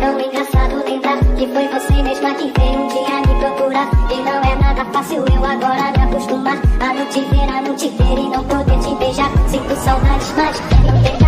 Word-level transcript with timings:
tão 0.00 0.18
engraçado 0.18 0.82
lembrar 0.84 1.18
que 1.36 1.46
foi 1.46 1.68
você 1.68 2.02
mesma 2.02 2.34
que 2.34 2.50
veio 2.58 2.80
um 2.80 2.88
dia 2.88 3.20
me 3.20 3.40
procurar. 3.40 3.88
E 4.10 4.16
não 4.22 4.40
é 4.42 4.56
nada 4.56 4.84
fácil 4.86 5.18
eu 5.18 5.44
agora 5.44 5.92
me 5.92 6.02
acostumar 6.02 6.58
a 6.80 6.94
não 6.94 7.06
te 7.06 7.20
ver, 7.20 7.48
a 7.48 7.60
não 7.60 7.76
te 7.76 7.88
ver 7.90 8.18
e 8.18 8.28
não 8.28 8.42
poder 8.44 8.78
te 8.78 8.94
beijar. 8.96 9.30
Sinto 9.48 9.76
saudades, 9.76 10.32
mas 10.36 10.60
não 10.86 11.02
tem 11.02 11.19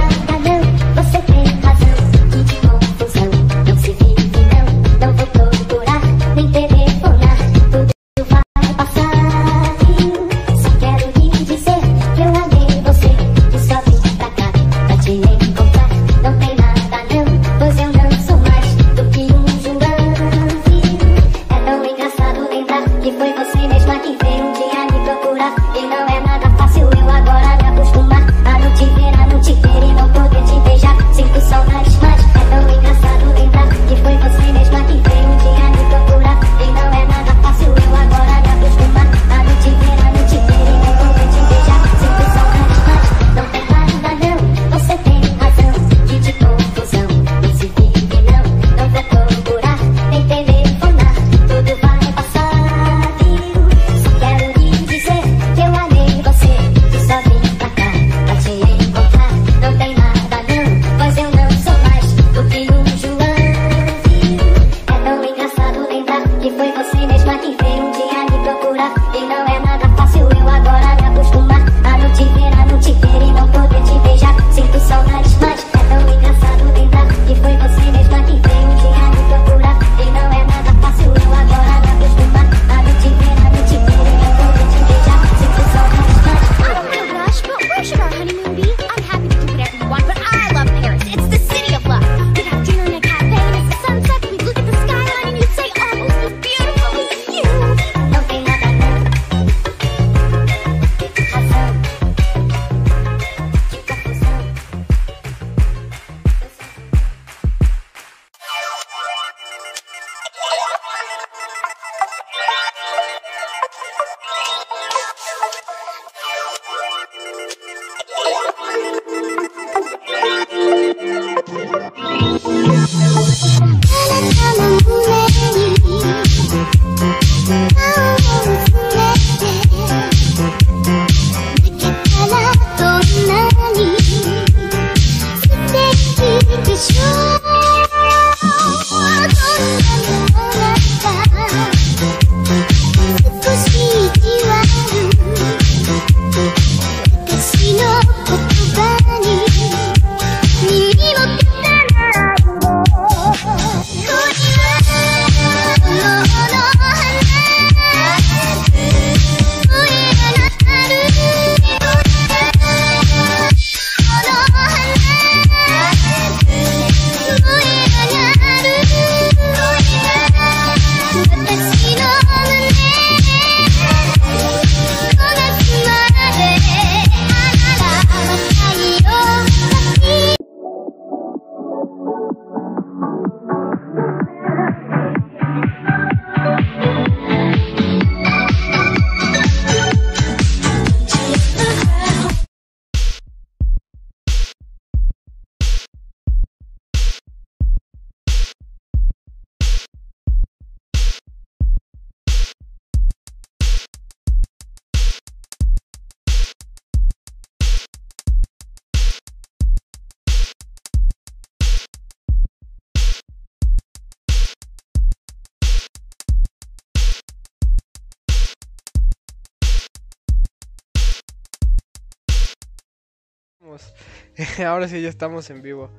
Ahora 224.66 224.88
sí 224.88 225.00
ya 225.02 225.08
estamos 225.08 225.50
en 225.50 225.62
vivo. 225.62 225.90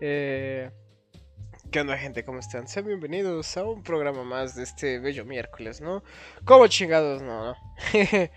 Eh, 0.00 0.70
¿Qué 1.70 1.80
onda 1.80 1.96
gente? 1.98 2.24
¿Cómo 2.24 2.38
están? 2.38 2.68
Sean 2.68 2.86
bienvenidos 2.86 3.56
a 3.56 3.64
un 3.64 3.82
programa 3.82 4.22
más 4.22 4.54
de 4.54 4.62
este 4.62 4.98
bello 4.98 5.24
miércoles, 5.24 5.80
¿no? 5.80 6.02
Como 6.44 6.66
chingados, 6.68 7.22
no, 7.22 7.46
no. 7.46 7.56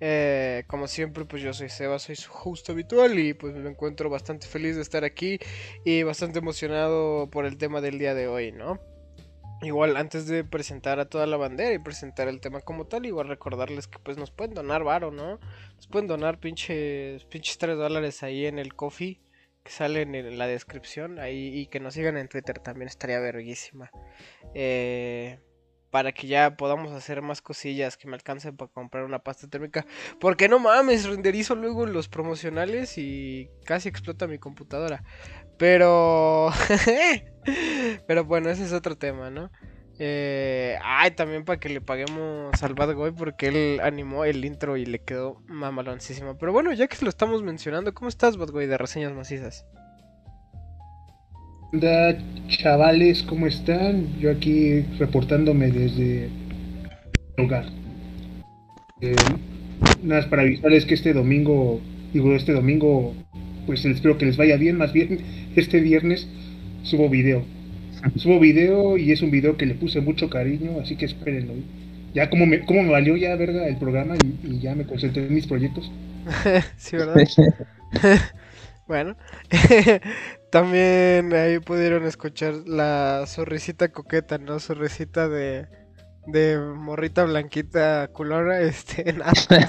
Eh, 0.00 0.64
como 0.66 0.86
siempre, 0.88 1.24
pues 1.24 1.40
yo 1.40 1.54
soy 1.54 1.70
Seba, 1.70 1.98
soy 2.00 2.16
su 2.16 2.30
host 2.30 2.68
habitual 2.68 3.16
y 3.18 3.32
pues 3.32 3.54
me 3.54 3.70
encuentro 3.70 4.10
bastante 4.10 4.46
feliz 4.46 4.74
de 4.74 4.82
estar 4.82 5.02
aquí 5.04 5.38
y 5.84 6.02
bastante 6.02 6.40
emocionado 6.40 7.30
por 7.30 7.46
el 7.46 7.56
tema 7.56 7.80
del 7.80 7.98
día 7.98 8.12
de 8.12 8.26
hoy, 8.26 8.52
¿no? 8.52 8.80
Igual 9.64 9.96
antes 9.96 10.26
de 10.26 10.44
presentar 10.44 11.00
a 11.00 11.08
toda 11.08 11.26
la 11.26 11.36
bandera 11.36 11.72
y 11.72 11.78
presentar 11.78 12.28
el 12.28 12.40
tema 12.40 12.60
como 12.60 12.86
tal, 12.86 13.06
igual 13.06 13.28
recordarles 13.28 13.88
que 13.88 13.98
pues 13.98 14.18
nos 14.18 14.30
pueden 14.30 14.54
donar 14.54 14.84
varo, 14.84 15.10
¿no? 15.10 15.38
Nos 15.76 15.86
pueden 15.88 16.06
donar 16.06 16.38
pinches, 16.38 17.24
pinches 17.24 17.56
3 17.58 17.76
dólares 17.76 18.22
ahí 18.22 18.46
en 18.46 18.58
el 18.58 18.74
coffee 18.74 19.20
que 19.62 19.72
salen 19.72 20.14
en 20.14 20.36
la 20.36 20.46
descripción 20.46 21.18
ahí 21.18 21.58
y 21.58 21.66
que 21.66 21.80
nos 21.80 21.94
sigan 21.94 22.18
en 22.18 22.28
Twitter 22.28 22.58
también 22.58 22.88
estaría 22.88 23.18
verguísima. 23.18 23.90
Eh, 24.54 25.40
para 25.94 26.10
que 26.10 26.26
ya 26.26 26.56
podamos 26.56 26.90
hacer 26.90 27.22
más 27.22 27.40
cosillas 27.40 27.96
que 27.96 28.08
me 28.08 28.14
alcancen 28.14 28.56
para 28.56 28.68
comprar 28.68 29.04
una 29.04 29.20
pasta 29.20 29.46
térmica. 29.46 29.86
Porque 30.18 30.48
no 30.48 30.58
mames, 30.58 31.04
renderizo 31.04 31.54
luego 31.54 31.86
los 31.86 32.08
promocionales 32.08 32.98
y 32.98 33.48
casi 33.64 33.90
explota 33.90 34.26
mi 34.26 34.40
computadora. 34.40 35.04
Pero... 35.56 36.50
Pero 38.08 38.24
bueno, 38.24 38.50
ese 38.50 38.64
es 38.64 38.72
otro 38.72 38.98
tema, 38.98 39.30
¿no? 39.30 39.52
Eh, 40.00 40.76
ay, 40.82 41.12
también 41.12 41.44
para 41.44 41.60
que 41.60 41.68
le 41.68 41.80
paguemos 41.80 42.60
al 42.64 42.74
Bad 42.74 42.96
Boy 42.96 43.12
porque 43.12 43.46
él 43.46 43.80
animó 43.80 44.24
el 44.24 44.44
intro 44.44 44.76
y 44.76 44.86
le 44.86 44.98
quedó 44.98 45.44
mamaloncísimo. 45.46 46.36
Pero 46.38 46.52
bueno, 46.52 46.72
ya 46.72 46.88
que 46.88 46.96
lo 47.04 47.08
estamos 47.08 47.44
mencionando, 47.44 47.94
¿cómo 47.94 48.08
estás, 48.08 48.36
Bad 48.36 48.50
Boy, 48.50 48.66
de 48.66 48.78
reseñas 48.78 49.12
macizas? 49.12 49.64
Hola, 51.76 52.16
chavales, 52.46 53.24
¿cómo 53.24 53.48
están? 53.48 54.16
Yo 54.20 54.30
aquí 54.30 54.82
reportándome 54.96 55.72
desde 55.72 56.26
el 57.36 57.44
hogar. 57.44 57.64
Eh, 59.00 59.16
nada 60.04 60.20
más 60.20 60.30
para 60.30 60.42
avisarles 60.42 60.84
que 60.84 60.94
este 60.94 61.12
domingo, 61.12 61.80
digo, 62.12 62.32
este 62.36 62.52
domingo, 62.52 63.12
pues 63.66 63.84
espero 63.84 64.18
que 64.18 64.26
les 64.26 64.36
vaya 64.36 64.56
bien, 64.56 64.78
más 64.78 64.92
bien 64.92 65.18
este 65.56 65.80
viernes 65.80 66.28
subo 66.84 67.08
video. 67.08 67.44
Subo 68.16 68.38
video 68.38 68.96
y 68.96 69.10
es 69.10 69.22
un 69.22 69.32
video 69.32 69.56
que 69.56 69.66
le 69.66 69.74
puse 69.74 70.00
mucho 70.00 70.30
cariño, 70.30 70.78
así 70.80 70.94
que 70.94 71.06
espérenlo. 71.06 71.54
Ya 72.14 72.30
como 72.30 72.46
me, 72.46 72.64
como 72.64 72.84
me 72.84 72.90
valió 72.90 73.16
ya, 73.16 73.34
verga, 73.34 73.66
el 73.66 73.78
programa 73.78 74.14
y, 74.44 74.60
ya 74.60 74.76
me 74.76 74.86
concentré 74.86 75.26
en 75.26 75.34
mis 75.34 75.48
proyectos. 75.48 75.90
sí, 76.76 76.96
¿verdad? 76.96 77.16
bueno, 78.86 79.16
también 80.54 81.34
ahí 81.34 81.58
pudieron 81.58 82.04
escuchar 82.04 82.54
la 82.64 83.24
sonrisita 83.26 83.88
coqueta, 83.88 84.38
¿no? 84.38 84.60
Sonrisita 84.60 85.28
de 85.28 85.66
de 86.28 86.60
morrita 86.60 87.24
blanquita 87.24 88.08
culona, 88.12 88.60
este, 88.60 89.14
nada. 89.14 89.32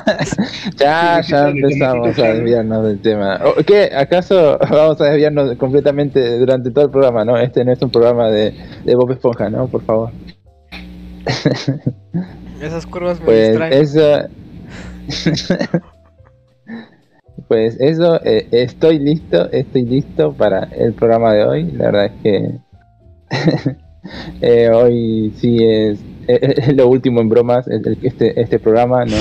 ya, 0.77 1.21
ya 1.21 1.49
empezamos 1.49 2.19
a 2.19 2.33
desviarnos 2.33 2.85
del 2.85 3.01
tema. 3.01 3.41
¿Qué? 3.65 3.89
¿Acaso 3.95 4.59
vamos 4.69 5.01
a 5.01 5.05
desviarnos 5.05 5.57
completamente 5.57 6.37
durante 6.37 6.69
todo 6.69 6.85
el 6.85 6.91
programa, 6.91 7.25
no? 7.25 7.35
Este 7.35 7.65
no 7.65 7.71
es 7.71 7.81
un 7.81 7.89
programa 7.89 8.29
de, 8.29 8.53
de 8.83 8.95
Bob 8.95 9.11
Esponja, 9.11 9.49
¿no? 9.49 9.67
Por 9.67 9.81
favor. 9.85 10.11
Esas 12.61 12.85
curvas 12.85 13.19
me 13.21 13.25
pues 13.25 13.59
Eso... 13.71 14.29
pues 17.47 17.79
eso, 17.79 18.19
eh, 18.23 18.47
estoy 18.51 18.99
listo, 18.99 19.49
estoy 19.51 19.83
listo 19.83 20.33
para 20.33 20.63
el 20.63 20.93
programa 20.93 21.33
de 21.33 21.45
hoy. 21.45 21.71
La 21.71 21.91
verdad 21.91 22.05
es 22.05 22.21
que 22.21 22.59
eh, 24.41 24.69
hoy 24.69 25.33
sí 25.37 25.57
es 25.61 25.99
es 26.27 26.75
lo 26.75 26.87
último 26.87 27.21
en 27.21 27.29
bromas, 27.29 27.67
este, 27.67 28.39
este 28.39 28.59
programa, 28.59 29.05
¿no? 29.05 29.17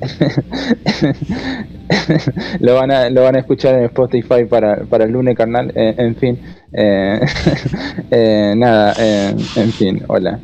lo, 2.60 2.74
van 2.74 2.90
a, 2.90 3.10
lo 3.10 3.22
van 3.22 3.36
a 3.36 3.40
escuchar 3.40 3.74
en 3.76 3.84
Spotify 3.84 4.46
para, 4.48 4.84
para 4.84 5.04
el 5.04 5.12
lunes 5.12 5.36
carnal, 5.36 5.70
eh, 5.74 5.94
en 5.96 6.16
fin. 6.16 6.38
Eh, 6.72 7.20
eh, 8.10 8.54
nada, 8.56 8.94
en 8.98 9.72
fin, 9.72 10.02
hola. 10.08 10.40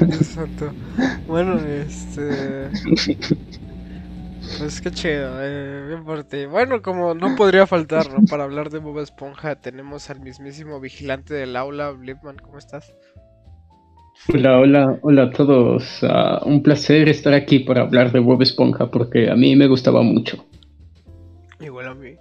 Exacto. 0.00 0.72
Bueno, 1.26 1.58
este... 1.58 2.70
Pues 4.58 4.80
qué 4.80 4.90
chido, 4.90 5.38
bien 5.88 6.04
por 6.04 6.24
ti. 6.24 6.46
Bueno, 6.46 6.80
como 6.80 7.14
no 7.14 7.34
podría 7.36 7.66
faltar, 7.66 8.12
¿no? 8.12 8.24
Para 8.26 8.44
hablar 8.44 8.70
de 8.70 8.78
Bob 8.78 9.00
Esponja, 9.00 9.56
tenemos 9.56 10.10
al 10.10 10.20
mismísimo 10.20 10.80
vigilante 10.80 11.34
del 11.34 11.56
aula, 11.56 11.90
Blipman, 11.90 12.36
¿cómo 12.36 12.58
estás? 12.58 12.94
Hola, 14.32 14.58
hola, 14.58 14.98
hola 15.02 15.22
a 15.24 15.30
todos. 15.30 15.98
Ah, 16.02 16.40
un 16.44 16.62
placer 16.62 17.08
estar 17.08 17.34
aquí 17.34 17.58
para 17.60 17.82
hablar 17.82 18.12
de 18.12 18.20
Bob 18.20 18.42
Esponja 18.42 18.90
porque 18.90 19.28
a 19.28 19.34
mí 19.34 19.56
me 19.56 19.66
gustaba 19.66 20.02
mucho. 20.02 20.46
Igual 21.60 21.88
a 21.88 21.94
mí. 21.94 22.16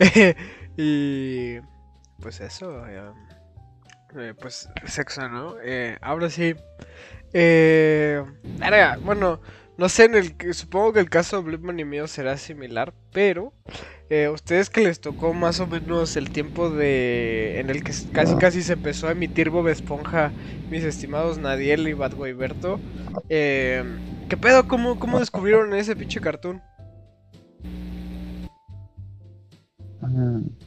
y 0.76 1.58
pues 2.20 2.40
eso, 2.40 2.84
eh, 2.88 4.34
pues 4.40 4.68
sexo, 4.84 5.28
¿no? 5.28 5.54
Eh, 5.62 5.96
ahora 6.00 6.30
sí. 6.30 6.54
Eh, 7.32 8.22
bueno, 9.02 9.40
no 9.78 9.88
sé, 9.88 10.04
en 10.04 10.14
el 10.14 10.54
supongo 10.54 10.92
que 10.94 11.00
el 11.00 11.10
caso 11.10 11.36
de 11.36 11.42
Blipman 11.42 11.78
y 11.78 11.84
mío 11.84 12.06
será 12.08 12.36
similar, 12.36 12.94
pero 13.12 13.52
eh, 14.08 14.28
ustedes 14.28 14.70
que 14.70 14.82
les 14.82 15.00
tocó 15.00 15.34
más 15.34 15.60
o 15.60 15.66
menos 15.66 16.16
el 16.16 16.30
tiempo 16.30 16.70
de 16.70 17.60
en 17.60 17.70
el 17.70 17.82
que 17.82 17.92
casi 18.12 18.36
casi 18.36 18.62
se 18.62 18.74
empezó 18.74 19.08
a 19.08 19.12
emitir 19.12 19.50
Bob 19.50 19.68
Esponja, 19.68 20.32
mis 20.70 20.84
estimados 20.84 21.38
Nadiel 21.38 21.88
y 21.88 21.92
Badgoyberto, 21.92 22.80
eh, 23.28 23.84
¿qué 24.28 24.36
pedo? 24.36 24.66
¿Cómo, 24.66 24.98
¿Cómo 24.98 25.18
descubrieron 25.18 25.74
ese 25.74 25.96
pinche 25.96 26.20
cartoon? 26.20 26.62
Mm, 30.00 30.65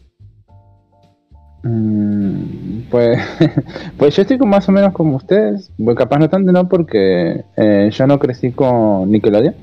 pues, 1.62 3.20
pues 3.98 4.16
yo 4.16 4.22
estoy 4.22 4.38
más 4.40 4.68
o 4.70 4.72
menos 4.72 4.94
como 4.94 5.18
ustedes. 5.18 5.72
Pues 5.84 5.98
capaz 5.98 6.20
no 6.20 6.30
tanto, 6.30 6.52
no, 6.52 6.70
porque 6.70 7.44
eh, 7.58 7.90
yo 7.92 8.08
no 8.08 8.20
crecí 8.20 8.52
con 8.52 9.12
Nickelodeon. 9.12 9.56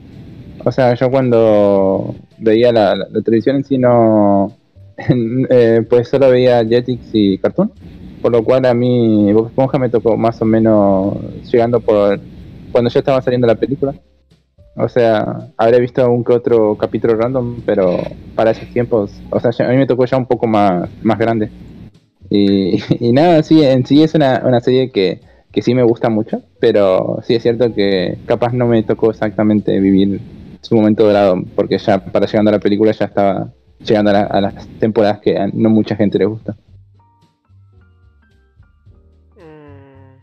O 0.65 0.73
sea, 0.73 0.95
yo 0.95 1.11
cuando 1.11 2.15
veía 2.39 2.73
la, 2.73 2.95
televisión 3.25 3.57
en 3.57 3.65
sí 3.65 3.79
no. 3.79 4.53
Eh, 5.51 5.85
pues 5.89 6.09
solo 6.09 6.31
veía 6.31 6.65
Jetix 6.65 7.11
y 7.13 7.39
Cartoon. 7.39 7.71
Por 8.23 8.33
lo 8.33 8.43
cual 8.43 8.65
a 8.65 8.75
mí 8.75 9.31
Bob 9.33 9.49
Esponja 9.49 9.79
me 9.79 9.91
tocó 9.91 10.17
más 10.17 10.41
o 10.41 10.45
menos 10.45 11.19
llegando 11.51 11.81
por. 11.81 12.19
cuando 12.73 12.91
ya 12.91 13.01
estaba 13.01 13.21
saliendo 13.23 13.47
la 13.47 13.55
película. 13.57 13.95
O 14.75 14.89
sea, 14.89 15.49
habré 15.57 15.81
visto 15.81 16.07
un 16.11 16.23
que 16.23 16.35
otro 16.35 16.77
capítulo 16.77 17.15
random, 17.15 17.63
pero 17.65 17.99
para 18.35 18.51
esos 18.51 18.69
tiempos, 18.69 19.11
o 19.31 19.41
sea, 19.41 19.67
a 19.67 19.71
mí 19.71 19.79
me 19.79 19.87
tocó 19.87 20.05
ya 20.05 20.19
un 20.19 20.27
poco 20.27 20.47
más, 20.47 20.91
más 21.03 21.19
grande. 21.19 21.51
Y, 23.01 23.13
nada, 23.13 23.43
sí, 23.43 23.63
en 23.63 23.87
sí 23.87 24.03
es 24.03 24.15
una, 24.15 24.43
una 24.45 24.61
serie 24.61 24.91
que, 24.91 25.21
que, 25.53 25.63
sí 25.63 25.75
me 25.75 25.83
gusta 25.83 26.09
mucho, 26.09 26.43
pero 26.61 27.21
sí 27.23 27.35
es 27.35 27.43
cierto 27.43 27.73
que 27.75 28.19
capaz 28.27 28.53
no 28.53 28.67
me 28.67 28.83
tocó 28.83 29.11
exactamente 29.11 29.79
vivir 29.81 30.21
su 30.63 30.75
momento 30.75 31.05
dorado, 31.05 31.37
porque 31.55 31.79
ya 31.79 31.99
para 31.99 32.27
llegando 32.27 32.51
a 32.51 32.55
la 32.55 32.61
película 32.61 32.93
ya 32.93 33.07
estaba 33.07 33.53
llegando 33.85 34.11
a, 34.11 34.41
las 34.41 34.69
temporadas 34.79 35.21
que 35.21 35.39
a 35.39 35.47
no 35.47 35.71
mucha 35.71 35.95
gente 35.97 36.19
le 36.19 36.27
gusta. 36.27 36.57
Mm, 39.37 40.17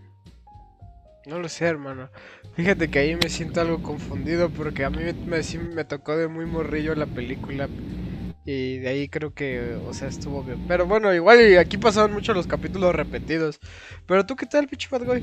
no 1.29 1.39
lo 1.39 1.47
sé, 1.47 1.65
hermano. 1.65 2.09
Fíjate 2.55 2.89
que 2.89 2.99
ahí 2.99 3.15
me 3.15 3.29
siento 3.29 3.61
algo 3.61 3.81
confundido 3.81 4.49
porque 4.49 4.83
a 4.83 4.89
mí 4.89 5.01
me, 5.25 5.41
me 5.75 5.85
tocó 5.85 6.15
de 6.17 6.27
muy 6.27 6.45
morrillo 6.45 6.93
la 6.93 7.07
película 7.07 7.67
y 8.45 8.79
de 8.79 8.89
ahí 8.89 9.07
creo 9.07 9.33
que, 9.33 9.77
o 9.87 9.93
sea, 9.93 10.09
estuvo 10.09 10.43
bien. 10.43 10.59
Pero 10.67 10.85
bueno, 10.85 11.13
igual 11.13 11.39
y 11.49 11.55
aquí 11.55 11.77
pasaron 11.77 12.13
mucho 12.13 12.33
los 12.33 12.45
capítulos 12.45 12.93
repetidos. 12.93 13.59
Pero 14.05 14.25
tú, 14.25 14.35
¿qué 14.35 14.45
tal, 14.45 14.67
pinche 14.67 14.89
Bad 14.91 15.21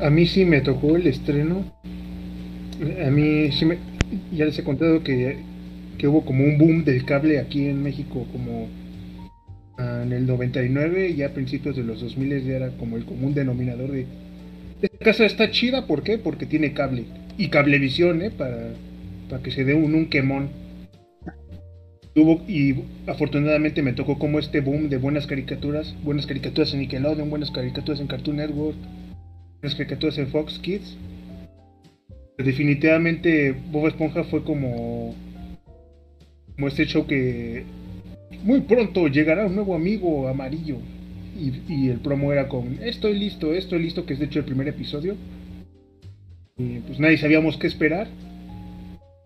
A 0.00 0.10
mí 0.10 0.26
sí 0.26 0.44
me 0.44 0.60
tocó 0.60 0.96
el 0.96 1.06
estreno. 1.06 1.64
A 3.04 3.10
mí 3.10 3.50
sí 3.52 3.64
me. 3.64 3.78
Ya 4.32 4.44
les 4.44 4.58
he 4.58 4.64
contado 4.64 5.02
que, 5.02 5.38
que 5.96 6.08
hubo 6.08 6.24
como 6.24 6.44
un 6.44 6.58
boom 6.58 6.84
del 6.84 7.06
cable 7.06 7.38
aquí 7.38 7.66
en 7.66 7.82
México, 7.82 8.26
como 8.30 8.68
en 9.78 10.12
el 10.12 10.26
99 10.26 11.08
y 11.10 11.22
a 11.22 11.32
principios 11.32 11.74
de 11.74 11.84
los 11.84 12.00
2000 12.02 12.44
ya 12.44 12.56
era 12.56 12.70
como 12.76 12.98
el 12.98 13.06
común 13.06 13.32
denominador 13.32 13.90
de. 13.90 14.06
Esta 14.82 14.98
casa 14.98 15.24
está 15.24 15.50
chida, 15.50 15.86
¿por 15.86 16.02
qué? 16.02 16.18
Porque 16.18 16.44
tiene 16.44 16.74
cable. 16.74 17.04
Y 17.38 17.48
cablevisión, 17.48 18.20
¿eh? 18.20 18.30
Para, 18.30 18.74
para 19.30 19.42
que 19.42 19.50
se 19.50 19.64
dé 19.64 19.74
un, 19.74 19.94
un 19.94 20.10
quemón 20.10 20.61
y 22.14 22.74
afortunadamente 23.06 23.82
me 23.82 23.94
tocó 23.94 24.18
como 24.18 24.38
este 24.38 24.60
boom 24.60 24.88
de 24.90 24.98
buenas 24.98 25.26
caricaturas, 25.26 25.94
buenas 26.02 26.26
caricaturas 26.26 26.72
en 26.74 26.80
Nickelodeon, 26.80 27.30
buenas 27.30 27.50
caricaturas 27.50 28.00
en 28.00 28.06
Cartoon 28.06 28.36
Network, 28.36 28.76
buenas 29.60 29.76
caricaturas 29.76 30.18
en 30.18 30.28
Fox 30.28 30.58
Kids. 30.58 30.96
Definitivamente 32.36 33.54
Bob 33.70 33.88
Esponja 33.88 34.24
fue 34.24 34.44
como 34.44 35.14
como 36.54 36.68
este 36.68 36.84
show 36.84 37.06
que 37.06 37.64
muy 38.44 38.60
pronto 38.62 39.08
llegará 39.08 39.46
un 39.46 39.54
nuevo 39.54 39.74
amigo 39.74 40.28
amarillo. 40.28 40.76
Y, 41.34 41.72
y 41.72 41.88
el 41.88 42.00
promo 42.00 42.30
era 42.30 42.46
con 42.46 42.78
estoy 42.82 43.18
listo, 43.18 43.54
estoy 43.54 43.82
listo, 43.82 44.04
que 44.04 44.12
es 44.12 44.18
de 44.18 44.26
hecho 44.26 44.40
el 44.40 44.44
primer 44.44 44.68
episodio. 44.68 45.16
Y 46.58 46.80
pues 46.80 47.00
nadie 47.00 47.16
sabíamos 47.16 47.56
qué 47.56 47.68
esperar. 47.68 48.06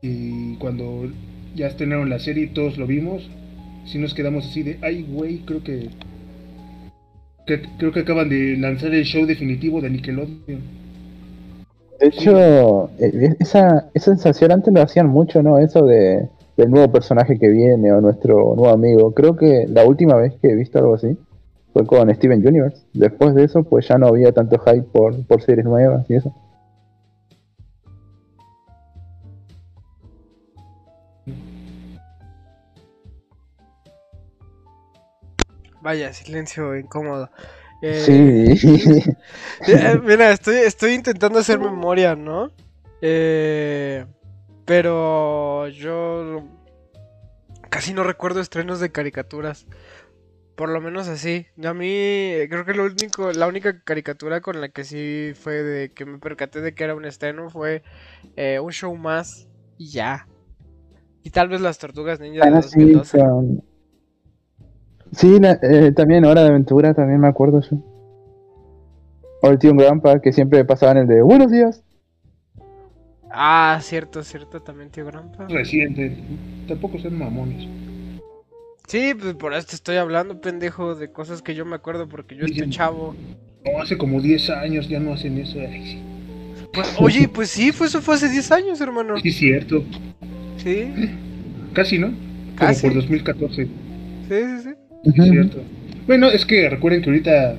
Y 0.02 0.54
cuando 0.56 1.10
ya 1.56 1.66
estrenaron 1.68 2.08
la 2.10 2.18
serie 2.18 2.44
y 2.44 2.48
todos 2.48 2.78
lo 2.78 2.86
vimos, 2.86 3.28
sí 3.86 3.98
nos 3.98 4.14
quedamos 4.14 4.46
así 4.46 4.62
de, 4.62 4.78
ay 4.82 5.04
güey, 5.10 5.38
creo 5.38 5.62
que, 5.64 5.88
que- 7.46 7.62
creo 7.78 7.92
que 7.92 8.00
acaban 8.00 8.28
de 8.28 8.56
lanzar 8.56 8.94
el 8.94 9.04
show 9.04 9.26
definitivo 9.26 9.80
de 9.80 9.90
Nickelodeon. 9.90 10.60
De 11.98 12.08
hecho, 12.08 12.90
eh, 12.98 13.34
esa, 13.40 13.88
esa 13.94 14.12
sensación 14.12 14.52
antes 14.52 14.72
lo 14.72 14.82
hacían 14.82 15.08
mucho, 15.08 15.42
¿no? 15.42 15.58
Eso 15.58 15.84
de 15.86 16.28
del 16.56 16.70
nuevo 16.70 16.90
personaje 16.90 17.38
que 17.38 17.48
viene 17.48 17.92
o 17.92 18.00
nuestro 18.00 18.54
nuevo 18.56 18.70
amigo. 18.70 19.12
Creo 19.12 19.36
que 19.36 19.66
la 19.68 19.84
última 19.84 20.14
vez 20.16 20.32
que 20.40 20.48
he 20.48 20.54
visto 20.54 20.78
algo 20.78 20.94
así 20.94 21.14
fue 21.74 21.86
con 21.86 22.12
Steven 22.14 22.46
Universe. 22.46 22.78
Después 22.94 23.34
de 23.34 23.44
eso, 23.44 23.62
pues 23.62 23.86
ya 23.86 23.98
no 23.98 24.06
había 24.06 24.32
tanto 24.32 24.58
hype 24.60 24.84
por, 24.90 25.22
por 25.26 25.42
series 25.42 25.66
nuevas 25.66 26.08
y 26.10 26.14
eso. 26.14 26.32
Vaya, 35.86 36.12
silencio 36.12 36.76
incómodo. 36.76 37.30
Eh, 37.80 38.56
Sí. 38.58 39.04
eh, 39.68 40.00
mira, 40.02 40.32
estoy, 40.32 40.56
estoy 40.56 40.94
intentando 40.94 41.38
hacer 41.38 41.60
memoria, 41.60 42.16
¿no? 42.16 42.50
Eh, 43.00 44.04
pero 44.64 45.68
yo 45.68 46.42
casi 47.70 47.94
no 47.94 48.02
recuerdo 48.02 48.40
estrenos 48.40 48.80
de 48.80 48.90
caricaturas. 48.90 49.68
Por 50.56 50.70
lo 50.70 50.80
menos 50.80 51.06
así. 51.06 51.46
A 51.64 51.72
mí 51.72 51.86
eh, 51.88 52.48
creo 52.50 52.64
que 52.64 52.74
lo 52.74 52.86
único, 52.86 53.30
la 53.32 53.46
única 53.46 53.80
caricatura 53.82 54.40
con 54.40 54.60
la 54.60 54.70
que 54.70 54.82
sí 54.82 55.34
fue 55.40 55.62
de 55.62 55.90
que 55.92 56.04
me 56.04 56.18
percaté 56.18 56.62
de 56.62 56.74
que 56.74 56.82
era 56.82 56.96
un 56.96 57.04
estreno 57.04 57.48
fue 57.48 57.84
eh, 58.34 58.58
un 58.58 58.72
show 58.72 58.96
más 58.96 59.46
y 59.78 59.90
ya. 59.90 60.26
Y 61.22 61.30
tal 61.30 61.46
vez 61.48 61.60
las 61.60 61.78
tortugas 61.78 62.18
ninja 62.18 62.44
de 62.44 62.50
Ah, 62.56 62.62
sí, 62.62 62.90
2012. 62.92 63.18
Sí, 65.12 65.38
la- 65.40 65.58
eh, 65.62 65.92
también 65.92 66.24
Hora 66.24 66.42
de 66.42 66.48
Aventura, 66.48 66.94
también 66.94 67.20
me 67.20 67.28
acuerdo 67.28 67.60
yo. 67.60 67.78
O 69.42 69.48
el 69.50 69.58
tío 69.58 69.74
Grandpa, 69.74 70.20
que 70.20 70.32
siempre 70.32 70.64
pasaban 70.64 70.96
el 70.96 71.06
de 71.06 71.22
Buenos 71.22 71.50
días. 71.50 71.82
Ah, 73.30 73.78
cierto, 73.82 74.22
cierto, 74.22 74.62
también 74.62 74.90
tío 74.90 75.04
Grampa. 75.04 75.46
Reciente, 75.48 76.16
tampoco 76.66 76.98
son 76.98 77.18
mamones. 77.18 77.68
Sí, 78.86 79.14
pues 79.18 79.34
por 79.34 79.52
eso 79.52 79.66
te 79.66 79.74
estoy 79.74 79.96
hablando, 79.96 80.40
pendejo, 80.40 80.94
de 80.94 81.10
cosas 81.12 81.42
que 81.42 81.54
yo 81.54 81.64
me 81.66 81.74
acuerdo 81.76 82.08
porque 82.08 82.36
yo 82.36 82.46
estoy 82.46 82.70
chavo. 82.70 83.14
No, 83.64 83.82
hace 83.82 83.98
como 83.98 84.20
10 84.20 84.48
años 84.48 84.88
ya 84.88 85.00
no 85.00 85.12
hacen 85.12 85.38
eso. 85.38 85.58
Ay, 85.58 85.82
sí. 85.84 86.02
Pues, 86.72 86.94
oye, 87.00 87.28
pues 87.28 87.50
sí, 87.50 87.72
fue, 87.72 87.88
eso 87.88 88.00
fue 88.00 88.14
hace 88.14 88.28
10 88.28 88.50
años, 88.52 88.80
hermano. 88.80 89.18
Sí, 89.18 89.32
cierto. 89.32 89.82
Sí, 90.56 90.92
Casi, 91.72 91.98
¿no? 91.98 92.08
Como 92.08 92.54
Casi. 92.56 92.82
por 92.86 92.94
2014. 92.94 93.64
sí, 93.66 93.70
sí, 94.28 94.58
sí. 94.62 94.70
Sí, 95.04 95.12
cierto. 95.12 95.62
Bueno, 96.06 96.28
es 96.28 96.44
que 96.44 96.68
recuerden 96.68 97.02
que 97.02 97.10
ahorita 97.10 97.56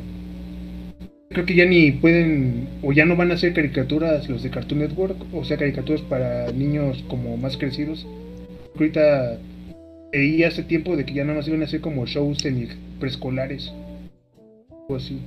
creo 1.30 1.46
que 1.46 1.56
ya 1.56 1.66
ni 1.66 1.92
pueden 1.92 2.68
o 2.82 2.94
ya 2.94 3.06
no 3.06 3.16
van 3.16 3.32
a 3.32 3.36
hacer 3.36 3.54
caricaturas 3.54 4.30
los 4.30 4.44
de 4.44 4.50
Cartoon 4.50 4.80
Network, 4.80 5.18
o 5.34 5.44
sea, 5.44 5.58
caricaturas 5.58 6.02
para 6.02 6.52
niños 6.52 7.04
como 7.08 7.38
más 7.38 7.58
crecidos. 7.58 8.08
Ahorita 8.76 9.38
leí 10.14 10.44
hace 10.44 10.64
tiempo 10.64 10.96
de 10.96 11.06
que 11.06 11.14
ya 11.14 11.24
nada 11.24 11.38
más 11.38 11.48
iban 11.48 11.62
a 11.62 11.66
hacer 11.66 11.82
como 11.82 12.06
shows 12.06 12.46
en 12.46 12.70
preescolares. 13.00 13.72
O 14.88 14.96
así. 14.96 15.20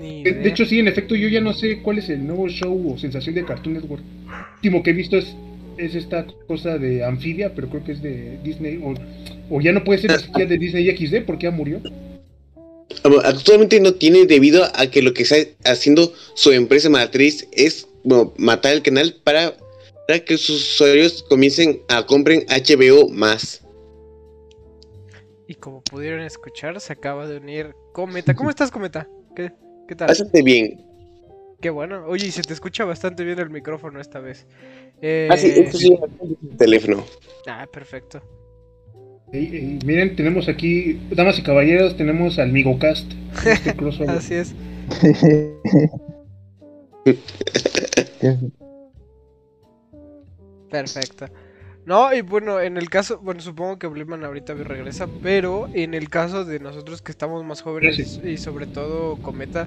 De, 0.00 0.48
hecho, 0.48 0.64
sí, 0.64 0.78
en 0.78 0.88
efecto, 0.88 1.14
yo 1.14 1.28
ya 1.28 1.40
no 1.40 1.52
sé 1.52 1.80
cuál 1.82 1.98
es 1.98 2.08
el 2.08 2.26
nuevo 2.26 2.48
show 2.48 2.92
o 2.92 2.98
sensación 2.98 3.34
de 3.34 3.44
Cartoon 3.44 3.74
Network. 3.74 4.02
El 4.02 4.54
último 4.56 4.82
que 4.82 4.90
he 4.90 4.94
visto 4.94 5.16
es, 5.16 5.34
es 5.78 5.94
esta 5.94 6.26
cosa 6.46 6.78
de 6.78 7.04
Amphibia, 7.04 7.54
pero 7.54 7.68
creo 7.68 7.84
que 7.84 7.92
es 7.92 8.02
de 8.02 8.38
Disney. 8.42 8.80
O, 8.82 8.94
o 9.50 9.60
ya 9.60 9.72
no 9.72 9.84
puede 9.84 10.00
ser 10.00 10.12
ni 10.12 10.18
siquiera 10.18 10.50
de 10.50 10.58
Disney 10.58 10.96
XD 10.96 11.24
porque 11.26 11.44
ya 11.44 11.50
murió. 11.50 11.80
Actualmente 13.24 13.80
no 13.80 13.94
tiene 13.94 14.26
debido 14.26 14.64
a 14.74 14.86
que 14.86 15.02
lo 15.02 15.12
que 15.12 15.24
está 15.24 15.36
haciendo 15.64 16.12
su 16.34 16.52
empresa 16.52 16.88
matriz 16.88 17.46
es 17.52 17.86
bueno, 18.02 18.32
matar 18.36 18.72
el 18.72 18.82
canal 18.82 19.16
para, 19.24 19.56
para 20.06 20.20
que 20.20 20.38
sus 20.38 20.74
usuarios 20.74 21.22
comiencen 21.28 21.82
a 21.88 22.06
compren 22.06 22.44
HBO 22.48 23.08
más. 23.08 23.62
Y 25.46 25.54
como 25.54 25.82
pudieron 25.82 26.20
escuchar, 26.20 26.80
se 26.80 26.92
acaba 26.92 27.26
de 27.26 27.36
unir 27.36 27.74
Cometa. 27.92 28.34
¿Cómo 28.34 28.50
estás, 28.50 28.70
Cometa? 28.70 29.08
¿Qué, 29.36 29.52
qué 29.88 29.94
tal? 29.94 30.08
Bastante 30.08 30.42
bien. 30.42 30.82
Qué 31.60 31.70
bueno. 31.70 32.04
Oye, 32.06 32.26
y 32.26 32.30
se 32.30 32.42
te 32.42 32.52
escucha 32.52 32.84
bastante 32.84 33.24
bien 33.24 33.38
el 33.38 33.50
micrófono 33.50 34.00
esta 34.00 34.20
vez. 34.20 34.46
Eh... 35.02 35.28
Ah, 35.30 35.36
sí, 35.36 35.48
esto 35.48 35.78
sí, 35.78 35.98
el 36.22 36.56
teléfono. 36.56 37.04
ah, 37.46 37.66
perfecto. 37.72 38.22
Ey, 39.34 39.50
ey, 39.52 39.78
miren, 39.84 40.14
tenemos 40.14 40.48
aquí, 40.48 41.00
damas 41.10 41.40
y 41.40 41.42
caballeros, 41.42 41.96
tenemos 41.96 42.38
al 42.38 42.52
Migocast. 42.52 43.10
Este. 43.44 44.04
Así 44.08 44.34
es. 44.34 44.54
Perfecto. 50.70 51.26
No, 51.84 52.14
y 52.14 52.20
bueno, 52.20 52.60
en 52.60 52.76
el 52.76 52.88
caso, 52.88 53.18
bueno, 53.18 53.40
supongo 53.40 53.80
que 53.80 53.88
Bliman 53.88 54.24
ahorita 54.24 54.54
regresa, 54.54 55.08
pero 55.20 55.68
en 55.74 55.94
el 55.94 56.10
caso 56.10 56.44
de 56.44 56.60
nosotros 56.60 57.02
que 57.02 57.10
estamos 57.10 57.42
más 57.44 57.60
jóvenes 57.60 58.20
y 58.22 58.36
sobre 58.36 58.68
todo 58.68 59.16
Cometa, 59.16 59.66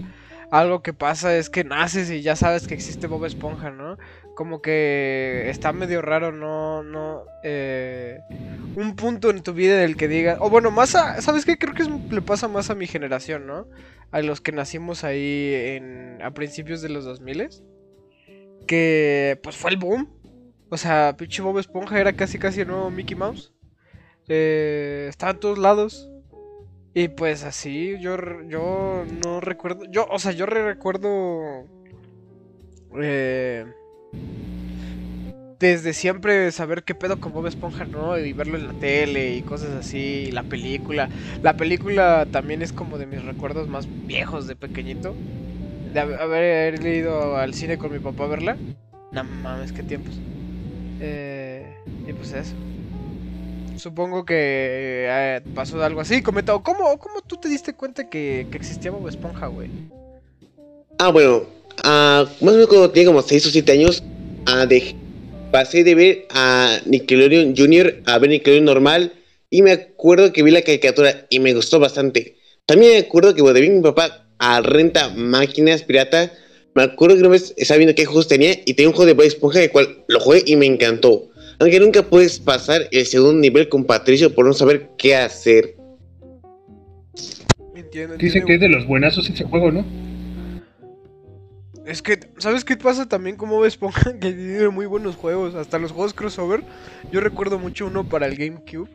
algo 0.49 0.81
que 0.81 0.93
pasa 0.93 1.35
es 1.35 1.49
que 1.49 1.65
naces 1.65 2.09
y 2.09 2.21
ya 2.21 2.37
sabes 2.37 2.69
que 2.69 2.73
existe 2.73 3.07
Bob 3.07 3.25
Esponja, 3.25 3.69
¿no? 3.69 3.97
Como 4.37 4.61
que 4.61 5.49
está 5.49 5.73
medio 5.73 6.03
raro, 6.03 6.31
no, 6.31 6.83
no, 6.83 7.23
eh, 7.43 8.19
un 8.75 8.95
punto 8.95 9.31
en 9.31 9.41
tu 9.41 9.53
vida 9.53 9.77
en 9.79 9.89
el 9.89 9.97
que 9.97 10.07
diga, 10.07 10.37
o 10.39 10.51
bueno, 10.51 10.69
más 10.69 10.93
a, 10.93 11.19
¿sabes 11.23 11.43
qué? 11.43 11.57
Creo 11.57 11.73
que 11.73 11.85
le 12.13 12.21
pasa 12.21 12.47
más 12.47 12.69
a 12.69 12.75
mi 12.75 12.85
generación, 12.85 13.47
¿no? 13.47 13.67
A 14.11 14.21
los 14.21 14.39
que 14.39 14.51
nacimos 14.51 15.03
ahí 15.03 15.53
en, 15.55 16.21
a 16.21 16.29
principios 16.35 16.83
de 16.83 16.89
los 16.89 17.03
2000 17.03 17.49
que 18.67 19.39
pues 19.41 19.55
fue 19.57 19.71
el 19.71 19.77
boom. 19.77 20.07
O 20.69 20.77
sea, 20.77 21.15
pinche 21.17 21.41
Bob 21.41 21.57
Esponja 21.57 21.99
era 21.99 22.13
casi 22.13 22.37
casi 22.37 22.61
el 22.61 22.67
nuevo 22.67 22.91
Mickey 22.91 23.15
Mouse. 23.17 23.53
Eh, 24.27 25.07
estaba 25.09 25.31
en 25.31 25.39
todos 25.39 25.57
lados. 25.57 26.11
Y 26.93 27.07
pues 27.07 27.43
así, 27.43 27.97
yo, 27.99 28.17
yo 28.47 29.03
no 29.25 29.41
recuerdo. 29.41 29.85
Yo, 29.89 30.05
o 30.11 30.19
sea, 30.19 30.31
yo 30.31 30.45
re- 30.45 30.63
recuerdo. 30.65 31.65
eh, 33.01 33.65
desde 35.59 35.93
siempre 35.93 36.51
saber 36.51 36.83
qué 36.83 36.93
pedo 36.93 37.19
con 37.19 37.33
Bob 37.33 37.47
Esponja, 37.47 37.85
¿no? 37.85 38.17
Y 38.17 38.31
verlo 38.33 38.57
en 38.57 38.67
la 38.67 38.73
tele 38.73 39.35
y 39.35 39.41
cosas 39.41 39.71
así. 39.71 40.29
La 40.31 40.43
película. 40.43 41.09
La 41.41 41.57
película 41.57 42.27
también 42.31 42.61
es 42.61 42.71
como 42.71 42.97
de 42.99 43.07
mis 43.07 43.23
recuerdos 43.23 43.67
más 43.67 43.87
viejos 44.05 44.45
de 44.47 44.55
pequeñito. 44.55 45.15
De 45.93 45.99
hab- 45.99 46.19
haber 46.19 46.85
ido 46.85 47.37
al 47.37 47.53
cine 47.55 47.77
con 47.79 47.91
mi 47.91 47.99
papá 47.99 48.25
a 48.25 48.27
verla. 48.27 48.57
No 49.11 49.23
mames, 49.23 49.71
qué 49.71 49.81
tiempos. 49.83 50.13
Eh, 51.01 51.65
y 52.07 52.13
pues 52.13 52.33
eso. 52.33 52.53
Supongo 53.77 54.25
que 54.25 54.35
eh, 55.09 55.41
pasó 55.55 55.83
algo 55.83 56.01
así. 56.01 56.21
Comenta, 56.21 56.53
¿o 56.53 56.61
¿cómo, 56.61 56.97
¿cómo 56.99 57.21
tú 57.21 57.37
te 57.37 57.47
diste 57.49 57.73
cuenta 57.73 58.09
que, 58.09 58.47
que 58.51 58.57
existía 58.57 58.91
Bob 58.91 59.07
Esponja, 59.07 59.47
güey? 59.47 59.69
Ah, 60.99 61.09
bueno, 61.09 61.43
ah, 61.83 62.25
más 62.41 62.51
o 62.51 62.55
menos 62.55 62.67
cuando 62.67 62.89
tenía 62.89 63.07
como 63.07 63.21
6 63.21 63.45
o 63.45 63.49
7 63.49 63.71
años, 63.71 64.03
ah, 64.45 64.67
pasé 65.51 65.83
de 65.83 65.95
ver 65.95 66.27
a 66.31 66.79
Nickelodeon 66.85 67.55
Junior 67.55 67.95
a 68.05 68.17
ver 68.19 68.29
Nickelodeon 68.29 68.65
normal 68.65 69.13
y 69.49 69.61
me 69.61 69.71
acuerdo 69.71 70.33
que 70.33 70.43
vi 70.43 70.51
la 70.51 70.61
caricatura 70.61 71.25
y 71.29 71.39
me 71.39 71.53
gustó 71.53 71.79
bastante. 71.79 72.35
También 72.65 72.93
me 72.93 72.99
acuerdo 72.99 73.33
que 73.33 73.41
cuando 73.41 73.61
vi 73.61 73.67
a 73.67 73.71
mi 73.71 73.81
papá 73.81 74.27
a 74.39 74.61
renta 74.61 75.09
máquinas 75.09 75.83
pirata, 75.83 76.31
me 76.75 76.83
acuerdo 76.83 77.15
que 77.15 77.21
una 77.21 77.29
vez 77.29 77.53
estaba 77.57 77.77
viendo 77.77 77.95
qué 77.95 78.05
juegos 78.05 78.27
tenía 78.27 78.51
y 78.65 78.73
tenía 78.73 78.89
un 78.89 78.93
juego 78.93 79.07
de 79.07 79.13
Bob 79.13 79.25
Esponja 79.25 79.63
el 79.63 79.71
cual 79.71 80.03
lo 80.07 80.19
jugué 80.19 80.43
y 80.45 80.55
me 80.57 80.65
encantó. 80.65 81.29
Aunque 81.59 81.79
nunca 81.79 82.03
puedes 82.03 82.39
pasar 82.39 82.87
el 82.91 83.05
segundo 83.05 83.39
nivel 83.39 83.67
con 83.67 83.85
Patricio 83.85 84.35
por 84.35 84.45
no 84.45 84.53
saber 84.53 84.89
qué 84.97 85.15
hacer. 85.15 85.75
Entiendo, 87.75 88.17
Dicen 88.17 88.41
entiendo. 88.41 88.45
que 88.45 88.53
es 88.53 88.59
de 88.59 88.69
los 88.69 88.85
buenazos 88.85 89.27
ese 89.29 89.43
juego, 89.45 89.71
¿no? 89.71 90.06
Es 91.87 92.01
que, 92.01 92.19
¿sabes 92.37 92.65
qué 92.65 92.75
pasa 92.75 93.07
también 93.07 93.37
con 93.37 93.49
Bob 93.49 93.63
Esponja? 93.65 94.11
Que 94.19 94.33
tiene 94.33 94.67
muy 94.69 94.85
buenos 94.85 95.15
juegos, 95.15 95.55
hasta 95.55 95.79
los 95.79 95.93
juegos 95.93 96.13
crossover. 96.13 96.63
Yo 97.11 97.21
recuerdo 97.21 97.59
mucho 97.59 97.87
uno 97.87 98.03
para 98.03 98.27
el 98.27 98.35
GameCube, 98.35 98.89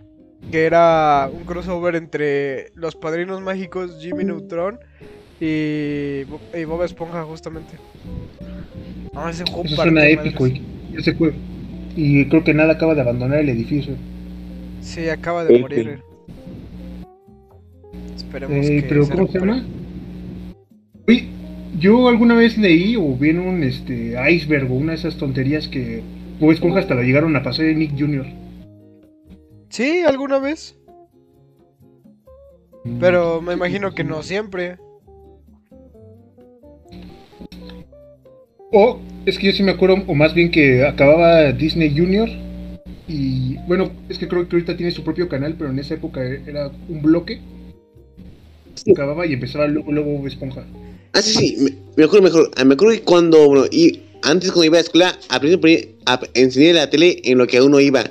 que 0.51 0.65
era 0.67 1.31
un 1.33 1.45
crossover 1.45 1.97
entre 1.97 2.71
los 2.75 2.95
padrinos 2.95 3.41
mágicos 3.41 3.99
Jimmy 4.01 4.25
Neutron 4.25 4.79
y, 5.41 6.25
Bo- 6.25 6.41
y 6.55 6.65
Bob 6.65 6.83
Esponja, 6.83 7.25
justamente. 7.25 7.79
No, 9.15 9.29
ese 9.29 9.45
juego 9.45 9.65
Eso 9.65 9.77
suena 9.77 10.07
épico 10.07 10.47
y- 10.47 10.63
ese 10.95 11.15
juego. 11.15 11.35
Y 11.97 12.27
creo 12.27 12.45
que 12.45 12.53
nada 12.55 12.75
acaba 12.75 12.95
de 12.95 13.01
abandonar 13.01 13.39
el 13.39 13.49
edificio. 13.49 13.95
Sí, 14.83 15.09
acaba 15.09 15.45
de 15.45 15.59
morir. 15.59 15.99
Esperemos 18.17 18.67
Eh, 18.67 18.81
que 18.83 18.89
pero 18.89 19.05
se 19.05 19.13
¿cómo 19.13 19.27
se 19.29 19.39
llama? 19.39 19.65
Uy, 21.07 21.29
yo 21.79 22.09
alguna 22.09 22.35
vez 22.35 22.59
leí 22.59 22.97
o 22.97 23.17
vi 23.17 23.31
en 23.31 23.41
un 23.41 23.63
este, 23.63 24.15
iceberg 24.31 24.71
o 24.71 24.75
una 24.75 24.93
de 24.93 24.99
esas 24.99 25.17
tonterías 25.17 25.69
que 25.69 26.03
Bob 26.39 26.53
Esponja 26.53 26.81
hasta 26.81 26.95
la 26.95 27.03
llegaron 27.03 27.35
a 27.37 27.43
pasar 27.43 27.67
en 27.67 27.79
Nick 27.79 27.99
Jr. 27.99 28.27
Sí, 29.69 30.03
alguna 30.07 30.39
vez. 30.39 30.79
Pero 33.01 33.41
me 33.41 33.55
imagino 33.55 33.95
que 33.95 34.05
no 34.05 34.23
siempre. 34.23 34.77
O 38.73 38.99
es 39.25 39.39
que 39.39 39.47
yo 39.47 39.53
sí 39.53 39.63
me 39.63 39.73
acuerdo, 39.73 40.03
o 40.07 40.15
más 40.15 40.35
bien 40.35 40.51
que 40.51 40.85
acababa 40.85 41.53
Disney 41.53 41.97
Junior. 41.97 42.29
Y 43.07 43.57
bueno, 43.67 43.91
es 44.09 44.19
que 44.19 44.27
creo 44.27 44.49
que 44.49 44.57
ahorita 44.57 44.77
tiene 44.77 44.91
su 44.93 45.05
propio 45.05 45.29
canal, 45.29 45.55
pero 45.57 45.71
en 45.71 45.79
esa 45.79 45.95
época 45.95 46.23
era 46.25 46.71
un 46.89 47.03
bloque. 47.03 47.41
Acababa 48.91 49.27
y 49.27 49.35
empezaba 49.35 49.67
luego, 49.69 49.93
luego 49.93 50.19
Bob 50.19 50.27
Esponja. 50.27 50.65
Ah, 51.15 51.23
sí, 51.23 51.33
sí, 51.33 51.57
me, 51.63 51.71
me 51.97 52.05
acuerdo 52.05 52.25
mejor. 52.25 52.51
Ah, 52.57 52.65
Me 52.65 52.75
acuerdo 52.75 52.95
que 52.95 53.03
cuando, 53.03 53.47
bueno, 53.47 53.65
y 53.71 54.03
antes 54.23 54.51
cuando 54.51 54.65
iba 54.65 54.77
a 54.77 54.81
la 54.81 54.85
escuela, 54.85 55.13
aprendí 55.29 55.57
a 55.57 55.61
poner, 55.61 55.89
a, 56.07 56.21
encendía 56.35 56.73
la 56.75 56.91
tele 56.91 57.21
en 57.25 57.39
lo 57.39 57.47
que 57.47 57.59
aún 57.59 57.73
no 57.73 57.81
iba. 57.81 58.03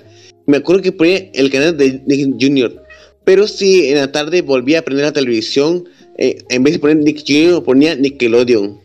Me 0.45 0.57
acuerdo 0.57 0.81
que 0.81 0.91
ponía 0.91 1.29
el 1.33 1.49
canal 1.51 1.77
de 1.77 2.01
Nick 2.05 2.35
Jr. 2.39 2.83
Pero 3.23 3.47
sí, 3.47 3.87
en 3.89 3.97
la 3.97 4.11
tarde 4.11 4.41
volví 4.41 4.75
a 4.75 4.79
aprender 4.79 5.05
la 5.05 5.11
televisión. 5.13 5.83
eh, 6.17 6.39
en 6.49 6.63
vez 6.63 6.73
de 6.73 6.79
poner 6.79 6.97
Nick 6.97 7.23
Jr., 7.25 7.63
ponía 7.63 7.95
Nickelodeon. 7.95 8.79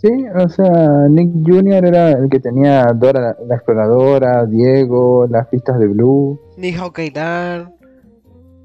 Sí, 0.00 0.08
o 0.34 0.48
sea, 0.48 1.08
Nick 1.10 1.28
Jr. 1.46 1.84
era 1.84 2.12
el 2.12 2.30
que 2.30 2.40
tenía 2.40 2.86
Dora 2.94 3.20
la, 3.20 3.36
la 3.46 3.54
exploradora, 3.56 4.46
Diego, 4.46 5.26
las 5.30 5.46
pistas 5.48 5.78
de 5.78 5.88
Blue. 5.88 6.40
Ni 6.56 6.72
Hao 6.74 6.90
Kaidan. 6.90 7.74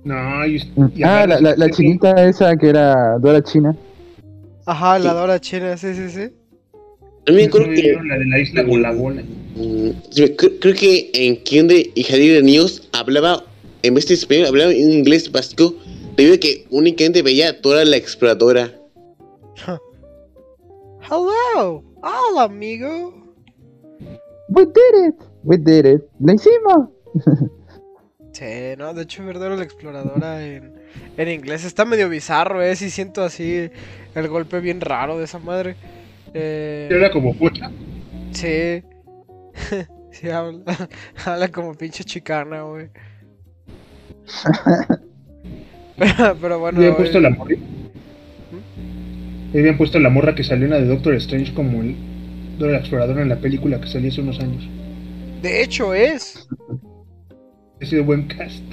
No, 0.06 0.45
y, 0.45 0.62
y 0.95 1.04
Ah, 1.04 1.25
la, 1.28 1.41
la, 1.41 1.56
la 1.58 1.69
chinita 1.69 2.25
esa 2.25 2.56
que 2.56 2.69
era 2.69 3.17
Dora 3.19 3.41
China. 3.43 3.75
Ajá, 4.65 4.99
la 4.99 5.13
Dora 5.13 5.39
China, 5.39 5.78
sí, 5.78 5.93
sí, 5.93 6.10
sí. 6.10 6.30
A 7.28 7.32
mí 7.32 7.38
me 7.38 7.41
¿no 7.43 7.47
acuerdo 7.47 7.67
que. 7.69 7.93
la 8.08 8.17
de 8.17 8.25
la 8.25 8.39
isla 8.39 8.63
Bola. 8.63 8.91
mm, 9.56 9.89
sí, 10.12 10.36
creo, 10.36 10.60
creo 10.60 10.75
que 10.75 11.10
en 11.13 11.38
Kinder 11.43 11.88
y 11.95 12.04
Jardín 12.04 12.34
de 12.34 12.43
Niños 12.43 12.88
hablaba, 12.93 13.43
en 13.84 13.93
vez 13.93 14.08
de 14.08 14.13
español, 14.15 14.47
hablaba 14.47 14.71
en 14.71 14.91
inglés 14.91 15.32
básico, 15.32 15.75
debido 16.17 16.36
a 16.36 16.39
que 16.39 16.65
únicamente 16.69 17.21
veía 17.21 17.60
toda 17.62 17.84
la 17.86 17.97
exploradora. 17.97 18.71
Hello, 21.10 21.84
hola 22.01 22.43
amigo. 22.43 23.13
We 24.49 24.65
did 24.65 25.08
it, 25.10 25.15
we 25.43 25.58
did 25.58 25.86
it, 25.86 26.01
lo 26.19 26.34
hicimos. 26.34 26.89
Sí, 28.34 28.75
no, 28.78 28.93
de 28.93 29.04
hecho 29.04 29.23
ver 29.25 29.39
Dora 29.39 29.56
la 29.56 29.63
exploradora 29.63 30.45
en, 30.45 30.74
en 31.17 31.29
inglés 31.29 31.63
está 31.65 31.86
medio 31.86 32.10
bizarro, 32.10 32.62
eh, 32.62 32.75
sí 32.75 32.89
siento 32.89 33.23
así 33.23 33.69
el 34.15 34.27
golpe 34.27 34.60
bien 34.60 34.81
raro 34.81 35.17
de 35.17 35.25
esa 35.25 35.39
madre. 35.39 35.75
Eh, 36.34 36.88
Era 36.91 37.12
como 37.12 37.34
puta. 37.36 37.71
sí. 38.31 38.84
sí, 40.12 40.29
habla, 40.29 40.63
habla 41.25 41.47
como 41.49 41.73
pinche 41.75 42.03
chicana, 42.03 42.63
güey. 42.63 42.89
pero, 45.97 46.38
pero 46.41 46.60
bueno. 46.60 46.79
Le 46.79 46.86
habían 46.88 46.97
puesto 46.97 47.17
eh, 47.17 47.21
la 47.21 47.29
morra. 47.29 47.55
Le 49.53 49.60
habían 49.60 49.77
puesto 49.77 49.99
la 49.99 50.10
morra 50.10 50.36
que 50.36 50.43
salió 50.43 50.65
en 50.65 50.71
la 50.71 50.79
de 50.79 50.88
Doctor 50.88 51.13
Strange 51.15 51.53
como 51.53 51.81
el 51.81 51.95
Dora 52.58 52.73
la 52.73 52.77
exploradora 52.79 53.21
en 53.21 53.29
la 53.29 53.38
película 53.38 53.79
que 53.81 53.88
salió 53.88 54.10
hace 54.10 54.21
unos 54.21 54.39
años. 54.39 54.63
De 55.41 55.62
hecho 55.62 55.93
es. 55.93 56.47
Ha 57.81 57.86
sido 57.86 58.03
buen 58.03 58.27
cast. 58.27 58.63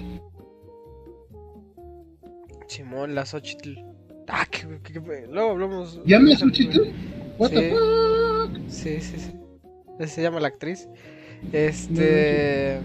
Simón, 2.72 3.14
la 3.14 3.26
Xochitl. 3.26 3.74
Ah, 4.28 4.46
que, 4.50 4.66
que- 4.82 4.92
que- 5.02 5.26
luego 5.30 5.50
hablamos. 5.50 6.00
¿Ya 6.06 6.18
me 6.18 6.32
hablamos- 6.32 6.56
escuchaste? 6.58 6.92
What 7.38 7.50
Sí. 7.50 7.54
the 7.56 7.70
fuck? 7.70 8.58
Sí, 8.68 9.00
sí, 9.00 9.16
sí. 9.18 9.32
Así 10.00 10.14
se 10.14 10.22
llama 10.22 10.40
la 10.40 10.48
actriz. 10.48 10.88
Este. 11.52 12.78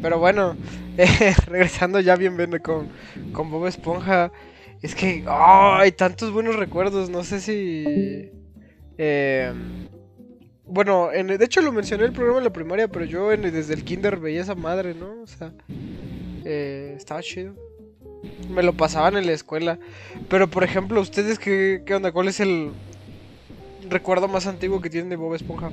Pero 0.00 0.18
bueno, 0.18 0.56
eh, 0.98 1.34
regresando 1.46 2.00
ya 2.00 2.16
bien 2.16 2.36
bien 2.36 2.58
con, 2.62 2.88
con 3.32 3.50
Bob 3.50 3.66
Esponja. 3.66 4.30
Es 4.82 4.94
que 4.94 5.22
¡ah! 5.26 5.78
hay 5.80 5.92
tantos 5.92 6.32
buenos 6.32 6.56
recuerdos. 6.56 7.08
No 7.10 7.24
sé 7.24 7.40
si. 7.40 8.30
eh, 8.98 9.52
bueno, 10.66 11.12
en- 11.12 11.26
de 11.28 11.44
hecho 11.44 11.62
lo 11.62 11.72
mencioné 11.72 12.04
en 12.04 12.10
el 12.10 12.14
programa 12.14 12.38
de 12.40 12.44
la 12.44 12.52
primaria, 12.52 12.88
pero 12.88 13.04
yo 13.04 13.32
en- 13.32 13.42
desde 13.42 13.74
el 13.74 13.84
kinder 13.84 14.18
veía 14.18 14.42
esa 14.42 14.54
madre, 14.54 14.94
¿no? 14.94 15.22
O 15.22 15.26
sea, 15.26 15.52
eh, 16.44 16.94
estaba 16.96 17.22
chido. 17.22 17.54
Me 18.50 18.62
lo 18.62 18.72
pasaban 18.74 19.16
en 19.16 19.26
la 19.26 19.32
escuela. 19.32 19.78
Pero 20.28 20.48
por 20.48 20.64
ejemplo, 20.64 21.00
¿ustedes 21.00 21.38
qué, 21.38 21.82
qué 21.84 21.94
onda? 21.94 22.12
¿Cuál 22.12 22.28
es 22.28 22.40
el 22.40 22.70
recuerdo 23.88 24.28
más 24.28 24.46
antiguo 24.46 24.80
que 24.80 24.90
tienen 24.90 25.10
de 25.10 25.16
Bob 25.16 25.34
Esponja? 25.34 25.70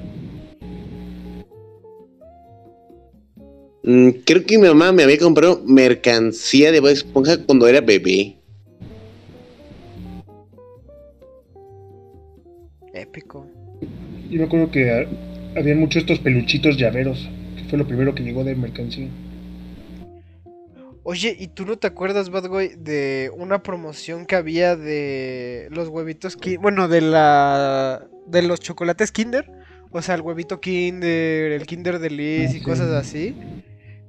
Mm, 3.83 4.09
creo 4.25 4.45
que 4.45 4.57
mi 4.57 4.67
mamá 4.67 4.91
me 4.91 5.03
había 5.03 5.17
comprado 5.17 5.62
mercancía 5.65 6.71
de 6.71 6.79
Bob 6.79 6.89
Esponja 6.89 7.43
cuando 7.45 7.67
era 7.67 7.81
bebé. 7.81 8.35
Épico. 12.93 13.45
Yo 14.29 14.39
me 14.39 14.43
acuerdo 14.43 14.69
que 14.71 15.07
habían 15.55 15.79
muchos 15.79 16.01
estos 16.01 16.19
peluchitos 16.19 16.77
llaveros, 16.77 17.27
que 17.57 17.63
fue 17.69 17.77
lo 17.77 17.88
primero 17.88 18.13
que 18.13 18.23
llegó 18.23 18.43
de 18.43 18.55
mercancía. 18.55 19.07
Oye, 21.03 21.35
¿y 21.39 21.47
tú 21.47 21.65
no 21.65 21.77
te 21.77 21.88
acuerdas, 21.88 22.29
Bad 22.29 22.49
Boy, 22.49 22.75
de 22.77 23.31
una 23.35 23.63
promoción 23.63 24.25
que 24.25 24.35
había 24.35 24.75
de 24.75 25.67
los 25.71 25.88
huevitos 25.88 26.35
Kinder? 26.35 26.59
Bueno, 26.59 26.88
de 26.88 27.01
la. 27.01 28.07
de 28.27 28.41
los 28.41 28.59
chocolates 28.59 29.12
Kinder. 29.12 29.49
O 29.91 30.01
sea, 30.01 30.15
el 30.15 30.21
huevito 30.21 30.59
Kinder, 30.59 31.51
el 31.51 31.65
Kinder 31.65 31.99
de 31.99 32.09
Liz 32.09 32.51
Ah, 32.53 32.57
y 32.57 32.62
cosas 32.62 32.89
así. 32.91 33.35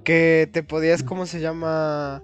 Que 0.05 0.49
te 0.53 0.63
podías, 0.63 1.03
¿cómo 1.03 1.27
se 1.27 1.41
llama? 1.41 2.23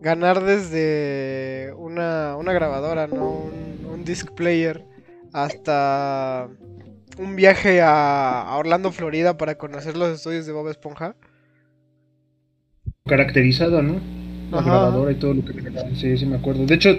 Ganar 0.00 0.42
desde 0.42 1.72
una, 1.76 2.36
una 2.36 2.52
grabadora, 2.52 3.06
¿no? 3.06 3.30
Un, 3.30 3.86
un 3.92 4.04
disc 4.04 4.30
player. 4.32 4.84
Hasta 5.32 6.48
un 7.18 7.36
viaje 7.36 7.80
a, 7.82 8.42
a 8.42 8.56
Orlando, 8.56 8.90
Florida 8.92 9.36
para 9.36 9.58
conocer 9.58 9.96
los 9.96 10.16
estudios 10.16 10.46
de 10.46 10.52
Bob 10.52 10.68
Esponja. 10.68 11.14
Caracterizado, 13.08 13.82
¿no? 13.82 13.94
La 14.52 14.60
Ajá. 14.60 14.70
grabadora 14.70 15.12
y 15.12 15.16
todo 15.16 15.34
lo 15.34 15.44
que 15.44 15.52
regalaban. 15.52 15.96
Sí, 15.96 16.16
sí 16.16 16.24
me 16.24 16.36
acuerdo. 16.36 16.64
De 16.64 16.74
hecho, 16.76 16.96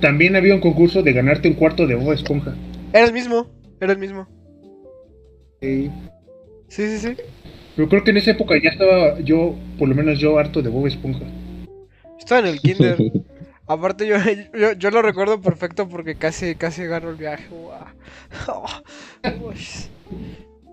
también 0.00 0.36
había 0.36 0.54
un 0.54 0.60
concurso 0.60 1.02
de 1.02 1.12
ganarte 1.12 1.48
un 1.48 1.54
cuarto 1.54 1.86
de 1.86 1.94
Bob 1.94 2.12
Esponja. 2.12 2.54
Era 2.92 3.06
el 3.06 3.12
mismo, 3.12 3.46
era 3.80 3.92
el 3.92 3.98
mismo. 3.98 4.28
Sí. 5.60 5.90
Sí, 6.68 6.88
sí, 6.88 6.98
sí. 6.98 7.16
Pero 7.76 7.88
creo 7.88 8.04
que 8.04 8.10
en 8.10 8.18
esa 8.18 8.32
época 8.32 8.54
ya 8.62 8.70
estaba 8.70 9.18
yo, 9.20 9.54
por 9.78 9.88
lo 9.88 9.94
menos 9.94 10.18
yo, 10.18 10.38
harto 10.38 10.60
de 10.60 10.68
Bob 10.68 10.86
Esponja. 10.86 11.24
Estaba 12.18 12.40
en 12.40 12.46
el 12.48 12.60
kinder. 12.60 12.98
Aparte 13.66 14.06
yo, 14.06 14.16
yo, 14.58 14.72
yo 14.72 14.90
lo 14.90 15.02
recuerdo 15.02 15.40
perfecto 15.40 15.88
porque 15.88 16.16
casi, 16.16 16.56
casi 16.56 16.84
gano 16.84 17.08
el 17.10 17.16
viaje. 17.16 17.46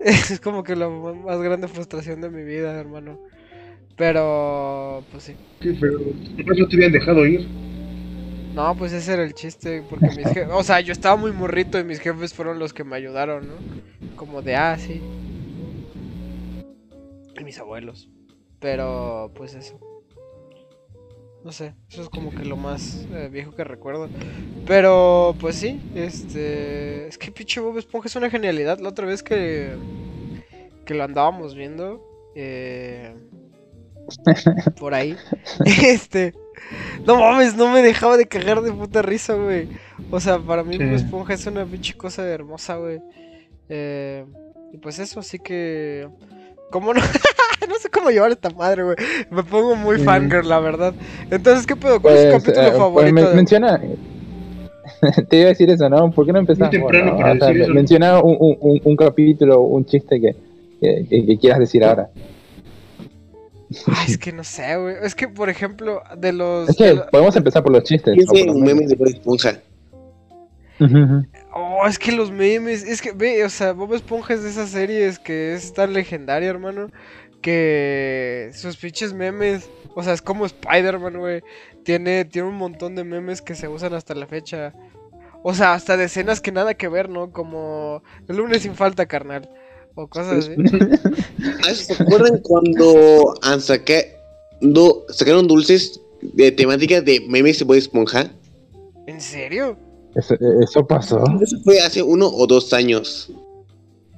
Es 0.00 0.40
como 0.40 0.64
que 0.64 0.76
la 0.76 0.88
más 0.88 1.40
grande 1.40 1.68
frustración 1.68 2.20
de 2.20 2.30
mi 2.30 2.42
vida, 2.42 2.72
hermano. 2.72 3.20
Pero, 4.00 5.04
pues 5.10 5.24
sí. 5.24 5.34
Que- 5.60 5.74
Pero 5.78 6.54
no 6.56 6.68
te 6.68 6.76
habían 6.76 6.90
dejado 6.90 7.26
ir. 7.26 7.46
No, 8.54 8.74
pues 8.74 8.94
ese 8.94 9.12
era 9.12 9.22
el 9.24 9.34
chiste, 9.34 9.82
porque 9.90 10.06
mis 10.16 10.26
jefes, 10.32 10.48
o 10.54 10.62
sea, 10.62 10.80
yo 10.80 10.92
estaba 10.92 11.16
muy 11.16 11.32
morrito 11.32 11.78
y 11.78 11.84
mis 11.84 12.00
jefes 12.00 12.32
fueron 12.32 12.58
los 12.58 12.72
que 12.72 12.82
me 12.82 12.96
ayudaron, 12.96 13.46
¿no? 13.48 14.16
Como 14.16 14.40
de, 14.40 14.56
ah, 14.56 14.78
sí. 14.78 15.02
Y 17.38 17.44
mis 17.44 17.58
abuelos. 17.58 18.08
Pero, 18.58 19.32
pues 19.34 19.52
eso. 19.54 19.78
No 21.44 21.52
sé, 21.52 21.74
eso 21.90 22.00
es 22.00 22.08
como 22.08 22.34
que 22.34 22.46
lo 22.46 22.56
más 22.56 23.06
eh, 23.12 23.28
viejo 23.30 23.54
que 23.54 23.64
recuerdo. 23.64 24.08
Pero, 24.66 25.36
pues 25.38 25.56
sí, 25.56 25.78
este... 25.94 27.06
Es 27.06 27.18
que 27.18 27.30
pinche 27.30 27.60
Bob 27.60 27.76
Esponja 27.76 28.08
es 28.08 28.16
una 28.16 28.30
genialidad. 28.30 28.78
La 28.78 28.88
otra 28.88 29.06
vez 29.06 29.22
que, 29.22 29.74
que 30.86 30.94
lo 30.94 31.04
andábamos 31.04 31.54
viendo, 31.54 32.02
eh, 32.34 33.14
por 34.78 34.94
ahí, 34.94 35.16
este... 35.64 36.34
No 37.06 37.16
mames, 37.16 37.56
no 37.56 37.72
me 37.72 37.82
dejaba 37.82 38.16
de 38.16 38.26
cagar 38.26 38.60
de 38.60 38.70
puta 38.72 39.00
risa, 39.02 39.34
güey. 39.34 39.66
O 40.10 40.20
sea, 40.20 40.38
para 40.38 40.62
mí 40.62 40.76
Sí. 40.76 40.84
Bob 40.84 40.94
Esponja 40.94 41.34
es 41.34 41.46
una 41.46 41.64
pinche 41.64 41.94
cosa 41.94 42.24
hermosa, 42.28 42.76
güey. 42.76 43.00
Eh, 43.68 44.24
y 44.72 44.76
pues 44.78 44.98
eso, 44.98 45.20
así 45.20 45.38
que... 45.38 46.06
¿Cómo 46.70 46.92
no? 46.94 47.00
no 47.68 47.74
sé 47.80 47.88
cómo 47.88 48.10
llevar 48.10 48.30
esta 48.30 48.50
madre, 48.50 48.84
güey. 48.84 48.96
Me 49.30 49.42
pongo 49.42 49.74
muy 49.74 49.98
Sí. 49.98 50.04
fangirl, 50.04 50.48
la 50.48 50.60
verdad. 50.60 50.94
Entonces, 51.30 51.66
¿qué 51.66 51.74
pedo? 51.76 52.00
¿Cuál 52.00 52.14
es 52.16 52.24
tu 52.24 52.30
Pues, 52.30 52.42
capítulo 52.44 52.66
eh, 52.66 52.70
pues, 52.70 52.78
favorito? 52.78 53.28
de- 53.30 53.34
menciona. 53.34 53.80
Te 55.28 55.36
iba 55.36 55.46
a 55.46 55.48
decir 55.48 55.70
eso, 55.70 55.88
¿no? 55.88 56.10
¿Por 56.10 56.26
qué 56.26 56.32
no 56.32 56.38
empezamos? 56.40 56.70
temprano 56.70 57.12
no? 57.12 57.16
para 57.18 57.32
O 57.32 57.36
sea, 57.38 57.46
decir 57.48 57.62
eso. 57.62 57.72
Menciona 57.74 58.20
un, 58.20 58.36
un- 58.38 58.56
un- 58.60 58.80
un 58.84 58.96
capítulo, 58.96 59.60
un 59.62 59.84
chiste 59.86 60.20
que, 60.20 60.36
que, 60.80 61.06
que- 61.08 61.26
que 61.26 61.38
quieras 61.38 61.58
decir 61.58 61.82
ahora. 61.84 62.10
Ay, 63.86 64.06
es 64.08 64.18
que 64.18 64.32
no 64.32 64.44
sé, 64.44 64.76
güey. 64.76 64.96
Es 65.02 65.14
que, 65.14 65.28
por 65.28 65.48
ejemplo, 65.48 66.02
de 66.16 66.32
los. 66.32 66.68
Es 66.70 66.76
de 66.76 66.84
que 66.84 66.94
lo- 66.94 67.06
podemos 67.08 67.36
empezar 67.36 67.62
por 67.62 67.72
los 67.72 67.84
chistes. 67.84 68.26
Por 68.26 68.36
en 68.36 68.46
los 68.48 68.56
memes 68.56 68.88
de 68.88 68.96
Bob 68.96 69.08
Esponja. 69.08 69.60
Oh, 71.54 71.86
es 71.86 71.98
que 71.98 72.12
los 72.12 72.30
memes. 72.30 72.82
Es 72.84 73.02
que, 73.02 73.12
ve, 73.12 73.44
o 73.44 73.50
sea, 73.50 73.72
Bob 73.72 73.94
Esponja 73.94 74.34
es 74.34 74.42
de 74.42 74.50
esas 74.50 74.70
series 74.70 75.18
que 75.18 75.54
es 75.54 75.72
tan 75.74 75.92
legendaria, 75.92 76.48
hermano. 76.48 76.90
Que 77.42 78.50
sus 78.54 78.76
pinches 78.76 79.12
memes. 79.12 79.68
O 79.94 80.02
sea, 80.02 80.12
es 80.12 80.22
como 80.22 80.46
Spider-Man, 80.46 81.18
güey. 81.18 81.42
Tiene, 81.84 82.24
tiene 82.24 82.48
un 82.48 82.56
montón 82.56 82.94
de 82.94 83.04
memes 83.04 83.42
que 83.42 83.54
se 83.54 83.68
usan 83.68 83.94
hasta 83.94 84.14
la 84.14 84.26
fecha. 84.26 84.72
O 85.42 85.54
sea, 85.54 85.72
hasta 85.74 85.96
de 85.96 86.04
escenas 86.04 86.40
que 86.40 86.52
nada 86.52 86.74
que 86.74 86.88
ver, 86.88 87.08
¿no? 87.08 87.30
Como 87.32 88.02
el 88.28 88.36
lunes 88.36 88.62
sin 88.62 88.74
falta, 88.74 89.06
carnal. 89.06 89.48
O 89.94 90.06
cosas 90.06 90.48
así. 90.48 90.50
Ah, 91.66 91.74
¿Se 91.74 91.92
acuerdan 91.92 92.38
cuando 92.42 93.34
han 93.42 93.60
sacado, 93.60 94.04
sacaron 95.10 95.46
dulces 95.48 96.00
de 96.22 96.52
temática 96.52 97.00
de 97.00 97.20
memes 97.28 97.58
de 97.58 97.64
Bob 97.64 97.76
Esponja? 97.76 98.30
¿En 99.06 99.20
serio? 99.20 99.76
Eso, 100.14 100.34
eso 100.62 100.86
pasó. 100.86 101.22
Eso 101.42 101.56
fue 101.64 101.80
hace 101.80 102.02
uno 102.02 102.26
o 102.28 102.46
dos 102.46 102.72
años. 102.72 103.30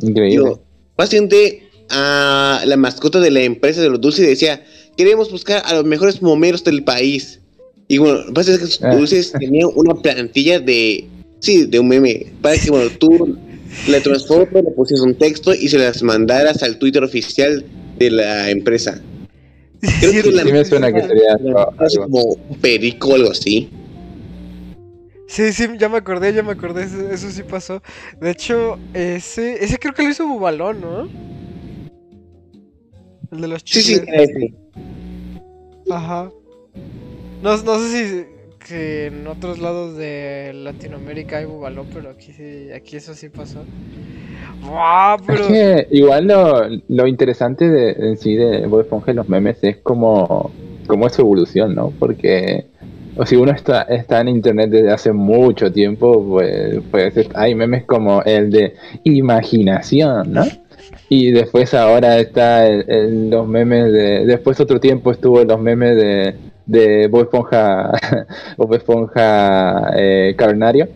Increíble. 0.00 0.30
Digo, 0.30 0.60
básicamente, 0.96 1.68
a 1.90 2.62
la 2.66 2.76
mascota 2.76 3.20
de 3.20 3.30
la 3.30 3.42
empresa 3.42 3.80
de 3.82 3.90
los 3.90 4.00
dulces 4.00 4.26
decía: 4.26 4.64
Queremos 4.96 5.30
buscar 5.30 5.62
a 5.66 5.74
los 5.74 5.84
mejores 5.84 6.22
momeros 6.22 6.64
del 6.64 6.82
país. 6.84 7.40
Y 7.88 7.98
bueno, 7.98 8.20
básicamente 8.32 8.66
sus 8.72 8.82
Ah. 8.82 8.94
dulces 8.94 9.32
tenían 9.32 9.68
una 9.74 9.94
plantilla 9.94 10.58
de. 10.60 11.06
Sí, 11.40 11.66
de 11.66 11.78
un 11.78 11.88
meme. 11.88 12.32
Para 12.40 12.56
que, 12.56 12.70
bueno, 12.70 12.90
tú 12.98 13.36
le 13.88 14.00
transformas, 14.00 14.64
le 14.64 14.70
pusieras 14.70 15.04
un 15.04 15.14
texto 15.14 15.54
y 15.54 15.68
se 15.68 15.78
las 15.78 16.02
mandaras 16.02 16.62
al 16.62 16.78
Twitter 16.78 17.02
oficial 17.02 17.64
de 17.98 18.10
la 18.10 18.50
empresa. 18.50 19.00
Creo 20.00 20.12
que 20.22 20.30
la 20.30 20.42
Sí 20.44 20.52
me 20.52 20.64
suena 20.64 20.92
que 20.92 21.00
sería 21.02 21.36
la- 21.42 21.68
como 21.96 22.36
perico 22.60 23.14
algo 23.14 23.30
así. 23.30 23.68
Sí, 25.26 25.52
sí, 25.52 25.66
ya 25.78 25.88
me 25.88 25.96
acordé, 25.96 26.32
ya 26.34 26.42
me 26.42 26.52
acordé, 26.52 26.84
eso, 26.84 27.08
eso 27.10 27.30
sí 27.30 27.42
pasó. 27.42 27.82
De 28.20 28.30
hecho, 28.30 28.78
ese, 28.92 29.64
ese 29.64 29.78
creo 29.78 29.94
que 29.94 30.02
lo 30.02 30.10
hizo 30.10 30.26
Bubalón, 30.26 30.80
¿no? 30.80 31.08
El 33.32 33.40
de 33.40 33.48
los 33.48 33.62
Sí, 33.64 33.80
sí, 33.80 33.94
era 33.94 34.22
ese. 34.22 34.54
Ajá. 35.90 36.30
No, 37.42 37.56
no 37.56 37.78
sé 37.78 37.88
si 37.90 38.24
que 38.66 39.06
en 39.06 39.26
otros 39.26 39.58
lados 39.58 39.96
de 39.96 40.52
Latinoamérica 40.54 41.38
hay 41.38 41.44
Bubalón, 41.46 41.86
pero 41.92 42.10
aquí 42.10 42.32
sí, 42.32 42.70
aquí 42.72 42.96
eso 42.96 43.14
sí 43.14 43.28
pasó. 43.28 43.60
¡Wow! 44.62 45.16
Es 45.16 45.22
Pero. 45.26 45.48
que 45.48 45.88
igual 45.90 46.26
lo, 46.26 46.62
lo 46.88 47.06
interesante 47.06 47.68
de, 47.68 47.90
en 47.92 48.16
sí 48.16 48.34
de 48.36 48.66
Bob 48.66 48.80
Esponja 48.80 49.10
y 49.12 49.14
los 49.14 49.28
memes 49.28 49.58
es 49.62 49.78
como, 49.78 50.50
como 50.86 51.06
es 51.06 51.14
su 51.14 51.22
evolución, 51.22 51.74
¿no? 51.74 51.92
Porque 51.98 52.66
o 53.16 53.26
si 53.26 53.36
uno 53.36 53.52
está, 53.52 53.82
está 53.82 54.20
en 54.20 54.28
internet 54.28 54.70
desde 54.70 54.90
hace 54.90 55.12
mucho 55.12 55.70
tiempo, 55.70 56.24
pues, 56.30 56.80
pues 56.90 57.16
es- 57.16 57.28
hay 57.34 57.54
memes 57.54 57.84
como 57.84 58.22
el 58.22 58.50
de 58.50 58.74
imaginación, 59.04 60.32
¿no? 60.32 60.44
Y 61.08 61.30
después 61.30 61.74
ahora 61.74 62.18
está 62.18 62.66
el- 62.66 62.84
el- 62.88 63.30
los 63.30 63.46
memes 63.46 63.92
de... 63.92 64.24
Después 64.24 64.58
otro 64.60 64.80
tiempo 64.80 65.10
estuvo 65.10 65.44
los 65.44 65.60
memes 65.60 65.96
de, 65.96 66.34
de 66.66 67.06
Bob 67.08 67.22
Esponja, 67.22 67.92
Bob 68.56 68.74
Esponja 68.74 69.92
eh, 69.96 70.34
Cavernario. 70.36 70.88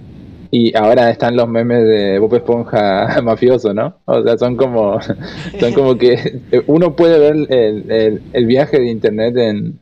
Y 0.50 0.74
ahora 0.76 1.10
están 1.10 1.36
los 1.36 1.48
memes 1.48 1.84
de 1.84 2.18
Bob 2.18 2.34
Esponja 2.36 3.20
mafioso, 3.24 3.74
¿no? 3.74 3.96
O 4.04 4.22
sea, 4.22 4.38
son 4.38 4.56
como, 4.56 4.98
son 5.60 5.72
como 5.72 5.98
que 5.98 6.40
uno 6.66 6.94
puede 6.94 7.18
ver 7.18 7.36
el, 7.50 7.90
el- 7.90 8.22
el 8.32 8.46
viaje 8.46 8.78
de 8.80 8.88
internet 8.90 9.36
en 9.36 9.74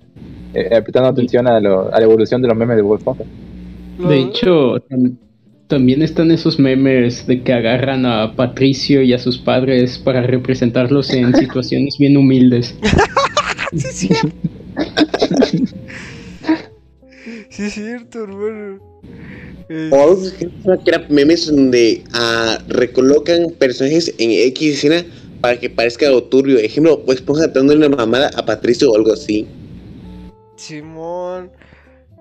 eh, 0.54 0.80
prestando 0.82 1.08
atención 1.10 1.46
a, 1.48 1.60
lo- 1.60 1.92
a 1.92 1.98
la 1.98 2.04
evolución 2.04 2.40
de 2.40 2.48
los 2.48 2.56
memes 2.56 2.76
de 2.76 2.82
Bob 2.82 2.98
Esponja. 2.98 3.24
De 4.08 4.18
hecho, 4.18 4.76
tam- 4.88 5.16
también 5.66 6.02
están 6.02 6.30
esos 6.30 6.58
memes 6.58 7.26
de 7.26 7.42
que 7.42 7.52
agarran 7.52 8.06
a 8.06 8.34
Patricio 8.34 9.02
y 9.02 9.12
a 9.12 9.18
sus 9.18 9.38
padres 9.38 9.98
para 9.98 10.22
representarlos 10.22 11.12
en 11.12 11.34
situaciones 11.34 11.96
bien 11.98 12.16
humildes. 12.16 12.74
Sí, 13.76 14.08
es 17.58 17.74
cierto, 17.74 18.24
hermano. 18.24 18.80
Eh, 19.68 19.90
O 19.92 19.96
algo 19.96 20.22
que 20.38 20.48
que 20.84 20.90
eran 20.90 21.04
memes 21.08 21.46
donde 21.46 22.02
ah, 22.12 22.58
recolocan 22.68 23.50
personajes 23.58 24.12
en 24.18 24.30
X 24.30 24.74
escena 24.74 25.04
para 25.40 25.58
que 25.58 25.70
parezca 25.70 26.06
algo 26.06 26.24
turbio. 26.24 26.58
Ejemplo, 26.58 27.02
pues 27.04 27.18
Esponja 27.18 27.46
dándole 27.48 27.86
una 27.86 27.96
mamada 27.96 28.30
a 28.34 28.44
Patricio 28.44 28.90
o 28.90 28.96
algo 28.96 29.12
así. 29.12 29.46
Simón. 30.56 31.50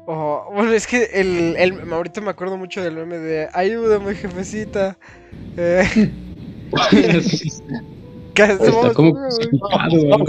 Oh, 0.05 0.49
bueno, 0.53 0.73
es 0.73 0.85
que 0.85 1.03
el, 1.13 1.55
el- 1.57 1.93
ahorita 1.93 2.19
me 2.19 2.29
acuerdo 2.29 2.57
mucho 2.57 2.81
del 2.81 2.95
meme 2.95 3.17
de 3.17 3.47
ayúdame, 3.53 4.15
jefecita. 4.15 4.97
Eh, 5.57 5.85
Está 8.35 8.93
como 8.93 9.17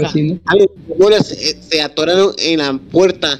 así, 0.03 0.23
¿no? 0.23 0.39
Demonios 0.87 1.27
se, 1.27 1.61
se 1.61 1.81
atoraron 1.81 2.33
en 2.37 2.59
la 2.59 2.77
puerta. 2.91 3.39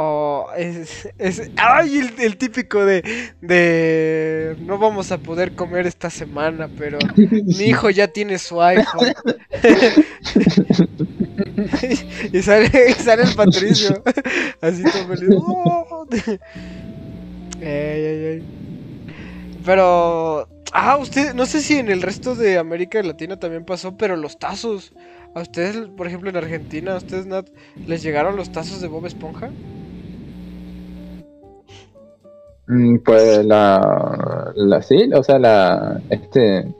Oh, 0.00 0.46
es, 0.56 1.08
es- 1.18 1.50
ay, 1.56 1.98
el, 1.98 2.24
el 2.24 2.36
típico 2.36 2.84
de, 2.84 3.02
de 3.40 4.54
no 4.60 4.78
vamos 4.78 5.10
a 5.10 5.18
poder 5.18 5.56
comer 5.56 5.88
esta 5.88 6.08
semana, 6.08 6.68
pero 6.78 6.98
mi 7.16 7.64
hijo 7.64 7.90
ya 7.90 8.06
tiene 8.06 8.38
su 8.38 8.62
iPhone. 8.62 9.12
y 12.32 12.42
sale, 12.42 12.70
y 12.90 12.92
sale 12.92 13.22
el 13.24 13.34
Patricio, 13.34 14.00
así 14.60 14.84
todo 14.84 15.08
feliz. 15.08 15.30
¡Oh! 15.36 16.06
Ey, 17.60 18.04
ey, 18.04 18.24
ey. 18.26 18.42
Pero, 19.64 20.48
ah, 20.72 20.96
usted, 20.98 21.34
no 21.34 21.46
sé 21.46 21.60
si 21.60 21.78
en 21.78 21.88
el 21.88 22.02
resto 22.02 22.34
de 22.34 22.58
América 22.58 23.02
Latina 23.02 23.38
también 23.38 23.64
pasó, 23.64 23.96
pero 23.96 24.16
los 24.16 24.38
tazos. 24.38 24.92
¿A 25.34 25.42
ustedes, 25.42 25.88
por 25.88 26.06
ejemplo, 26.06 26.30
en 26.30 26.36
Argentina, 26.36 26.94
a 26.94 26.96
ustedes, 26.96 27.26
Nat, 27.26 27.48
les 27.86 28.02
llegaron 28.02 28.36
los 28.36 28.50
tazos 28.50 28.80
de 28.80 28.88
Bob 28.88 29.06
Esponja? 29.06 29.56
Mm, 32.66 32.98
Pues 33.04 33.44
la, 33.44 34.52
sí, 34.82 35.10
o 35.14 35.22
sea, 35.22 35.38
la 35.38 36.02
este 36.10 36.74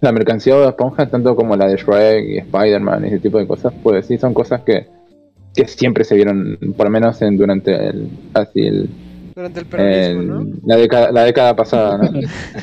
la 0.00 0.12
mercancía 0.12 0.56
de 0.56 0.68
esponja, 0.68 1.08
tanto 1.08 1.36
como 1.36 1.56
la 1.56 1.68
de 1.68 1.76
Shrek 1.76 2.28
y 2.28 2.38
Spider-Man 2.38 3.04
y 3.04 3.08
ese 3.08 3.20
tipo 3.20 3.38
de 3.38 3.46
cosas, 3.46 3.72
pues 3.82 4.06
sí 4.06 4.18
son 4.18 4.34
cosas 4.34 4.62
que, 4.62 4.88
que 5.54 5.68
siempre 5.68 6.02
se 6.04 6.16
vieron, 6.16 6.58
por 6.76 6.86
lo 6.86 6.90
menos 6.90 7.22
en, 7.22 7.36
durante 7.36 7.72
el, 7.72 8.08
así 8.34 8.66
el, 8.66 8.90
Durante 9.34 9.60
el 9.60 9.66
peronismo, 9.66 10.22
¿no? 10.22 10.46
la, 10.64 10.76
década, 10.76 11.12
la 11.12 11.24
década 11.24 11.56
pasada, 11.56 11.98
¿no? 11.98 12.12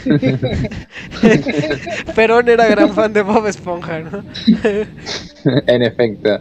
Perón 2.15 2.47
era 2.47 2.67
gran 2.67 2.93
fan 2.93 3.11
de 3.11 3.23
Bob 3.23 3.47
Esponja, 3.47 3.99
¿no? 3.99 4.23
en 5.67 5.81
efecto. 5.81 6.39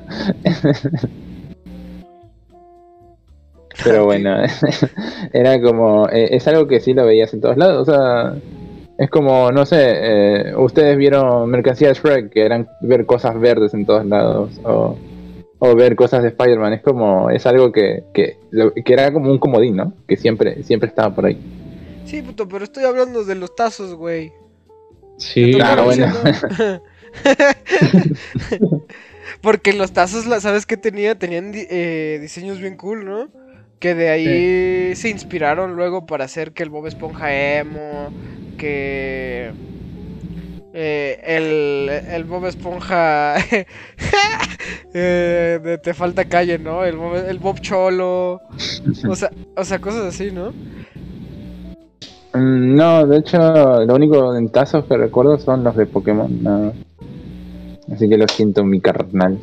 Pero 3.85 4.05
bueno, 4.05 4.37
era 5.33 5.61
como, 5.61 6.09
eh, 6.09 6.29
es 6.33 6.49
algo 6.49 6.67
que 6.67 6.81
sí 6.81 6.95
lo 6.95 7.07
veías 7.07 7.33
en 7.33 7.41
todos 7.41 7.57
lados, 7.57 7.88
o 7.88 7.93
sea, 7.93 8.35
es 8.99 9.11
como, 9.11 9.53
no 9.53 9.64
sé, 9.64 9.77
eh, 9.81 10.57
ustedes 10.57 10.97
vieron 10.97 11.49
mercancía 11.49 11.93
Shrek, 11.93 12.31
que 12.31 12.45
eran 12.45 12.69
ver 12.81 13.07
cosas 13.07 13.38
verdes 13.38 13.75
en 13.75 13.87
todos 13.87 14.05
lados, 14.05 14.61
o, 14.64 14.97
o 15.59 15.75
ver 15.75 15.97
cosas 15.97 16.23
de 16.23 16.29
Spider-Man, 16.29 16.75
es 16.75 16.83
como, 16.83 17.31
es 17.31 17.47
algo 17.47 17.73
que, 17.73 18.05
que, 18.14 18.37
era 18.87 19.12
como 19.12 19.31
un 19.31 19.38
comodín, 19.38 19.77
¿no? 19.77 19.92
Que 20.07 20.16
siempre, 20.16 20.62
siempre 20.62 20.88
estaba 20.88 21.14
por 21.14 21.27
ahí. 21.27 21.38
Sí, 22.05 22.23
puto, 22.23 22.49
pero 22.49 22.64
estoy 22.64 22.85
hablando 22.85 23.25
de 23.25 23.35
los 23.35 23.55
tazos, 23.55 23.94
güey. 23.94 24.33
Sí, 25.16 25.53
Claro, 25.53 25.85
bueno. 25.85 26.12
Porque 29.40 29.73
los 29.73 29.92
tazos, 29.92 30.25
¿sabes 30.42 30.64
qué 30.64 30.77
tenía? 30.77 31.18
Tenían 31.18 31.53
eh, 31.55 32.18
diseños 32.21 32.61
bien 32.61 32.77
cool, 32.77 33.05
¿no? 33.05 33.29
Que 33.79 33.94
de 33.94 34.09
ahí 34.09 34.97
se 34.97 35.09
inspiraron 35.09 35.77
luego 35.77 36.07
para 36.07 36.25
hacer 36.25 36.53
que 36.53 36.62
el 36.62 36.71
Bob 36.71 36.87
Esponja 36.87 37.33
emo, 37.33 38.11
que 38.57 39.53
eh, 40.81 41.21
el, 41.25 41.88
el 41.88 42.23
Bob 42.23 42.47
Esponja 42.47 43.35
eh, 44.95 45.59
de 45.61 45.79
Te 45.79 45.93
falta 45.93 46.27
calle, 46.27 46.57
¿no? 46.57 46.85
El 46.85 46.97
Bob, 46.97 47.17
el 47.17 47.38
Bob 47.41 47.61
Cholo, 47.61 48.41
o 49.09 49.17
sea, 49.17 49.33
o 49.57 49.64
sea, 49.64 49.81
cosas 49.81 50.05
así, 50.05 50.31
¿no? 50.31 50.53
Mm, 52.33 52.77
No, 52.77 53.05
de 53.09 53.19
hecho, 53.19 53.38
lo 53.85 53.93
único 53.93 54.33
de 54.33 54.49
tazos 54.51 54.85
que 54.85 54.97
recuerdo 54.97 55.37
son 55.38 55.64
los 55.64 55.75
de 55.77 55.87
Pokémon. 55.87 56.73
Así 57.93 58.09
que 58.09 58.17
lo 58.17 58.29
siento, 58.29 58.62
mi 58.62 58.81
carnal. 58.81 59.37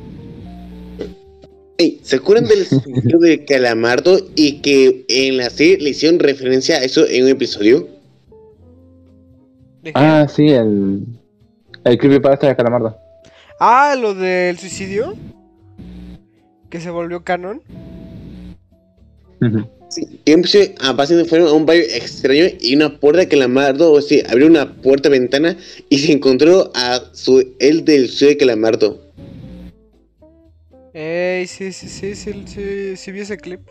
¿Se 2.02 2.16
acuerdan 2.16 2.48
del 2.48 2.66
sentido 2.66 3.20
de 3.20 3.44
Calamardo 3.44 4.20
y 4.36 4.62
que 4.62 5.04
en 5.10 5.36
la 5.36 5.50
serie 5.50 5.80
le 5.80 5.90
hicieron 5.90 6.20
referencia 6.20 6.78
a 6.78 6.84
eso 6.86 7.06
en 7.06 7.26
un 7.26 7.30
episodio? 7.32 7.90
Ah, 9.94 10.28
sí, 10.30 10.48
el, 10.48 11.06
el 11.86 11.98
creepypasta 11.98 12.48
de 12.48 12.56
Calamardo. 12.56 12.98
Ah, 13.60 13.96
lo 13.98 14.14
del 14.14 14.58
suicidio. 14.58 15.14
Que 16.70 16.82
se 16.82 16.90
volvió 16.90 17.24
canon. 17.24 17.62
Ujú. 19.42 19.70
Sí, 19.90 20.20
siempre 20.26 20.76
a 20.82 20.96
pacientes 20.96 21.30
fueron 21.30 21.48
a 21.48 21.54
un 21.54 21.66
barrio 21.66 21.84
extraño 21.84 22.46
y 22.60 22.76
una 22.76 23.00
puerta 23.00 23.22
que 23.22 23.30
Calamardo, 23.30 23.92
o 23.92 24.02
sea, 24.02 24.24
abrió 24.30 24.48
una 24.48 24.74
puerta 24.74 25.10
ventana 25.10 25.56
y 25.90 26.00
se 26.00 26.12
encontró 26.12 26.72
a 26.74 27.02
su 27.14 27.56
el 27.60 27.86
del 27.86 28.10
sueño 28.10 28.32
de 28.32 28.38
Calamardo. 28.38 29.00
Ey, 30.94 31.46
sí, 31.48 31.72
sí, 31.72 31.88
sí, 31.88 32.16
sí, 32.16 32.44
sí, 32.46 32.98
sí 32.98 33.12
vi 33.12 33.20
ese 33.20 33.38
clip. 33.38 33.62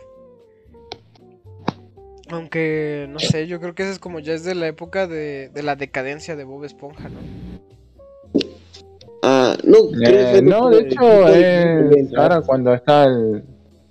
Aunque, 2.29 3.07
no 3.09 3.19
sé, 3.19 3.45
yo 3.45 3.59
creo 3.59 3.75
que 3.75 3.83
ese 3.83 3.91
es 3.91 3.99
como 3.99 4.19
ya 4.19 4.33
es 4.33 4.43
de 4.43 4.55
la 4.55 4.67
época 4.67 5.05
de, 5.05 5.49
de 5.53 5.63
la 5.63 5.75
decadencia 5.75 6.35
de 6.35 6.43
Bob 6.43 6.63
Esponja, 6.63 7.09
¿no? 7.09 7.54
Ah, 9.27 9.57
no, 9.63 9.77
Eh, 10.07 10.39
no, 10.43 10.69
de 10.69 10.79
hecho, 10.81 11.27
es 11.29 12.13
ahora 12.15 12.41
cuando 12.41 12.73
está 12.75 13.05
el, 13.05 13.43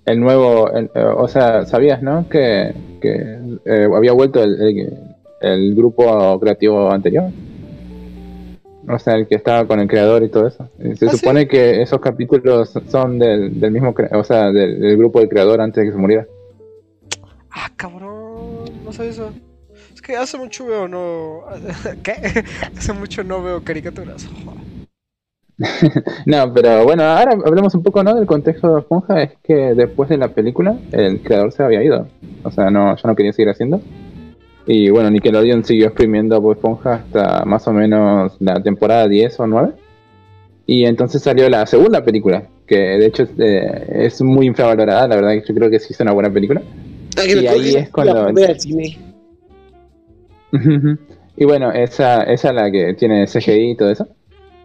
el 0.07 0.21
nuevo, 0.21 0.71
el- 0.71 0.91
eh, 0.95 1.05
o 1.17 1.27
sea, 1.27 1.65
sabías, 1.67 2.01
¿no? 2.03 2.29
Que, 2.29 2.73
que 3.01 3.39
eh, 3.65 3.89
había 3.93 4.13
vuelto 4.13 4.43
el, 4.45 4.61
el, 4.63 4.93
el 5.41 5.75
grupo 5.75 6.39
creativo 6.39 6.89
anterior. 6.91 7.25
O 8.87 8.99
sea, 8.99 9.15
el 9.15 9.27
que 9.27 9.35
estaba 9.37 9.67
con 9.67 9.81
el 9.81 9.89
creador 9.89 10.23
y 10.23 10.29
todo 10.29 10.47
eso. 10.47 10.69
Eh, 10.79 10.95
Se 10.95 11.07
¿Ah, 11.07 11.11
sí? 11.11 11.17
supone 11.17 11.49
que 11.49 11.83
esos 11.83 12.01
capítulos 12.01 12.73
son 12.89 13.19
del, 13.19 13.59
del 13.59 13.71
mismo, 13.73 13.93
cre- 13.95 14.15
o 14.17 14.23
sea, 14.23 14.53
del, 14.53 14.79
del 14.79 14.97
grupo 14.99 15.19
del 15.21 15.29
creador 15.31 15.61
antes 15.61 15.83
de 15.83 15.87
que 15.89 15.93
se 15.93 15.99
muriera. 15.99 16.27
Ah, 17.51 17.71
cabrón, 17.77 18.65
no 18.85 18.93
sabía 18.93 19.11
eso. 19.11 19.33
Es 19.95 20.03
que 20.03 20.17
hace 20.17 20.37
mucho 20.39 20.67
veo 20.67 20.87
no. 20.87 21.41
¿Qué? 22.05 22.13
Hace 22.77 22.93
mucho 22.93 23.25
no 23.25 23.43
veo 23.43 23.63
caricaturas. 23.65 24.29
No, 26.27 26.53
pero 26.53 26.85
bueno, 26.85 27.05
ahora 27.05 27.37
hablemos 27.45 27.75
un 27.75 27.83
poco, 27.83 28.03
¿no? 28.03 28.15
Del 28.15 28.27
contexto 28.27 28.75
de 28.75 28.81
Esponja. 28.81 29.23
Es 29.23 29.33
que 29.43 29.55
después 29.75 30.09
de 30.09 30.19
la 30.19 30.29
película, 30.29 30.77
el 30.93 31.21
creador 31.23 31.53
se 31.53 31.63
había 31.63 31.83
ido. 31.83 32.09
O 32.43 32.51
sea, 32.51 32.71
no, 32.71 32.97
ya 32.97 33.03
no 33.09 33.15
quería 33.15 33.33
seguir 33.33 33.51
haciendo. 33.51 33.81
Y 34.67 34.91
bueno, 34.91 35.11
Nickelodeon 35.11 35.65
siguió 35.65 35.87
exprimiendo 35.87 36.37
a 36.37 36.39
Bob 36.39 36.55
Esponja 36.55 36.95
hasta 36.95 37.45
más 37.45 37.69
o 37.69 37.73
menos 37.73 38.37
la 38.41 38.63
temporada 38.63 39.09
10 39.09 39.41
o 39.41 39.47
9. 39.47 39.73
Y 40.67 40.87
entonces 40.87 41.23
salió 41.23 41.49
la 41.51 41.67
segunda 41.67 42.03
película, 42.03 42.45
que 42.67 42.77
de 42.77 43.07
hecho 43.07 43.25
eh, 43.39 43.87
es 44.07 44.23
muy 44.23 44.47
infravalorada, 44.47 45.07
la 45.07 45.17
verdad 45.17 45.33
que 45.33 45.45
yo 45.47 45.55
creo 45.55 45.69
que 45.69 45.79
sí 45.79 45.93
es 45.93 46.01
una 46.01 46.13
buena 46.13 46.31
película. 46.31 46.63
Ah, 47.19 47.23
y 47.27 47.47
ahí 47.47 47.75
es 47.77 47.91
cuando- 47.91 48.31
la 48.33 48.55
cine. 48.59 48.97
y 51.37 51.45
bueno, 51.45 51.71
esa, 51.71 52.23
esa 52.23 52.49
es 52.49 52.55
la 52.55 52.71
que 52.71 52.95
tiene 52.95 53.27
CGI 53.27 53.73
y 53.73 53.77
todo 53.77 53.91
eso. 53.91 54.09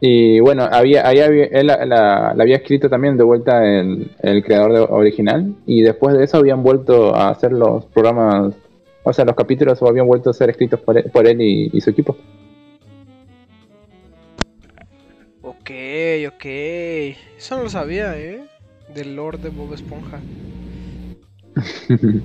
Y 0.02 0.40
bueno, 0.40 0.64
había, 0.72 1.06
ahí 1.08 1.20
había, 1.20 1.46
él 1.46 1.68
la, 1.68 1.86
la- 1.86 2.34
la 2.34 2.44
había 2.44 2.56
escrito 2.58 2.90
también 2.90 3.18
de 3.18 3.24
vuelta 3.24 3.66
el, 3.66 4.10
el 4.22 4.44
creador 4.44 4.74
de- 4.74 4.80
original. 4.80 5.54
Y 5.66 5.82
después 5.82 6.18
de 6.18 6.24
eso 6.24 6.38
habían 6.38 6.64
vuelto 6.64 7.14
a 7.16 7.30
hacer 7.30 7.52
los 7.52 7.86
programas, 7.88 8.54
o 9.04 9.12
sea, 9.14 9.26
los 9.26 9.36
capítulos 9.36 9.82
habían 9.82 10.08
vuelto 10.08 10.30
a 10.30 10.34
ser 10.34 10.50
escritos 10.50 10.80
por 10.80 10.98
él, 10.98 11.06
por 11.12 11.28
él 11.28 11.42
y, 11.42 11.70
y 11.74 11.82
su 11.82 11.90
equipo. 11.90 12.16
Ok, 15.42 15.72
ok. 16.28 16.46
Eso 17.38 17.58
no 17.58 17.64
lo 17.64 17.70
sabía, 17.70 18.18
¿eh? 18.18 18.42
Del 18.94 19.16
Lord 19.16 19.40
de 19.40 19.50
Bob 19.50 19.74
Esponja. 19.74 20.20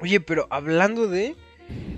Oye, 0.00 0.20
pero 0.20 0.46
hablando 0.50 1.06
de... 1.06 1.34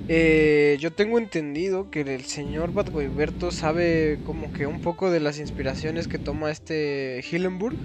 eh, 0.09 0.77
yo 0.81 0.93
tengo 0.93 1.19
entendido 1.19 1.91
que 1.91 2.03
el 2.03 2.25
señor 2.25 2.73
Badgoiberto 2.73 3.51
sabe 3.51 4.19
como 4.25 4.53
que 4.53 4.67
un 4.67 4.81
poco 4.81 5.11
de 5.11 5.21
las 5.21 5.39
inspiraciones 5.39 6.09
que 6.09 6.19
toma 6.19 6.51
este 6.51 7.23
Hillenburg. 7.31 7.77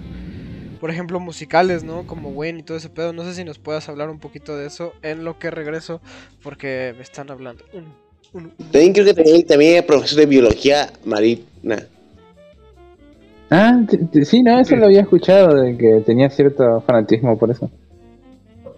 Por 0.80 0.90
ejemplo, 0.90 1.20
musicales, 1.20 1.84
¿no? 1.84 2.06
Como 2.06 2.30
Wayne 2.30 2.60
y 2.60 2.62
todo 2.62 2.78
ese 2.78 2.88
pedo. 2.88 3.12
No 3.12 3.22
sé 3.24 3.34
si 3.34 3.44
nos 3.44 3.58
puedas 3.58 3.88
hablar 3.90 4.08
un 4.08 4.18
poquito 4.18 4.56
de 4.56 4.66
eso 4.66 4.94
en 5.02 5.24
lo 5.24 5.38
que 5.38 5.50
regreso. 5.50 6.00
Porque 6.42 6.94
me 6.96 7.02
están 7.02 7.30
hablando. 7.30 7.62
Un- 7.74 7.84
un- 8.32 8.42
un- 8.44 8.50
También 8.70 8.92
creo 8.94 9.04
que 9.04 9.14
también, 9.14 9.46
también 9.46 9.72
era 9.76 9.86
profesor 9.86 10.18
de 10.18 10.26
biología 10.26 10.90
marina. 11.04 11.44
ah, 13.50 13.80
sí, 14.24 14.42
no, 14.42 14.58
eso 14.58 14.76
lo 14.76 14.86
había 14.86 15.02
escuchado, 15.02 15.54
de 15.60 15.76
que 15.76 16.02
tenía 16.06 16.30
cierto 16.30 16.80
fanatismo 16.86 17.38
por 17.38 17.50
eso. 17.50 17.70
De 18.64 18.70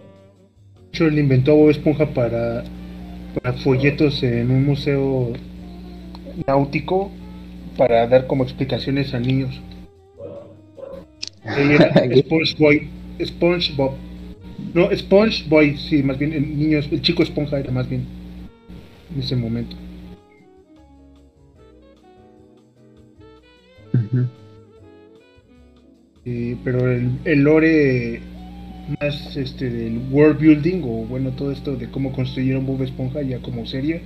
hecho, 0.91 1.05
él 1.07 1.19
inventó 1.19 1.53
a 1.53 1.55
Bob 1.55 1.69
Esponja 1.69 2.05
para, 2.13 2.63
para 3.33 3.53
folletos 3.53 4.21
en 4.23 4.51
un 4.51 4.65
museo 4.65 5.33
náutico 6.47 7.11
para 7.77 8.07
dar 8.07 8.27
como 8.27 8.43
explicaciones 8.43 9.13
a 9.13 9.19
niños. 9.19 9.59
Él 11.57 11.71
era 11.71 11.93
SpongeBob. 12.17 12.87
SpongeBob. 13.23 13.93
No, 14.73 14.89
SpongeBob, 14.95 15.77
sí, 15.77 16.03
más 16.03 16.17
bien 16.17 16.33
el 16.33 16.57
niño, 16.57 16.79
el 16.79 17.01
chico 17.01 17.23
esponja 17.23 17.59
era 17.59 17.71
más 17.71 17.89
bien 17.89 18.05
en 19.13 19.21
ese 19.21 19.35
momento. 19.35 19.75
Ujú. 23.93 24.25
Eh, 26.25 26.55
pero 26.63 26.89
el, 26.89 27.11
el 27.25 27.43
lore 27.43 28.21
más 28.99 29.37
este 29.37 29.69
del 29.69 29.99
world 30.11 30.39
building 30.39 30.81
o 30.83 31.05
bueno 31.05 31.31
todo 31.31 31.51
esto 31.51 31.75
de 31.75 31.89
cómo 31.89 32.11
construyeron 32.11 32.65
Bob 32.65 32.83
Esponja 32.83 33.21
ya 33.21 33.39
como 33.39 33.65
serie 33.65 34.01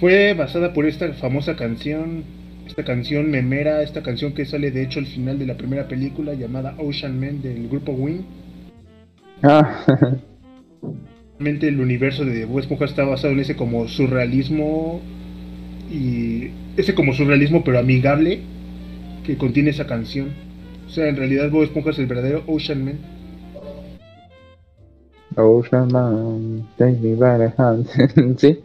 fue 0.00 0.34
basada 0.34 0.72
por 0.72 0.86
esta 0.86 1.12
famosa 1.14 1.56
canción 1.56 2.24
esta 2.66 2.84
canción 2.84 3.30
memera 3.30 3.82
esta 3.82 4.02
canción 4.02 4.32
que 4.32 4.46
sale 4.46 4.70
de 4.70 4.82
hecho 4.82 4.98
al 4.98 5.06
final 5.06 5.38
de 5.38 5.46
la 5.46 5.56
primera 5.56 5.86
película 5.86 6.34
llamada 6.34 6.74
Ocean 6.78 7.18
Man 7.20 7.42
del 7.42 7.68
grupo 7.68 7.92
Wing. 7.92 8.22
Ah, 9.42 9.84
realmente 11.38 11.68
el 11.68 11.80
universo 11.80 12.24
de 12.24 12.46
Bob 12.46 12.60
Esponja 12.60 12.86
está 12.86 13.04
basado 13.04 13.34
en 13.34 13.40
ese 13.40 13.54
como 13.54 13.86
surrealismo 13.88 15.00
y 15.92 16.50
ese 16.76 16.94
como 16.94 17.12
surrealismo 17.12 17.62
pero 17.64 17.78
amigable 17.78 18.40
que 19.24 19.36
contiene 19.36 19.70
esa 19.70 19.86
canción. 19.86 20.28
O 20.86 20.90
sea 20.90 21.08
en 21.08 21.16
realidad 21.16 21.50
Bob 21.50 21.64
Esponja 21.64 21.90
es 21.90 21.98
el 21.98 22.06
verdadero 22.06 22.44
Ocean 22.46 22.84
Man 22.84 23.13
Ocean 25.36 25.88
Man, 25.92 26.66
take 26.78 26.98
me 27.00 27.14
by 27.14 27.38
the 27.38 27.52
hand. 27.56 27.86
sí. 28.38 28.58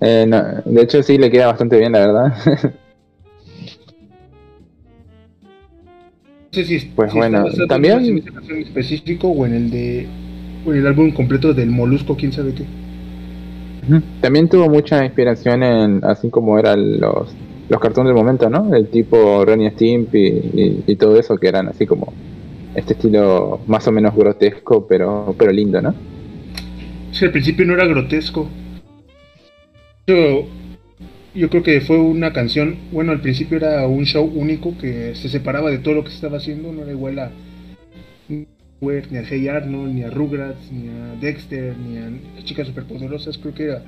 Eh, 0.00 0.26
no, 0.28 0.42
de 0.64 0.82
hecho 0.82 1.02
sí 1.02 1.16
le 1.18 1.30
queda 1.30 1.46
bastante 1.46 1.78
bien, 1.78 1.92
la 1.92 2.00
verdad. 2.00 2.34
No 6.56 6.62
sé 6.62 6.64
si, 6.64 6.86
Pues 6.94 7.10
si 7.12 7.18
bueno, 7.18 7.44
también- 7.68 8.02
en 8.04 8.20
canción 8.20 8.58
específico 8.60 9.28
o 9.28 9.44
en 9.46 9.52
el 9.54 9.70
de 9.70 10.06
o 10.66 10.72
en 10.72 10.78
el 10.78 10.86
álbum 10.86 11.10
completo 11.12 11.52
del 11.54 11.70
Molusco, 11.70 12.16
quién 12.16 12.32
sabe 12.32 12.52
qué. 12.54 12.64
También 14.20 14.48
tuvo 14.48 14.68
mucha 14.68 15.04
inspiración 15.04 15.62
en, 15.62 16.04
así 16.04 16.28
como 16.30 16.58
eran 16.58 16.98
los, 16.98 17.36
los 17.68 17.80
cartoons 17.80 18.08
del 18.08 18.16
momento, 18.16 18.48
¿no? 18.50 18.74
El 18.74 18.88
tipo 18.88 19.44
Ronnie 19.44 19.70
Stimpy 19.70 20.18
y, 20.26 20.84
y 20.86 20.96
todo 20.96 21.18
eso, 21.20 21.36
que 21.36 21.46
eran 21.48 21.68
así 21.68 21.86
como 21.86 22.12
este 22.76 22.92
estilo 22.92 23.60
más 23.66 23.86
o 23.88 23.92
menos 23.92 24.14
grotesco, 24.14 24.86
pero, 24.86 25.34
pero 25.38 25.50
lindo, 25.50 25.80
¿no? 25.80 25.94
Sí, 27.10 27.24
al 27.24 27.32
principio 27.32 27.64
no 27.64 27.74
era 27.74 27.86
grotesco. 27.86 28.48
Yo, 30.06 30.46
yo 31.34 31.50
creo 31.50 31.62
que 31.62 31.80
fue 31.80 31.98
una 31.98 32.32
canción, 32.32 32.76
bueno, 32.92 33.12
al 33.12 33.20
principio 33.20 33.56
era 33.56 33.86
un 33.86 34.04
show 34.04 34.24
único 34.24 34.76
que 34.78 35.14
se 35.14 35.28
separaba 35.28 35.70
de 35.70 35.78
todo 35.78 35.94
lo 35.94 36.04
que 36.04 36.10
se 36.10 36.16
estaba 36.16 36.36
haciendo, 36.36 36.72
no 36.72 36.82
era 36.82 36.92
igual 36.92 37.18
a 37.18 37.30
ni 38.28 39.16
a 39.16 39.24
Hey 39.28 39.48
Arnold, 39.48 39.94
ni 39.94 40.02
a 40.02 40.10
Rugrats, 40.10 40.70
ni 40.70 40.88
a 40.88 41.14
Dexter, 41.18 41.74
ni 41.78 41.96
a 41.96 42.44
chicas 42.44 42.66
superpoderosas, 42.66 43.38
creo 43.38 43.54
que 43.54 43.64
era 43.64 43.82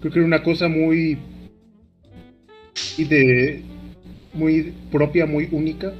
creo 0.00 0.12
que 0.12 0.18
era 0.18 0.26
una 0.26 0.42
cosa 0.42 0.68
muy 0.68 1.18
y 2.96 3.04
de 3.04 3.62
muy 4.32 4.74
propia, 4.90 5.26
muy 5.26 5.48
única. 5.50 5.92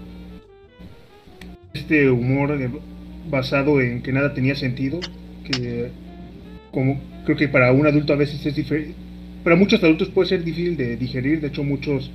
Este 1.72 2.10
humor 2.10 2.58
basado 3.30 3.80
en 3.80 4.02
que 4.02 4.12
nada 4.12 4.34
tenía 4.34 4.54
sentido, 4.54 5.00
que 5.44 5.90
como 6.72 7.00
creo 7.24 7.36
que 7.36 7.48
para 7.48 7.72
un 7.72 7.86
adulto 7.86 8.12
a 8.12 8.16
veces 8.16 8.44
es 8.44 8.54
diferente. 8.54 8.94
Para 9.44 9.56
muchos 9.56 9.82
adultos 9.82 10.08
puede 10.08 10.28
ser 10.28 10.44
difícil 10.44 10.76
de 10.76 10.96
digerir. 10.96 11.40
De 11.40 11.48
hecho, 11.48 11.64
muchos 11.64 12.10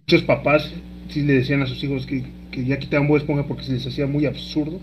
muchos 0.00 0.22
papás 0.22 0.72
sí 1.08 1.22
le 1.22 1.34
decían 1.34 1.62
a 1.62 1.66
sus 1.66 1.82
hijos 1.82 2.06
que, 2.06 2.22
que 2.50 2.64
ya 2.64 2.78
quitaban 2.78 3.08
Bob 3.08 3.18
Esponja 3.18 3.46
porque 3.46 3.64
se 3.64 3.72
les 3.72 3.86
hacía 3.86 4.06
muy 4.06 4.26
absurdo. 4.26 4.80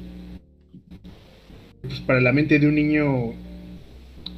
Pues 1.82 2.00
para 2.02 2.22
la 2.22 2.34
mente 2.34 2.60
de 2.60 2.67
un 2.67 2.76
niño 2.76 3.34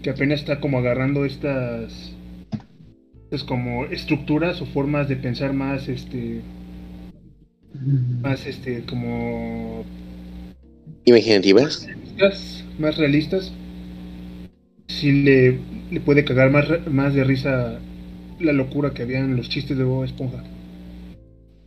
que 0.01 0.09
apenas 0.09 0.41
está 0.41 0.59
como 0.59 0.77
agarrando 0.77 1.25
estas, 1.25 2.13
estas 3.25 3.43
como 3.43 3.85
estructuras 3.85 4.61
o 4.61 4.65
formas 4.67 5.07
de 5.07 5.15
pensar 5.15 5.53
más 5.53 5.87
este 5.87 6.41
más 8.21 8.45
este 8.45 8.83
como 8.85 9.83
Imaginativas. 11.05 11.87
más 12.79 12.97
realistas, 12.97 13.51
sí 14.87 15.11
le, 15.11 15.59
le 15.91 15.99
puede 16.01 16.25
cagar 16.25 16.51
más, 16.51 16.65
más 16.87 17.13
de 17.13 17.23
risa 17.23 17.79
la 18.39 18.53
locura 18.53 18.91
que 18.91 19.03
había 19.03 19.19
en 19.19 19.37
los 19.37 19.49
chistes 19.49 19.77
de 19.77 19.83
Bob 19.83 20.03
Esponja. 20.03 20.43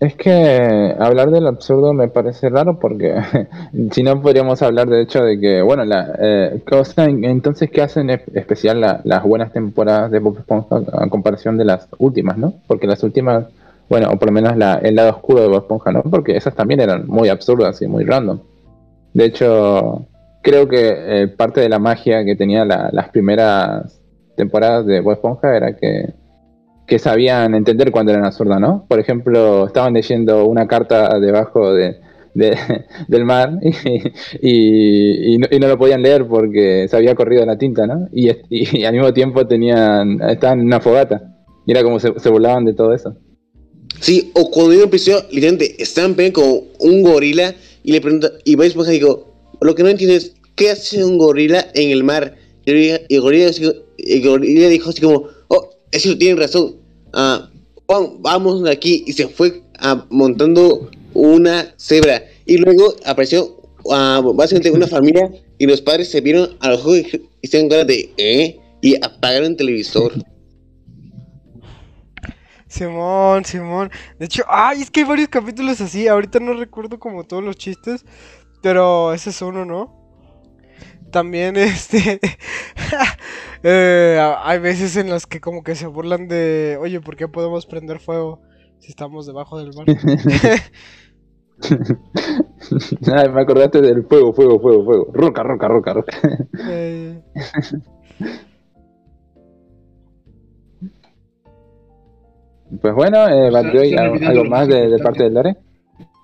Es 0.01 0.14
que 0.14 0.94
hablar 1.01 1.31
del 1.31 1.49
absurdo 1.49 1.92
me 1.92 2.07
parece 2.07 2.49
raro 2.51 2.79
porque 2.79 3.16
si 3.90 4.05
no 4.05 4.23
podríamos 4.23 4.62
hablar 4.62 4.88
de 4.88 5.03
hecho 5.03 5.25
de 5.25 5.40
que, 5.40 5.61
bueno, 5.61 5.85
la 5.85 6.14
eh, 6.21 6.62
cosa, 6.68 7.07
entonces, 7.07 7.68
¿qué 7.71 7.83
hacen 7.83 8.11
es- 8.11 8.23
especial 8.33 8.81
la- 8.81 9.01
las 9.05 9.25
buenas 9.25 9.53
temporadas 9.53 10.12
de 10.12 10.21
Bob 10.21 10.38
Esponja 10.38 10.83
a 10.92 11.09
comparación 11.09 11.57
de 11.59 11.64
las 11.64 11.88
últimas, 11.99 12.38
¿no? 12.38 12.55
Porque 12.68 12.87
las 12.87 13.03
últimas, 13.03 13.47
bueno, 13.88 14.09
o 14.12 14.18
por 14.18 14.29
lo 14.29 14.33
menos 14.33 14.57
la, 14.57 14.74
el 14.77 14.94
lado 14.94 15.11
oscuro 15.11 15.40
de 15.42 15.48
Bob 15.48 15.59
Esponja, 15.62 15.92
¿no? 15.92 16.03
Porque 16.03 16.37
esas 16.37 16.55
también 16.55 16.81
eran 16.81 17.07
muy 17.07 17.29
absurdas 17.29 17.81
y 17.83 17.87
muy 17.88 18.05
random. 18.05 18.40
De 19.14 19.24
hecho, 19.24 20.07
creo 20.42 20.68
que 20.68 21.22
eh, 21.22 21.29
parte 21.29 21.61
de 21.61 21.68
la 21.68 21.79
magia 21.79 22.24
que 22.24 22.37
tenía 22.37 22.64
la- 22.64 22.90
las 22.92 23.09
primeras 23.09 24.01
temporadas 24.37 24.87
de 24.87 25.01
Bob 25.01 25.14
Esponja 25.14 25.57
era 25.57 25.74
que 25.77 26.98
sabían 26.98 27.55
entender 27.55 27.90
cuando 27.90 28.12
eran 28.12 28.24
absurdas, 28.24 28.61
¿no? 28.61 28.87
Por 28.88 28.98
ejemplo, 28.98 29.66
estaban 29.66 29.92
leyendo 29.94 30.46
una 30.46 30.66
carta 30.66 31.18
debajo 31.20 31.74
de, 31.74 32.01
de- 32.35 32.57
del 33.09 33.24
mar 33.27 33.59
y, 34.40 35.38
no, 35.38 35.68
lo 35.68 35.79
podían 35.79 36.03
leer 36.03 36.27
porque 36.27 36.87
se 36.88 36.96
había 36.96 37.14
corrido 37.14 37.44
la 37.44 37.59
tinta, 37.59 37.87
¿no? 37.87 38.09
Y, 38.12 38.31
y 38.51 38.85
al 38.85 38.94
mismo 38.94 39.12
tiempo 39.12 39.46
tenían 39.46 40.20
estaban 40.22 40.61
en 40.61 40.66
una 40.66 40.81
fogata 40.81 41.20
y 41.66 41.72
era 41.72 41.83
como 41.83 41.98
se, 42.01 42.18
se 42.18 42.31
burlaban 42.31 42.64
de 42.64 42.72
todo 42.74 42.94
eso. 42.94 43.14
Sí, 44.01 44.31
o 44.35 44.51
cuando 44.51 44.74
yo 44.74 44.85
empecé, 44.85 45.12
literalmente, 45.31 45.83
estaban 45.83 46.14
peleando 46.14 46.40
con 46.40 46.62
un 46.79 47.03
gorila 47.03 47.55
y 47.83 47.92
le 47.92 48.01
pregunta, 48.01 48.31
y 48.44 48.55
Bob 48.55 48.64
Esponja 48.64 48.90
digo, 48.92 49.33
lo 49.61 49.74
que 49.74 49.83
no 49.83 49.88
entiendo 49.88 50.16
es, 50.16 50.33
¿qué 50.55 50.70
hace 50.70 51.05
un 51.05 51.18
gorila 51.18 51.68
en 51.74 51.90
el 51.90 52.05
mar? 52.05 52.37
Y 52.64 52.70
el 52.70 53.20
gorila, 53.20 53.51
el 53.98 54.22
gorila, 54.22 54.68
dijo 54.68 54.90
así 54.90 55.01
como, 55.01 55.29
oh, 55.48 55.70
eso 55.90 56.16
tienen 56.16 56.38
razón, 56.38 56.77
ah, 57.12 57.51
vamos 58.20 58.62
de 58.62 58.70
aquí, 58.70 59.05
y 59.07 59.12
se 59.12 59.27
fue 59.27 59.62
ah, 59.81 60.07
montando 60.11 60.90
una 61.14 61.74
cebra, 61.77 62.24
y 62.46 62.59
luego 62.59 62.94
apareció 63.05 63.57
ah, 63.90 64.22
básicamente 64.35 64.70
una 64.70 64.87
familia, 64.87 65.31
y 65.59 65.66
los 65.66 65.81
padres 65.81 66.09
se 66.09 66.20
vieron 66.20 66.57
a 66.61 66.70
los 66.70 66.81
ojos 66.81 66.98
y 67.42 67.48
se 67.48 67.57
dieron 67.57 67.68
cara 67.68 67.85
de, 67.85 68.11
¿eh? 68.16 68.59
Y 68.81 68.94
apagaron 69.05 69.53
el 69.53 69.57
televisor. 69.57 70.12
Simón, 72.68 73.44
Simón. 73.44 73.90
De 74.18 74.26
hecho, 74.26 74.44
ay, 74.48 74.83
es 74.83 74.90
que 74.90 75.00
hay 75.00 75.07
varios 75.07 75.28
capítulos 75.28 75.81
así. 75.81 76.07
Ahorita 76.09 76.38
no 76.40 76.54
recuerdo 76.54 76.98
como 76.98 77.24
todos 77.24 77.42
los 77.42 77.57
chistes. 77.57 78.04
Pero 78.62 79.12
ese 79.12 79.31
es 79.31 79.40
uno, 79.42 79.64
¿no? 79.64 79.96
También, 81.11 81.57
este. 81.59 82.20
eh, 83.62 84.20
hay 84.42 84.59
veces 84.59 84.96
en 84.96 85.11
las 85.11 85.26
que 85.26 85.40
como 85.40 85.62
que 85.62 85.74
se 85.74 85.87
burlan 85.87 86.28
de. 86.28 86.78
Oye, 86.81 87.00
¿por 87.00 87.16
qué 87.16 87.28
podemos 87.28 87.66
prender 87.66 88.00
fuego 88.00 88.40
si 88.78 88.90
estamos 88.90 89.26
debajo 89.26 89.59
del 89.59 89.72
mar? 89.74 89.87
Ay, 93.16 93.28
me 93.33 93.40
acordaste 93.42 93.81
del 93.81 94.04
fuego, 94.07 94.33
fuego, 94.33 94.61
fuego, 94.61 94.85
fuego. 94.85 95.11
Roca, 95.12 95.42
roca, 95.42 95.68
roca, 95.68 95.92
roca. 95.94 96.16
Eh, 96.68 97.20
Pues 102.81 102.94
bueno, 102.94 103.28
eh, 103.28 103.48
están 103.48 104.24
¿algo, 104.24 104.44
más 104.44 104.50
más 104.50 104.68
de, 104.68 104.88
de 104.88 104.98
parte 104.98 105.24
del 105.24 105.35
Lore? 105.35 105.57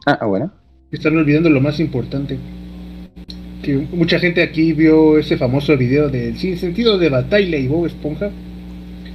Ah, 0.06 0.18
ah, 0.20 0.26
bueno. 0.26 0.52
Están 0.92 1.16
olvidando 1.16 1.48
lo 1.48 1.60
más 1.60 1.80
importante. 1.80 2.38
Que 3.62 3.76
mucha 3.92 4.18
gente 4.18 4.42
aquí 4.42 4.72
vio 4.74 5.18
ese 5.18 5.38
famoso 5.38 5.76
video 5.76 6.08
del 6.10 6.36
sin 6.36 6.58
sentido 6.58 6.98
de 6.98 7.08
batalla 7.08 7.56
y 7.56 7.66
Bob 7.66 7.86
Esponja. 7.86 8.30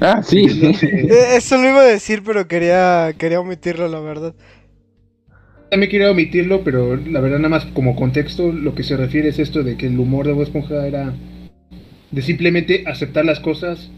Ah, 0.01 0.24
sí. 0.24 0.47
eh, 0.82 1.36
eso 1.38 1.58
lo 1.58 1.70
iba 1.70 1.82
a 1.82 1.86
decir, 1.86 2.24
pero 2.26 2.47
quería, 2.47 3.14
quería 3.18 3.39
omitirlo, 3.39 3.88
la 3.88 3.99
verdad. 3.99 4.34
También 5.70 5.91
quería 5.91 6.10
omitirlo, 6.10 6.64
pero 6.64 6.95
la 6.95 7.20
verdad 7.20 7.38
nada 7.38 7.49
más 7.49 7.66
como 7.66 7.95
contexto, 7.95 8.51
lo 8.51 8.74
que 8.74 8.82
se 8.82 8.97
refiere 8.97 9.30
es 9.30 9.38
esto 9.38 9.62
de 9.62 9.78
que 9.78 9.86
el 9.86 9.99
humor 9.99 10.26
de 10.26 10.34
Bob 10.34 10.43
Esponja 10.43 10.88
era 10.88 11.14
de 12.10 12.22
simplemente 12.24 12.84
aceptar 12.88 13.24
las 13.24 13.39
cosas 13.39 13.91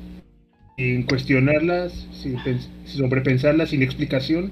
sin 0.81 1.03
cuestionarlas, 1.03 1.93
sin, 2.11 2.37
pens- 2.37 2.67
sin 2.85 2.97
sobrepensarlas, 2.97 3.69
sin 3.69 3.83
explicación. 3.83 4.51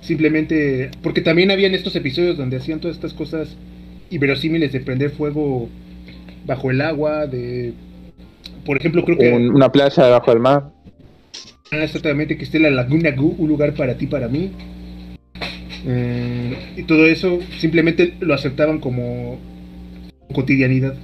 Simplemente, 0.00 0.90
porque 1.02 1.20
también 1.20 1.50
habían 1.50 1.74
estos 1.74 1.96
episodios 1.96 2.36
donde 2.36 2.58
hacían 2.58 2.78
todas 2.80 2.96
estas 2.96 3.12
cosas 3.14 3.56
inverosímiles 4.10 4.70
de 4.72 4.80
prender 4.80 5.10
fuego 5.10 5.68
bajo 6.46 6.70
el 6.70 6.80
agua, 6.80 7.26
de, 7.26 7.72
por 8.64 8.76
ejemplo, 8.76 9.04
creo 9.04 9.18
que 9.18 9.32
Un- 9.32 9.54
una 9.54 9.72
playa 9.72 10.04
debajo 10.04 10.30
del 10.30 10.40
mar. 10.40 10.70
Ah, 11.72 11.82
exactamente, 11.82 12.36
que 12.36 12.44
esté 12.44 12.60
la 12.60 12.70
Laguna 12.70 13.10
Gu, 13.10 13.34
un 13.38 13.48
lugar 13.48 13.74
para 13.74 13.96
ti, 13.96 14.06
para 14.06 14.28
mí. 14.28 14.52
Mm, 15.84 16.78
y 16.78 16.82
todo 16.84 17.06
eso 17.06 17.40
simplemente 17.58 18.14
lo 18.20 18.34
aceptaban 18.34 18.78
como 18.78 19.38
cotidianidad. 20.32 20.94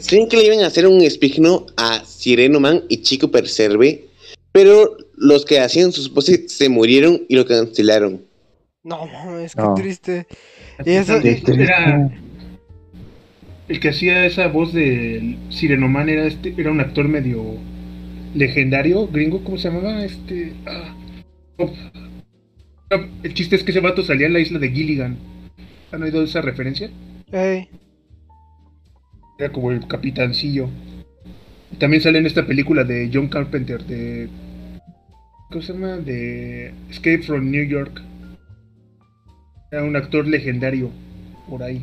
¿Saben 0.00 0.28
que 0.28 0.36
le 0.36 0.46
iban 0.46 0.60
a 0.60 0.66
hacer 0.66 0.86
un 0.86 1.00
espigno 1.00 1.66
a 1.76 2.04
Sireno 2.04 2.60
Man 2.60 2.84
y 2.88 2.98
Chico 3.02 3.30
Perserve? 3.30 4.04
Pero 4.52 4.96
los 5.16 5.44
que 5.44 5.60
hacían 5.60 5.92
sus 5.92 6.12
voces 6.12 6.52
se 6.52 6.68
murieron 6.68 7.22
y 7.28 7.36
lo 7.36 7.46
cancelaron. 7.46 8.22
No 8.82 9.06
mames, 9.06 9.54
qué 9.54 9.62
No. 9.62 9.74
triste. 9.74 10.26
Y 10.84 10.90
eso- 10.92 11.18
Era 11.18 12.10
el 13.68 13.78
que 13.80 13.88
hacía 13.90 14.26
esa 14.26 14.48
voz 14.48 14.72
de 14.72 15.36
Sirenoman 15.50 16.08
era 16.08 16.26
este, 16.26 16.54
era 16.56 16.70
un 16.70 16.80
actor 16.80 17.06
medio 17.06 17.56
legendario, 18.34 19.06
gringo, 19.08 19.44
¿cómo 19.44 19.58
se 19.58 19.68
llamaba? 19.68 20.04
Este, 20.04 20.52
ah, 20.66 20.96
oh. 21.58 21.70
El 23.22 23.34
chiste 23.34 23.54
es 23.54 23.62
que 23.62 23.70
ese 23.70 23.78
vato 23.80 24.02
salía 24.02 24.26
en 24.26 24.32
la 24.32 24.40
isla 24.40 24.58
de 24.58 24.70
Gilligan. 24.70 25.16
¿Han 25.92 26.02
oído 26.02 26.24
esa 26.24 26.40
referencia? 26.40 26.90
Ey. 27.30 27.68
Era 29.40 29.50
como 29.50 29.70
el 29.70 29.88
capitancillo. 29.88 30.68
También 31.78 32.02
sale 32.02 32.18
en 32.18 32.26
esta 32.26 32.46
película 32.46 32.84
de 32.84 33.10
John 33.10 33.28
Carpenter 33.28 33.82
de. 33.86 34.28
¿Cómo 35.48 35.62
se 35.62 35.72
llama? 35.72 35.96
De 35.96 36.74
Escape 36.90 37.22
from 37.22 37.50
New 37.50 37.64
York. 37.64 38.02
Era 39.72 39.82
un 39.82 39.96
actor 39.96 40.26
legendario 40.26 40.90
por 41.48 41.62
ahí. 41.62 41.82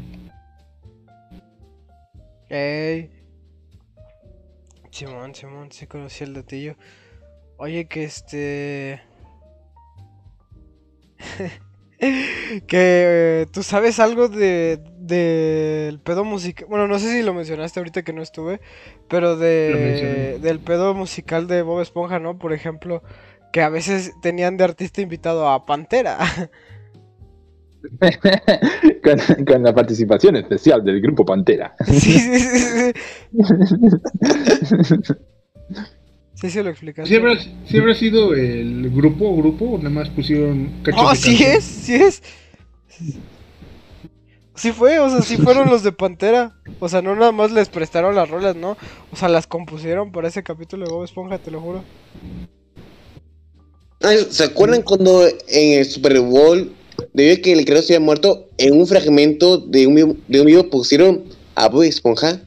Ey. 2.47 3.09
Simón, 4.91 5.33
Simón, 5.33 5.71
sí 5.71 5.87
conocí 5.87 6.25
el 6.25 6.35
datillo. 6.35 6.75
Oye, 7.57 7.87
que 7.87 8.03
este. 8.03 9.01
que 11.97 12.67
eh, 13.41 13.47
tú 13.51 13.63
sabes 13.63 13.99
algo 13.99 14.27
de 14.27 14.79
del 15.07 15.99
pedo 15.99 16.23
musical. 16.23 16.67
Bueno, 16.69 16.87
no 16.87 16.99
sé 16.99 17.11
si 17.11 17.23
lo 17.23 17.33
mencionaste 17.33 17.79
ahorita 17.79 18.03
que 18.03 18.13
no 18.13 18.21
estuve, 18.21 18.61
pero 19.07 19.37
de 19.37 20.39
del 20.41 20.59
pedo 20.59 20.93
musical 20.93 21.47
de 21.47 21.61
Bob 21.61 21.81
Esponja, 21.81 22.19
¿no? 22.19 22.37
Por 22.37 22.53
ejemplo, 22.53 23.01
que 23.51 23.61
a 23.61 23.69
veces 23.69 24.13
tenían 24.21 24.57
de 24.57 24.65
artista 24.65 25.01
invitado 25.01 25.49
a 25.49 25.65
Pantera. 25.65 26.17
con, 29.03 29.45
con 29.45 29.63
la 29.63 29.73
participación 29.73 30.35
especial 30.35 30.83
del 30.83 31.01
grupo 31.01 31.25
Pantera. 31.25 31.75
sí, 31.85 31.99
sí, 32.01 32.39
sí, 32.39 32.59
sí. 32.59 32.93
Sí, 36.39 36.51
sí 36.51 36.61
lo 36.61 36.69
explicaste. 36.69 37.09
¿Sí 37.09 37.15
habrá, 37.15 37.33
sí 37.39 37.77
habrá 37.79 37.95
sido 37.95 38.35
el 38.35 38.91
grupo 38.91 39.35
grupo 39.35 39.71
o 39.71 39.77
nada 39.79 39.89
más 39.89 40.07
pusieron 40.09 40.69
cachos 40.83 41.01
No, 41.01 41.09
de 41.09 41.15
sí 41.15 41.43
es, 41.43 41.63
sí 41.63 41.95
es. 41.95 42.21
Sí 44.57 44.71
fue, 44.71 44.99
o 44.99 45.09
sea, 45.09 45.21
sí 45.21 45.37
fueron 45.43 45.69
los 45.69 45.83
de 45.83 45.91
Pantera. 45.91 46.53
O 46.79 46.89
sea, 46.89 47.01
no 47.01 47.15
nada 47.15 47.31
más 47.31 47.51
les 47.51 47.69
prestaron 47.69 48.15
las 48.15 48.29
rolas, 48.29 48.55
¿no? 48.55 48.75
O 49.11 49.15
sea, 49.15 49.29
las 49.29 49.47
compusieron 49.47 50.11
para 50.11 50.27
ese 50.27 50.43
capítulo 50.43 50.85
de 50.85 50.91
Bob 50.91 51.03
Esponja, 51.05 51.37
te 51.37 51.51
lo 51.51 51.61
juro. 51.61 51.83
¿Se 54.29 54.43
acuerdan 54.43 54.81
cuando 54.83 55.25
en 55.25 55.79
el 55.79 55.85
Super 55.85 56.19
Bowl, 56.19 56.71
debido 57.13 57.35
a 57.35 57.41
que 57.41 57.53
el 57.53 57.65
creador 57.65 57.83
se 57.83 57.95
había 57.95 58.05
muerto, 58.05 58.47
en 58.57 58.79
un 58.79 58.85
fragmento 58.87 59.57
de 59.57 59.87
un, 59.87 59.95
video- 59.95 60.15
de 60.27 60.39
un 60.41 60.45
video 60.45 60.69
pusieron 60.69 61.23
a 61.55 61.67
Bob 61.67 61.83
Esponja? 61.83 62.41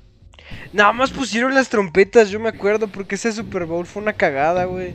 Nada 0.72 0.92
más 0.92 1.10
pusieron 1.10 1.54
las 1.54 1.68
trompetas, 1.68 2.30
yo 2.30 2.38
me 2.38 2.48
acuerdo, 2.48 2.86
porque 2.86 3.16
ese 3.16 3.32
Super 3.32 3.64
Bowl 3.64 3.86
fue 3.86 4.02
una 4.02 4.12
cagada, 4.12 4.64
güey. 4.66 4.94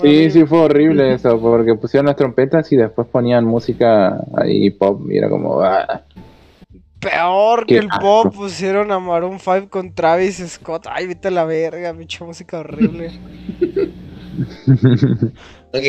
Sí, 0.00 0.30
sí, 0.30 0.44
fue 0.44 0.58
horrible 0.60 1.14
eso, 1.14 1.40
porque 1.40 1.74
pusieron 1.74 2.06
las 2.06 2.16
trompetas 2.16 2.70
y 2.70 2.76
después 2.76 3.08
ponían 3.08 3.44
música 3.44 4.22
ahí 4.36 4.70
pop 4.70 5.00
y 5.10 5.16
era 5.16 5.28
como... 5.30 5.62
ah. 5.62 6.04
Peor 7.02 7.66
que 7.66 7.78
el 7.78 7.88
asco. 7.90 8.00
pop, 8.00 8.34
pusieron 8.34 8.92
a 8.92 9.00
Maroon 9.00 9.40
5 9.40 9.68
con 9.68 9.92
Travis 9.92 10.36
Scott. 10.48 10.86
Ay, 10.88 11.08
vete 11.08 11.28
a 11.28 11.30
la 11.32 11.44
verga, 11.44 11.92
pinche 11.92 12.24
música 12.24 12.60
horrible. 12.60 13.10
Ok, 15.74 15.84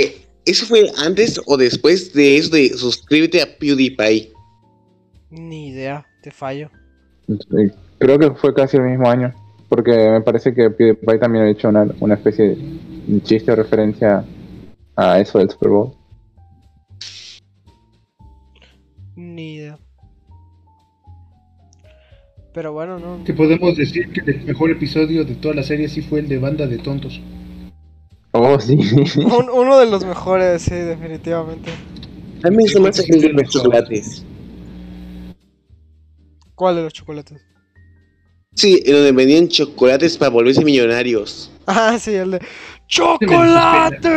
¿eso 0.46 0.66
fue 0.66 0.90
antes 0.98 1.42
o 1.46 1.56
después 1.58 2.14
de 2.14 2.38
eso 2.38 2.50
de 2.50 2.70
suscríbete 2.70 3.42
a 3.42 3.58
PewDiePie? 3.58 4.34
Ni 5.30 5.70
idea, 5.70 6.06
te 6.22 6.32
fallo. 6.32 6.70
Creo 8.00 8.20
que 8.20 8.32
fue 8.32 8.54
casi 8.54 8.78
el 8.78 8.84
mismo 8.84 9.10
año, 9.10 9.34
Porque 9.70 9.92
me 9.92 10.22
parece 10.22 10.54
que 10.54 10.70
PewDiePie 10.70 11.20
también 11.20 11.46
ha 11.46 11.50
hecho 11.50 11.70
una, 11.70 11.88
una 12.00 12.16
especie 12.16 12.56
de 12.56 13.22
chiste 13.24 13.52
o 13.52 13.56
referencia 13.56 14.26
a 14.96 15.20
eso 15.20 15.40
del 15.40 15.50
Super 15.50 15.70
Bowl. 15.70 15.94
Ni 19.16 19.56
idea. 19.56 19.63
Pero 22.54 22.72
bueno, 22.74 23.00
no. 23.00 23.24
Que 23.24 23.34
podemos 23.34 23.76
decir 23.76 24.12
que 24.12 24.22
el 24.30 24.44
mejor 24.46 24.70
episodio 24.72 25.24
de 25.26 25.36
toda 25.36 25.56
la 25.56 25.64
serie 25.64 25.90
sí 25.90 26.02
fue 26.02 26.20
el 26.20 26.28
de 26.30 26.38
Banda 26.38 26.68
de 26.68 26.78
Tontos. 26.78 27.20
Oh, 28.32 28.60
sí. 28.60 28.76
Un- 29.18 29.50
uno 29.52 29.80
de 29.80 29.86
los 29.88 30.06
mejores, 30.06 30.62
sí, 30.62 30.76
definitivamente. 30.76 31.72
A 32.44 32.50
mí 32.50 32.58
me 32.58 32.64
hizo 32.64 32.80
más 32.80 33.00
el 33.00 33.22
de 33.22 33.30
los 33.30 33.50
chocolates. 33.50 34.26
¿Cuál 36.56 36.76
de 36.76 36.84
los 36.84 36.94
chocolates? 36.94 37.42
Sí, 38.56 38.84
en 38.86 38.94
donde 38.94 39.12
vendían 39.14 39.48
chocolates 39.48 40.16
para 40.18 40.30
volverse 40.30 40.64
millonarios. 40.64 41.50
Ah, 41.66 41.98
sí, 42.00 42.14
el 42.14 42.32
de 42.32 42.42
¡Chocolate! 42.88 44.08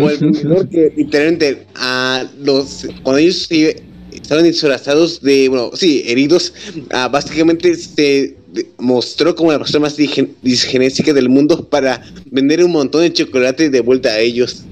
O 0.00 0.10
el 0.10 0.18
vendedor 0.18 0.68
que 0.68 0.92
literalmente 0.96 1.66
a 1.76 2.24
los 2.38 2.86
cuando 3.02 3.18
ellos 3.18 3.44
se- 3.46 3.82
estaban 4.24 4.44
disfrazados 4.44 5.20
de, 5.20 5.48
bueno, 5.50 5.70
sí, 5.74 6.02
heridos, 6.06 6.54
ah, 6.90 7.08
básicamente 7.08 7.74
se 7.76 8.36
mostró 8.78 9.34
como 9.34 9.52
la 9.52 9.58
persona 9.58 9.82
más 9.82 9.96
disgenésica 9.96 11.12
del 11.12 11.28
mundo 11.28 11.68
para 11.68 12.00
vender 12.30 12.64
un 12.64 12.72
montón 12.72 13.02
de 13.02 13.12
chocolate 13.12 13.68
de 13.68 13.80
vuelta 13.80 14.08
a 14.08 14.18
ellos. 14.20 14.64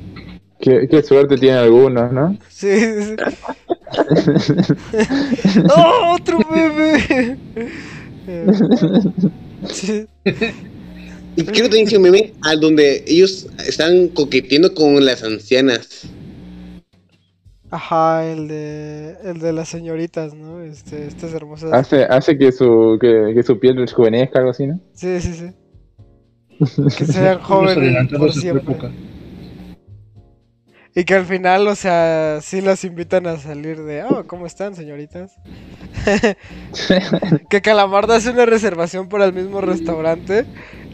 qué, 0.60 0.88
qué 0.90 1.02
suerte 1.02 1.36
tienen 1.36 1.58
algunos, 1.58 2.10
¿no? 2.12 2.38
Sí, 2.48 2.68
sí. 2.80 3.14
¡Oh, 5.76 6.14
otro 6.14 6.38
bebé! 6.50 7.36
Eh, 8.26 8.46
sí. 9.70 10.06
Y 11.36 11.44
quiero 11.44 11.68
también 11.68 11.86
que 11.86 11.96
un 11.98 12.04
meme 12.04 12.32
al 12.40 12.60
donde 12.60 13.04
ellos 13.06 13.48
están 13.66 14.08
coqueteando 14.08 14.72
con 14.72 15.04
las 15.04 15.22
ancianas. 15.22 16.06
Ajá, 17.72 18.26
el 18.26 18.48
de, 18.48 19.16
el 19.24 19.38
de 19.38 19.50
las 19.50 19.66
señoritas, 19.70 20.34
¿no? 20.34 20.60
Este, 20.60 21.06
estas 21.06 21.32
hermosas. 21.32 21.72
Hace, 21.72 22.04
hace 22.04 22.36
que 22.36 22.52
su 22.52 22.98
que, 23.00 23.32
que 23.34 23.42
su 23.42 23.58
piel 23.58 23.78
rejuvenezca, 23.78 24.40
algo 24.40 24.50
así, 24.50 24.66
¿no? 24.66 24.78
Sí, 24.92 25.18
sí, 25.22 25.32
sí. 25.32 25.52
Que 26.98 27.06
sean 27.06 27.38
jóvenes 27.40 28.08
por 28.10 28.30
siempre. 28.30 28.76
Y 30.94 31.04
que 31.04 31.14
al 31.14 31.24
final, 31.24 31.66
o 31.66 31.74
sea, 31.74 32.40
sí 32.42 32.60
las 32.60 32.84
invitan 32.84 33.26
a 33.26 33.38
salir 33.38 33.82
de, 33.82 34.04
oh, 34.04 34.26
¿cómo 34.26 34.44
están, 34.44 34.74
señoritas? 34.74 35.32
que 37.48 37.62
Calamarda 37.62 38.16
hace 38.16 38.28
una 38.28 38.44
reservación 38.44 39.08
para 39.08 39.24
el 39.24 39.32
mismo 39.32 39.62
restaurante 39.62 40.44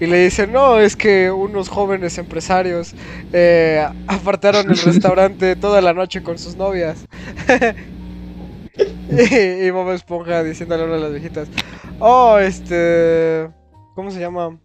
y 0.01 0.07
le 0.07 0.25
dice, 0.25 0.47
no, 0.47 0.79
es 0.79 0.97
que 0.97 1.31
unos 1.31 1.69
jóvenes 1.69 2.19
empresarios 2.19 2.95
eh, 3.33 3.87
apartaron 4.07 4.71
el 4.71 4.79
restaurante 4.79 5.57
toda 5.61 5.81
la 5.81 5.93
noche 5.93 6.23
con 6.23 6.39
sus 6.39 6.57
novias. 6.57 7.07
y, 9.11 9.35
y 9.35 9.71
Bob 9.71 9.91
Esponja 9.93 10.43
diciéndole 10.43 10.83
a 10.83 10.87
una 10.87 10.95
de 10.97 11.01
las 11.01 11.13
viejitas, 11.13 11.49
oh, 11.99 12.39
este, 12.39 13.49
¿cómo 13.95 14.11
se 14.11 14.21
llama? 14.21 14.57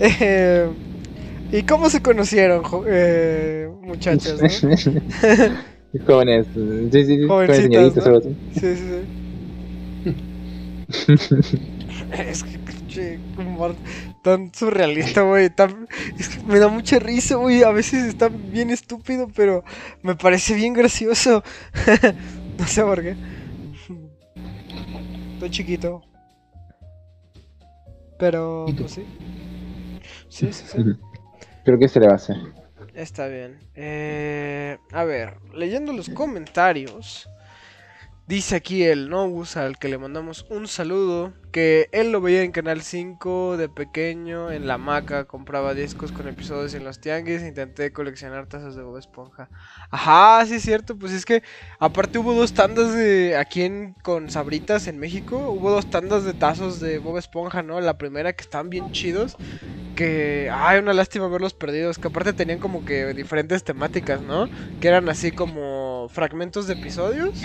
Eh, 0.00 0.68
¿Y 1.52 1.62
cómo 1.62 1.88
se 1.88 2.02
conocieron, 2.02 2.62
eh, 2.88 3.68
muchachos? 3.82 4.40
no? 4.42 4.48
Jóvenes, 6.06 6.46
sí, 6.52 6.88
sí, 6.92 7.06
sí, 7.06 7.26
jóvenes 7.26 7.56
señoritas, 7.56 8.06
¿no? 8.06 8.20
Sí, 8.20 8.30
sí, 8.60 8.76
sí. 11.42 11.58
es 12.12 12.42
que, 12.42 12.58
pinche 12.58 13.18
humor 13.38 13.74
tan 14.26 14.52
surrealista, 14.52 15.22
güey. 15.22 15.50
Tan... 15.50 15.86
Es 16.18 16.28
que 16.28 16.42
me 16.42 16.58
da 16.58 16.66
mucha 16.66 16.98
risa, 16.98 17.36
güey. 17.36 17.62
A 17.62 17.70
veces 17.70 18.06
está 18.06 18.28
bien 18.28 18.70
estúpido, 18.70 19.28
pero 19.32 19.62
me 20.02 20.16
parece 20.16 20.54
bien 20.54 20.72
gracioso. 20.72 21.44
no 22.58 22.66
sé 22.66 22.82
por 22.82 23.02
qué. 23.02 23.14
Estoy 25.34 25.50
chiquito. 25.50 26.02
Pero, 28.18 28.66
pues 28.76 28.90
sí. 28.90 29.04
Sí, 30.28 30.52
sí, 30.52 30.64
sí. 30.66 30.78
Creo 31.64 31.78
que 31.78 31.86
se 31.86 32.00
le 32.00 32.06
va 32.06 32.14
a 32.14 32.16
hacer. 32.16 32.36
Está 32.94 33.28
bien. 33.28 33.60
Eh, 33.76 34.76
a 34.90 35.04
ver, 35.04 35.36
leyendo 35.54 35.92
los 35.92 36.08
comentarios. 36.08 37.28
Dice 38.28 38.56
aquí 38.56 38.82
el 38.82 39.08
Nobus 39.08 39.56
al 39.56 39.78
que 39.78 39.88
le 39.88 39.98
mandamos 39.98 40.46
un 40.50 40.66
saludo. 40.66 41.32
Que 41.52 41.88
él 41.92 42.10
lo 42.10 42.20
veía 42.20 42.42
en 42.42 42.50
Canal 42.50 42.82
5 42.82 43.56
de 43.56 43.68
pequeño, 43.68 44.50
en 44.50 44.66
la 44.66 44.74
hamaca. 44.74 45.26
Compraba 45.26 45.74
discos 45.74 46.10
con 46.10 46.26
episodios 46.26 46.74
en 46.74 46.82
los 46.82 47.00
tianguis. 47.00 47.42
Intenté 47.42 47.92
coleccionar 47.92 48.48
tazas 48.48 48.74
de 48.74 48.82
Bob 48.82 48.98
Esponja. 48.98 49.48
Ajá, 49.92 50.44
sí 50.44 50.54
es 50.54 50.62
cierto. 50.62 50.98
Pues 50.98 51.12
es 51.12 51.24
que 51.24 51.44
aparte 51.78 52.18
hubo 52.18 52.34
dos 52.34 52.52
tandas 52.52 52.94
de. 52.96 53.36
Aquí 53.36 53.62
en, 53.62 53.94
con 54.02 54.28
Sabritas 54.28 54.88
en 54.88 54.98
México. 54.98 55.52
Hubo 55.52 55.70
dos 55.70 55.88
tandas 55.88 56.24
de 56.24 56.34
tazos 56.34 56.80
de 56.80 56.98
Bob 56.98 57.18
Esponja, 57.18 57.62
¿no? 57.62 57.80
La 57.80 57.96
primera 57.96 58.32
que 58.32 58.42
estaban 58.42 58.70
bien 58.70 58.90
chidos 58.90 59.36
que 59.94 60.50
ay 60.52 60.78
una 60.78 60.92
lástima 60.92 61.26
verlos 61.26 61.54
perdidos 61.54 61.98
que 61.98 62.08
aparte 62.08 62.34
tenían 62.34 62.58
como 62.58 62.84
que 62.84 63.14
diferentes 63.14 63.64
temáticas 63.64 64.20
no 64.20 64.46
que 64.78 64.88
eran 64.88 65.08
así 65.08 65.32
como 65.32 66.10
fragmentos 66.10 66.66
de 66.66 66.74
episodios 66.74 67.42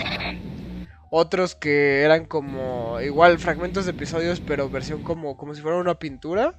otros 1.14 1.54
que 1.54 2.00
eran 2.00 2.24
como 2.24 2.98
igual 3.02 3.38
fragmentos 3.38 3.84
de 3.84 3.90
episodios 3.90 4.40
pero 4.40 4.70
versión 4.70 5.02
como 5.02 5.36
como 5.36 5.54
si 5.54 5.60
fuera 5.60 5.76
una 5.76 5.98
pintura 5.98 6.58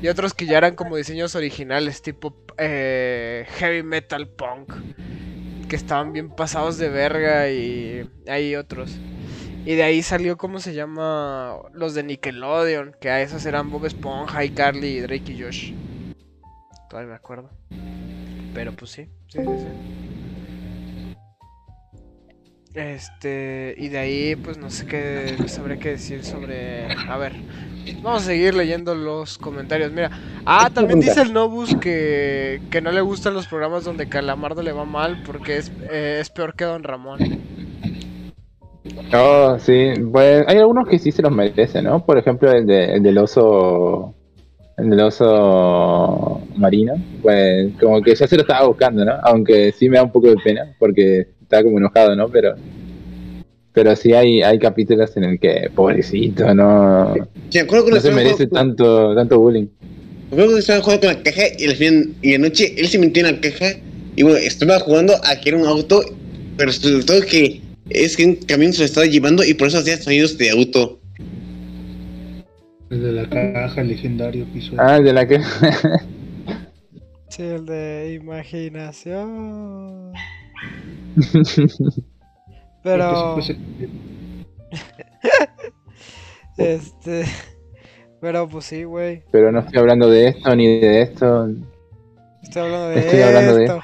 y 0.00 0.08
otros 0.08 0.32
que 0.32 0.46
ya 0.46 0.56
eran 0.56 0.74
como 0.74 0.96
diseños 0.96 1.34
originales 1.34 2.00
tipo 2.00 2.34
eh, 2.56 3.46
heavy 3.58 3.82
metal 3.82 4.28
punk 4.28 4.72
que 5.68 5.76
estaban 5.76 6.14
bien 6.14 6.30
pasados 6.30 6.78
de 6.78 6.88
verga 6.88 7.50
y 7.50 8.08
hay 8.26 8.56
otros 8.56 8.98
y 9.66 9.74
de 9.74 9.82
ahí 9.82 10.00
salió, 10.00 10.36
¿cómo 10.36 10.60
se 10.60 10.74
llama? 10.74 11.56
Los 11.72 11.92
de 11.94 12.04
Nickelodeon, 12.04 12.94
que 13.00 13.10
a 13.10 13.20
esos 13.20 13.44
eran 13.46 13.68
Bob 13.68 13.84
Esponja, 13.84 14.44
y 14.44 14.50
Carly, 14.50 15.00
Drake 15.00 15.32
y 15.32 15.42
Josh. 15.42 15.72
Todavía 16.88 17.10
me 17.10 17.16
acuerdo. 17.16 17.50
Pero 18.54 18.72
pues 18.76 18.92
sí, 18.92 19.08
sí, 19.26 19.40
sí. 19.40 19.66
Este, 22.76 23.74
y 23.78 23.88
de 23.88 23.96
ahí, 23.96 24.36
pues 24.36 24.58
no 24.58 24.68
sé 24.68 24.84
qué 24.84 25.34
sabré 25.46 25.78
qué 25.78 25.92
decir 25.92 26.22
sobre. 26.22 26.92
A 27.08 27.16
ver, 27.16 27.32
vamos 28.02 28.22
a 28.22 28.26
seguir 28.26 28.54
leyendo 28.54 28.94
los 28.94 29.38
comentarios. 29.38 29.92
Mira, 29.92 30.10
ah, 30.44 30.68
también 30.72 31.00
dice 31.00 31.22
el 31.22 31.32
Nobus 31.32 31.74
que, 31.76 32.60
que 32.70 32.82
no 32.82 32.92
le 32.92 33.00
gustan 33.00 33.32
los 33.32 33.46
programas 33.46 33.84
donde 33.84 34.10
Calamardo 34.10 34.62
le 34.62 34.72
va 34.72 34.84
mal 34.84 35.22
porque 35.24 35.56
es, 35.56 35.72
eh, 35.90 36.18
es 36.20 36.28
peor 36.28 36.54
que 36.54 36.66
Don 36.66 36.82
Ramón. 36.82 37.18
Oh, 39.14 39.56
sí, 39.58 39.92
pues 40.12 40.44
hay 40.46 40.58
algunos 40.58 40.86
que 40.86 40.98
sí 40.98 41.12
se 41.12 41.22
los 41.22 41.32
merecen, 41.32 41.84
¿no? 41.84 42.04
Por 42.04 42.18
ejemplo, 42.18 42.52
el, 42.52 42.66
de, 42.66 42.92
el 42.96 43.02
del 43.02 43.16
oso. 43.16 44.12
El 44.76 44.90
del 44.90 45.00
oso 45.00 46.42
marino, 46.54 46.92
pues 47.22 47.72
como 47.80 48.02
que 48.02 48.14
ya 48.14 48.26
se 48.26 48.36
lo 48.36 48.42
estaba 48.42 48.66
buscando, 48.66 49.06
¿no? 49.06 49.14
Aunque 49.22 49.72
sí 49.72 49.88
me 49.88 49.96
da 49.96 50.02
un 50.02 50.12
poco 50.12 50.28
de 50.28 50.36
pena, 50.36 50.76
porque 50.78 51.28
estaba 51.46 51.62
como 51.62 51.78
enojado, 51.78 52.14
¿no? 52.16 52.28
Pero. 52.28 52.54
Pero 53.72 53.94
sí 53.94 54.12
hay, 54.14 54.42
hay 54.42 54.58
capítulos 54.58 55.16
en 55.16 55.24
el 55.24 55.38
que, 55.38 55.70
pobrecito, 55.74 56.54
no, 56.54 57.14
Sí, 57.50 57.58
acuerdo 57.58 57.90
no 57.90 58.00
se 58.00 58.10
merece 58.10 58.46
tanto, 58.46 59.14
tanto 59.14 59.38
bullying. 59.38 59.66
me 59.66 60.26
acuerdo 60.28 60.46
cuando 60.46 60.58
estaban 60.58 60.82
jugando 60.82 61.06
con 61.06 61.16
la 61.16 61.22
caja 61.22 61.42
y 61.58 61.64
al 61.66 61.76
fin 61.76 62.16
y 62.22 62.34
anoche 62.34 62.74
él 62.78 62.88
se 62.88 62.98
metió 62.98 63.26
en 63.26 63.34
la 63.34 63.40
caja 63.40 63.66
y 64.16 64.22
bueno, 64.22 64.38
estaba 64.38 64.80
jugando 64.80 65.12
a 65.22 65.36
que 65.38 65.50
era 65.50 65.58
un 65.58 65.66
auto, 65.66 66.00
pero 66.56 66.68
resultó 66.70 67.20
que 67.20 67.60
es 67.90 68.16
que 68.16 68.24
un 68.24 68.36
camión 68.36 68.72
se 68.72 68.78
lo 68.78 68.86
estaba 68.86 69.06
llevando 69.06 69.44
y 69.44 69.52
por 69.52 69.68
eso 69.68 69.76
hacía 69.78 69.98
sonidos 69.98 70.38
de 70.38 70.50
auto. 70.50 70.98
El 72.88 73.02
de 73.02 73.12
la 73.12 73.28
caja 73.28 73.82
legendario 73.82 74.44
episodio. 74.44 74.78
Ah, 74.80 74.96
el 74.96 75.04
de 75.04 75.12
la 75.12 75.28
que. 75.28 75.40
Sí, 77.28 77.42
el 77.42 77.66
de 77.66 78.14
imaginación. 78.22 80.12
Pero, 82.82 83.38
este. 86.56 87.24
Pero 88.20 88.48
pues 88.48 88.64
sí, 88.66 88.84
güey. 88.84 89.24
Pero 89.32 89.50
no 89.50 89.60
estoy 89.60 89.78
hablando 89.78 90.08
de 90.08 90.28
esto 90.28 90.54
ni 90.54 90.80
de 90.80 91.02
esto. 91.02 91.48
Estoy 92.42 92.62
hablando 92.62 92.88
de 92.88 92.98
Estoy 93.00 93.22
hablando 93.22 93.56
de 93.56 93.64
esto. 93.64 93.80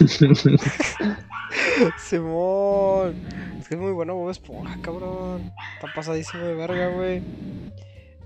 esto. 0.00 0.26
Simón. 1.98 3.14
Es 3.58 3.68
que 3.68 3.76
es 3.76 3.80
muy 3.80 3.92
bueno 3.92 4.14
Bob 4.14 4.30
Esponja, 4.30 4.76
cabrón. 4.82 5.52
Está 5.74 5.88
pasadísimo 5.94 6.44
de 6.44 6.54
verga, 6.54 6.88
güey. 6.88 7.22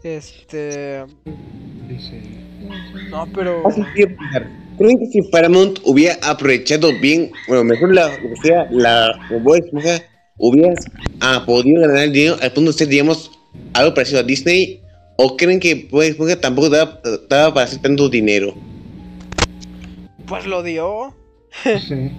Este. 0.02 1.04
No, 3.10 3.26
pero. 3.34 3.66
Hace 3.66 3.84
tiempo, 3.94 4.22
¿Creen 4.78 4.98
que 4.98 5.06
si 5.06 5.22
Paramount 5.30 5.78
hubiera 5.84 6.16
aprovechado 6.22 6.90
bien, 7.00 7.30
bueno, 7.46 7.64
mejor 7.64 7.94
la, 7.94 8.10
que 8.16 8.34
sea, 8.42 8.66
la 8.70 9.12
hubiera 10.38 10.74
ah, 11.20 11.42
podido 11.44 11.82
ganar 11.82 12.04
el 12.04 12.12
dinero 12.12 12.36
al 12.40 12.52
punto 12.52 12.72
de 12.72 12.78
ser, 12.78 12.88
digamos, 12.88 13.30
algo 13.74 13.92
parecido 13.92 14.20
a 14.20 14.22
Disney? 14.22 14.80
¿O 15.16 15.36
creen 15.36 15.60
que 15.60 15.86
Esponja 15.92 16.40
tampoco 16.40 16.70
daba, 16.70 16.98
daba 17.28 17.52
para 17.52 17.66
hacer 17.66 17.82
tanto 17.82 18.08
dinero? 18.08 18.54
Pues 20.26 20.46
lo 20.46 20.62
dio. 20.62 21.14
Sí. 21.64 22.10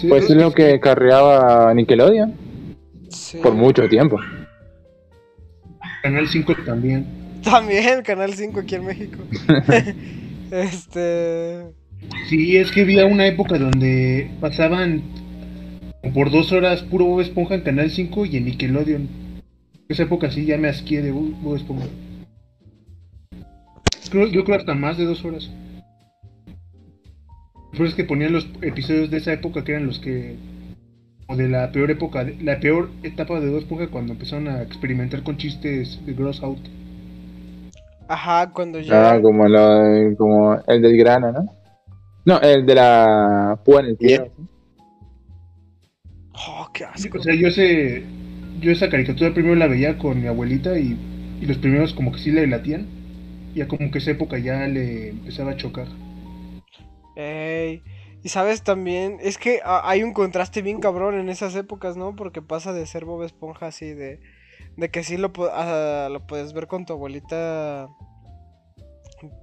Sí, 0.00 0.08
Pues 0.08 0.24
es 0.30 0.36
lo 0.36 0.52
que 0.52 0.78
carreaba 0.78 1.72
Nickelodeon 1.74 2.34
Sí. 3.08 3.38
por 3.42 3.54
mucho 3.54 3.88
tiempo. 3.88 4.18
Canal 6.06 6.28
5 6.28 6.54
también. 6.64 7.04
También, 7.42 8.02
Canal 8.02 8.32
5 8.32 8.60
aquí 8.60 8.76
en 8.76 8.84
México. 8.84 9.18
este. 10.52 11.64
Sí, 12.28 12.56
es 12.56 12.70
que 12.70 12.82
había 12.82 13.06
una 13.06 13.26
época 13.26 13.58
donde 13.58 14.30
pasaban 14.40 15.02
por 16.14 16.30
dos 16.30 16.52
horas 16.52 16.82
puro 16.82 17.06
Bob 17.06 17.22
Esponja 17.22 17.56
en 17.56 17.62
Canal 17.62 17.90
5 17.90 18.24
y 18.26 18.36
en 18.36 18.44
Nickelodeon. 18.44 19.08
Esa 19.88 20.04
época 20.04 20.30
sí 20.30 20.44
ya 20.44 20.56
me 20.58 20.68
asqué 20.68 21.02
de 21.02 21.10
Bob 21.10 21.56
Esponja. 21.56 21.86
Creo, 24.08 24.28
yo 24.28 24.44
creo 24.44 24.58
hasta 24.58 24.74
más 24.74 24.96
de 24.96 25.06
dos 25.06 25.24
horas. 25.24 25.50
Pero 27.72 27.84
es 27.84 27.96
que 27.96 28.04
ponían 28.04 28.32
los 28.32 28.48
episodios 28.62 29.10
de 29.10 29.16
esa 29.16 29.32
época 29.32 29.64
que 29.64 29.72
eran 29.72 29.86
los 29.86 29.98
que... 29.98 30.36
O 31.28 31.36
de 31.36 31.48
la 31.48 31.72
peor 31.72 31.90
época, 31.90 32.24
de- 32.24 32.36
la 32.42 32.60
peor 32.60 32.90
etapa 33.02 33.40
de 33.40 33.50
Bob 33.50 33.58
Esponja 33.58 33.88
cuando 33.88 34.12
empezaron 34.12 34.48
a 34.48 34.62
experimentar 34.62 35.22
con 35.22 35.36
chistes 35.36 36.00
de 36.06 36.12
Gross 36.14 36.42
Out. 36.42 36.60
Ajá, 38.08 38.52
cuando 38.52 38.78
ya. 38.80 39.14
Ah, 39.14 39.20
como, 39.20 39.48
lo, 39.48 40.16
como 40.16 40.56
el 40.68 40.82
del 40.82 40.96
grano, 40.96 41.32
¿no? 41.32 41.46
No, 42.24 42.40
el 42.40 42.64
de 42.64 42.74
la 42.74 43.58
púa 43.64 43.80
en 43.80 43.86
el 43.86 43.96
pie. 43.96 44.30
Oh, 46.48 46.68
qué 46.72 46.84
asco. 46.84 47.18
O 47.18 47.22
sea, 47.22 47.34
yo 47.34 47.48
ese, 47.48 48.04
yo 48.60 48.70
esa 48.70 48.88
caricatura 48.88 49.32
primero 49.34 49.54
la 49.56 49.66
veía 49.66 49.98
con 49.98 50.20
mi 50.20 50.28
abuelita 50.28 50.78
y, 50.78 50.96
y 51.40 51.46
los 51.46 51.58
primeros 51.58 51.92
como 51.94 52.12
que 52.12 52.18
sí 52.18 52.30
le 52.30 52.46
latían. 52.46 52.86
Ya 53.54 53.66
como 53.66 53.90
que 53.90 53.98
esa 53.98 54.10
época 54.10 54.38
ya 54.38 54.66
le 54.68 55.08
empezaba 55.10 55.52
a 55.52 55.56
chocar. 55.56 55.86
Ey, 57.16 57.82
Y 58.26 58.28
sabes 58.28 58.62
también, 58.64 59.18
es 59.22 59.38
que 59.38 59.60
ah, 59.64 59.82
hay 59.84 60.02
un 60.02 60.12
contraste 60.12 60.60
bien 60.60 60.80
cabrón 60.80 61.14
en 61.14 61.28
esas 61.28 61.54
épocas, 61.54 61.96
¿no? 61.96 62.16
Porque 62.16 62.42
pasa 62.42 62.72
de 62.72 62.84
ser 62.84 63.04
Bob 63.04 63.22
Esponja 63.22 63.66
así 63.68 63.94
de, 63.94 64.18
de 64.76 64.90
que 64.90 65.04
sí 65.04 65.16
lo, 65.16 65.32
pu- 65.32 65.48
ah, 65.52 66.08
lo 66.10 66.26
puedes 66.26 66.52
ver 66.52 66.66
con 66.66 66.86
tu 66.86 66.94
abuelita. 66.94 67.86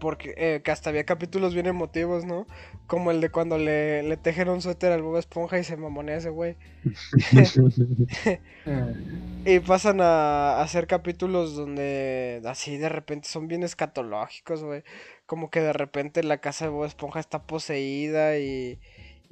Porque 0.02 0.34
eh, 0.36 0.62
que 0.66 0.72
hasta 0.72 0.90
había 0.90 1.06
capítulos 1.06 1.54
bien 1.54 1.66
emotivos, 1.66 2.26
¿no? 2.26 2.46
Como 2.88 3.10
el 3.10 3.22
de 3.22 3.30
cuando 3.30 3.58
le, 3.58 4.04
le 4.04 4.18
tejen 4.18 4.50
un 4.50 4.62
suéter 4.62 4.92
al 4.92 5.02
Bob 5.02 5.18
Esponja 5.18 5.58
y 5.58 5.64
se 5.64 5.78
mamonea 5.78 6.18
ese 6.18 6.30
güey. 6.30 6.58
Y 9.46 9.60
pasan 9.60 10.00
a, 10.00 10.56
a 10.58 10.62
hacer 10.62 10.88
capítulos 10.88 11.56
donde 11.56 12.42
así 12.46 12.78
de 12.78 12.88
repente 12.88 13.28
son 13.28 13.48
bien 13.48 13.64
escatológicos, 13.64 14.64
güey. 14.64 14.84
Como 15.34 15.50
que 15.50 15.62
de 15.62 15.74
repente 15.74 16.22
la 16.22 16.38
casa 16.38 16.66
de 16.66 16.70
Bob 16.70 16.86
Esponja 16.86 17.20
está 17.20 17.42
poseída 17.42 18.38
y, 18.38 18.78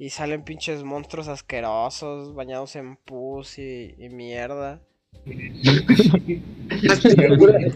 y 0.00 0.10
salen 0.10 0.42
pinches 0.42 0.82
monstruos 0.82 1.28
asquerosos 1.28 2.34
bañados 2.34 2.74
en 2.74 2.96
pus 2.96 3.56
y, 3.60 3.94
y 3.96 4.08
mierda. 4.08 4.80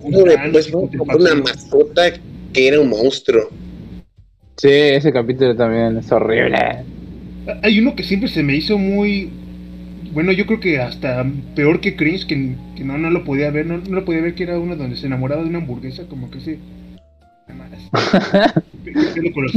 Una 0.03 1.35
mascota 1.37 2.03
que 2.53 2.67
era 2.67 2.81
un 2.81 2.89
monstruo. 2.89 3.49
Sí, 4.57 4.71
ese 4.73 5.13
capítulo 5.13 5.55
también 5.55 5.99
es 5.99 6.11
horrible. 6.11 6.59
Hay 7.63 7.79
uno 7.79 7.95
que 7.95 8.03
siempre 8.03 8.29
se 8.29 8.43
me 8.43 8.57
hizo 8.57 8.77
muy... 8.77 9.31
Bueno, 10.13 10.33
yo 10.33 10.47
creo 10.47 10.59
que 10.59 10.81
hasta 10.81 11.25
peor 11.55 11.81
que 11.81 11.95
Cringe, 11.95 12.27
que, 12.27 12.57
que 12.75 12.83
no, 12.83 12.99
no 12.99 13.09
lo 13.11 13.23
podía 13.23 13.53
ver, 13.53 13.67
no, 13.67 13.79
no 13.79 13.95
lo 13.95 14.05
podía 14.05 14.23
ver 14.23 14.35
que 14.35 14.43
era 14.43 14.59
uno 14.59 14.75
donde 14.75 14.97
se 14.97 15.07
enamoraba 15.07 15.45
de 15.45 15.49
una 15.49 15.59
hamburguesa, 15.59 16.09
como 16.09 16.29
que 16.29 16.41
sí. 16.41 16.59
Con 17.47 19.45
los. 19.45 19.53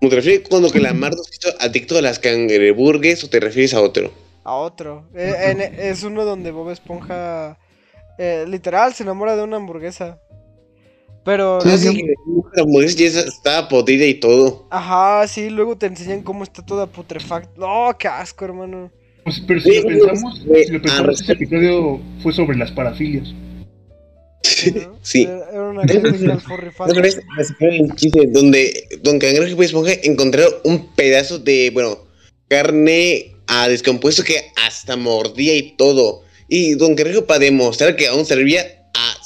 ¿Te 0.00 0.08
refieres 0.10 0.48
cuando 0.48 0.70
que 0.70 0.80
la 0.80 0.94
Mardo 0.94 1.22
se 1.24 1.34
hizo 1.34 1.48
adicto 1.60 1.98
a 1.98 2.02
las 2.02 2.18
cangreburgues 2.18 3.24
o 3.24 3.28
te 3.30 3.40
refieres 3.40 3.74
a 3.74 3.80
otro? 3.80 4.12
A 4.44 4.54
otro. 4.54 5.04
Eh, 5.14 5.34
en- 5.50 5.60
es 5.60 6.02
uno 6.04 6.24
donde 6.24 6.50
Bob 6.50 6.70
Esponja 6.70 7.58
eh, 8.18 8.44
literal 8.48 8.94
se 8.94 9.02
enamora 9.02 9.36
de 9.36 9.42
una 9.42 9.56
hamburguesa. 9.56 10.20
Pero... 11.24 11.60
Sí, 11.60 11.68
no 11.68 11.76
sí, 11.78 11.88
sé- 11.88 12.04
la 12.54 12.62
hamburguesa 12.62 12.96
ya 12.96 13.20
estaba 13.20 13.68
podrida 13.68 14.06
y 14.06 14.14
todo. 14.14 14.66
Ajá, 14.70 15.26
sí, 15.26 15.50
luego 15.50 15.76
te 15.76 15.86
enseñan 15.86 16.22
cómo 16.22 16.44
está 16.44 16.64
toda 16.64 16.86
putrefacta. 16.86 17.50
No, 17.56 17.94
qué 17.98 18.08
asco, 18.08 18.44
hermano. 18.44 18.90
Pues, 19.24 19.42
pero 19.46 19.60
si 19.60 19.70
Sí, 19.72 19.76
lo 19.82 19.88
pensamos, 19.88 20.44
güey, 20.46 20.64
si 20.64 20.72
lo 20.72 20.78
ah, 20.78 20.82
pensamos, 20.82 21.20
ese 21.20 21.32
episodio 21.32 22.00
fue 22.22 22.32
sobre 22.32 22.56
las 22.56 22.70
parafilias. 22.72 23.34
¿No? 24.74 24.98
Sí. 25.02 25.22
Era 25.22 25.50
era 25.50 25.62
una. 25.68 25.82
Otra 26.78 27.02
vez 27.02 27.20
el 27.60 27.94
chiste 27.96 28.26
donde 28.28 28.88
Don 29.02 29.18
Cangrejo 29.18 29.46
y 29.48 29.54
Bob 29.54 29.62
Esponja 29.62 29.92
encontraron 30.02 30.54
un 30.64 30.94
pedazo 30.94 31.38
de, 31.38 31.70
bueno, 31.70 32.06
carne 32.48 33.34
a 33.46 33.68
descompuesto 33.68 34.24
que 34.24 34.42
hasta 34.56 34.96
mordía 34.96 35.54
y 35.54 35.76
todo. 35.76 36.22
Y 36.48 36.74
Don 36.74 36.94
Cangrejo 36.94 37.26
para 37.26 37.40
demostrar 37.40 37.96
que 37.96 38.06
aún 38.08 38.24
servía, 38.26 38.62
a- 38.94 39.16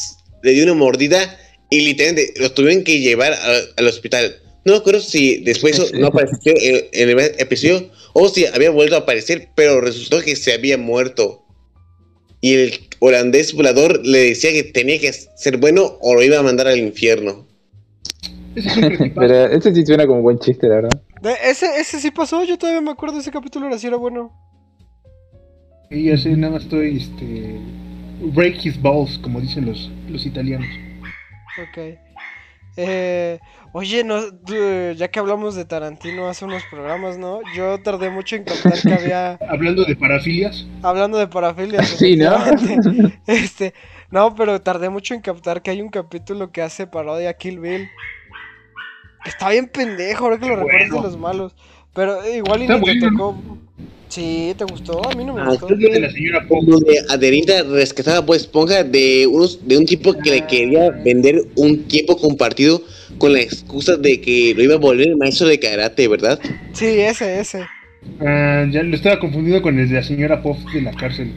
le 0.43 0.53
dio 0.53 0.65
una 0.65 0.75
mordida 0.75 1.39
y 1.71 1.81
literalmente 1.81 2.35
los 2.41 2.55
tuvieron 2.55 2.85
que 2.85 3.01
llevar 3.01 3.33
a- 3.33 3.61
al 3.77 3.87
hospital. 3.87 4.37
No 4.65 4.73
me 4.75 4.79
acuerdo 4.79 5.01
si 5.01 5.39
después 5.39 5.75
eso 5.79 5.89
no 5.95 6.09
apareció 6.09 6.53
en, 6.57 6.85
en 6.93 7.11
el 7.11 7.19
episodio 7.39 7.91
o 8.13 8.29
si 8.29 8.47
había 8.47 8.71
vuelto 8.71 8.95
a 8.95 9.01
aparecer, 9.01 9.49
pero 9.57 9.81
resultó 9.81 10.21
que 10.21 10.37
se 10.37 10.53
había 10.53 10.79
muerto. 10.79 11.45
Y 12.41 12.55
el 12.55 12.89
holandés 13.05 13.53
volador 13.53 14.01
le 14.07 14.19
decía 14.19 14.53
que 14.53 14.63
tenía 14.63 14.99
que 15.01 15.13
ser 15.13 15.57
bueno 15.57 15.99
o 16.01 16.15
lo 16.15 16.23
iba 16.23 16.39
a 16.39 16.43
mandar 16.43 16.69
al 16.69 16.79
infierno. 16.79 17.47
Pero 18.55 19.47
ese 19.47 19.75
sí 19.75 19.85
suena 19.85 20.07
como 20.07 20.23
buen 20.23 20.39
chiste, 20.39 20.69
la 20.69 20.77
verdad. 20.77 21.03
De- 21.21 21.51
ese, 21.51 21.67
ese 21.81 21.99
sí 22.01 22.11
pasó, 22.11 22.45
yo 22.45 22.57
todavía 22.59 22.81
me 22.81 22.91
acuerdo 22.93 23.17
de 23.17 23.23
ese 23.23 23.31
capítulo, 23.31 23.67
era 23.67 23.77
así 23.77 23.87
era 23.89 23.97
bueno. 23.97 24.33
Y 25.91 26.05
ya 26.05 26.17
sé, 26.17 26.31
nada 26.37 26.55
más 26.55 26.63
estoy, 26.63 26.99
este... 26.99 27.59
Break 28.35 28.65
his 28.65 28.81
balls, 28.81 29.19
como 29.19 29.41
dicen 29.41 29.67
los, 29.67 29.91
los 30.09 30.25
italianos. 30.25 30.69
Ok. 31.61 31.99
Eh, 32.77 33.39
oye, 33.73 34.03
no, 34.03 34.33
tú, 34.33 34.55
ya 34.97 35.09
que 35.09 35.19
hablamos 35.19 35.55
de 35.55 35.65
Tarantino 35.65 36.29
hace 36.29 36.45
unos 36.45 36.63
programas, 36.71 37.19
¿no? 37.19 37.41
Yo 37.55 37.83
tardé 37.83 38.11
mucho 38.11 38.37
en 38.37 38.45
captar 38.45 38.81
que 38.81 38.95
había, 38.95 39.33
Hablando 39.49 39.85
de 39.85 39.95
parafilias, 39.95 40.67
hablando 40.83 41.19
de 41.19 41.29
parafilia. 41.29 41.83
Sí, 41.83 42.17
¿no? 42.17 42.33
Este, 43.27 43.75
no, 44.11 44.35
pero 44.35 44.61
tardé 44.61 44.89
mucho 44.89 45.15
en 45.15 45.21
captar 45.21 45.63
que 45.63 45.71
hay 45.71 45.83
un 45.83 45.91
capítulo 45.91 46.51
que 46.51 46.63
hace 46.63 46.87
parodia 46.87 47.31
a 47.31 47.35
Kill 47.35 47.61
Bill. 47.61 47.89
Está 49.25 49.51
bien 49.51 49.69
pendejo, 49.69 50.25
ahora 50.25 50.39
que 50.39 50.47
lo 50.49 50.57
recuerdo 50.57 50.79
Bueno. 50.79 50.97
de 50.97 51.03
los 51.03 51.17
malos. 51.19 51.55
Pero 51.95 52.23
eh, 52.25 52.39
igual 52.39 52.63
y 52.63 52.69
ni 52.69 52.81
te 52.81 53.01
tocó. 53.01 53.37
Sí, 54.13 54.53
¿te 54.59 54.65
gustó? 54.65 55.01
A 55.09 55.15
mí 55.15 55.25
no 55.25 55.33
me 55.33 55.41
Ah, 55.41 55.47
gustó. 55.49 55.69
creo 55.69 55.91
de 55.91 56.01
la 56.01 56.11
señora 56.11 56.47
Pop. 56.47 56.63
donde 56.67 56.99
Adelita 57.09 57.63
rescataba 57.63 58.19
a 58.19 58.21
Bob 58.21 58.37
Esponja 58.37 58.85
de 58.85 59.27
unos 59.27 59.67
de 59.67 59.79
un 59.79 59.87
tipo 59.87 60.13
que 60.13 60.31
le 60.33 60.47
quería 60.47 60.91
vender 60.91 61.41
un 61.57 61.85
tiempo 61.85 62.19
compartido 62.19 62.83
con 63.17 63.33
la 63.33 63.41
excusa 63.41 63.97
de 63.97 64.21
que 64.21 64.53
lo 64.55 64.63
iba 64.65 64.75
a 64.75 64.79
volver 64.79 65.17
maestro 65.17 65.47
de 65.49 65.59
karate, 65.59 66.09
¿verdad? 66.09 66.39
Sí, 66.75 66.85
ese, 67.01 67.41
ese. 67.41 67.65
Ah, 68.21 68.67
ya 68.71 68.83
lo 68.83 68.95
estaba 68.95 69.19
confundido 69.19 69.63
con 69.63 69.79
el 69.79 69.89
de 69.89 69.95
la 69.95 70.03
señora 70.03 70.43
Pop 70.43 70.59
de 70.75 70.83
la 70.83 70.93
cárcel. 70.93 71.33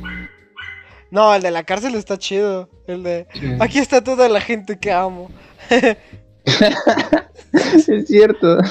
No, 1.12 1.34
el 1.34 1.42
de 1.44 1.52
la 1.52 1.64
cárcel 1.64 1.96
está 1.96 2.18
chido. 2.18 2.68
El 2.88 3.04
de. 3.04 3.26
Sí. 3.40 3.48
Aquí 3.60 3.80
está 3.80 4.04
toda 4.04 4.28
la 4.28 4.42
gente 4.42 4.78
que 4.80 4.92
amo. 4.92 5.32
es 7.64 8.08
cierto. 8.08 8.58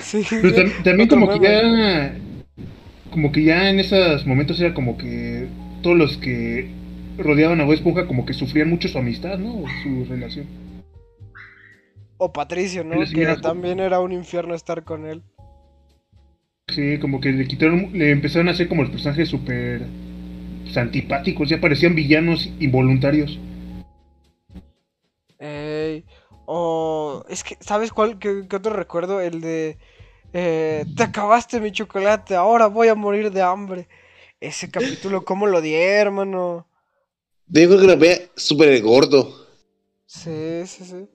Sí. 0.00 0.24
Pero 0.28 0.54
tam- 0.56 0.82
también 0.82 1.08
como 1.08 1.28
que 1.38 1.46
ya... 1.46 2.14
Como 3.12 3.30
que 3.30 3.44
ya 3.44 3.68
en 3.70 3.78
esos 3.78 4.26
momentos 4.26 4.58
era 4.60 4.74
como 4.74 4.96
que 4.96 5.46
todos 5.82 5.96
los 5.96 6.16
que 6.16 6.70
rodeaban 7.18 7.60
a 7.60 7.64
Bob 7.64 7.74
Esponja 7.74 8.06
como 8.06 8.26
que 8.26 8.32
sufrían 8.32 8.70
mucho 8.70 8.88
su 8.88 8.98
amistad, 8.98 9.38
¿no? 9.38 9.64
Su 9.82 10.06
relación. 10.06 10.46
O 12.16 12.32
Patricio, 12.32 12.84
¿no? 12.84 12.98
Que 13.04 13.36
también 13.36 13.80
era 13.80 14.00
un 14.00 14.12
infierno 14.12 14.54
estar 14.54 14.82
con 14.82 15.06
él. 15.06 15.22
Sí, 16.68 16.98
como 16.98 17.20
que 17.20 17.32
le 17.32 17.46
quitaron, 17.46 17.90
le 17.92 18.10
empezaron 18.10 18.48
a 18.48 18.52
hacer 18.52 18.68
como 18.68 18.82
los 18.82 18.90
personajes 18.90 19.28
súper 19.28 19.82
pues, 20.62 20.76
antipáticos, 20.76 21.50
ya 21.50 21.60
parecían 21.60 21.94
villanos 21.94 22.50
involuntarios. 22.60 23.38
Ey. 25.38 26.04
O. 26.46 27.24
Es 27.28 27.44
que, 27.44 27.56
¿sabes 27.60 27.92
cuál? 27.92 28.18
¿Qué, 28.18 28.44
qué 28.48 28.56
otro 28.56 28.72
recuerdo? 28.72 29.20
El 29.20 29.40
de. 29.40 29.76
Eh, 30.32 30.84
te 30.96 31.02
acabaste 31.02 31.60
mi 31.60 31.72
chocolate, 31.72 32.34
ahora 32.34 32.66
voy 32.66 32.88
a 32.88 32.94
morir 32.94 33.30
de 33.30 33.42
hambre. 33.42 33.88
Ese 34.40 34.70
capítulo, 34.70 35.24
¿cómo 35.24 35.46
lo 35.46 35.60
di, 35.60 35.74
hermano? 35.74 36.66
Yo 37.46 37.68
creo 37.68 37.80
que 37.80 37.86
lo 37.86 37.96
veía 37.96 38.18
súper 38.34 38.80
gordo. 38.82 39.46
Sí, 40.06 40.66
sí, 40.66 40.84
sí. 40.84 41.08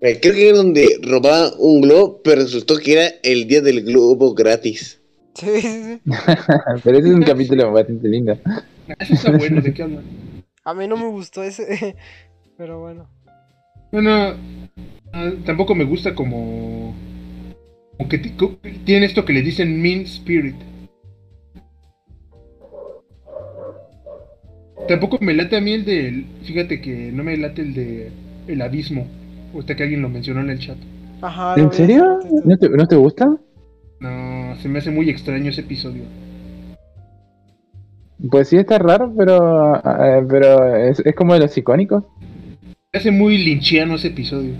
Eh, 0.00 0.20
Creo 0.20 0.34
que 0.34 0.48
era 0.48 0.58
donde 0.58 1.00
robaba 1.02 1.52
un 1.58 1.80
globo, 1.80 2.20
pero 2.22 2.42
resultó 2.42 2.78
que 2.78 2.92
era 2.92 3.08
el 3.22 3.48
día 3.48 3.60
del 3.60 3.82
globo 3.82 4.32
gratis. 4.34 5.00
Sí, 5.34 5.60
sí, 5.60 5.82
sí. 5.84 6.00
Pero 6.84 6.98
ese 6.98 7.08
es 7.08 7.14
un 7.14 7.22
capítulo 7.22 7.72
bastante 7.72 8.08
lindo. 8.08 8.38
Eso 8.98 9.14
está 9.14 9.30
bueno, 9.30 9.60
¿de 9.60 9.72
qué 9.72 9.82
hablan? 9.82 10.04
A 10.64 10.74
mí 10.74 10.86
no 10.88 10.96
me 10.96 11.08
gustó 11.08 11.42
ese. 11.42 11.96
Pero 12.56 12.80
bueno. 12.80 13.08
Bueno, 13.90 14.36
tampoco 15.44 15.74
me 15.74 15.84
gusta 15.84 16.14
como. 16.14 16.94
como 17.96 18.08
que 18.08 18.18
ti- 18.18 18.30
co- 18.30 18.58
tiene 18.84 19.06
esto 19.06 19.24
que 19.24 19.32
le 19.32 19.42
dicen 19.42 19.80
mean 19.80 20.02
spirit. 20.02 20.56
Tampoco 24.86 25.18
me 25.20 25.34
late 25.34 25.56
a 25.56 25.60
mí 25.60 25.72
el 25.72 25.84
del. 25.84 26.24
Fíjate 26.44 26.80
que 26.80 27.12
no 27.12 27.24
me 27.24 27.36
late 27.36 27.62
el 27.62 27.74
de. 27.74 28.10
El 28.46 28.62
abismo. 28.62 29.06
Ahorita 29.52 29.76
que 29.76 29.82
alguien 29.82 30.02
lo 30.02 30.08
mencionó 30.08 30.40
en 30.40 30.50
el 30.50 30.58
chat. 30.58 30.76
Ajá. 31.20 31.54
¿En 31.56 31.72
serio? 31.72 32.20
¿No 32.44 32.56
te, 32.56 32.68
¿No 32.68 32.86
te 32.86 32.96
gusta? 32.96 33.26
No, 34.00 34.56
se 34.62 34.68
me 34.68 34.78
hace 34.78 34.90
muy 34.90 35.10
extraño 35.10 35.50
ese 35.50 35.62
episodio. 35.62 36.04
Pues 38.30 38.48
sí 38.48 38.56
está 38.56 38.78
raro, 38.78 39.12
pero 39.16 39.76
eh, 39.76 40.24
pero 40.28 40.76
es, 40.76 41.00
es 41.04 41.14
como 41.14 41.34
de 41.34 41.40
los 41.40 41.56
icónicos. 41.56 42.04
Se 42.92 42.98
hace 42.98 43.10
muy 43.10 43.36
linchiano 43.38 43.96
ese 43.96 44.08
episodio. 44.08 44.54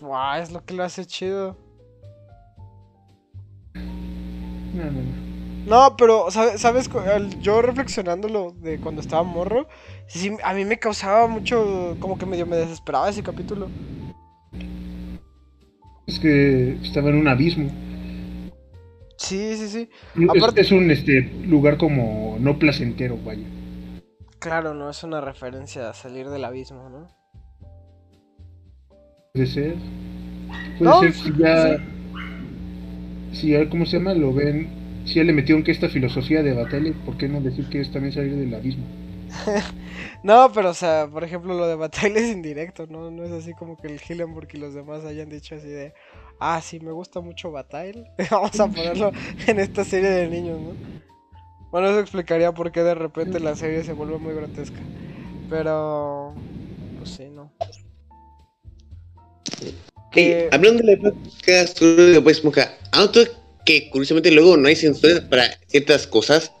Buah, 0.00 0.40
es 0.40 0.50
lo 0.52 0.64
que 0.64 0.74
lo 0.74 0.84
hace 0.84 1.06
chido. 1.06 1.56
No, 3.74 4.84
no, 4.84 4.90
no. 4.90 5.26
No, 5.66 5.96
pero, 5.96 6.30
¿sabe- 6.30 6.58
¿sabes? 6.58 6.88
Yo 7.40 7.60
reflexionándolo 7.60 8.52
de 8.52 8.78
cuando 8.78 9.00
estaba 9.00 9.24
morro, 9.24 9.66
sí, 10.06 10.36
a 10.44 10.54
mí 10.54 10.64
me 10.64 10.78
causaba 10.78 11.26
mucho, 11.26 11.96
como 11.98 12.16
que 12.18 12.26
medio 12.26 12.46
me 12.46 12.56
desesperaba 12.56 13.08
ese 13.08 13.22
capítulo. 13.24 13.68
Es 16.06 16.20
que 16.20 16.74
estaba 16.82 17.08
en 17.08 17.16
un 17.16 17.26
abismo. 17.26 17.68
Sí, 19.18 19.56
sí, 19.56 19.68
sí. 19.68 19.90
Es, 20.34 20.42
Aparte- 20.42 20.60
es 20.60 20.70
un 20.70 20.88
este 20.90 21.22
lugar 21.46 21.78
como 21.78 22.36
no 22.38 22.58
placentero, 22.60 23.16
vaya. 23.24 23.46
Claro, 24.38 24.72
no 24.74 24.88
es 24.88 25.02
una 25.02 25.20
referencia 25.20 25.90
a 25.90 25.94
salir 25.94 26.28
del 26.28 26.44
abismo, 26.44 26.88
¿no? 26.90 27.08
Puede 29.36 29.46
ser. 29.46 29.76
Puede 30.78 30.92
No, 30.92 30.94
ser 30.94 31.14
si 31.14 31.34
ya. 31.36 31.54
sí. 31.54 31.82
Si 33.30 33.50
ya, 33.50 33.68
¿cómo 33.68 33.86
se 33.86 33.98
llama? 33.98 34.14
Lo 34.14 34.34
ven. 34.34 34.80
Si 35.04 35.14
ya 35.14 35.22
le 35.24 35.32
metieron 35.32 35.62
que 35.62 35.70
esta 35.70 35.88
filosofía 35.88 36.42
de 36.42 36.54
Battle, 36.54 36.92
¿por 37.04 37.16
qué 37.16 37.28
no 37.28 37.40
decir 37.40 37.68
que 37.68 37.80
es 37.80 37.92
también 37.92 38.12
salir 38.12 38.34
del 38.34 38.52
abismo? 38.52 38.96
No, 40.22 40.50
pero, 40.52 40.70
o 40.70 40.74
sea, 40.74 41.08
por 41.10 41.24
ejemplo, 41.24 41.54
lo 41.54 41.66
de 41.66 41.74
Battle 41.76 42.18
es 42.18 42.32
indirecto, 42.32 42.86
¿no? 42.86 43.10
No 43.10 43.24
es 43.24 43.32
así 43.32 43.54
como 43.54 43.76
que 43.76 43.88
el 43.88 44.00
Hillenburg 44.06 44.48
y 44.52 44.58
los 44.58 44.74
demás 44.74 45.04
hayan 45.04 45.28
dicho 45.28 45.54
así 45.56 45.68
de, 45.68 45.94
ah, 46.38 46.60
sí, 46.62 46.80
me 46.80 46.92
gusta 46.92 47.20
mucho 47.20 47.50
Battle, 47.50 48.04
vamos 48.30 48.58
a 48.60 48.68
ponerlo 48.70 49.12
en 49.46 49.60
esta 49.60 49.84
serie 49.84 50.10
de 50.10 50.28
niños, 50.28 50.60
¿no? 50.60 50.78
Bueno, 51.70 51.88
eso 51.88 52.00
explicaría 52.00 52.52
por 52.52 52.72
qué 52.72 52.82
de 52.82 52.94
repente 52.94 53.40
la 53.40 53.56
serie 53.56 53.84
se 53.84 53.92
vuelve 53.92 54.18
muy 54.18 54.34
grotesca. 54.34 54.88
Pero. 55.48 56.42
Hey, 60.12 60.48
hablando 60.50 60.82
de 60.82 60.86
la 60.86 60.92
época 60.92 61.64
de 61.80 62.18
Bob 62.18 62.30
Esponja, 62.30 62.76
¿ha 62.92 63.00
notado 63.00 63.26
que 63.64 63.90
curiosamente 63.90 64.30
luego 64.30 64.56
no 64.56 64.68
hay 64.68 64.76
censura 64.76 65.28
para 65.28 65.58
ciertas 65.66 66.06
cosas? 66.06 66.52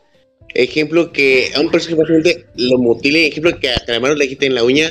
Ejemplo, 0.54 1.12
que 1.12 1.50
a 1.54 1.60
un 1.60 1.70
personaje 1.70 2.00
básicamente 2.00 2.46
lo 2.56 2.78
mutile, 2.78 3.26
ejemplo, 3.26 3.58
que 3.58 3.70
a 3.70 3.82
Calamaro 3.86 4.14
le 4.14 4.28
quiten 4.28 4.54
la 4.54 4.64
uña, 4.64 4.90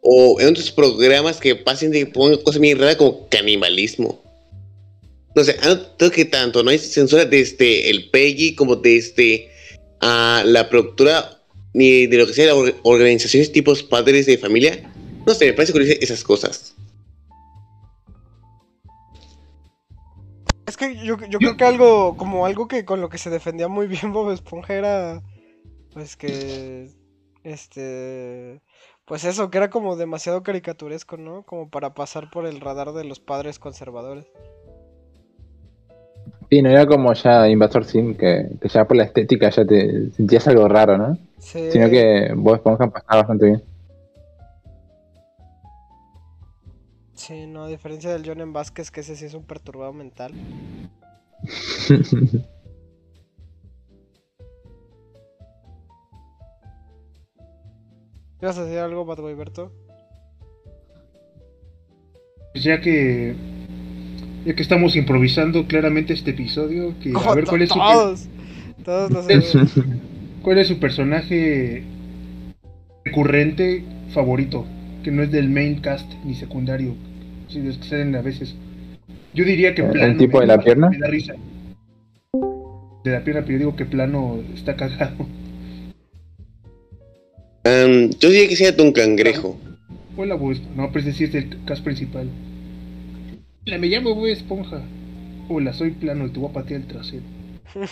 o 0.00 0.40
en 0.40 0.48
otros 0.48 0.70
programas 0.72 1.38
que 1.38 1.54
pasen 1.54 1.92
de 1.92 2.00
que 2.00 2.06
pongan 2.06 2.38
cosas 2.38 2.60
bien 2.60 2.78
raras 2.78 2.96
como 2.96 3.28
canibalismo. 3.28 4.22
No 5.34 5.44
sé, 5.44 5.56
¿ha 5.62 5.68
notado 5.68 6.10
que 6.10 6.24
tanto 6.24 6.62
no 6.62 6.70
hay 6.70 6.78
censura 6.78 7.24
desde 7.24 7.88
el 7.88 8.10
PEGI 8.10 8.54
como 8.54 8.76
desde 8.76 9.48
ah, 10.00 10.42
la 10.44 10.68
productora 10.68 11.38
ni 11.72 12.06
de 12.06 12.18
lo 12.18 12.26
que 12.26 12.34
sea 12.34 12.54
las 12.54 12.74
organizaciones 12.82 13.50
tipos 13.50 13.82
padres 13.82 14.26
de 14.26 14.36
familia? 14.36 14.92
No 15.24 15.34
sé, 15.34 15.46
me 15.46 15.52
parece 15.52 15.72
curioso 15.72 15.94
esas 16.00 16.22
cosas. 16.22 16.74
Es 20.72 20.78
que 20.78 20.96
yo, 20.96 21.18
yo 21.28 21.38
creo 21.38 21.58
que 21.58 21.66
algo, 21.66 22.16
como 22.16 22.46
algo 22.46 22.66
que 22.66 22.86
con 22.86 23.02
lo 23.02 23.10
que 23.10 23.18
se 23.18 23.28
defendía 23.28 23.68
muy 23.68 23.86
bien 23.86 24.10
Bob 24.10 24.30
Esponja 24.30 24.72
era, 24.72 25.22
pues 25.92 26.16
que, 26.16 26.88
este, 27.44 28.62
pues 29.04 29.24
eso, 29.24 29.50
que 29.50 29.58
era 29.58 29.68
como 29.68 29.96
demasiado 29.96 30.42
caricaturesco, 30.42 31.18
¿no? 31.18 31.42
Como 31.42 31.68
para 31.68 31.92
pasar 31.92 32.30
por 32.30 32.46
el 32.46 32.58
radar 32.58 32.92
de 32.92 33.04
los 33.04 33.20
padres 33.20 33.58
conservadores. 33.58 34.24
Sí, 36.48 36.62
no 36.62 36.70
era 36.70 36.86
como 36.86 37.12
ya 37.12 37.50
Invasor 37.50 37.84
Sim, 37.84 38.14
que, 38.14 38.48
que 38.58 38.68
ya 38.70 38.86
por 38.86 38.96
la 38.96 39.04
estética 39.04 39.50
ya 39.50 39.66
te 39.66 40.10
sentías 40.12 40.48
algo 40.48 40.68
raro, 40.68 40.96
¿no? 40.96 41.18
Sí. 41.38 41.70
Sino 41.70 41.90
que 41.90 42.32
Bob 42.34 42.54
Esponja 42.54 42.88
pasaba 42.88 43.18
bastante 43.18 43.44
bien. 43.44 43.62
Sí, 47.22 47.46
no, 47.46 47.64
a 47.64 47.68
diferencia 47.68 48.10
del 48.10 48.24
John 48.26 48.40
en 48.40 48.52
Vázquez, 48.52 48.90
que 48.90 49.00
ese 49.00 49.14
sí 49.16 49.24
es 49.26 49.34
un 49.34 49.44
perturbado 49.44 49.92
mental. 49.92 50.32
¿Ibas 58.40 58.58
a 58.58 58.64
decir 58.64 58.78
algo, 58.78 59.04
Berto? 59.36 59.72
Pues 62.52 62.64
ya 62.64 62.80
que. 62.80 63.34
Ya 64.44 64.56
que 64.56 64.62
estamos 64.62 64.96
improvisando 64.96 65.66
claramente 65.68 66.12
este 66.12 66.32
episodio, 66.32 66.98
que 66.98 67.12
a 67.14 67.34
ver 67.34 67.44
to- 67.44 67.50
cuál 67.50 67.62
es 67.62 67.68
su, 67.68 67.78
per- 67.78 67.92
todos, 67.92 68.28
todos 68.84 69.10
los... 69.54 69.74
Cuál 70.42 70.58
es 70.58 70.66
su 70.66 70.80
personaje 70.80 71.84
recurrente 73.04 73.84
favorito, 74.08 74.66
que 75.04 75.12
no 75.12 75.22
es 75.22 75.30
del 75.30 75.48
main 75.48 75.80
cast 75.80 76.10
ni 76.24 76.34
secundario, 76.34 76.96
si 77.52 77.60
los 77.60 77.78
que 77.78 77.84
salen 77.88 78.14
a 78.16 78.22
veces. 78.22 78.54
Yo 79.34 79.44
diría 79.44 79.74
que 79.74 79.82
¿El 79.82 79.90
plano. 79.90 80.16
tipo 80.18 80.38
me- 80.38 80.42
de 80.42 80.46
la 80.48 80.58
pierna? 80.58 80.90
Me 80.90 80.98
da 80.98 81.06
risa. 81.08 81.34
De 83.04 83.10
la 83.10 83.24
pierna, 83.24 83.42
pero 83.42 83.52
yo 83.52 83.58
digo 83.58 83.76
que 83.76 83.84
plano 83.86 84.38
está 84.54 84.76
cagado. 84.76 85.26
Yo 87.64 88.28
diría 88.30 88.48
que 88.48 88.56
sea 88.56 88.72
Don 88.72 88.92
Cangrejo. 88.92 89.58
Hola, 90.16 90.34
Bob 90.34 90.52
Esponja. 90.52 90.74
No, 90.76 90.92
pues 90.92 91.04
decir 91.04 91.34
el 91.36 91.64
cast 91.64 91.82
principal. 91.84 92.28
Hola, 93.66 93.78
me 93.78 93.86
llamo 93.88 94.14
Bob 94.14 94.26
Esponja. 94.26 94.82
Hola, 95.48 95.72
soy 95.72 95.90
plano 95.92 96.26
y 96.26 96.30
te 96.30 96.38
voy 96.38 96.50
a 96.50 96.52
patear 96.52 96.80
el 96.82 96.86
trasero. 96.86 97.22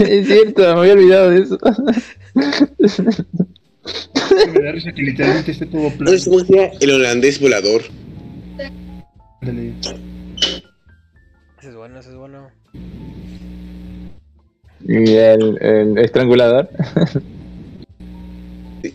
es 0.00 0.26
cierto, 0.26 0.62
me 0.62 0.80
había 0.80 0.92
olvidado 0.94 1.30
de 1.30 1.40
eso. 1.42 1.58
Me 4.54 4.60
da 4.62 4.72
risa 4.72 4.92
que 4.92 5.02
literalmente 5.02 5.50
esté 5.52 5.66
todo 5.66 5.90
plano. 5.90 6.12
No 6.12 6.18
sé 6.18 6.30
cómo 6.30 6.44
sea 6.44 6.70
el 6.80 6.90
holandés 6.90 7.40
volador. 7.40 7.82
Ándale. 9.40 9.74
Ese 11.58 11.68
es 11.68 11.74
bueno, 11.74 11.98
ese 12.00 12.10
es 12.10 12.16
bueno. 12.16 12.50
Y 14.86 15.12
el, 15.14 15.58
el 15.62 15.98
estrangulador. 15.98 16.68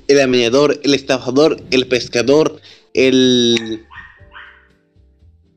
El 0.07 0.19
amañador, 0.19 0.79
el 0.83 0.93
estafador, 0.93 1.57
el 1.71 1.87
pescador, 1.87 2.59
el. 2.93 3.85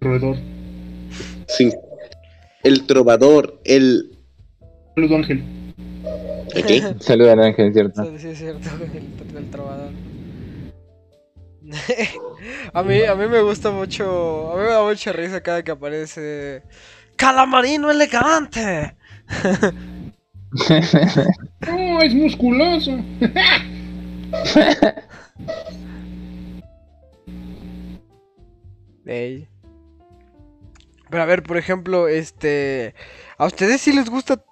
Roedor. 0.00 0.36
Sí. 1.48 1.72
El 2.62 2.86
trovador, 2.86 3.60
el. 3.64 4.10
Saludo, 4.94 5.16
Ángel. 5.16 5.42
¿Aquí? 6.56 6.82
Saluda 7.00 7.32
al 7.32 7.42
ángel, 7.42 7.72
¿cierto? 7.72 8.04
Sí, 8.04 8.18
sí, 8.18 8.28
es 8.28 8.38
cierto, 8.38 8.68
el, 8.94 9.36
el 9.36 9.50
trovador. 9.50 9.90
a, 12.72 12.82
mí, 12.82 13.02
a 13.02 13.14
mí 13.14 13.26
me 13.28 13.42
gusta 13.42 13.70
mucho. 13.70 14.52
A 14.52 14.56
mí 14.56 14.62
me 14.62 14.68
da 14.68 14.82
mucha 14.82 15.12
risa 15.12 15.40
cada 15.40 15.62
que 15.62 15.70
aparece. 15.70 16.62
¡Calamarino 17.16 17.90
elegante! 17.90 18.96
¡Oh, 21.70 22.00
es 22.02 22.14
musculoso! 22.14 22.98
Ey. 29.04 29.48
Pero 31.10 31.22
a 31.22 31.26
ver, 31.26 31.42
por 31.42 31.56
ejemplo, 31.56 32.08
este. 32.08 32.94
¿A 33.36 33.46
ustedes 33.46 33.80
sí 33.80 33.92
les 33.92 34.08
gusta 34.08 34.42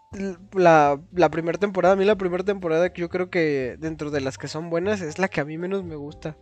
la, 0.55 0.99
la 1.15 1.31
primera 1.31 1.59
temporada? 1.59 1.95
A 1.95 1.97
mí 1.97 2.05
la 2.05 2.17
primera 2.17 2.45
temporada 2.45 2.93
que 2.93 3.01
yo 3.03 3.09
creo 3.09 3.31
que 3.31 3.77
dentro 3.79 4.11
de 4.11 4.21
las 4.21 4.39
que 4.39 4.49
son 4.49 4.71
buenas 4.71 5.01
es 5.01 5.19
la 5.19 5.29
que 5.29 5.41
a 5.41 5.45
mí 5.45 5.59
menos 5.59 5.85
me 5.85 5.97
gusta. 5.97 6.37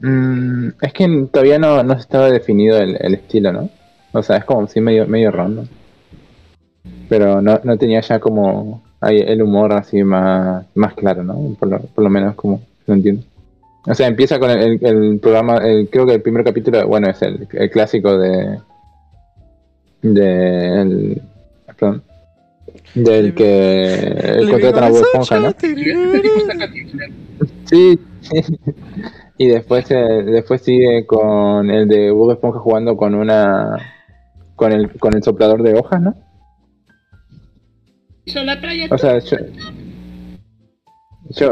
Mm, 0.00 0.68
es 0.80 0.92
que 0.92 1.28
todavía 1.32 1.58
no, 1.58 1.82
no 1.82 1.94
estaba 1.94 2.30
definido 2.30 2.78
el, 2.78 2.96
el 3.00 3.14
estilo, 3.14 3.52
¿no? 3.52 3.70
O 4.12 4.22
sea, 4.22 4.36
es 4.36 4.44
como 4.44 4.66
si 4.68 4.80
medio, 4.80 5.06
medio 5.06 5.30
random. 5.30 5.66
Pero 7.08 7.40
no, 7.40 7.60
no 7.64 7.76
tenía 7.78 8.00
ya 8.00 8.18
como 8.18 8.82
el 9.02 9.42
humor 9.42 9.72
así 9.72 10.02
más, 10.02 10.64
más 10.74 10.94
claro, 10.94 11.22
¿no? 11.22 11.54
Por 11.58 11.68
lo, 11.68 11.80
por 11.80 12.04
lo 12.04 12.10
menos 12.10 12.34
como 12.34 12.60
lo 12.86 12.94
entiendo. 12.94 13.22
O 13.86 13.94
sea, 13.94 14.06
empieza 14.06 14.38
con 14.38 14.50
el, 14.50 14.78
el- 14.82 14.84
el 14.86 15.18
programa, 15.20 15.58
el- 15.58 15.88
creo 15.90 16.06
que 16.06 16.14
el 16.14 16.22
primer 16.22 16.44
capítulo, 16.44 16.86
bueno, 16.86 17.10
es 17.10 17.20
el, 17.22 17.46
el 17.52 17.70
clásico 17.70 18.16
de... 18.16 18.58
de 20.04 20.82
el- 20.82 21.22
perdón, 21.66 22.02
del 22.94 23.34
que 23.34 24.46
contratan 24.50 24.84
a 24.84 24.88
Bob 24.90 25.02
Esponja, 25.02 25.40
¿no? 25.40 25.48
Este. 25.48 25.74
Sí. 27.64 27.98
y 29.38 29.48
después 29.48 29.90
eh, 29.90 30.22
después 30.24 30.62
sigue 30.62 31.06
con 31.06 31.70
el 31.70 31.88
de 31.88 32.10
Bob 32.10 32.32
Esponja 32.32 32.58
jugando 32.58 32.96
con 32.96 33.14
una 33.14 33.78
con 34.56 34.72
el 34.72 34.90
con 34.98 35.14
el 35.14 35.22
soplador 35.22 35.62
de 35.62 35.74
hojas, 35.74 36.00
¿no? 36.00 36.14
Hizo 38.26 38.42
la 38.44 38.60
playa. 38.60 38.88
O 38.90 38.98
sea, 38.98 39.18
yo, 39.18 39.36
yo, 41.30 41.50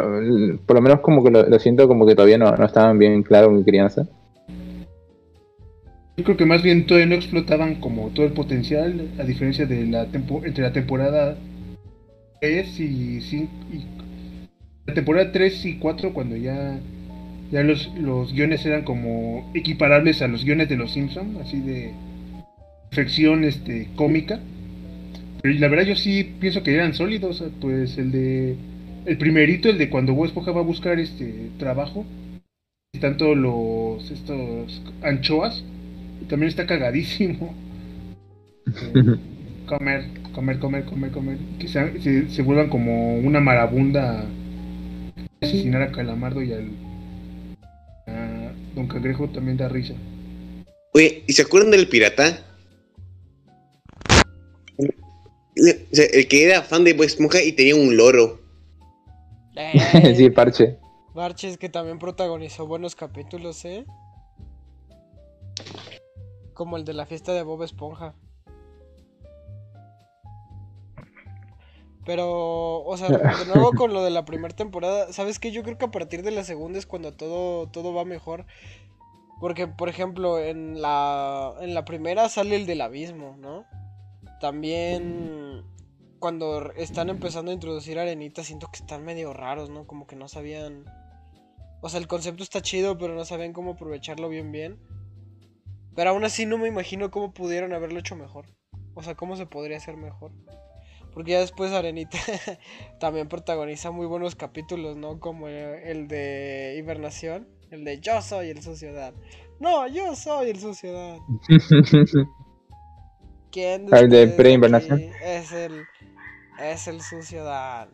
por 0.66 0.76
lo 0.76 0.82
menos 0.82 1.00
como 1.00 1.24
que 1.24 1.30
lo, 1.30 1.42
lo 1.42 1.58
siento 1.58 1.88
como 1.88 2.06
que 2.06 2.14
todavía 2.14 2.38
no, 2.38 2.50
no 2.52 2.64
estaban 2.64 2.98
bien 2.98 3.22
claros 3.22 3.64
querían 3.64 3.86
hacer. 3.86 4.06
Yo 6.16 6.24
creo 6.24 6.36
que 6.36 6.44
más 6.44 6.62
bien 6.62 6.86
todavía 6.86 7.06
no 7.06 7.14
explotaban 7.14 7.76
como 7.76 8.10
todo 8.10 8.26
el 8.26 8.32
potencial, 8.32 9.08
a 9.18 9.24
diferencia 9.24 9.64
de 9.64 9.86
la 9.86 10.06
tempo 10.06 10.42
entre 10.44 10.62
la 10.62 10.72
temporada 10.72 11.38
3 12.40 12.80
y 12.80 13.20
5 13.22 13.52
y 13.72 13.84
la 14.86 14.94
temporada 14.94 15.32
3 15.32 15.64
y 15.64 15.78
4 15.78 16.12
cuando 16.12 16.36
ya 16.36 16.78
ya 17.50 17.62
los, 17.62 17.90
los 17.96 18.32
guiones 18.32 18.64
eran 18.66 18.82
como 18.82 19.50
equiparables 19.54 20.20
a 20.22 20.28
los 20.28 20.44
guiones 20.44 20.68
de 20.68 20.76
los 20.76 20.92
Simpsons, 20.92 21.38
así 21.40 21.60
de 21.60 21.92
perfección 22.90 23.44
este 23.44 23.88
cómica. 23.96 24.40
Pero 25.42 25.58
la 25.58 25.68
verdad 25.68 25.84
yo 25.84 25.96
sí 25.96 26.34
pienso 26.40 26.62
que 26.62 26.74
eran 26.74 26.94
sólidos, 26.94 27.42
pues 27.60 27.96
el 27.96 28.12
de 28.12 28.56
el 29.06 29.18
primerito, 29.18 29.68
el 29.68 29.78
de 29.78 29.88
cuando 29.88 30.14
Bob 30.14 30.26
Esponja 30.26 30.52
va 30.52 30.60
a 30.60 30.64
buscar 30.64 30.98
este 30.98 31.50
trabajo, 31.58 32.04
están 32.92 33.16
todos 33.16 33.36
los 33.36 34.10
estos 34.10 34.82
anchoas 35.02 35.64
también 36.28 36.48
está 36.48 36.66
cagadísimo. 36.66 37.54
Eh, 38.66 39.16
comer, 39.66 40.04
comer, 40.34 40.58
comer, 40.58 40.84
comer, 40.84 41.10
comer. 41.10 41.38
Que 41.58 41.68
se, 41.68 42.00
se, 42.00 42.28
se 42.30 42.42
vuelvan 42.42 42.68
como 42.68 43.16
una 43.18 43.40
marabunda. 43.40 44.24
Asesinar 45.40 45.82
a 45.82 45.92
Calamardo 45.92 46.42
y 46.42 46.52
al. 46.52 46.70
a 48.06 48.52
Don 48.74 48.86
Cangrejo 48.86 49.28
también 49.28 49.56
da 49.56 49.68
risa. 49.68 49.94
Oye, 50.94 51.24
¿y 51.26 51.32
se 51.32 51.42
acuerdan 51.42 51.70
del 51.72 51.88
pirata? 51.88 52.44
Le- 55.54 55.86
o 55.92 55.94
sea, 55.94 56.06
el 56.12 56.28
que 56.28 56.44
era 56.44 56.62
fan 56.62 56.84
de 56.84 56.94
Bob 56.94 57.04
Esponja 57.04 57.42
y 57.42 57.52
tenía 57.52 57.76
un 57.76 57.96
loro. 57.96 58.40
Eh, 59.56 60.14
sí, 60.16 60.30
parche. 60.30 60.78
Barches 61.14 61.58
que 61.58 61.68
también 61.68 61.98
protagonizó 61.98 62.66
buenos 62.66 62.94
capítulos, 62.96 63.64
¿eh? 63.66 63.84
Como 66.54 66.76
el 66.76 66.84
de 66.84 66.94
la 66.94 67.06
fiesta 67.06 67.32
de 67.32 67.42
Bob 67.42 67.62
Esponja. 67.62 68.14
Pero, 72.04 72.82
o 72.82 72.96
sea, 72.96 73.08
de 73.08 73.46
nuevo 73.46 73.72
con 73.72 73.92
lo 73.92 74.02
de 74.02 74.10
la 74.10 74.24
primera 74.24 74.54
temporada, 74.54 75.12
¿sabes 75.12 75.38
qué? 75.38 75.52
Yo 75.52 75.62
creo 75.62 75.78
que 75.78 75.84
a 75.84 75.90
partir 75.90 76.22
de 76.22 76.30
la 76.30 76.44
segunda 76.44 76.78
es 76.78 76.86
cuando 76.86 77.12
todo, 77.12 77.68
todo 77.68 77.94
va 77.94 78.04
mejor. 78.04 78.46
Porque, 79.40 79.66
por 79.66 79.88
ejemplo, 79.88 80.38
en 80.38 80.80
la, 80.80 81.54
en 81.60 81.74
la 81.74 81.84
primera 81.84 82.28
sale 82.28 82.56
el 82.56 82.66
del 82.66 82.80
abismo, 82.80 83.36
¿no? 83.38 83.64
También 84.40 85.64
cuando 86.18 86.70
están 86.76 87.10
empezando 87.10 87.50
a 87.50 87.54
introducir 87.54 87.98
arenitas, 87.98 88.46
siento 88.46 88.68
que 88.72 88.78
están 88.78 89.04
medio 89.04 89.32
raros, 89.32 89.70
¿no? 89.70 89.86
Como 89.86 90.06
que 90.06 90.14
no 90.14 90.28
sabían... 90.28 90.84
O 91.80 91.88
sea, 91.88 91.98
el 91.98 92.06
concepto 92.06 92.44
está 92.44 92.62
chido, 92.62 92.96
pero 92.96 93.16
no 93.16 93.24
sabían 93.24 93.52
cómo 93.52 93.72
aprovecharlo 93.72 94.28
bien 94.28 94.52
bien. 94.52 94.78
Pero 95.94 96.10
aún 96.10 96.24
así 96.24 96.46
no 96.46 96.58
me 96.58 96.68
imagino 96.68 97.10
cómo 97.10 97.34
pudieron 97.34 97.72
haberlo 97.72 98.00
hecho 98.00 98.16
mejor. 98.16 98.46
O 98.94 99.02
sea, 99.02 99.14
cómo 99.14 99.36
se 99.36 99.46
podría 99.46 99.76
hacer 99.76 99.96
mejor. 99.96 100.32
Porque 101.12 101.32
ya 101.32 101.40
después 101.40 101.72
Arenita 101.72 102.18
también 103.00 103.28
protagoniza 103.28 103.90
muy 103.90 104.06
buenos 104.06 104.34
capítulos, 104.34 104.96
¿no? 104.96 105.20
Como 105.20 105.48
el 105.48 106.08
de 106.08 106.76
Hibernación. 106.78 107.48
El 107.70 107.84
de 107.84 108.00
Yo 108.00 108.20
soy 108.22 108.50
el 108.50 108.62
Sociedad. 108.62 109.14
No, 109.60 109.86
yo 109.86 110.14
soy 110.14 110.50
el 110.50 110.58
Sociedad. 110.58 111.18
¿Quién 113.50 113.82
El 113.82 113.90
de 113.90 114.06
ustedes 114.06 114.34
preinvernación. 114.34 114.98
aquí 114.98 115.10
Es 115.22 115.52
el... 115.52 115.82
Es 116.60 116.88
el 116.88 117.00
Sociedad. 117.00 117.82
A 117.82 117.88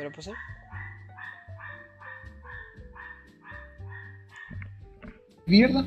Pero 0.00 0.12
pues 0.12 0.24
sí. 0.24 0.32
Mierda. 5.44 5.82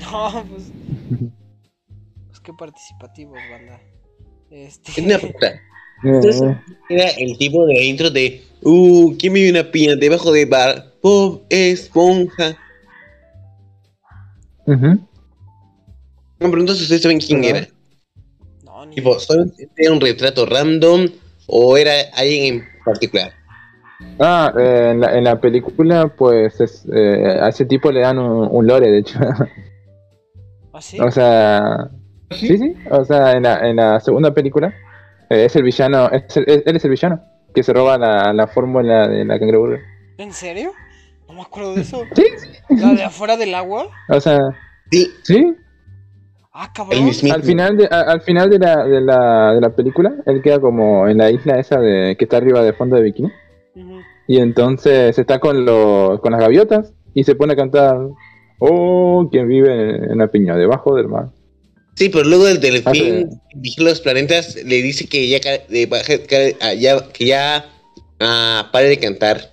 No, 0.00 0.46
pues. 0.48 0.72
Pues 2.28 2.40
qué 2.40 2.54
participativos, 2.54 3.38
banda. 3.50 3.78
Este. 4.50 4.92
Es 4.92 4.98
una 4.98 5.18
puta. 5.32 5.60
Entonces, 6.02 6.40
era 6.88 7.10
el 7.18 7.36
tipo 7.36 7.66
de 7.66 7.84
intro 7.84 8.08
de 8.10 8.42
Uh, 8.62 9.14
¿quién 9.18 9.34
vive 9.34 9.50
una 9.50 9.70
piña 9.70 9.94
debajo 9.94 10.32
de 10.32 10.46
bar? 10.46 10.94
Bob 11.02 11.42
Esponja. 11.50 12.56
Ujú. 14.64 15.06
Me 16.38 16.48
pregunto 16.48 16.74
si 16.74 16.84
ustedes 16.84 17.02
saben 17.02 17.20
quién 17.20 17.44
era. 17.44 17.68
No, 18.64 18.86
ni. 18.86 18.94
Tipo, 18.94 19.20
¿solamente 19.20 19.68
era 19.76 19.92
un 19.92 20.00
retrato 20.00 20.46
random 20.46 21.10
o 21.48 21.76
era 21.76 21.92
alguien 22.14 22.54
en 22.56 22.68
particular? 22.84 23.32
Ah, 24.20 24.52
eh, 24.56 24.90
en, 24.92 25.00
la, 25.00 25.16
en 25.18 25.24
la 25.24 25.40
película, 25.40 26.06
pues 26.08 26.60
es, 26.60 26.86
eh, 26.94 27.38
a 27.40 27.48
ese 27.48 27.64
tipo 27.64 27.90
le 27.90 28.00
dan 28.00 28.18
un, 28.18 28.48
un 28.50 28.66
lore, 28.66 28.90
de 28.90 28.98
hecho. 28.98 29.18
¿Ah, 30.72 30.80
sí? 30.80 30.98
o 31.00 31.10
sea, 31.10 31.88
¿Sí? 32.30 32.48
sí, 32.48 32.58
sí. 32.58 32.74
O 32.90 33.04
sea, 33.04 33.32
en 33.32 33.42
la, 33.42 33.68
en 33.68 33.76
la 33.76 33.98
segunda 34.00 34.32
película, 34.32 34.72
eh, 35.30 35.46
es 35.46 35.56
el 35.56 35.62
villano, 35.64 36.08
es 36.10 36.36
el- 36.36 36.44
es- 36.48 36.62
él 36.66 36.76
es 36.76 36.84
el 36.84 36.90
villano 36.90 37.20
que 37.54 37.62
se 37.62 37.72
roba 37.72 37.98
la, 37.98 38.32
la 38.32 38.46
fórmula 38.46 39.08
de 39.08 39.24
la 39.24 39.38
cangreburger. 39.38 39.80
¿En 40.18 40.32
serio? 40.32 40.72
No 41.26 41.34
me 41.34 41.42
acuerdo 41.42 41.74
de 41.74 41.80
eso. 41.82 42.04
Sí, 42.14 42.24
¿La 42.70 42.92
de 42.94 43.02
afuera 43.04 43.36
del 43.36 43.54
agua? 43.54 43.88
O 44.08 44.20
sea, 44.20 44.38
Sí, 44.90 45.10
sí. 45.22 45.54
Ah, 46.60 46.72
cabrón. 46.74 46.98
Al 47.30 47.42
final, 47.44 47.76
de, 47.76 47.86
a- 47.88 48.00
al 48.00 48.20
final 48.22 48.50
de, 48.50 48.58
la, 48.58 48.84
de, 48.84 49.00
la, 49.00 49.54
de 49.54 49.60
la 49.60 49.70
película, 49.76 50.12
él 50.26 50.42
queda 50.42 50.58
como 50.58 51.06
en 51.08 51.18
la 51.18 51.30
isla 51.30 51.58
esa 51.60 51.78
de 51.80 52.16
que 52.18 52.24
está 52.24 52.38
arriba 52.38 52.62
de 52.64 52.72
fondo 52.72 52.96
de 52.96 53.02
bikini. 53.02 53.30
Y 54.26 54.38
entonces 54.38 55.16
está 55.18 55.38
con, 55.38 55.64
los 55.64 56.20
con 56.20 56.32
las 56.32 56.40
gaviotas 56.40 56.92
y 57.14 57.22
se 57.24 57.34
pone 57.36 57.52
a 57.52 57.56
cantar. 57.56 57.96
Oh, 58.58 59.28
quien 59.30 59.46
vive 59.48 59.72
en, 59.72 60.10
en 60.10 60.18
la 60.18 60.26
piña, 60.26 60.56
debajo 60.56 60.96
del 60.96 61.06
mar. 61.06 61.28
Sí, 61.94 62.08
pero 62.08 62.24
luego 62.24 62.48
el 62.48 62.60
delfín 62.60 62.92
que 62.92 63.26
vigila 63.54 63.90
los 63.90 64.00
planetas 64.00 64.56
le 64.64 64.82
dice 64.82 65.08
que 65.08 65.28
ya, 65.28 65.38
ah, 66.60 66.74
ya- 66.74 67.08
que 67.12 67.24
ya 67.24 67.66
ah, 68.20 68.68
pare 68.72 68.88
de 68.88 68.98
cantar. 68.98 69.52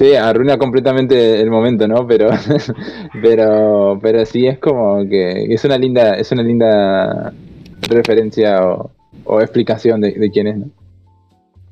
Sí, 0.00 0.16
arruina 0.16 0.56
completamente 0.56 1.42
el 1.42 1.50
momento, 1.50 1.86
¿no? 1.86 2.06
Pero, 2.06 2.30
pero, 3.22 3.98
pero 4.00 4.24
sí 4.24 4.46
es 4.46 4.58
como 4.58 5.06
que 5.06 5.52
es 5.52 5.62
una 5.66 5.76
linda, 5.76 6.14
es 6.14 6.32
una 6.32 6.42
linda 6.42 7.34
referencia 7.82 8.66
o, 8.66 8.92
o 9.24 9.42
explicación 9.42 10.00
de, 10.00 10.12
de 10.12 10.30
quién 10.30 10.46
es, 10.46 10.56
¿no? 10.56 10.70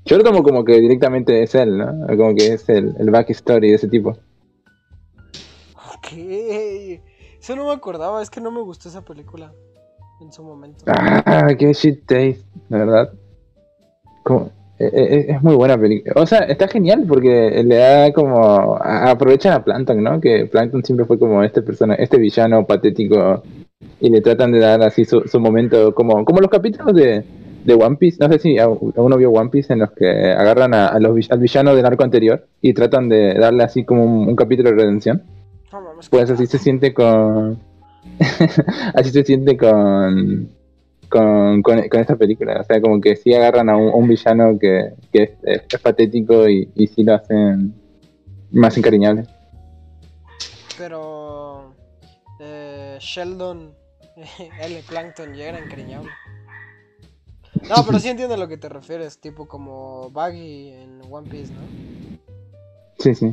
Yo 0.04 0.18
lo 0.18 0.24
tomo 0.24 0.42
como 0.42 0.62
que 0.62 0.78
directamente 0.78 1.42
es 1.42 1.54
él, 1.54 1.78
¿no? 1.78 2.06
Como 2.18 2.34
que 2.34 2.52
es 2.52 2.68
el, 2.68 2.94
el 2.98 3.10
backstory 3.10 3.70
de 3.70 3.76
ese 3.76 3.88
tipo. 3.88 4.10
Ok. 5.96 6.12
Eso 6.12 7.56
no 7.56 7.68
me 7.68 7.72
acordaba, 7.72 8.20
es 8.20 8.28
que 8.28 8.42
no 8.42 8.50
me 8.50 8.60
gustó 8.60 8.90
esa 8.90 9.00
película 9.00 9.54
en 10.20 10.30
su 10.34 10.42
momento. 10.42 10.84
Ah, 10.86 11.48
qué 11.58 11.72
shit 11.72 12.00
taste, 12.00 12.42
la 12.68 12.76
verdad. 12.76 13.12
Eh, 13.14 14.50
es 14.78 15.42
muy 15.42 15.56
buena 15.56 15.76
película. 15.76 16.14
O 16.16 16.26
sea, 16.26 16.40
está 16.40 16.68
genial 16.68 17.04
porque 17.08 17.62
le 17.64 17.76
da 17.76 18.12
como. 18.12 18.76
Aprovechan 18.80 19.52
a 19.52 19.64
Plankton, 19.64 20.02
¿no? 20.02 20.20
Que 20.20 20.46
Plankton 20.46 20.84
siempre 20.84 21.06
fue 21.06 21.18
como 21.18 21.42
este 21.42 21.62
persona, 21.62 21.94
este 21.94 22.18
villano 22.18 22.66
patético. 22.66 23.42
Y 24.00 24.10
le 24.10 24.20
tratan 24.20 24.52
de 24.52 24.60
dar 24.60 24.82
así 24.82 25.04
su, 25.04 25.22
su 25.22 25.40
momento, 25.40 25.94
como, 25.94 26.24
como 26.24 26.40
los 26.40 26.50
capítulos 26.50 26.94
de, 26.94 27.24
de 27.64 27.74
One 27.74 27.96
Piece. 27.96 28.18
No 28.20 28.28
sé 28.32 28.38
si 28.38 28.56
uno 28.60 29.16
vio 29.16 29.30
One 29.30 29.50
Piece 29.50 29.72
en 29.72 29.80
los 29.80 29.90
que 29.92 30.08
agarran 30.32 30.74
a, 30.74 30.88
a 30.88 31.00
los, 31.00 31.30
al 31.30 31.38
villano 31.38 31.74
del 31.74 31.86
arco 31.86 32.04
anterior 32.04 32.46
y 32.60 32.72
tratan 32.72 33.08
de 33.08 33.34
darle 33.34 33.64
así 33.64 33.84
como 33.84 34.04
un, 34.04 34.28
un 34.28 34.36
capítulo 34.36 34.70
de 34.70 34.76
redención. 34.76 35.22
Pues 36.10 36.30
así 36.30 36.46
se 36.46 36.58
siente 36.58 36.94
con. 36.94 37.58
así 38.94 39.10
se 39.10 39.24
siente 39.24 39.56
con, 39.56 40.50
con, 41.08 41.62
con. 41.62 41.88
con 41.88 42.00
esta 42.00 42.16
película. 42.16 42.60
O 42.60 42.64
sea, 42.64 42.80
como 42.80 43.00
que 43.00 43.16
sí 43.16 43.34
agarran 43.34 43.68
a 43.68 43.76
un, 43.76 44.08
villano 44.08 44.58
que, 44.58 44.92
que 45.12 45.22
es, 45.22 45.30
es- 45.42 45.62
es 45.72 45.80
patético 45.80 46.48
y, 46.48 46.70
y 46.74 46.86
sí 46.86 47.02
lo 47.04 47.14
hacen 47.14 47.74
más 48.50 48.76
encariñable. 48.76 49.24
Pero. 50.76 51.74
eh, 52.40 52.98
Sheldon. 53.00 53.74
El 54.60 54.82
Plankton 54.88 55.34
ya 55.34 55.44
era 55.48 55.58
encariñable. 55.58 56.10
No, 57.68 57.84
pero 57.86 57.98
sí 57.98 58.08
entiendo 58.08 58.34
a 58.34 58.38
lo 58.38 58.48
que 58.48 58.56
te 58.56 58.68
refieres, 58.68 59.20
tipo 59.20 59.46
como 59.46 60.10
Baggy 60.10 60.70
en 60.72 61.00
One 61.10 61.28
Piece, 61.28 61.52
¿no? 61.52 61.60
Sí, 62.98 63.14
sí. 63.14 63.26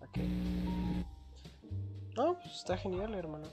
Ok. 0.00 0.18
No, 2.16 2.34
pues 2.34 2.54
está 2.56 2.76
genial, 2.76 3.14
hermano. 3.14 3.46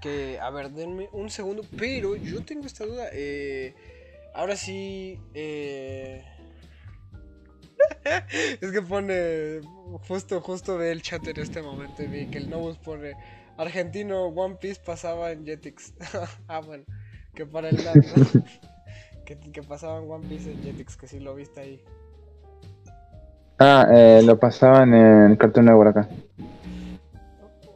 Que, 0.00 0.38
a 0.40 0.50
ver, 0.50 0.70
denme 0.70 1.08
un 1.12 1.28
segundo, 1.30 1.64
pero 1.76 2.16
yo 2.16 2.44
tengo 2.44 2.66
esta 2.66 2.84
duda. 2.84 3.08
Eh, 3.12 3.74
ahora 4.34 4.56
sí, 4.56 5.18
eh... 5.34 6.24
es 8.60 8.70
que 8.70 8.82
pone, 8.82 9.60
justo, 10.06 10.40
justo 10.40 10.78
ve 10.78 10.92
el 10.92 11.02
chat 11.02 11.26
en 11.26 11.40
este 11.40 11.62
momento 11.62 12.02
y 12.02 12.06
vi 12.06 12.26
que 12.26 12.38
el 12.38 12.50
Novus 12.50 12.78
pone, 12.78 13.14
argentino 13.56 14.26
One 14.26 14.56
Piece 14.56 14.80
pasaba 14.84 15.32
en 15.32 15.44
Jetix. 15.44 15.92
ah, 16.48 16.60
bueno, 16.60 16.84
que 17.34 17.46
para 17.46 17.68
el 17.68 17.84
lado, 17.84 18.00
que, 19.24 19.38
que 19.38 19.62
pasaba 19.62 19.98
en 20.00 20.10
One 20.10 20.26
Piece 20.28 20.52
en 20.52 20.62
Jetix, 20.62 20.96
que 20.96 21.08
sí 21.08 21.18
lo 21.20 21.34
viste 21.34 21.60
ahí. 21.60 21.84
Ah, 23.58 23.88
eh, 23.92 24.22
lo 24.22 24.38
pasaban 24.38 24.94
en 24.94 25.36
Cartoon 25.36 25.66
Network 25.66 25.96
acá. 25.96 26.08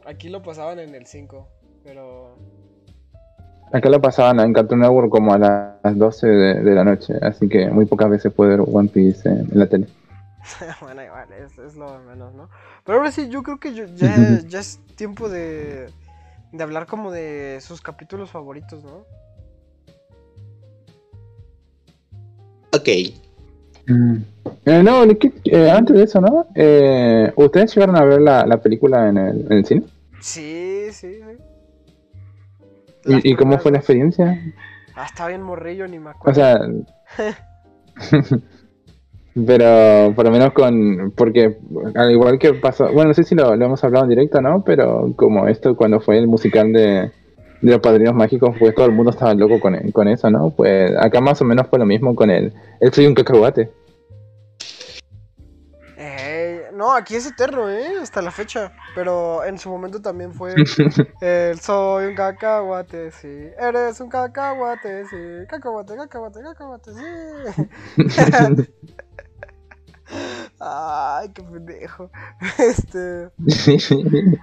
Aquí 0.05 0.29
lo 0.29 0.41
pasaban 0.41 0.79
en 0.79 0.95
el 0.95 1.05
5, 1.05 1.47
pero... 1.83 2.35
Acá 3.71 3.89
lo 3.89 3.99
pasaban 4.01 4.39
en 4.39 4.53
Cartoon 4.53 4.81
Network 4.81 5.09
como 5.09 5.33
a 5.33 5.37
las 5.39 5.97
12 5.97 6.27
de, 6.27 6.53
de 6.61 6.75
la 6.75 6.83
noche, 6.83 7.15
así 7.21 7.49
que 7.49 7.67
muy 7.69 7.85
pocas 7.85 8.09
veces 8.09 8.31
puede 8.31 8.51
ver 8.57 8.61
One 8.71 8.87
Piece 8.89 9.27
en, 9.27 9.39
en 9.51 9.59
la 9.59 9.65
tele. 9.67 9.87
bueno, 10.81 11.03
igual, 11.03 11.27
es, 11.33 11.57
es 11.57 11.75
lo 11.75 11.91
de 11.91 11.99
menos, 12.05 12.33
¿no? 12.35 12.49
Pero 12.85 12.99
ahora 12.99 13.11
sí, 13.11 13.29
yo 13.29 13.41
creo 13.41 13.59
que 13.59 13.73
yo- 13.73 13.85
ya, 13.95 14.39
ya 14.47 14.59
es 14.59 14.79
tiempo 14.95 15.27
de, 15.27 15.89
de 16.51 16.63
hablar 16.63 16.85
como 16.85 17.11
de 17.11 17.59
sus 17.61 17.81
capítulos 17.81 18.29
favoritos, 18.29 18.83
¿no? 18.83 19.05
Ok. 22.73 22.89
Mm. 23.87 24.17
Eh, 24.65 24.83
no, 24.83 25.03
¿qué- 25.19 25.33
eh, 25.45 25.71
antes 25.71 25.95
de 25.95 26.03
eso, 26.03 26.21
¿no? 26.21 26.47
Eh, 26.55 27.31
¿Ustedes 27.35 27.73
llegaron 27.75 27.95
a 27.95 28.05
ver 28.05 28.21
la, 28.21 28.45
la 28.45 28.57
película 28.57 29.09
en 29.09 29.17
el, 29.17 29.45
en 29.47 29.51
el 29.51 29.65
cine? 29.65 29.83
Sí, 30.21 30.87
sí, 30.91 31.15
sí. 31.15 31.43
¿Y, 33.05 33.31
y 33.31 33.35
cómo 33.35 33.57
fue 33.59 33.71
la 33.71 33.77
experiencia? 33.79 34.39
Ah, 34.95 35.05
estaba 35.05 35.29
bien 35.29 35.41
morrillo, 35.41 35.87
ni 35.87 35.99
me 35.99 36.07
O 36.07 36.09
acuerdo. 36.09 36.35
sea... 36.35 36.59
Pero 39.47 40.13
por 40.15 40.25
lo 40.25 40.31
menos 40.31 40.53
con... 40.53 41.11
Porque 41.15 41.57
al 41.95 42.11
igual 42.11 42.37
que 42.37 42.53
pasó... 42.53 42.91
Bueno, 42.91 43.09
no 43.09 43.13
sé 43.15 43.23
si 43.23 43.33
lo, 43.33 43.55
lo 43.55 43.65
hemos 43.65 43.83
hablado 43.83 44.05
en 44.05 44.09
directo, 44.09 44.41
¿no? 44.41 44.63
Pero 44.63 45.11
como 45.15 45.47
esto 45.47 45.75
cuando 45.75 45.99
fue 45.99 46.19
el 46.19 46.27
musical 46.27 46.71
de, 46.71 47.11
de 47.61 47.71
los 47.71 47.79
Padrinos 47.79 48.13
Mágicos, 48.13 48.55
pues 48.59 48.75
todo 48.75 48.85
el 48.85 48.91
mundo 48.91 49.09
estaba 49.09 49.33
loco 49.33 49.59
con, 49.59 49.75
con 49.91 50.07
eso, 50.07 50.29
¿no? 50.29 50.51
Pues 50.51 50.91
acá 50.99 51.19
más 51.19 51.41
o 51.41 51.45
menos 51.45 51.67
fue 51.67 51.79
lo 51.79 51.85
mismo 51.85 52.15
con 52.15 52.29
el... 52.29 52.53
El 52.79 52.93
Soy 52.93 53.07
un 53.07 53.15
cacahuate. 53.15 53.71
No, 56.83 56.91
aquí 56.91 57.15
es 57.15 57.25
eterno, 57.25 57.69
¿eh? 57.69 57.93
Hasta 58.01 58.21
la 58.21 58.29
fecha. 58.29 58.73
Pero 58.93 59.45
en 59.45 59.57
su 59.57 59.69
momento 59.69 60.01
también 60.01 60.33
fue 60.33 60.53
el 61.21 61.57
soy 61.61 62.07
un 62.07 62.15
cacahuate, 62.15 63.11
sí. 63.11 63.51
Eres 63.57 64.01
un 64.01 64.09
cacahuate, 64.09 65.05
sí. 65.05 65.47
Cacahuate, 65.47 65.95
cacahuate, 65.95 66.41
cacahuate, 66.43 66.91
sí. 66.93 67.01
Ay, 70.59 71.29
qué 71.29 71.41
pendejo. 71.41 72.11
Este. 72.59 73.31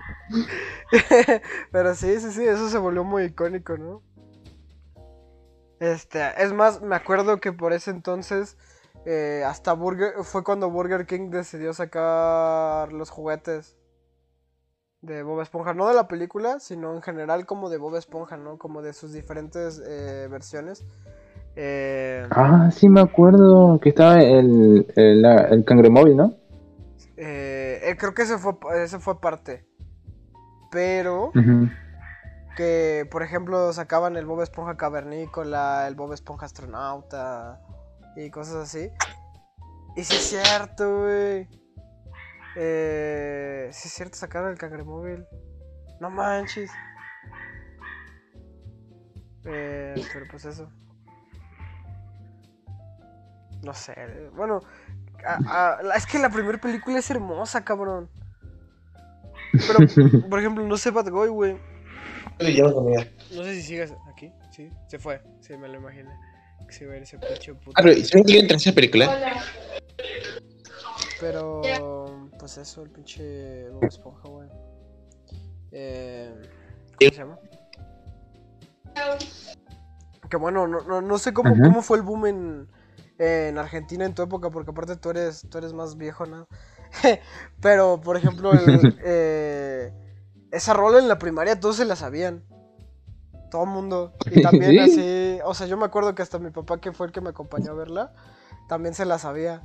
Pero 1.70 1.94
sí, 1.94 2.20
sí, 2.20 2.32
sí, 2.32 2.42
eso 2.44 2.70
se 2.70 2.78
volvió 2.78 3.04
muy 3.04 3.24
icónico, 3.24 3.76
¿no? 3.76 4.02
Este, 5.78 6.42
es 6.42 6.54
más, 6.54 6.80
me 6.80 6.96
acuerdo 6.96 7.38
que 7.38 7.52
por 7.52 7.74
ese 7.74 7.90
entonces, 7.90 8.56
eh, 9.06 9.42
hasta 9.46 9.72
Burger, 9.72 10.12
fue 10.22 10.44
cuando 10.44 10.70
Burger 10.70 11.06
King 11.06 11.30
decidió 11.30 11.72
sacar 11.72 12.92
los 12.92 13.10
juguetes 13.10 13.76
de 15.02 15.22
Bob 15.22 15.40
Esponja, 15.40 15.72
no 15.72 15.88
de 15.88 15.94
la 15.94 16.08
película, 16.08 16.60
sino 16.60 16.94
en 16.94 17.02
general 17.02 17.46
como 17.46 17.70
de 17.70 17.78
Bob 17.78 17.96
Esponja, 17.96 18.36
¿no? 18.36 18.58
Como 18.58 18.82
de 18.82 18.92
sus 18.92 19.12
diferentes 19.12 19.82
eh, 19.86 20.28
versiones. 20.30 20.84
Eh, 21.56 22.26
Ah, 22.30 22.70
sí 22.70 22.88
me 22.88 23.00
acuerdo 23.00 23.78
que 23.80 23.88
estaba 23.88 24.18
el, 24.20 24.86
el, 24.96 25.24
el 25.24 25.64
cangremóvil, 25.64 26.16
¿no? 26.16 26.34
eh, 27.16 27.80
eh, 27.82 27.96
creo 27.98 28.14
que 28.14 28.22
ese 28.22 28.38
fue, 28.38 28.54
ese 28.82 28.98
fue 28.98 29.20
parte. 29.20 29.64
Pero... 30.70 31.32
Que 32.56 33.08
por 33.10 33.22
ejemplo 33.22 33.72
sacaban 33.72 34.16
el 34.16 34.26
Bob 34.26 34.42
Esponja 34.42 34.76
cavernícola, 34.76 35.86
el 35.86 35.94
Bob 35.94 36.12
Esponja 36.12 36.46
astronauta 36.46 37.60
y 38.16 38.30
cosas 38.30 38.56
así. 38.56 38.90
Y 39.96 40.04
sí 40.04 40.14
es 40.14 40.22
cierto, 40.22 41.00
güey. 41.00 41.48
Eh, 42.56 43.68
sí 43.72 43.88
es 43.88 43.94
cierto, 43.94 44.16
sacaron 44.16 44.50
el 44.50 44.58
cangremóvil. 44.58 45.24
No 46.00 46.10
manches. 46.10 46.70
Eh, 49.44 49.94
pero 50.12 50.26
pues 50.30 50.44
eso. 50.44 50.70
No 53.62 53.74
sé. 53.74 53.94
Bueno, 54.34 54.60
a- 55.26 55.76
a- 55.78 55.82
la- 55.82 55.94
es 55.96 56.06
que 56.06 56.18
la 56.18 56.30
primera 56.30 56.58
película 56.58 56.98
es 56.98 57.10
hermosa, 57.10 57.64
cabrón. 57.64 58.08
Pero, 59.52 59.78
por 60.30 60.38
ejemplo, 60.38 60.64
no 60.66 60.76
sé 60.76 60.90
Bad 60.90 61.10
Boy, 61.10 61.28
güey. 61.28 61.58
No 63.32 63.44
sé 63.44 63.54
si 63.56 63.62
sigas 63.62 63.94
aquí. 64.10 64.32
Sí, 64.50 64.70
se 64.88 64.98
fue. 64.98 65.22
Sí, 65.40 65.56
me 65.56 65.68
lo 65.68 65.76
imaginé. 65.78 66.10
Que 66.70 66.76
se 66.76 66.84
iba 66.84 66.92
a 66.94 66.96
ir 66.98 67.02
ese 67.02 67.18
pinche 67.18 67.52
puto. 67.52 67.72
Ah, 67.74 67.82
pero 67.82 67.92
¿y 67.92 68.04
¿saben 68.04 68.22
quién 68.22 68.42
entra 68.42 68.54
en 68.54 68.60
esa 68.60 68.72
película? 68.72 69.42
Pero, 71.18 72.30
pues 72.38 72.58
eso, 72.58 72.82
el 72.82 72.90
pinche 72.90 73.68
Bob 73.70 73.86
Esponja, 73.86 74.28
güey. 74.28 74.48
Eh, 75.72 76.32
¿Cómo 76.96 77.10
se 77.10 77.16
llama? 77.16 77.38
Que 80.30 80.36
bueno, 80.36 80.68
no, 80.68 80.80
no, 80.82 81.00
no 81.00 81.18
sé 81.18 81.32
cómo, 81.32 81.54
Ajá. 81.54 81.60
cómo 81.60 81.82
fue 81.82 81.96
el 81.96 82.04
boom 82.04 82.26
en, 82.26 82.68
en 83.18 83.58
Argentina 83.58 84.04
en 84.04 84.14
tu 84.14 84.22
época, 84.22 84.50
porque 84.50 84.70
aparte 84.70 84.94
tú 84.94 85.10
eres, 85.10 85.44
tú 85.50 85.58
eres 85.58 85.72
más 85.72 85.96
viejo, 85.96 86.24
¿no? 86.24 86.46
Pero, 87.60 88.00
por 88.00 88.16
ejemplo, 88.16 88.52
el, 88.52 88.96
eh, 89.04 89.92
esa 90.52 90.72
rola 90.72 91.00
en 91.00 91.08
la 91.08 91.18
primaria 91.18 91.58
todos 91.58 91.78
se 91.78 91.84
la 91.84 91.96
sabían. 91.96 92.44
Todo 93.50 93.64
el 93.64 93.70
mundo. 93.70 94.12
Y 94.30 94.42
también 94.42 94.70
Sí. 94.72 94.78
así, 94.78 95.38
o 95.44 95.54
sea, 95.54 95.66
yo 95.66 95.76
me 95.76 95.84
acuerdo 95.86 96.14
que 96.14 96.22
hasta 96.22 96.38
mi 96.38 96.50
papá, 96.50 96.78
que 96.78 96.92
fue 96.92 97.06
el 97.06 97.12
que 97.12 97.20
me 97.20 97.30
acompañó 97.30 97.72
a 97.72 97.74
verla, 97.74 98.12
también 98.68 98.94
se 98.94 99.04
la 99.04 99.18
sabía. 99.18 99.62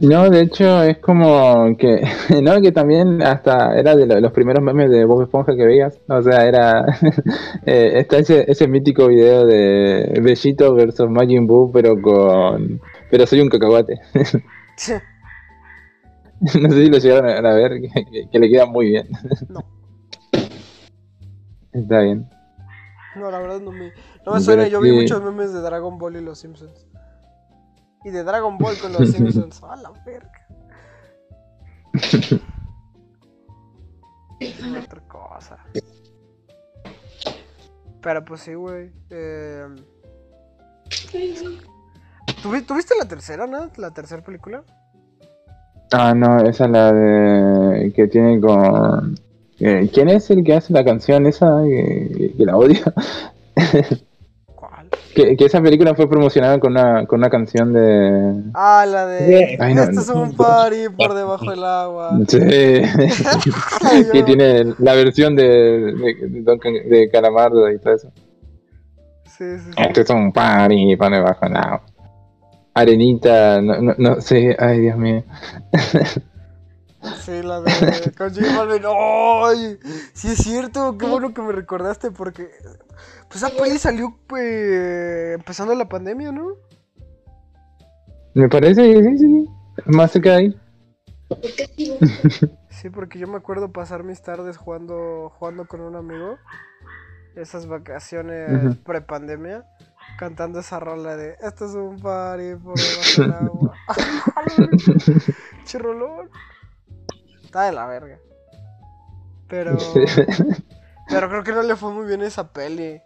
No, 0.00 0.30
de 0.30 0.42
hecho 0.42 0.84
es 0.84 0.98
como 0.98 1.76
que, 1.76 2.02
no, 2.42 2.60
que 2.60 2.70
también 2.70 3.20
hasta 3.20 3.76
era 3.76 3.96
de 3.96 4.06
lo- 4.06 4.20
los 4.20 4.30
primeros 4.32 4.62
memes 4.62 4.90
de 4.90 5.04
Bob 5.04 5.22
Esponja 5.22 5.56
que 5.56 5.64
veías, 5.66 5.98
o 6.08 6.22
sea, 6.22 6.46
era, 6.46 6.86
eh, 7.66 7.94
está 7.96 8.18
ese, 8.18 8.48
ese 8.48 8.68
mítico 8.68 9.08
video 9.08 9.44
de 9.44 10.20
Bellito 10.22 10.72
versus 10.74 11.10
Majin 11.10 11.48
Buu, 11.48 11.72
pero 11.72 12.00
con, 12.00 12.80
pero 13.10 13.26
soy 13.26 13.40
un 13.40 13.48
cacahuate, 13.48 13.98
no 16.60 16.68
sé 16.70 16.84
si 16.84 16.88
lo 16.90 16.98
llegaron 16.98 17.44
a 17.46 17.52
ver, 17.54 17.80
que, 17.80 17.88
que- 18.04 18.28
que 18.30 18.38
le 18.38 18.48
queda 18.48 18.66
muy 18.66 18.90
bien. 18.90 19.08
No. 19.48 19.60
Está 21.72 22.00
bien. 22.00 22.28
No, 23.16 23.30
la 23.30 23.38
verdad 23.38 23.60
no 23.60 23.72
me, 23.72 23.92
no 24.24 24.34
me 24.34 24.40
suena. 24.40 24.68
Yo 24.68 24.80
vi 24.80 24.92
muchos 24.92 25.22
memes 25.22 25.52
de 25.52 25.60
Dragon 25.60 25.98
Ball 25.98 26.16
y 26.16 26.20
los 26.20 26.38
Simpsons. 26.38 26.86
Y 28.04 28.10
de 28.10 28.22
Dragon 28.22 28.56
Ball 28.58 28.78
con 28.78 28.92
los 28.92 29.10
Simpsons. 29.12 29.62
A 29.62 29.76
la 29.76 29.90
verga. 30.04 30.32
Es 34.40 34.62
otra 34.62 35.00
cosa. 35.08 35.58
Pero 38.00 38.24
pues 38.24 38.40
sí, 38.42 38.54
güey. 38.54 38.92
Eh... 39.10 39.66
¿Tú, 42.40 42.52
vi- 42.52 42.62
tú 42.62 42.74
viste 42.76 42.94
la 42.96 43.08
tercera, 43.08 43.48
no? 43.48 43.68
La 43.76 43.90
tercera 43.90 44.22
película. 44.22 44.62
Ah, 45.92 46.14
no, 46.14 46.38
esa 46.48 46.66
es 46.66 46.70
la 46.70 46.92
de 46.92 47.92
que 47.94 48.06
tiene 48.06 48.40
con... 48.40 49.14
eh, 49.60 49.90
¿Quién 49.92 50.08
es 50.08 50.30
el 50.30 50.44
que 50.44 50.54
hace 50.54 50.72
la 50.72 50.84
canción 50.84 51.26
esa 51.26 51.62
que, 51.64 52.34
que 52.36 52.44
la 52.44 52.56
odio? 52.56 52.78
¿Cuál? 54.54 54.88
Que, 55.14 55.36
que 55.36 55.44
esa 55.46 55.60
película 55.60 55.94
fue 55.96 56.08
promocionada 56.08 56.60
con 56.60 56.72
una, 56.72 57.06
con 57.06 57.18
una 57.18 57.28
canción 57.28 57.72
de... 57.72 58.50
Ah, 58.54 58.86
la 58.88 59.06
de. 59.06 59.56
Ay, 59.58 59.74
no, 59.74 59.82
Esto 59.82 60.00
es 60.00 60.08
un 60.10 60.36
party 60.36 60.88
por 60.96 61.14
debajo 61.14 61.50
del 61.50 61.64
agua. 61.64 62.18
Sí. 62.28 62.38
Que 64.12 64.22
tiene 64.22 64.74
la 64.78 64.94
versión 64.94 65.34
de, 65.34 65.44
de, 65.44 66.14
de, 66.28 66.82
de 66.88 67.10
Calamardo 67.10 67.70
y 67.70 67.78
todo 67.80 67.94
eso. 67.94 68.12
Sí, 69.24 69.44
sí, 69.58 69.64
sí. 69.64 69.70
Esto 69.76 70.00
es 70.02 70.10
un 70.10 70.32
party 70.32 70.96
para 70.96 71.16
debajo 71.16 71.46
del 71.46 71.56
agua. 71.56 71.82
Arenita, 72.74 73.60
no, 73.60 73.80
no, 73.80 73.94
no 73.98 74.20
sé, 74.20 74.54
ay 74.56 74.80
Dios 74.80 74.96
mío. 74.96 75.24
Sí, 77.24 77.42
la 77.42 77.60
de 77.60 78.12
con 78.16 78.34
J 78.34 78.56
Balvin. 78.56 78.82
¡Ay! 78.86 79.78
Sí 80.14 80.28
es 80.28 80.38
cierto, 80.38 80.96
qué 80.98 81.06
bueno 81.06 81.32
que 81.32 81.42
me 81.42 81.52
recordaste 81.52 82.10
porque 82.10 82.48
pues 83.28 83.42
esa 83.42 83.50
peli 83.50 83.78
salió 83.78 84.18
pues, 84.26 85.34
empezando 85.34 85.74
la 85.74 85.88
pandemia, 85.88 86.32
¿no? 86.32 86.54
Me 88.34 88.48
parece, 88.48 88.94
sí, 88.94 89.02
sí, 89.02 89.18
sí. 89.18 89.48
Más 89.86 90.12
de 90.12 90.30
ahí. 90.30 90.60
Sí, 92.70 92.90
porque 92.90 93.18
yo 93.18 93.26
me 93.26 93.38
acuerdo 93.38 93.72
pasar 93.72 94.04
mis 94.04 94.22
tardes 94.22 94.56
jugando 94.56 95.32
jugando 95.36 95.66
con 95.66 95.80
un 95.80 95.96
amigo 95.96 96.38
esas 97.34 97.66
vacaciones 97.66 98.66
Ujú. 98.66 98.76
pre-pandemia 98.84 99.64
cantando 100.16 100.60
esa 100.60 100.78
rola 100.78 101.16
de 101.16 101.36
esto 101.40 101.64
es 101.66 101.74
un 101.74 101.98
party 101.98 102.54
por 102.54 102.76
debajo 102.78 103.22
del 103.22 103.32
agua. 103.32 103.74
Chirrolón. 105.64 106.30
Está 107.48 107.64
de 107.64 107.72
la 107.72 107.86
verga. 107.86 108.18
Pero 109.48 109.78
pero 111.08 111.28
creo 111.30 111.42
que 111.44 111.52
no 111.52 111.62
le 111.62 111.76
fue 111.76 111.90
muy 111.92 112.06
bien 112.06 112.20
esa 112.20 112.52
peli. 112.52 113.00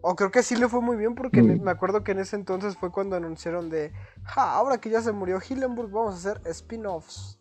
O 0.00 0.16
creo 0.16 0.30
que 0.30 0.42
sí 0.42 0.56
le 0.56 0.68
fue 0.68 0.80
muy 0.80 0.96
bien 0.96 1.14
porque 1.14 1.42
Mm. 1.42 1.62
me 1.62 1.70
acuerdo 1.70 2.02
que 2.02 2.12
en 2.12 2.20
ese 2.20 2.36
entonces 2.36 2.76
fue 2.78 2.90
cuando 2.90 3.16
anunciaron 3.16 3.68
de, 3.68 3.92
ja, 4.22 4.54
ahora 4.54 4.78
que 4.78 4.88
ya 4.88 5.02
se 5.02 5.12
murió 5.12 5.38
Hillenburg, 5.46 5.90
vamos 5.90 6.14
a 6.14 6.30
hacer 6.30 6.40
spin-offs. 6.50 7.38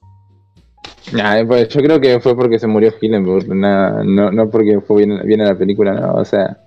Nah, 1.14 1.46
pues 1.48 1.70
yo 1.70 1.82
creo 1.82 2.00
que 2.02 2.20
fue 2.20 2.36
porque 2.36 2.60
se 2.60 2.68
murió 2.68 2.92
Hillenburg, 3.00 3.48
no, 3.48 4.04
no, 4.04 4.32
no 4.32 4.50
porque 4.50 4.82
fue 4.82 5.06
bien, 5.06 5.26
bien 5.26 5.42
a 5.42 5.46
la 5.46 5.58
película, 5.58 5.94
no, 5.94 6.16
o 6.16 6.26
sea, 6.26 6.58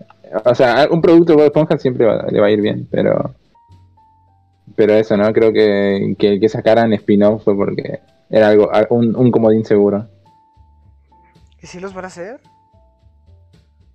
o 0.44 0.54
sea, 0.54 0.86
un 0.90 1.00
producto 1.02 1.32
de 1.32 1.36
Bob 1.36 1.46
Esponja 1.46 1.76
siempre 1.78 2.06
va- 2.06 2.26
le 2.30 2.40
va 2.40 2.46
a 2.46 2.50
ir 2.50 2.60
bien, 2.62 2.86
pero 2.90 3.34
pero 4.74 4.92
eso, 4.94 5.16
¿no? 5.16 5.32
Creo 5.32 5.52
que 5.52 6.14
que, 6.18 6.38
que 6.40 6.48
sacaran 6.48 6.92
spin-off 6.94 7.44
fue 7.44 7.56
porque 7.56 8.00
era 8.30 8.48
algo, 8.48 8.70
un, 8.90 9.14
un 9.16 9.30
comodín 9.30 9.64
seguro. 9.64 10.08
¿Y 11.62 11.66
si 11.66 11.80
los 11.80 11.94
van 11.94 12.04
a 12.04 12.08
hacer? 12.08 12.40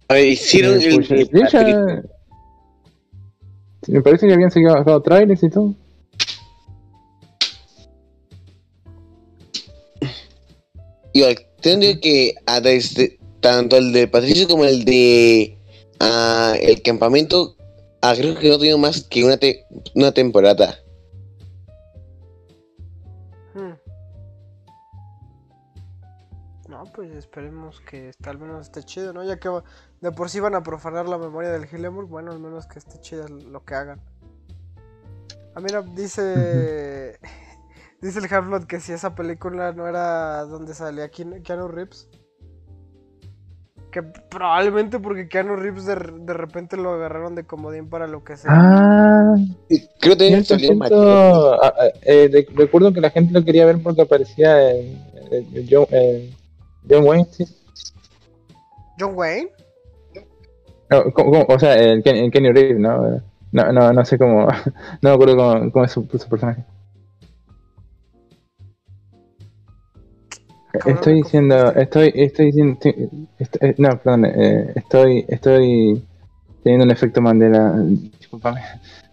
A 0.08 0.14
ver, 0.16 0.26
hicieron 0.28 0.80
Eh, 0.82 0.86
el, 0.86 0.96
pues, 0.96 1.12
el- 1.12 1.30
ya- 1.52 2.04
me 3.88 4.02
parece 4.02 4.28
que 4.28 4.34
habían 4.34 4.52
sacado 4.52 5.02
trailers 5.02 5.42
y 5.44 5.50
todo. 5.50 5.74
Yo 11.14 11.28
tengo 11.62 12.00
que 12.02 12.34
ah, 12.46 12.60
desde- 12.62 13.20
tanto 13.42 13.78
el 13.78 13.92
de 13.92 14.08
Patricio 14.08 14.48
como 14.48 14.66
el 14.66 14.86
de 14.86 15.58
ah, 16.00 16.56
el 16.62 16.82
campamento, 16.82 17.56
ah, 18.02 18.14
creo 18.16 18.38
que 18.38 18.50
no 18.50 18.58
tuvieron 18.58 18.82
más 18.82 19.02
que 19.04 19.24
una, 19.24 19.38
te- 19.38 19.66
una 19.96 20.12
temporada. 20.12 20.80
Pues 27.02 27.16
esperemos 27.16 27.82
que 27.82 28.12
al 28.26 28.38
menos 28.38 28.62
esté 28.68 28.84
chido, 28.84 29.12
¿no? 29.12 29.24
Ya 29.24 29.38
que 29.40 29.50
de 30.02 30.12
por 30.12 30.30
sí 30.30 30.40
van 30.40 30.54
a 30.54 30.62
profanar 30.62 31.10
la 31.10 31.18
memoria 31.18 31.50
del 31.50 31.66
Hillenburg, 31.66 32.08
bueno, 32.08 32.32
al 32.32 32.40
menos 32.40 32.68
que 32.68 32.78
esté 32.78 33.00
chido 33.00 33.28
lo 33.28 33.64
que 33.66 33.74
hagan. 33.74 34.00
Ah, 35.56 35.62
mira, 35.62 35.82
dice. 35.82 37.18
dice 38.02 38.20
el 38.20 38.32
Half-Blood 38.32 38.66
que 38.66 38.80
si 38.80 38.94
esa 38.94 39.16
película 39.16 39.72
no 39.74 39.88
era 39.88 40.44
donde 40.44 40.76
salía 40.76 41.10
Keanu 41.10 41.42
Keanu 41.42 41.68
Reeves. 41.70 42.08
Que 43.92 44.04
probablemente 44.04 45.00
porque 45.00 45.28
Keanu 45.28 45.56
Reeves 45.56 45.86
de, 45.86 45.96
de 45.96 46.34
repente 46.34 46.78
lo 46.78 46.92
agarraron 46.92 47.34
de 47.34 47.46
comodín 47.46 47.90
para 47.90 48.06
lo 48.06 48.24
que 48.24 48.38
sea. 48.38 48.52
Ah, 48.54 49.36
Creo 50.00 50.16
que 50.18 50.44
salió. 50.46 51.64
Ah, 51.64 51.74
ah, 51.80 51.88
eh, 52.04 52.30
de- 52.30 52.48
recuerdo 52.54 52.94
que 52.94 53.02
la 53.02 53.10
gente 53.10 53.34
lo 53.34 53.44
quería 53.44 53.66
ver 53.66 53.82
porque 53.82 54.04
aparecía 54.04 54.72
en, 54.72 55.04
en- 55.32 55.68
en 55.92 56.41
John, 56.90 57.06
Wayne, 57.08 57.28
sí. 57.32 57.46
John 59.00 59.14
Wayne. 59.16 59.50
No, 60.90 61.04
¿cómo- 61.14 61.32
cómo? 61.32 61.46
o 61.48 61.60
sea, 61.60 61.76
el, 61.76 62.04
Ken- 62.04 62.18
el 62.18 62.32
Kenny 62.32 62.52
Reeves, 62.52 62.80
¿no? 62.80 63.22
No, 63.54 63.72
no, 63.72 63.94
no 63.94 64.06
sé 64.06 64.18
cómo, 64.18 64.48
no 65.02 65.10
me 65.10 65.12
acuerdo 65.12 65.38
cómo, 65.38 65.72
cómo 65.72 65.86
es 65.86 65.92
su, 65.92 66.02
su 66.12 66.28
personaje. 66.30 66.64
Cabrón, 70.72 70.96
Estoy 70.96 71.14
diciendo, 71.16 71.72
estoy, 71.74 72.12
estoy 72.16 72.46
diciendo, 72.48 72.78
estoy- 73.40 73.70
eh, 73.70 73.76
no, 73.78 73.90
perdón, 74.02 74.26
eh, 74.26 74.72
estoy, 74.76 75.26
estoy 75.28 76.02
teniendo 76.64 76.86
un 76.86 76.92
efecto 76.92 77.22
Mandela, 77.22 77.74
discúlpame. 78.20 78.62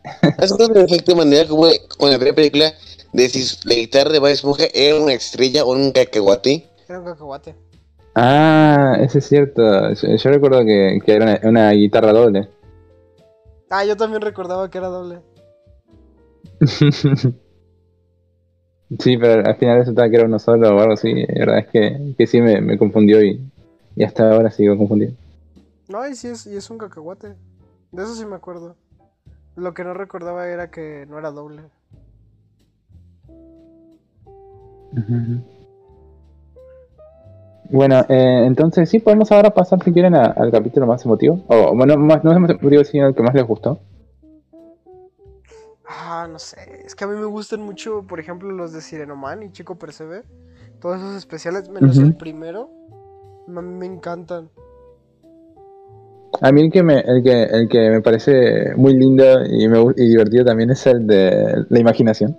¿Has 0.38 0.56
visto 0.56 0.72
el 0.72 0.84
efecto 0.84 1.12
de 1.12 1.18
manera 1.18 1.48
como 1.48 1.66
con 1.98 2.10
la 2.10 2.16
primera 2.16 2.36
película 2.36 2.72
de 3.12 3.28
si 3.28 3.44
la 3.68 3.74
guitarra 3.74 4.12
de 4.12 4.20
Bob 4.20 4.28
Esponja 4.28 4.64
era 4.72 4.96
una 5.02 5.12
estrella 5.14 5.64
o 5.64 5.72
un 5.72 5.90
cacahuate? 5.90 6.67
Era 6.88 7.00
un 7.00 7.04
cacahuate. 7.04 7.54
Ah, 8.14 8.96
eso 9.00 9.18
es 9.18 9.26
cierto, 9.26 9.92
yo, 9.92 10.16
yo 10.16 10.30
recuerdo 10.30 10.64
que, 10.64 10.98
que 11.04 11.12
era 11.12 11.24
una, 11.24 11.48
una 11.48 11.70
guitarra 11.72 12.12
doble. 12.12 12.48
Ah, 13.70 13.84
yo 13.84 13.96
también 13.96 14.22
recordaba 14.22 14.70
que 14.70 14.78
era 14.78 14.88
doble. 14.88 15.20
Sí, 18.98 19.18
pero 19.18 19.46
al 19.46 19.56
final 19.56 19.80
resultaba 19.80 20.08
que 20.08 20.16
era 20.16 20.24
uno 20.24 20.38
solo 20.38 20.74
o 20.74 20.80
algo 20.80 20.94
así. 20.94 21.12
La 21.12 21.40
verdad 21.40 21.58
es 21.58 21.66
que, 21.66 22.14
que 22.16 22.26
sí 22.26 22.40
me, 22.40 22.60
me 22.62 22.78
confundió 22.78 23.22
y, 23.22 23.38
y 23.94 24.02
hasta 24.02 24.32
ahora 24.32 24.50
sigo 24.50 24.78
confundido. 24.78 25.12
No, 25.88 26.08
y 26.08 26.14
sí 26.14 26.28
es, 26.28 26.46
y 26.46 26.56
es 26.56 26.70
un 26.70 26.78
cacahuate. 26.78 27.34
De 27.92 28.02
eso 28.02 28.14
sí 28.14 28.24
me 28.24 28.36
acuerdo. 28.36 28.76
Lo 29.56 29.74
que 29.74 29.84
no 29.84 29.92
recordaba 29.92 30.48
era 30.48 30.70
que 30.70 31.04
no 31.06 31.18
era 31.18 31.30
doble. 31.30 31.64
Ujú. 34.92 35.42
Bueno, 37.70 38.00
eh, 38.08 38.44
entonces 38.46 38.88
sí 38.88 38.98
podemos 38.98 39.30
ahora 39.30 39.50
pasar 39.50 39.82
si 39.82 39.92
quieren 39.92 40.14
a- 40.14 40.32
al 40.36 40.50
capítulo 40.50 40.86
más 40.86 41.04
emotivo. 41.04 41.44
O 41.48 41.74
bueno, 41.74 41.96
más, 41.98 42.24
no 42.24 42.38
más 42.38 42.50
emotivo, 42.50 42.82
sino 42.84 43.08
el 43.08 43.14
que 43.14 43.22
más 43.22 43.34
les 43.34 43.46
gustó. 43.46 43.78
Ah, 45.86 46.26
no 46.30 46.38
sé. 46.38 46.82
Es 46.84 46.94
que 46.94 47.04
a 47.04 47.06
mí 47.06 47.16
me 47.16 47.26
gustan 47.26 47.60
mucho, 47.60 48.04
por 48.06 48.20
ejemplo, 48.20 48.50
los 48.50 48.72
de 48.72 48.80
Sirenoman 48.80 49.42
y 49.42 49.52
Chico 49.52 49.76
Percebe. 49.78 50.22
Todos 50.80 50.98
esos 50.98 51.16
especiales, 51.16 51.68
menos 51.68 51.98
el 51.98 52.14
primero. 52.16 52.70
A 53.48 53.60
mí 53.60 53.74
me 53.74 53.86
encantan. 53.86 54.48
A 56.40 56.52
mí 56.52 56.60
el 56.62 56.70
que 56.70 56.82
me, 56.82 57.00
el 57.00 57.22
que, 57.22 57.42
el 57.44 57.68
que 57.68 57.90
me 57.90 58.00
parece 58.00 58.74
muy 58.76 58.94
lindo 58.94 59.24
y, 59.44 59.66
me, 59.66 59.80
y 59.96 60.08
divertido 60.08 60.44
también 60.44 60.70
es 60.70 60.86
el 60.86 61.06
de 61.06 61.64
la 61.68 61.78
imaginación. 61.80 62.38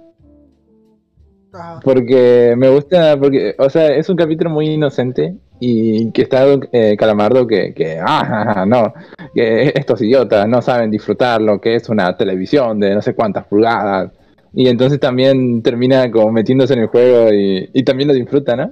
Porque 1.84 2.54
me 2.58 2.70
gusta, 2.70 3.18
porque, 3.20 3.56
o 3.58 3.70
sea, 3.70 3.88
es 3.88 4.10
un 4.10 4.16
capítulo 4.16 4.50
muy 4.50 4.68
inocente 4.68 5.36
y 5.60 6.12
que 6.12 6.22
está 6.24 6.46
eh, 6.72 6.96
Calamardo 6.98 7.46
que, 7.46 7.74
que, 7.74 8.00
ah, 8.02 8.66
no, 8.68 8.94
que 9.34 9.74
estos 9.76 10.02
idiotas 10.02 10.48
no 10.48 10.62
saben 10.62 10.92
disfrutar 10.92 11.42
lo 11.42 11.60
que 11.60 11.76
es 11.76 11.90
una 11.90 12.16
televisión 12.16 12.80
de 12.80 12.96
no 12.96 13.02
sé 13.02 13.14
cuántas 13.14 13.46
pulgadas. 13.46 14.12
Y 14.54 14.68
entonces 14.68 15.00
también 15.00 15.62
termina 15.62 16.10
como 16.10 16.32
metiéndose 16.32 16.74
en 16.74 16.80
el 16.80 16.88
juego 16.88 17.32
y, 17.32 17.84
también 17.84 18.08
lo 18.08 18.14
disfruta, 18.14 18.56
¿no? 18.56 18.72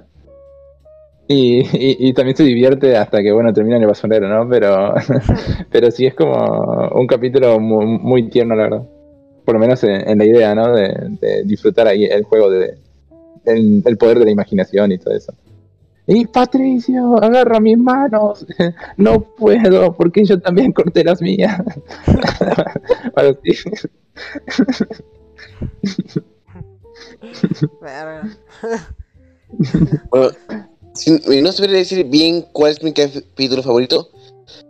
Y 1.28 2.12
también 2.14 2.36
se 2.36 2.42
divierte 2.42 2.96
hasta 2.96 3.22
que, 3.22 3.30
bueno, 3.30 3.52
termina 3.52 3.76
en 3.76 3.82
el 3.82 3.88
basurero, 3.88 4.28
¿no? 4.28 4.48
Pero, 4.48 4.94
pero 5.70 5.90
sí 5.90 6.06
es 6.06 6.14
como 6.14 6.90
un 6.94 7.06
capítulo 7.06 7.60
muy, 7.60 7.84
muy 7.86 8.28
tierno, 8.30 8.56
la 8.56 8.62
verdad. 8.62 8.97
Por 9.48 9.54
lo 9.54 9.60
menos 9.60 9.82
en, 9.82 10.06
en 10.06 10.18
la 10.18 10.26
idea, 10.26 10.54
¿no? 10.54 10.74
De, 10.74 10.94
de 11.22 11.42
disfrutar 11.44 11.88
ahí 11.88 12.04
el 12.04 12.22
juego 12.24 12.50
de, 12.50 12.76
el, 13.46 13.82
el 13.86 13.96
poder 13.96 14.18
de 14.18 14.26
la 14.26 14.30
imaginación 14.30 14.92
y 14.92 14.98
todo 14.98 15.14
eso. 15.14 15.32
Y 16.06 16.26
Patricio, 16.26 17.16
agarra 17.16 17.58
mis 17.58 17.78
manos. 17.78 18.44
No 18.98 19.20
puedo, 19.22 19.94
porque 19.96 20.26
yo 20.26 20.38
también 20.38 20.72
corté 20.72 21.02
las 21.02 21.22
mías. 21.22 21.62
Verga. 27.80 28.36
Bueno, 30.10 30.30
sin- 30.94 31.22
eh, 31.32 31.40
no 31.40 31.52
sabría 31.52 31.78
decir 31.78 32.04
bien 32.04 32.44
cuál 32.52 32.72
es 32.72 32.82
mi 32.82 32.92
capítulo 32.92 33.62
favorito. 33.62 34.10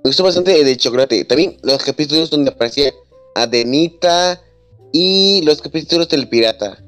Me 0.05 0.11
gustó 0.11 0.23
bastante 0.23 0.57
el 0.61 0.67
de 0.67 0.77
chocolate. 0.77 1.25
También 1.25 1.57
los 1.63 1.83
capítulos 1.83 2.31
donde 2.31 2.51
aparecía 2.51 2.93
Adenita 3.35 4.41
y 4.93 5.43
los 5.43 5.61
capítulos 5.63 6.09
del 6.09 6.29
pirata. 6.29 6.79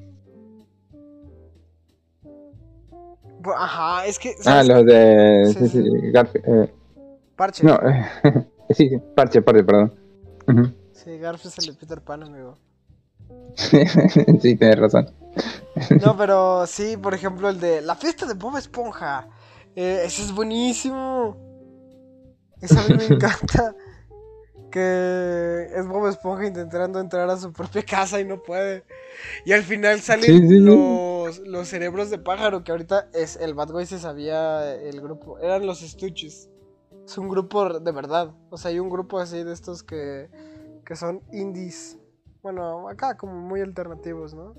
Ajá, 3.56 4.06
es 4.06 4.18
que. 4.18 4.34
Ah, 4.44 4.62
los 4.62 4.84
de. 4.84 5.52
Sí, 5.52 5.58
sí, 5.60 5.68
sí, 5.68 5.82
sí. 5.82 5.90
Garfi- 6.12 6.42
eh, 6.44 6.72
Parche. 7.36 7.64
no, 7.64 7.74
eh, 7.76 8.06
sí, 8.70 8.90
parche, 9.14 9.40
parche, 9.42 9.64
perdón. 9.64 9.94
Ujú. 10.46 10.72
Sí, 10.92 11.16
Garf 11.18 11.44
es 11.46 11.56
el 11.58 11.66
de 11.66 11.72
Peter 11.72 12.00
Pan, 12.02 12.22
amigo. 12.24 12.58
sí, 13.54 14.56
tienes 14.56 14.78
razón. 14.78 15.10
No, 16.02 16.16
pero 16.18 16.66
sí, 16.66 16.96
por 16.98 17.14
ejemplo, 17.14 17.48
el 17.48 17.58
de 17.58 17.80
La 17.80 17.94
fiesta 17.94 18.26
de 18.26 18.34
Bob 18.34 18.58
Esponja. 18.58 19.28
Eh, 19.74 20.02
ese 20.04 20.22
es 20.22 20.32
buenísimo. 20.34 21.36
Ese 22.60 22.78
a 22.78 22.82
mí 22.82 22.94
me 22.94 23.04
encanta. 23.14 23.74
Que 24.70 25.66
es 25.74 25.86
Bob 25.88 26.06
Esponja 26.08 26.46
intentando 26.46 27.00
entrar 27.00 27.28
a 27.28 27.36
su 27.36 27.52
propia 27.52 27.82
casa 27.84 28.20
y 28.20 28.24
no 28.24 28.42
puede. 28.42 28.84
Y 29.44 29.52
al 29.52 29.62
final 29.62 30.00
salen 30.00 30.24
Sí, 30.24 30.38
sí, 30.48 30.48
sí. 30.48 30.58
los 30.60 31.10
los, 31.38 31.38
los 31.46 31.68
cerebros 31.68 32.10
de 32.10 32.18
pájaro, 32.18 32.64
que 32.64 32.72
ahorita 32.72 33.08
es 33.12 33.36
el 33.36 33.54
Bad 33.54 33.72
Boy 33.72 33.86
se 33.86 33.98
sabía 33.98 34.74
el 34.74 35.00
grupo. 35.00 35.38
Eran 35.38 35.66
los 35.66 35.80
Stooges. 35.80 36.48
Es 37.04 37.18
un 37.18 37.28
grupo 37.28 37.78
de 37.80 37.92
verdad. 37.92 38.34
O 38.50 38.56
sea, 38.56 38.70
hay 38.70 38.78
un 38.78 38.88
grupo 38.90 39.18
así 39.18 39.42
de 39.42 39.52
estos 39.52 39.82
que, 39.82 40.28
que 40.84 40.96
son 40.96 41.22
indies. 41.32 41.98
Bueno, 42.42 42.88
acá 42.88 43.16
como 43.16 43.34
muy 43.34 43.60
alternativos, 43.60 44.34
¿no? 44.34 44.54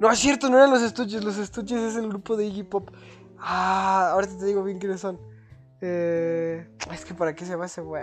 No, 0.00 0.10
es 0.10 0.18
cierto, 0.18 0.50
no 0.50 0.58
eran 0.58 0.70
los 0.70 0.82
Stooges. 0.82 1.24
Los 1.24 1.36
Stooges 1.36 1.80
es 1.80 1.96
el 1.96 2.08
grupo 2.08 2.36
de 2.36 2.46
Iggy 2.46 2.64
Pop. 2.64 2.90
Ah, 3.38 4.10
ahorita 4.12 4.38
te 4.38 4.46
digo 4.46 4.62
bien 4.64 4.78
quiénes 4.78 5.00
son. 5.00 5.18
Eh, 5.80 6.66
es 6.92 7.04
que 7.04 7.14
para 7.14 7.34
qué 7.34 7.44
se 7.44 7.56
va 7.56 7.66
ese 7.66 7.80
güey. 7.82 8.02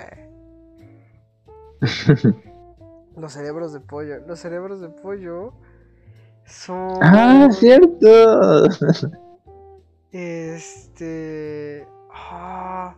Los 3.17 3.33
cerebros 3.33 3.73
de 3.73 3.79
pollo. 3.79 4.19
Los 4.27 4.39
cerebros 4.39 4.79
de 4.81 4.89
pollo 4.89 5.53
son. 6.45 6.97
Ah, 7.01 7.47
cierto. 7.51 8.67
Este. 10.11 11.87
Ah. 12.11 12.95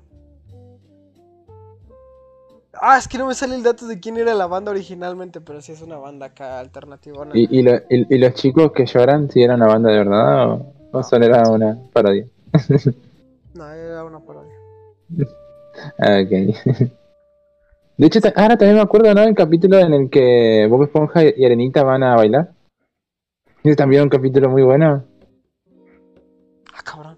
Ah, 2.81 2.97
es 2.97 3.07
que 3.07 3.17
no 3.17 3.25
me 3.27 3.33
sale 3.33 3.55
el 3.55 3.63
dato 3.63 3.87
de 3.87 3.99
quién 4.01 4.17
era 4.17 4.33
la 4.33 4.47
banda 4.47 4.71
originalmente, 4.71 5.39
pero 5.39 5.61
sí 5.61 5.71
es 5.71 5.81
una 5.81 5.97
banda 5.97 6.25
acá 6.27 6.59
alternativa. 6.59 7.25
¿Y, 7.33 7.59
y, 7.59 7.63
lo- 7.63 7.77
y- 7.89 8.13
y 8.13 8.17
los 8.17 8.33
chicos 8.33 8.73
que 8.73 8.85
lloran, 8.85 9.31
si 9.31 9.41
eran 9.41 9.61
una 9.61 9.67
banda 9.71 9.91
de 9.91 9.97
verdad 9.97 10.49
o, 10.51 10.73
o 10.91 11.03
solo 11.03 11.25
era 11.25 11.49
una 11.49 11.77
parodia? 11.93 12.27
No, 13.53 13.69
era 13.71 14.03
una 14.03 14.19
parodia. 14.19 14.51
Ah, 15.99 16.19
ok. 16.23 16.29
De 17.97 18.07
hecho, 18.07 18.19
ahora 18.35 18.57
también 18.57 18.75
me 18.75 18.81
acuerdo, 18.81 19.13
¿no? 19.13 19.21
El 19.23 19.35
capítulo 19.35 19.77
en 19.79 19.93
el 19.93 20.09
que 20.09 20.67
Bob 20.69 20.83
Esponja 20.83 21.23
y 21.23 21.45
Arenita 21.45 21.83
van 21.83 22.03
a 22.03 22.15
bailar. 22.15 22.51
Ese 23.63 23.75
también 23.75 24.01
es 24.01 24.03
un 24.03 24.09
capítulo 24.09 24.49
muy 24.49 24.63
bueno. 24.63 25.05
Ah, 26.73 26.81
cabrón. 26.83 27.17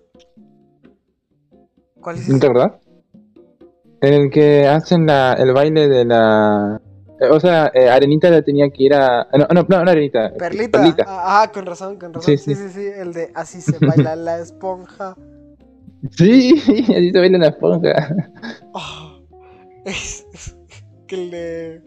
¿Cuál 1.99 2.17
es 2.17 2.29
¿No 2.29 2.39
te 2.39 2.45
acordás? 2.45 2.71
En 4.01 4.13
el 4.13 4.29
que 4.29 4.67
hacen 4.67 5.07
la, 5.07 5.33
el 5.33 5.51
baile 5.51 5.87
de 5.87 6.05
la... 6.05 6.79
eh, 7.19 7.27
O 7.31 7.39
sea, 7.39 7.71
eh, 7.73 7.89
Arenita 7.89 8.29
la 8.29 8.43
tenía 8.43 8.69
que 8.69 8.83
ir 8.83 8.93
a... 8.93 9.27
No, 9.35 9.47
no, 9.51 9.65
no, 9.67 9.83
no 9.83 9.91
Arenita. 9.91 10.31
Perlita. 10.37 10.79
Perlita. 10.79 11.05
Ah, 11.07 11.41
ah, 11.41 11.51
con 11.51 11.65
razón, 11.65 11.97
con 11.97 12.13
razón. 12.13 12.37
Sí, 12.37 12.37
Sí, 12.37 12.53
sí. 12.53 12.69
sí, 12.69 12.69
sí, 12.69 12.87
El 12.95 13.13
de 13.13 13.31
así 13.33 13.61
se 13.61 13.83
baila 13.83 14.15
la 14.15 14.37
esponja. 14.39 15.15
Sí, 16.11 16.53
así 16.67 17.11
se 17.11 17.19
baila 17.19 17.37
la 17.37 17.47
esponja. 17.47 18.15
Ah, 18.73 19.19
es, 19.85 20.25
es 20.33 20.55
que 21.07 21.15
el 21.15 21.31
de. 21.31 21.81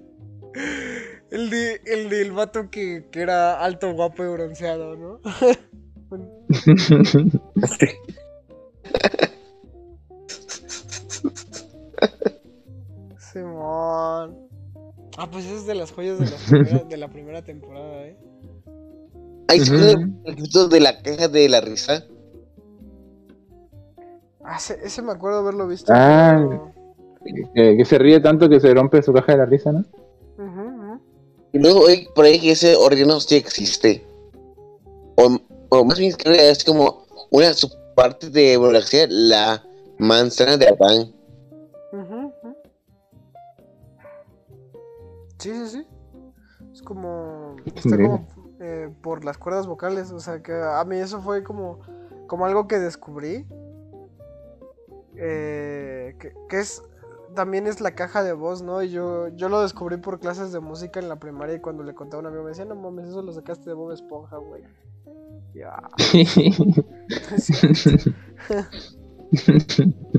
El 1.31 1.51
de. 1.51 1.81
El 1.87 2.09
del 2.11 2.33
vato 2.33 2.71
que, 2.71 3.07
que 3.11 3.21
era 3.21 3.63
alto, 3.63 3.93
guapo 3.93 4.25
y 4.25 4.29
bronceado, 4.29 4.97
¿no? 4.97 5.21
Bueno, 6.09 6.29
Simón. 13.19 14.37
Ah, 15.17 15.29
pues 15.31 15.45
ese 15.45 15.57
es 15.57 15.67
de 15.67 15.75
las 15.75 15.93
joyas 15.93 16.19
de 16.19 16.27
la 16.27 16.37
primera, 16.37 16.79
de 16.85 16.97
la 16.97 17.09
primera 17.09 17.43
temporada, 17.43 18.07
¿eh? 18.07 18.17
Ahí 19.49 19.61
se 19.61 19.73
Ujú. 19.73 19.83
acuerdan 19.83 20.21
el 20.25 20.37
capítulo 20.37 20.69
de 20.69 20.81
la 20.81 21.03
caja 21.03 21.29
de 21.29 21.49
la 21.49 21.61
risa. 21.61 22.05
Ah, 24.51 24.57
ese, 24.57 24.81
ese 24.83 25.01
me 25.01 25.13
acuerdo 25.13 25.39
haberlo 25.39 25.69
visto. 25.69 25.93
Ah. 25.95 26.37
pero- 26.37 26.73
que, 27.55 27.77
que 27.77 27.85
se 27.85 27.99
ríe 27.99 28.19
tanto 28.19 28.49
que 28.49 28.59
se 28.59 28.75
rompe 28.75 29.01
su 29.01 29.13
caja 29.13 29.33
de 29.33 29.39
la 29.39 29.47
risa, 29.47 29.71
¿no? 29.71 29.85
Y 31.53 31.59
luego 31.59 31.81
oí 31.81 32.09
por 32.15 32.25
ahí 32.25 32.41
que 32.41 32.53
ese 32.53 32.75
órgano 32.77 33.21
sí 33.21 33.37
existe. 33.37 34.05
O, 35.17 35.39
o 35.69 35.85
más 35.85 35.99
bien 35.99 36.15
es 36.25 36.65
como 36.65 37.07
una 37.31 37.53
subparte 37.53 38.31
de 38.31 38.57
bueno, 38.57 38.79
la, 39.09 39.63
manzana 39.99 40.57
de 40.57 40.67
Adán. 40.69 41.13
Ujú, 41.93 42.33
ujú. 42.43 42.57
Sí, 45.39 45.53
sí, 45.53 45.67
sí. 45.69 45.87
Es 46.73 46.83
como. 46.83 47.57
Está 47.67 47.97
como 47.97 48.27
eh, 48.61 48.89
por 49.03 49.25
las 49.25 49.39
cuerdas 49.39 49.67
vocales. 49.67 50.11
O 50.13 50.21
sea 50.21 50.43
que 50.43 50.53
a 50.53 50.85
mí 50.85 50.97
eso 50.97 51.21
fue 51.21 51.43
como, 51.45 51.81
como 52.27 52.47
algo 52.47 52.67
que 52.67 52.79
descubrí. 52.79 53.47
Eh, 55.21 56.17
que, 56.19 56.35
que 56.49 56.59
es. 56.59 56.83
También 57.35 57.69
es 57.69 57.81
la 57.81 57.95
caja 57.95 58.25
de 58.25 58.33
voz, 58.33 58.63
¿no? 58.63 58.83
Y 58.83 58.91
yo, 58.91 59.29
yo 59.29 59.49
lo 59.49 59.63
descubrí 59.63 59.99
por 59.99 60.19
clases 60.19 60.51
de 60.51 60.59
música 60.59 60.99
en 60.99 61.09
la 61.09 61.21
primaria 61.21 61.55
y 61.55 61.61
cuando 61.61 61.85
le 61.85 61.95
conté 61.95 62.17
a 62.17 62.19
un 62.19 62.27
amigo 62.27 62.43
me 62.43 62.49
decía, 62.49 62.65
no 62.65 62.75
mames, 62.75 63.07
eso 63.07 63.23
lo 63.23 63.33
sacaste 63.33 63.71
de 63.71 63.75
Bob 63.75 63.93
Esponja, 63.93 64.39
güey. 64.39 64.65
Ya. 65.55 65.81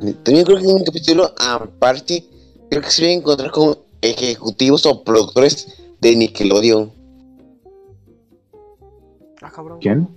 También 0.00 0.44
creo 0.44 0.58
que 0.58 0.64
en 0.64 0.76
un 0.76 0.84
capítulo 0.84 1.32
aparte, 1.38 2.24
creo 2.68 2.82
que 2.82 2.90
se 2.90 3.02
iba 3.02 3.10
a 3.10 3.14
encontrar 3.14 3.50
con 3.50 3.78
ejecutivos 4.00 4.86
o 4.86 5.04
productores 5.04 5.68
de 6.00 6.16
Nickelodeon. 6.16 6.92
Ah, 9.40 9.50
cabrón. 9.50 9.78
¿Quién? 9.80 10.08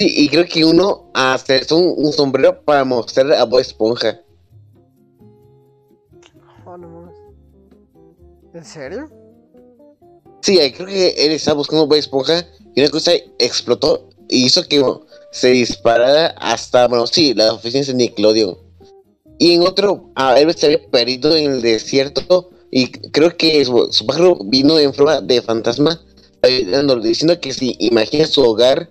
Sí, 0.00 0.06
y 0.16 0.28
creo 0.30 0.46
que 0.46 0.64
uno 0.64 1.10
hace 1.12 1.60
un, 1.74 1.92
un 1.94 2.10
sombrero 2.10 2.62
para 2.62 2.84
mostrar 2.84 3.30
a 3.34 3.44
Bob 3.44 3.60
Esponja. 3.60 4.18
No 6.66 6.78
mames. 6.78 7.14
¿En 8.54 8.64
serio? 8.64 9.10
Sí, 10.40 10.58
creo 10.74 10.86
que 10.86 11.08
él 11.18 11.32
estaba 11.32 11.58
buscando 11.58 11.86
Bob 11.86 11.98
Esponja 11.98 12.46
y 12.74 12.80
una 12.80 12.88
cosa 12.88 13.12
explotó 13.38 14.08
y 14.30 14.46
hizo 14.46 14.66
que 14.66 14.80
bueno, 14.80 15.02
se 15.32 15.48
disparara 15.48 16.28
hasta, 16.38 16.88
bueno, 16.88 17.06
sí, 17.06 17.34
las 17.34 17.50
oficinas 17.50 17.88
de 17.88 17.94
Nickelodeon. 17.94 18.56
Y 19.38 19.52
en 19.52 19.62
otro, 19.64 20.12
a 20.14 20.40
él 20.40 20.54
se 20.54 20.64
había 20.64 20.90
perdido 20.90 21.36
en 21.36 21.52
el 21.52 21.60
desierto 21.60 22.48
y 22.70 22.90
creo 22.90 23.36
que 23.36 23.62
su, 23.66 23.92
su 23.92 24.06
pájaro 24.06 24.38
vino 24.46 24.78
en 24.78 24.94
forma 24.94 25.20
de 25.20 25.42
fantasma 25.42 26.00
ayudando, 26.40 26.98
diciendo 27.00 27.38
que 27.38 27.52
si 27.52 27.76
imagina 27.80 28.24
su 28.24 28.40
hogar, 28.40 28.88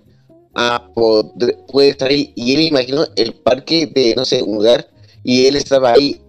ah, 0.54 0.88
podr- 0.94 1.56
puede 1.66 1.90
estar 1.90 2.08
ahí. 2.10 2.32
Y 2.36 2.54
él 2.54 2.60
imaginó 2.62 3.06
el 3.16 3.34
parque 3.34 3.86
de, 3.86 4.14
no 4.16 4.24
sé, 4.24 4.42
un 4.42 4.56
lugar 4.56 4.88
y 5.24 5.46
él 5.46 5.56
estaba 5.56 5.92
ahí 5.92 6.20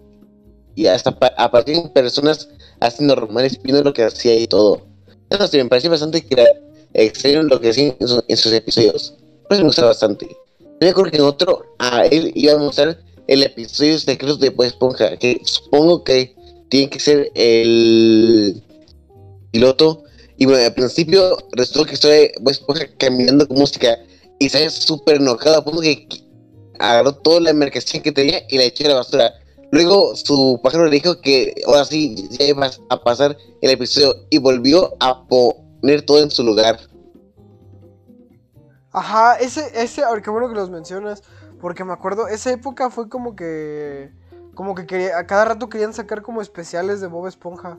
y 0.76 0.88
hasta 0.88 1.18
pa- 1.18 1.34
aparecían 1.38 1.92
personas 1.94 2.50
así 2.80 3.04
normales 3.04 3.60
viendo 3.62 3.84
lo 3.84 3.94
que 3.94 4.04
hacía 4.04 4.36
y 4.36 4.48
todo. 4.48 4.82
No 5.30 5.48
sé, 5.48 5.64
me 5.64 5.70
pareció 5.70 5.90
bastante 5.90 6.26
extraño 6.94 7.44
lo 7.44 7.60
que 7.60 7.70
hacían 7.70 7.96
en, 8.00 8.08
su- 8.08 8.24
en 8.28 8.38
sus 8.38 8.52
episodios. 8.54 9.14
Por 9.44 9.54
eso 9.54 9.62
me 9.64 9.68
gusta 9.70 9.86
bastante. 9.86 10.28
Yo 10.28 10.68
me 10.82 10.90
acuerdo 10.90 11.12
que 11.12 11.18
en 11.18 11.24
otro, 11.24 11.64
a 11.80 12.06
él 12.06 12.32
iba 12.36 12.54
a 12.54 12.58
mostrar 12.58 13.00
el 13.28 13.44
episodio 13.44 14.00
secreto 14.00 14.36
de 14.38 14.50
Bob 14.50 14.66
Esponja, 14.66 15.16
que 15.18 15.40
supongo 15.44 16.04
que 16.04 16.36
tiene 16.70 16.90
que 16.90 17.00
ser 17.00 17.32
el 17.36 18.62
piloto. 19.52 20.04
Y 20.38 20.46
bueno, 20.46 20.64
al 20.66 20.74
principio 20.74 21.38
resultó 21.52 21.86
que 21.86 21.94
estoy 21.94 22.32
Bob 22.42 22.52
Esponja 22.52 22.88
caminando 22.98 23.48
con 23.48 23.58
música 23.60 23.98
y 24.42 24.50
sale 24.50 24.72
súper 24.72 25.18
enojado, 25.18 25.60
a 25.60 25.64
punto 25.64 25.82
que 25.82 26.08
agarró 26.80 27.14
toda 27.14 27.40
la 27.42 27.54
mercancía 27.54 28.02
que 28.02 28.12
tenía 28.12 28.42
y 28.50 28.58
la 28.58 28.64
echó 28.64 28.86
a 28.86 28.90
la 28.90 28.96
basura. 28.96 29.34
Luego 29.72 30.16
su 30.16 30.60
pájaro 30.64 30.86
le 30.86 30.96
dijo 30.96 31.22
que 31.22 31.54
ahora 31.68 31.86
sí 31.86 32.28
ya 32.32 32.46
iba 32.46 32.72
a 32.90 33.04
pasar 33.04 33.38
el 33.62 33.70
episodio 33.70 34.16
y 34.32 34.40
volvió 34.40 34.96
a 35.00 35.28
poner 35.28 36.02
todo 36.08 36.24
en 36.24 36.32
su 36.32 36.44
lugar. 36.44 36.80
Ajá, 38.92 39.36
ese, 39.36 39.72
ese, 39.80 40.02
qué 40.24 40.30
bueno 40.32 40.50
que 40.50 40.56
los 40.56 40.72
mencionas, 40.72 41.22
porque 41.62 41.84
me 41.84 41.94
acuerdo, 41.94 42.28
esa 42.28 42.52
época 42.52 42.90
fue 42.90 43.10
como 43.10 43.36
que, 43.36 44.12
como 44.56 44.74
que 44.74 44.88
quería, 44.88 45.20
a 45.20 45.28
cada 45.28 45.46
rato 45.46 45.70
querían 45.70 45.94
sacar 45.94 46.24
como 46.24 46.42
especiales 46.42 47.00
de 47.00 47.06
Bob 47.06 47.28
Esponja, 47.28 47.78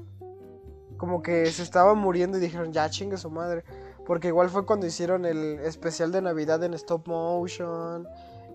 como 0.96 1.22
que 1.22 1.50
se 1.50 1.64
estaban 1.64 1.98
muriendo 1.98 2.38
y 2.38 2.40
dijeron, 2.40 2.72
ya 2.72 2.88
chingue 2.88 3.16
su 3.16 3.30
madre, 3.30 3.64
porque 4.06 4.28
igual 4.28 4.48
fue 4.48 4.66
cuando 4.66 4.86
hicieron 4.86 5.24
el 5.24 5.58
especial 5.60 6.12
de 6.12 6.22
Navidad 6.22 6.62
en 6.64 6.74
stop 6.74 7.06
motion, 7.08 8.06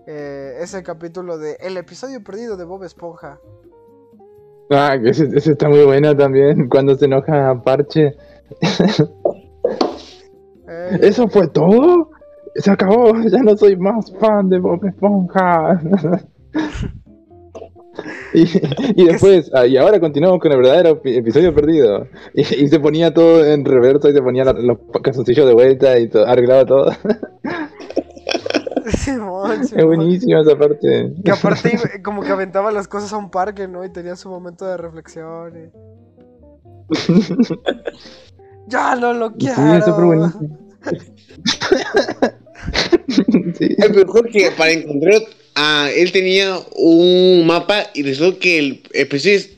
eh, 0.06 0.58
ese 0.60 0.82
capítulo 0.82 1.38
de 1.38 1.56
el 1.60 1.76
episodio 1.76 2.22
perdido 2.22 2.56
de 2.56 2.64
Bob 2.64 2.84
Esponja. 2.84 3.40
Ah, 4.70 4.96
que 5.02 5.10
ese, 5.10 5.28
ese 5.34 5.52
está 5.52 5.68
muy 5.68 5.84
bueno 5.84 6.16
también, 6.16 6.68
cuando 6.70 6.94
se 6.94 7.06
enoja 7.06 7.50
a 7.50 7.62
Parche. 7.62 8.16
Eh, 10.70 10.98
¿Eso 11.00 11.28
fue 11.28 11.48
todo? 11.48 12.10
Se 12.56 12.70
acabó, 12.70 13.14
ya 13.22 13.38
no 13.38 13.56
soy 13.56 13.76
más 13.76 14.12
fan 14.18 14.50
de 14.50 14.58
Bob 14.58 14.84
Esponja. 14.84 15.80
y, 18.34 18.44
y 19.02 19.04
después, 19.06 19.50
ah, 19.54 19.66
y 19.66 19.76
ahora 19.76 19.98
continuamos 20.00 20.40
con 20.40 20.50
el 20.52 20.58
verdadero 20.58 21.02
epi- 21.02 21.16
episodio 21.16 21.54
perdido. 21.54 22.06
Y, 22.34 22.40
y 22.42 22.68
se 22.68 22.80
ponía 22.80 23.12
todo 23.14 23.44
en 23.44 23.64
reverso 23.64 24.08
y 24.08 24.12
se 24.12 24.22
ponía 24.22 24.44
la- 24.44 24.52
los 24.52 24.78
calzoncillos 25.02 25.46
de 25.46 25.54
vuelta 25.54 25.98
y 25.98 26.08
todo, 26.08 26.26
arreglaba 26.26 26.64
todo. 26.66 26.92
Simón, 28.96 29.60
es 29.62 29.68
Simón. 29.70 29.86
buenísimo 29.86 30.40
esa 30.40 30.56
parte. 30.58 31.12
Que 31.24 31.30
aparte 31.30 31.78
como 32.02 32.22
que 32.22 32.30
aventaba 32.30 32.72
las 32.72 32.88
cosas 32.88 33.12
a 33.12 33.16
un 33.18 33.30
parque, 33.30 33.68
¿no? 33.68 33.84
Y 33.84 33.90
tenía 33.92 34.16
su 34.16 34.28
momento 34.30 34.64
de 34.66 34.76
reflexión. 34.76 35.52
y- 35.56 35.70
Ya 38.68 38.94
no 38.96 39.12
lo 39.14 39.28
Sí, 39.30 39.34
quiero. 39.38 39.72
es 39.78 39.84
súper 39.84 40.04
buenísimo. 40.04 40.58
Sí. 43.58 43.76
Ay, 43.80 43.88
pero 43.92 44.12
Jorge, 44.12 44.50
para 44.56 44.70
encontrar, 44.72 45.20
ah, 45.58 45.90
él 45.94 46.12
tenía 46.12 46.56
un 46.76 47.46
mapa 47.46 47.88
y 47.92 48.04
resultó 48.04 48.38
que 48.38 48.58
el, 48.58 48.82
el, 48.94 49.08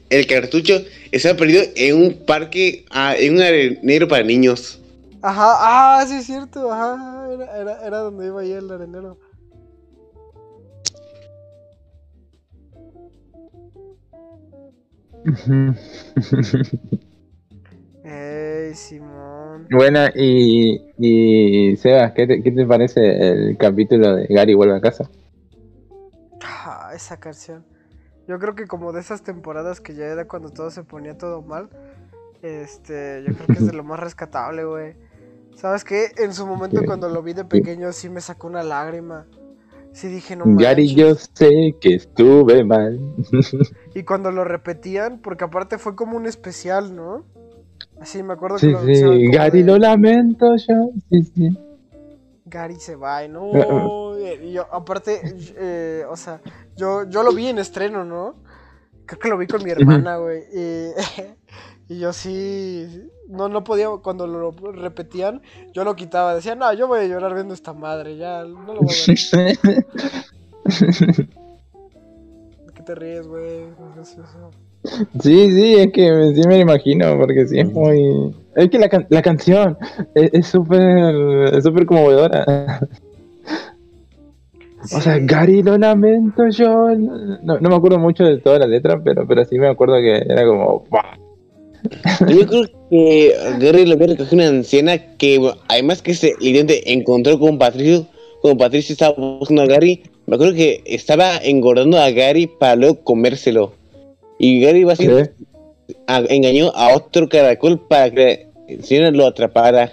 el 0.09 0.27
cartucho 0.27 0.83
estaba 1.13 1.37
perdido 1.37 1.63
en 1.77 1.97
un 1.97 2.15
parque, 2.25 2.87
ah, 2.91 3.15
en 3.17 3.35
un 3.35 3.43
arenero 3.43 4.09
para 4.09 4.25
niños. 4.25 4.81
Ajá, 5.23 5.53
ah, 5.59 6.05
sí 6.09 6.15
es 6.15 6.25
cierto, 6.25 6.73
ajá, 6.73 7.29
era, 7.33 7.61
era, 7.61 7.87
era 7.87 7.99
donde 7.99 8.27
iba 8.27 8.41
ahí 8.41 8.53
el 8.53 8.71
arenero. 8.71 9.19
Ey, 18.03 18.75
Simón. 18.75 19.69
Bueno, 19.71 20.01
y, 20.15 20.81
y 20.99 21.77
Sebas, 21.77 22.13
¿qué 22.13 22.27
te, 22.27 22.43
qué 22.43 22.51
te 22.51 22.65
parece 22.65 23.01
el 23.29 23.59
capítulo 23.59 24.17
de 24.17 24.27
Gary 24.29 24.55
vuelve 24.55 24.77
a 24.77 24.81
casa? 24.81 25.11
Esa 26.95 27.19
canción. 27.19 27.65
Yo 28.27 28.39
creo 28.39 28.55
que 28.55 28.67
como 28.67 28.93
de 28.93 29.01
esas 29.01 29.23
temporadas 29.23 29.81
que 29.81 29.95
ya 29.95 30.07
era 30.07 30.27
cuando 30.27 30.51
todo 30.51 30.71
se 30.71 30.85
ponía 30.85 31.19
todo 31.19 31.43
mal, 31.43 31.69
este, 32.43 33.25
yo 33.27 33.35
creo 33.35 33.47
que 33.47 33.53
es 33.55 33.67
de 33.67 33.73
lo 33.73 33.85
más 33.85 33.99
rescatable, 33.99 34.65
güey. 34.65 34.95
¿Sabes 35.57 35.85
qué? 35.85 36.13
En 36.17 36.33
su 36.33 36.47
momento 36.47 36.83
cuando 36.87 37.09
lo 37.09 37.23
vi 37.23 37.35
de 37.35 37.45
pequeño 37.45 37.93
sí 37.93 38.09
me 38.09 38.21
sacó 38.21 38.47
una 38.47 38.63
lágrima. 38.63 39.27
Sí 39.93 40.07
dije, 40.07 40.37
no 40.37 40.45
Gary, 40.47 40.95
yo 40.95 41.15
sé 41.17 41.75
que 41.81 41.95
estuve 41.95 42.65
mal. 42.65 42.99
Y 43.95 44.05
cuando 44.05 44.31
lo 44.31 44.45
repetían, 44.45 45.19
porque 45.19 45.45
aparte 45.45 45.77
fue 45.77 45.97
como 45.97 46.17
un 46.17 46.27
especial, 46.27 46.95
¿no? 46.95 47.25
Así 48.01 48.23
me 48.23 48.35
acuerdo 48.35 48.57
que 48.57 48.67
Sí, 48.67 48.73
lo 48.73 48.83
sí, 48.83 49.31
Gary, 49.33 49.63
de, 49.63 49.65
lo 49.65 49.79
lamento 49.79 50.55
yo. 50.57 50.91
Sí, 51.11 51.23
sí. 51.25 51.59
Gary 52.51 52.77
se 52.77 52.97
va, 52.97 53.27
no. 53.29 54.19
Y 54.19 54.53
yo, 54.53 54.67
aparte, 54.71 55.21
eh, 55.57 56.05
o 56.11 56.17
sea, 56.17 56.41
yo, 56.77 57.09
yo 57.09 57.23
lo 57.23 57.33
vi 57.33 57.47
en 57.47 57.59
estreno, 57.59 58.05
¿no? 58.05 58.35
Creo 59.07 59.19
que 59.19 59.29
lo 59.29 59.39
vi 59.39 59.47
con 59.47 59.63
mi 59.63 59.71
hermana, 59.71 60.17
güey. 60.19 60.43
Y, 60.53 60.91
y 61.95 61.99
yo 61.99 62.13
sí. 62.13 63.09
No, 63.29 63.49
no 63.49 63.63
podía, 63.63 63.89
cuando 64.03 64.27
lo 64.27 64.51
repetían, 64.51 65.41
yo 65.73 65.85
lo 65.85 65.95
quitaba. 65.95 66.35
Decía, 66.35 66.57
no, 66.57 66.73
yo 66.75 66.89
voy 66.89 67.01
a 67.01 67.07
llorar 67.07 67.33
viendo 67.35 67.55
esta 67.55 67.73
madre, 67.73 68.17
ya, 68.17 68.45
no 68.45 68.75
lo 68.75 68.81
voy 68.81 68.95
a 68.95 69.07
ver. 69.07 69.59
¿De 72.67 72.73
qué 72.75 72.83
te 72.83 72.95
ríes, 72.95 73.27
güey? 73.27 73.67
Es. 74.01 74.17
Sí, 75.23 75.51
sí, 75.51 75.75
es 75.77 75.93
que 75.93 76.33
sí 76.35 76.49
me 76.49 76.57
lo 76.57 76.63
imagino, 76.63 77.17
porque 77.19 77.47
sí 77.47 77.61
es 77.61 77.71
muy... 77.71 78.35
Es 78.57 78.69
que 78.69 78.79
la, 78.79 78.89
can- 78.89 79.07
la 79.11 79.23
canción 79.23 79.79
es 80.15 80.31
es 80.33 80.47
súper 80.47 81.55
es 81.55 81.65
súper 81.65 81.87
conmovedora. 81.87 82.81
O 84.93 85.01
sea. 85.01 85.19
Gary, 85.21 85.63
lo 85.63 85.77
lamento 85.77 86.49
yo. 86.49 86.89
No, 87.43 87.59
no 87.61 87.69
me 87.69 87.75
acuerdo 87.75 87.99
mucho 87.99 88.25
de 88.25 88.39
toda 88.39 88.59
la 88.59 88.67
letra, 88.67 89.01
pero, 89.03 89.27
pero 89.27 89.45
sí 89.45 89.59
me 89.59 89.69
acuerdo 89.69 89.97
que 89.97 90.17
era 90.17 90.47
como... 90.47 90.85
Yo 92.29 92.47
creo 92.47 92.65
que 92.91 93.35
Gary 93.61 93.87
lo 93.87 93.95
había 93.95 94.09
recogido 94.09 94.35
una 94.43 94.49
anciana 94.49 94.99
que, 95.17 95.41
además 95.69 96.03
que 96.03 96.15
se 96.15 96.35
encontró 96.41 97.39
con 97.39 97.59
Patricio, 97.59 98.07
cuando 98.43 98.59
Patricio 98.59 98.93
estaba 98.95 99.15
buscando 99.17 99.63
a 99.63 99.67
Gary, 99.67 100.03
me 100.27 100.37
acuerdo 100.37 100.55
que 100.55 100.83
estaba 100.87 101.37
engordando 101.37 101.99
a 101.99 102.11
Gary 102.11 102.47
para 102.47 102.77
luego 102.77 103.03
comérselo. 103.05 103.73
Y 104.39 104.61
Gary 104.61 104.85
va 104.85 104.97
¿Qué? 104.97 105.31
A, 106.07 106.19
engañó 106.29 106.71
a 106.75 106.95
otro 106.95 107.29
caracol 107.29 107.81
para 107.89 108.11
que 108.11 108.49
la 108.69 108.83
señora 108.83 109.11
lo 109.11 109.27
atrapara. 109.27 109.93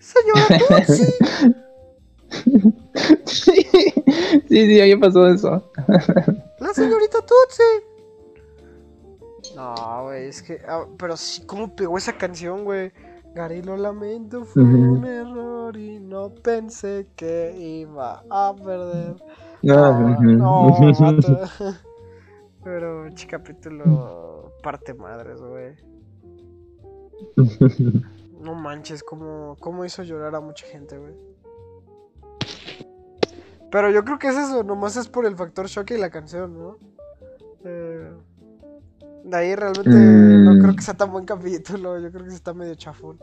Señora 0.00 0.58
Tutsi. 0.68 1.14
Sí, 3.26 3.52
sí, 4.48 4.66
sí, 4.66 4.80
ahí 4.80 4.96
pasó 4.96 5.28
eso. 5.28 5.70
La 6.58 6.72
señorita 6.74 7.18
Tutsi. 7.20 7.62
No, 9.54 10.04
güey, 10.04 10.28
es 10.28 10.42
que. 10.42 10.60
ah, 10.66 10.86
pero 10.98 11.16
sí, 11.16 11.44
¿cómo 11.46 11.74
pegó 11.74 11.98
esa 11.98 12.16
canción, 12.16 12.64
güey? 12.64 12.90
Gary, 13.34 13.62
lo 13.62 13.76
lamento, 13.76 14.44
fue 14.44 14.62
un 14.62 15.04
error 15.04 15.76
y 15.76 16.00
no 16.00 16.30
pensé 16.30 17.06
que 17.16 17.54
iba 17.58 18.24
a 18.30 18.54
perder. 18.56 19.16
No, 19.62 19.84
Ah, 19.84 20.16
no, 20.20 20.92
vato. 20.98 21.40
Pero, 22.64 23.08
chi 23.14 23.26
capítulo 23.26 24.35
parte 24.66 24.94
madres, 24.94 25.40
güey. 25.40 25.74
No 28.40 28.54
manches, 28.54 29.02
cómo, 29.02 29.56
cómo 29.60 29.84
hizo 29.84 30.02
llorar 30.02 30.34
a 30.36 30.40
mucha 30.40 30.66
gente, 30.66 30.98
güey. 30.98 31.14
Pero 33.72 33.90
yo 33.90 34.04
creo 34.04 34.18
que 34.18 34.28
es 34.28 34.36
eso, 34.36 34.62
nomás 34.62 34.96
es 34.96 35.08
por 35.08 35.24
el 35.26 35.34
factor 35.36 35.66
shock 35.66 35.90
y 35.92 35.96
la 35.98 36.10
canción, 36.10 36.56
¿no? 36.56 36.78
Eh, 37.64 38.10
de 39.24 39.36
ahí 39.36 39.54
realmente 39.56 39.90
no 39.90 40.54
Mm. 40.54 40.60
creo 40.62 40.76
que 40.76 40.82
sea 40.82 40.94
tan 40.94 41.10
buen 41.10 41.24
capítulo, 41.24 41.98
yo 41.98 42.10
creo 42.12 42.24
que 42.24 42.30
sí 42.30 42.36
está 42.36 42.52
medio 42.54 42.74
chafón. 42.76 43.18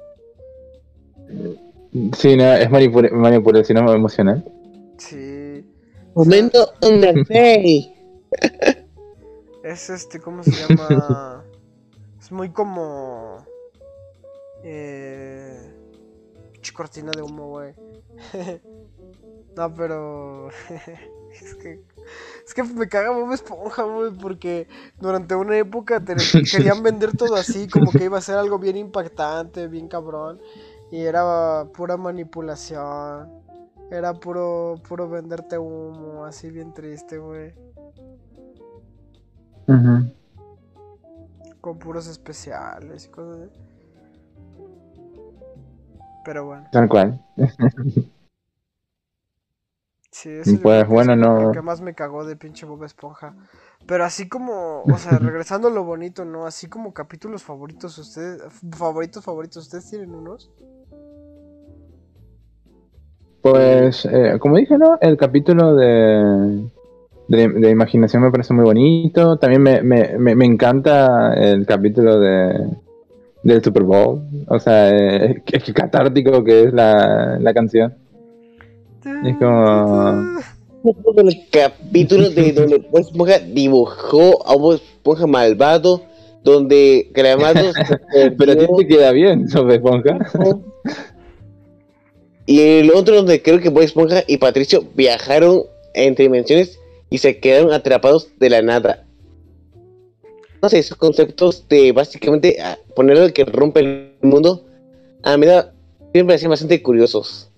Sí, 2.18 2.36
no, 2.36 2.44
es 2.53 2.70
manipula- 2.70 3.11
manipulación 3.11 3.78
emocional. 3.88 4.44
Sí. 4.98 5.65
Momento 6.15 6.70
Undertale. 6.82 7.94
Es 9.64 9.90
este, 9.90 10.19
¿cómo 10.19 10.44
se 10.44 10.52
llama? 10.52 11.44
es 12.19 12.31
muy 12.31 12.49
como. 12.52 13.38
Eh. 14.61 15.73
cortina 16.76 17.11
de 17.11 17.22
humo, 17.22 17.49
güey. 17.49 17.73
no, 19.56 19.73
pero. 19.73 20.49
es 21.31 21.56
que. 21.56 21.81
Es 22.45 22.53
que 22.53 22.64
me 22.64 22.90
caga 22.90 23.11
Bob 23.11 23.31
Esponja, 23.31 23.84
güey, 23.84 24.11
porque 24.11 24.68
durante 24.99 25.34
una 25.35 25.57
época 25.57 26.03
te- 26.03 26.15
querían 26.52 26.84
vender 26.84 27.15
todo 27.15 27.35
así, 27.35 27.69
como 27.69 27.90
que 27.91 28.03
iba 28.03 28.18
a 28.18 28.22
ser 28.22 28.35
algo 28.38 28.60
bien 28.60 28.76
impactante, 28.76 29.68
bien 29.68 29.88
cabrón. 29.88 30.41
Y 30.91 30.99
era 31.02 31.65
pura 31.73 31.95
manipulación. 31.95 33.31
Era 33.90 34.14
puro, 34.14 34.76
puro 34.88 35.07
venderte 35.07 35.57
humo, 35.57 36.26
así 36.26 36.49
bien 36.49 36.73
triste, 36.73 37.18
güey. 37.18 37.53
Con 41.61 41.80
puros 41.80 42.07
especiales 42.07 43.06
y 43.06 43.10
cosas 43.10 43.49
así. 43.49 43.60
Pero 46.26 46.45
bueno, 46.45 46.65
Tal 46.72 46.88
cual. 46.90 47.19
sí, 50.11 50.30
eso 50.30 50.57
Pues, 50.61 50.88
bueno, 50.88 51.14
es 51.14 51.19
no- 51.19 51.40
lo 51.41 51.52
que 51.52 51.61
más 51.61 51.81
me 51.81 51.94
cagó 51.95 52.26
de 52.26 52.35
pinche 52.35 52.65
Bob 52.65 52.84
Esponja. 52.84 53.35
Pero 53.85 54.06
así 54.06 54.30
como, 54.30 54.85
o 54.85 54.98
sea, 54.98 55.19
regresando 55.19 55.68
a 55.68 55.72
lo 55.72 55.84
bonito, 55.84 56.23
¿no? 56.26 56.45
Así 56.45 56.68
como 56.68 56.94
capítulos 56.94 57.44
favoritos, 57.44 57.98
ustedes, 57.98 58.41
favoritos, 58.72 59.23
favoritos, 59.23 59.64
¿ustedes 59.64 59.90
tienen 59.90 60.14
unos? 60.15 60.49
Pues, 63.41 64.06
eh, 64.06 64.38
como 64.40 64.56
dije, 64.57 64.77
¿no? 64.77 64.98
El 65.02 65.18
capítulo 65.18 65.76
de, 65.76 66.69
de, 67.28 67.48
de 67.48 67.70
imaginación 67.70 68.24
me 68.24 68.32
parece 68.32 68.54
muy 68.54 68.64
bonito. 68.66 69.38
También 69.38 69.62
me, 69.62 69.82
me, 69.82 70.18
me, 70.18 70.36
me 70.36 70.45
encanta 70.45 71.34
el 71.36 71.66
capítulo 71.66 72.20
de 72.20 72.70
del 73.44 73.64
Super 73.64 73.84
Bowl. 73.84 74.22
O 74.48 74.60
sea, 74.60 74.90
eh, 74.90 75.44
es 75.52 75.64
que 75.64 75.74
catártico 75.74 76.44
que 76.44 76.64
es 76.64 76.74
la, 76.74 77.38
la 77.40 77.54
canción. 77.54 77.94
Es 79.26 79.36
como- 79.38 80.40
el 81.18 81.40
capítulo 81.52 82.30
de 82.30 82.52
donde 82.54 82.78
Bob 82.90 83.00
Esponja 83.02 83.40
dibujó 83.40 84.45
a 84.48 84.56
Bob 84.56 84.76
Esponja 84.76 85.28
malvado, 85.28 86.02
donde 86.44 87.10
Gramados 87.14 87.74
Pero 88.38 88.52
a 88.54 88.56
ti 88.56 88.66
te 88.78 88.88
queda 88.88 89.12
bien, 89.12 89.48
sobre 89.50 89.76
Esponja. 89.76 90.20
Y 92.45 92.60
el 92.60 92.91
otro 92.91 93.16
donde 93.16 93.41
creo 93.41 93.60
que 93.62 93.70
Bob 93.70 93.84
Esponja 93.84 94.24
y 94.28 94.36
Patricio 94.38 94.84
viajaron 94.95 95.62
entre 95.94 96.26
dimensiones 96.26 96.78
y 97.14 97.19
se 97.19 97.40
quedaron 97.40 97.72
atrapados 97.72 98.31
de 98.40 98.49
la 98.49 98.64
nada. 98.64 99.06
No 100.64 100.68
sé, 100.68 100.80
esos 100.80 100.98
conceptos 100.98 101.68
de 101.69 101.91
básicamente 101.91 102.57
ah, 102.60 102.80
poner 102.95 103.18
algo 103.18 103.31
que 103.31 103.45
rompe 103.45 103.81
el 103.81 104.18
mundo, 104.23 104.65
a 105.22 105.38
mí 105.38 105.45
da- 105.45 105.76
siempre 105.99 106.23
me 106.23 106.27
parecían 106.30 106.49
bastante 106.49 106.81
curiosos. 106.81 107.52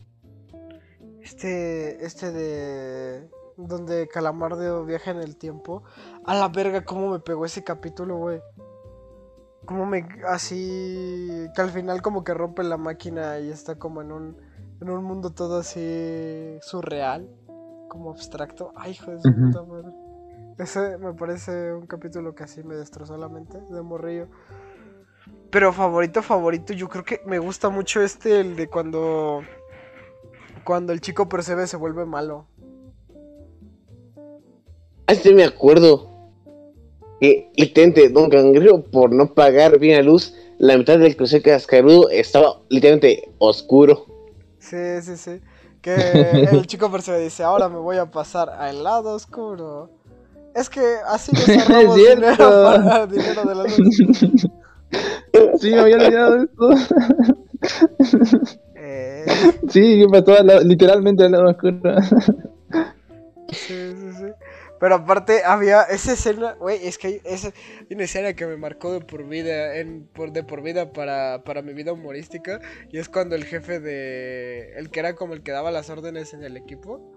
Este, 1.24 2.06
este 2.06 2.34
de 2.34 3.30
donde 3.56 4.10
Calamardo 4.10 4.84
viaja 4.84 5.12
en 5.12 5.22
el 5.22 5.38
tiempo. 5.38 5.84
A 6.26 6.36
la 6.36 6.50
verga, 6.50 6.84
cómo 6.84 7.12
me 7.12 7.20
pegó 7.20 7.46
ese 7.46 7.64
capítulo, 7.64 8.18
güey. 8.18 8.42
Cómo 9.64 9.86
me, 9.86 10.06
así, 10.28 11.46
que 11.56 11.62
al 11.62 11.70
final 11.70 12.02
como 12.02 12.26
que 12.26 12.34
rompe 12.34 12.62
la 12.64 12.76
máquina 12.76 13.40
y 13.40 13.52
está 13.52 13.80
como 13.80 14.02
en 14.02 14.12
un, 14.12 14.38
en 14.82 14.90
un 14.90 15.02
mundo 15.06 15.30
todo 15.30 15.60
así 15.60 16.58
surreal, 16.62 17.30
como 17.96 18.12
abstracto. 18.12 18.74
Ay, 18.76 18.92
hijo 18.92 19.12
de 19.12 19.22
su 19.22 19.34
puta 19.34 19.64
madre. 19.64 19.88
Ese 20.58 20.98
me 20.98 21.14
parece 21.14 21.74
un 21.74 21.88
capítulo 21.88 22.36
que 22.36 22.44
así 22.44 22.62
me 22.62 22.76
destrozó 22.76 23.16
la 23.16 23.30
mente, 23.30 23.58
de 23.70 23.82
morrillo. 23.82 24.28
Pero 25.50 25.72
favorito, 25.72 26.22
favorito, 26.22 26.74
yo 26.74 26.90
creo 26.90 27.06
que 27.06 27.22
me 27.26 27.40
gusta 27.40 27.70
mucho 27.70 28.02
este, 28.02 28.42
el 28.42 28.58
de 28.58 28.68
cuando. 28.68 29.44
Cuando 30.66 30.92
el 30.92 31.00
chico 31.00 31.30
percebe 31.30 31.68
se 31.68 31.78
vuelve 31.78 32.06
malo. 32.06 32.48
Ah, 35.08 35.16
sí 35.16 35.34
me 35.34 35.46
acuerdo. 35.46 36.12
Que 37.22 37.50
literalmente 37.56 38.10
Don 38.10 38.30
Cangrejo, 38.30 38.84
por 38.84 39.14
no 39.14 39.34
pagar 39.34 39.80
bien 39.80 39.96
la 39.96 40.04
luz, 40.04 40.36
la 40.58 40.78
mitad 40.78 41.00
del 41.00 41.16
crucero 41.16 41.44
cascarudo 41.44 42.10
estaba 42.10 42.60
literalmente 42.68 43.32
oscuro. 43.38 44.06
Sí, 44.60 45.02
sí, 45.02 45.16
sí. 45.16 45.42
Que 45.86 45.94
el 46.52 46.66
chico 46.66 46.92
percebe 46.92 47.20
dice, 47.20 47.44
ahora 47.44 47.70
me 47.70 47.78
voy 47.78 47.98
a 47.98 48.08
pasar 48.10 48.50
al 48.50 48.84
lado 48.84 49.14
oscuro. 49.14 49.92
Es 50.56 50.68
que 50.68 50.82
así 51.08 51.32
ahorramos 51.70 51.96
cierto. 51.96 52.22
dinero 52.22 52.64
para 52.66 53.06
dinero 53.06 53.44
de 53.46 53.56
la 53.56 53.64
luz. 53.64 54.48
Sí, 55.60 55.72
me 55.72 55.80
había 55.82 55.98
olvidado 55.98 56.44
esto. 56.44 56.70
Eh, 58.76 59.26
Sí, 59.68 60.00
que 60.00 60.08
pasó 60.22 60.42
literalmente 60.64 61.26
al 61.26 61.32
lado 61.32 61.50
oscuro. 61.50 61.82
sí. 63.52 63.85
Pero 64.80 64.96
aparte 64.96 65.44
había 65.46 65.84
esa 65.84 66.14
escena, 66.14 66.54
güey, 66.60 66.86
es 66.88 66.98
que 66.98 67.08
hay, 67.08 67.22
esa- 67.24 67.54
una 67.90 68.04
escena 68.04 68.34
que 68.34 68.46
me 68.46 68.58
marcó 68.58 68.92
de 68.94 69.02
por 69.02 69.26
vida, 69.28 69.78
en, 69.78 70.08
por, 70.08 70.32
de 70.32 70.44
por 70.44 70.62
vida 70.62 70.92
para, 70.94 71.44
para 71.44 71.62
mi 71.62 71.74
vida 71.74 71.94
humorística. 71.94 72.60
Y 72.92 72.98
es 73.00 73.10
cuando 73.10 73.36
el 73.36 73.46
jefe 73.46 73.80
de, 73.80 74.74
el 74.78 74.90
que 74.92 75.00
era 75.00 75.16
como 75.16 75.34
el 75.34 75.44
que 75.44 75.52
daba 75.52 75.72
las 75.72 75.90
órdenes 75.90 76.34
en 76.34 76.44
el 76.44 76.58
equipo, 76.58 77.12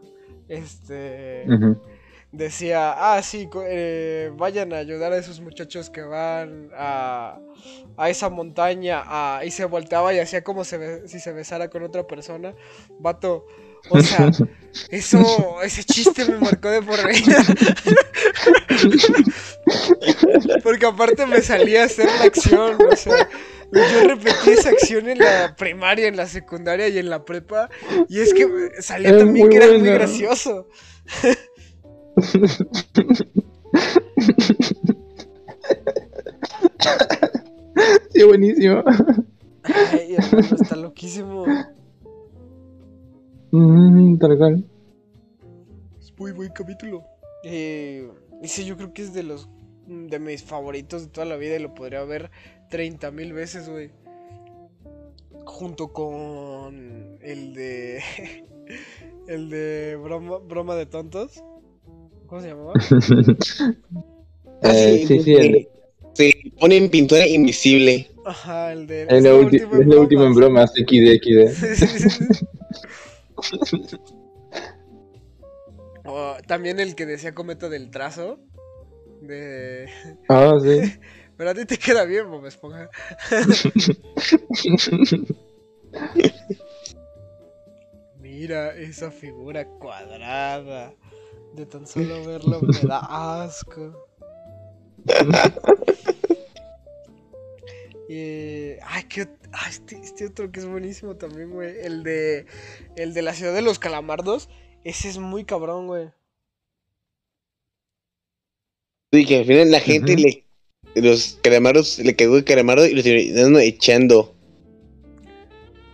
este... 0.48 1.56
Decía, 2.30 2.92
ah, 3.14 3.22
sí, 3.22 3.48
eh, 3.64 4.30
vayan 4.36 4.74
a 4.74 4.76
ayudar 4.76 5.14
a 5.14 5.16
esos 5.16 5.40
muchachos 5.40 5.88
que 5.88 6.02
van 6.02 6.68
a, 6.74 7.40
a 7.96 8.10
esa 8.10 8.28
montaña, 8.28 9.02
a- 9.06 9.42
y 9.46 9.50
se 9.50 9.64
volteaba 9.64 10.12
y 10.12 10.18
hacía 10.18 10.44
como 10.44 10.64
se 10.64 11.08
si 11.08 11.20
se 11.20 11.32
besara 11.32 11.70
con 11.70 11.82
otra 11.84 12.06
persona. 12.06 12.54
Vato, 12.98 13.46
o 13.90 14.00
sea, 14.00 14.30
eso, 14.90 15.62
ese 15.62 15.84
chiste 15.84 16.24
me 16.24 16.38
marcó 16.38 16.70
de 16.70 16.82
por 16.82 17.06
vida. 17.06 17.44
Porque 20.62 20.86
aparte 20.86 21.26
me 21.26 21.42
salía 21.42 21.82
a 21.82 21.86
hacer 21.86 22.06
la 22.06 22.24
acción, 22.24 22.78
o 22.80 22.96
sea, 22.96 23.28
yo 23.72 24.08
repetí 24.08 24.50
esa 24.50 24.70
acción 24.70 25.08
en 25.08 25.18
la 25.18 25.54
primaria, 25.56 26.08
en 26.08 26.16
la 26.16 26.26
secundaria 26.26 26.88
y 26.88 26.98
en 26.98 27.10
la 27.10 27.24
prepa, 27.24 27.68
y 28.08 28.20
es 28.20 28.32
que 28.34 28.46
salía 28.80 29.10
Es 29.10 29.18
también 29.18 29.48
que 29.50 29.56
era 29.56 29.66
muy 29.68 29.88
gracioso. 29.88 30.68
Sí, 38.12 38.24
buenísimo. 38.24 38.82
Ay, 39.62 40.16
hermano, 40.16 40.56
está 40.60 40.76
loquísimo. 40.76 41.44
Mm, 43.50 44.18
tal 44.18 44.36
cual. 44.38 44.64
Es 45.98 46.12
muy 46.18 46.32
buen 46.32 46.50
capítulo. 46.52 47.02
Eh, 47.44 48.08
ese 48.42 48.64
yo 48.64 48.76
creo 48.76 48.92
que 48.92 49.02
es 49.02 49.12
de 49.14 49.22
los 49.22 49.48
de 49.86 50.18
mis 50.18 50.42
favoritos 50.42 51.02
de 51.02 51.08
toda 51.08 51.24
la 51.26 51.36
vida 51.36 51.56
y 51.56 51.62
lo 51.62 51.74
podría 51.74 52.04
ver 52.04 52.30
30 52.70 53.10
mil 53.10 53.32
veces, 53.32 53.68
güey. 53.68 53.90
Junto 55.44 55.92
con 55.92 57.18
el 57.22 57.54
de 57.54 58.00
el 59.28 59.48
de 59.50 59.96
broma, 59.96 60.38
broma 60.38 60.74
de 60.76 60.86
tontos. 60.86 61.42
¿Cómo 62.26 62.42
se 62.42 62.48
llamaba? 62.48 62.74
Ah, 62.76 63.72
Eh, 64.74 65.04
sí, 65.06 65.22
sí, 65.22 65.34
el- 65.34 65.68
Se 66.14 66.32
pone 66.58 66.76
en 66.76 66.90
pintura 66.90 67.26
invisible. 67.26 68.08
Ajá, 68.26 68.72
el 68.72 68.86
de 68.88 69.06
Es 69.08 69.22
lo 69.22 69.38
último 69.38 70.24
en 70.24 70.34
bromas, 70.34 70.72
XD, 70.74 71.16
XD. 71.22 72.44
También 76.46 76.80
el 76.80 76.94
que 76.94 77.04
decía 77.06 77.34
cometa 77.34 77.68
del 77.68 77.90
trazo. 77.90 78.38
De. 79.20 79.88
Ah, 80.28 80.56
sí. 80.60 80.98
Pero 81.36 81.50
a 81.50 81.54
ti 81.54 81.64
te 81.66 81.76
queda 81.78 82.04
bien, 82.04 82.30
Bob 82.30 82.46
Esponja. 82.46 82.88
Mira 88.18 88.74
esa 88.74 89.10
figura 89.12 89.64
cuadrada. 89.78 90.94
De 91.54 91.64
tan 91.66 91.86
solo 91.86 92.24
verlo 92.24 92.60
me 92.62 92.80
da 92.80 93.44
asco. 93.44 94.06
Eh, 98.08 98.78
ay, 98.84 99.04
qué 99.04 99.28
ah, 99.52 99.66
este, 99.68 100.00
este 100.02 100.26
otro 100.26 100.50
que 100.50 100.60
es 100.60 100.66
buenísimo 100.66 101.16
también, 101.16 101.50
güey. 101.50 101.74
El 101.80 102.02
de. 102.02 102.46
El 102.96 103.12
de 103.12 103.22
la 103.22 103.34
ciudad 103.34 103.54
de 103.54 103.62
los 103.62 103.78
calamardos. 103.78 104.48
Ese 104.84 105.08
es 105.08 105.18
muy 105.18 105.44
cabrón, 105.44 105.86
güey. 105.86 106.10
Y 109.10 109.26
que 109.26 109.38
al 109.38 109.44
final 109.44 109.70
la 109.70 109.80
gente 109.80 110.16
le. 110.16 110.44
Los 110.94 111.38
calamaros 111.42 111.98
le 111.98 112.16
cagó 112.16 112.38
el 112.38 112.44
calamardo 112.44 112.86
y 112.86 112.94
los 112.94 113.04
terminaron 113.04 113.60
echando. 113.60 114.34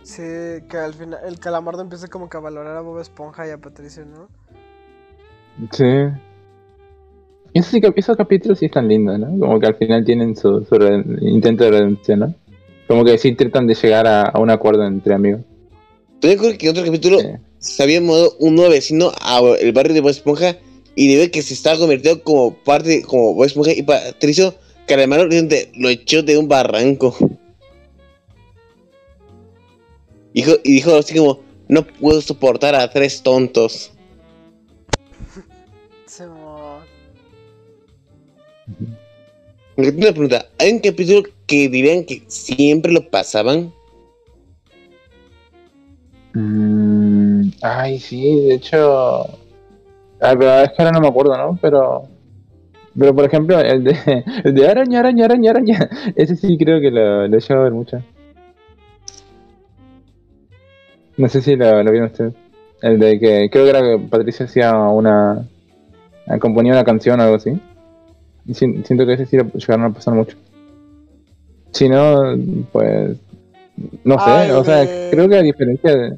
Sí, 0.03 0.21
que 0.21 0.77
al 0.77 0.93
final 0.93 1.19
el 1.25 1.39
calamardo 1.39 1.81
empieza 1.81 2.07
como 2.07 2.29
que 2.29 2.37
a 2.37 2.39
valorar 2.39 2.77
a 2.77 2.81
Bob 2.81 2.99
Esponja 2.99 3.47
y 3.47 3.51
a 3.51 3.57
Patricio, 3.57 4.05
¿no? 4.05 4.29
Sí. 5.71 5.85
Esos, 7.55 7.73
esos 7.95 8.17
capítulos 8.17 8.59
sí 8.59 8.65
están 8.65 8.87
lindos, 8.87 9.17
¿no? 9.17 9.27
Como 9.39 9.59
que 9.59 9.65
al 9.67 9.75
final 9.75 10.03
tienen 10.05 10.35
su, 10.35 10.63
su 10.65 10.75
re- 10.75 11.03
intento 11.21 11.63
de 11.63 11.71
redención, 11.71 12.19
¿no? 12.19 12.35
Como 12.87 13.03
que 13.05 13.17
sí 13.17 13.33
tratan 13.33 13.65
de 13.65 13.73
llegar 13.75 14.05
a, 14.05 14.23
a 14.23 14.39
un 14.39 14.49
acuerdo 14.49 14.85
entre 14.85 15.13
amigos. 15.15 15.41
Yo 16.21 16.27
me 16.29 16.33
acuerdo 16.35 16.57
que 16.57 16.65
en 16.67 16.71
otro 16.71 16.85
capítulo 16.85 17.19
Sí. 17.19 17.27
se 17.59 17.81
había 17.83 18.01
mudado 18.01 18.35
un 18.39 18.55
nuevo 18.55 18.71
vecino 18.71 19.11
al 19.21 19.71
barrio 19.71 19.93
de 19.93 20.01
Bob 20.01 20.11
Esponja 20.11 20.57
y 20.95 21.07
debido 21.07 21.25
a 21.27 21.29
que 21.29 21.41
se 21.41 21.53
estaba 21.53 21.79
convirtiendo 21.79 22.21
como 22.23 22.53
parte, 22.53 23.01
como 23.03 23.33
Bob 23.33 23.45
Esponja 23.45 23.71
y 23.71 23.81
Patricio, 23.83 24.53
Calamaro 24.85 25.25
lo 25.25 25.89
echó 25.89 26.23
de 26.23 26.37
un 26.37 26.47
barranco. 26.47 27.15
Dijo, 30.33 30.51
y 30.63 30.73
dijo 30.73 30.95
así 30.95 31.15
como, 31.17 31.39
no 31.69 31.87
puedo 31.87 32.19
soportar 32.21 32.75
a 32.75 32.89
tres 32.91 33.23
tontos. 33.23 33.91
Me 39.77 39.91
tengo 39.91 40.03
una 40.03 40.11
pregunta, 40.11 40.45
¿hay 40.57 40.71
un 40.71 40.79
capítulo 40.79 41.23
que 41.45 41.67
dirían 41.67 42.05
que 42.05 42.23
siempre 42.27 42.93
lo 42.93 43.09
pasaban? 43.09 43.73
Mm, 46.33 47.49
ay, 47.61 47.99
sí, 47.99 48.41
de 48.47 48.55
hecho. 48.55 49.25
Ay, 50.21 50.35
pero 50.37 50.59
es 50.61 50.69
que 50.69 50.75
ahora 50.81 50.91
no 50.91 51.01
me 51.01 51.07
acuerdo, 51.07 51.37
¿no? 51.37 51.59
Pero. 51.61 52.03
Pero 52.97 53.13
por 53.13 53.25
ejemplo, 53.25 53.59
el 53.59 53.83
de, 53.83 53.97
el 54.45 54.53
de 54.53 54.67
araña, 54.67 54.99
araña, 54.99 55.25
araña, 55.25 55.51
araña. 55.51 55.89
Ese 56.15 56.37
sí 56.37 56.57
creo 56.57 56.79
que 56.79 56.91
lo, 56.91 57.27
lo 57.27 57.37
llevo 57.37 57.59
a 57.59 57.63
ver 57.63 57.73
mucho. 57.73 58.01
No 61.17 61.27
sé 61.27 61.41
si 61.41 61.55
lo, 61.55 61.83
lo 61.83 61.91
vieron 61.91 62.09
ustedes. 62.11 62.33
El 62.81 62.99
de 62.99 63.19
que 63.19 63.49
creo 63.49 63.63
que 63.65 63.69
era 63.69 63.81
que 63.81 63.99
Patricia 64.09 64.45
hacía 64.45 64.73
una. 64.77 65.45
componía 66.39 66.73
una 66.73 66.85
canción 66.85 67.19
o 67.19 67.23
algo 67.23 67.35
así. 67.35 67.59
Siento 68.53 69.05
que 69.05 69.13
ese 69.13 69.25
sí 69.25 69.37
llegaron 69.37 69.85
a 69.85 69.93
pasar 69.93 70.13
mucho. 70.13 70.37
Si 71.71 71.89
no, 71.89 72.35
pues. 72.71 73.17
No 74.03 74.15
sé, 74.19 74.29
Ay, 74.29 74.51
o 74.51 74.63
sea, 74.63 74.77
de- 74.85 75.09
creo 75.11 75.27
que 75.27 75.35
a 75.37 75.41
diferencia 75.41 75.95
de. 75.95 76.17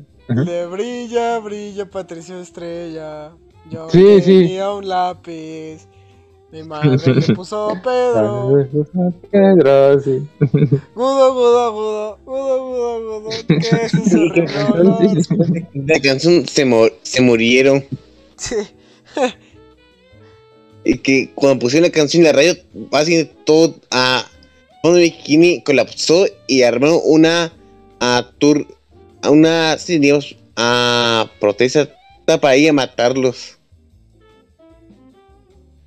Brilla, 0.68 1.40
brilla 1.40 1.86
Patricio 1.90 2.40
Estrella. 2.40 3.32
Yo 3.72 3.90
Sí, 3.90 4.22
sí. 4.22 4.40
tenía 4.44 4.72
un 4.72 4.88
lápiz. 4.88 5.88
Mi 6.52 6.64
madre 6.64 6.98
le 7.14 7.36
puso 7.36 7.74
Pedro. 7.84 8.68
Pedro, 9.32 10.00
sí. 10.00 10.28
Gudo, 10.96 11.34
gudo, 11.34 11.72
gudo. 11.74 12.18
Gudo, 12.26 12.68
gudo, 12.68 13.22
gudo. 13.22 13.30
¿Qué 13.48 13.56
es. 13.84 15.30
La 15.74 16.00
canción 16.02 16.46
se, 16.48 16.64
mu- 16.66 16.90
se 17.02 17.22
murieron. 17.22 17.84
Sí. 18.38 18.56
Y 20.88 21.00
que 21.00 21.32
cuando 21.36 21.60
pusieron 21.60 21.90
la 21.90 21.92
canción 21.92 22.22
en 22.22 22.28
la 22.28 22.32
radio, 22.32 22.54
básicamente 22.90 23.36
todo 23.44 23.76
a 23.92 24.24
Fondo 24.82 25.00
Bikini 25.00 25.62
colapsó 25.62 26.28
y 26.48 26.62
armaron 26.62 27.02
una 27.04 27.52
a 28.00 28.32
tour, 28.38 28.66
a 29.22 29.30
una, 29.30 29.78
sí, 29.78 30.00
digamos, 30.00 30.38
a 30.56 31.30
protesta 31.42 31.90
para 32.26 32.56
ir 32.56 32.70
a 32.70 32.74
matarlos. 32.74 33.60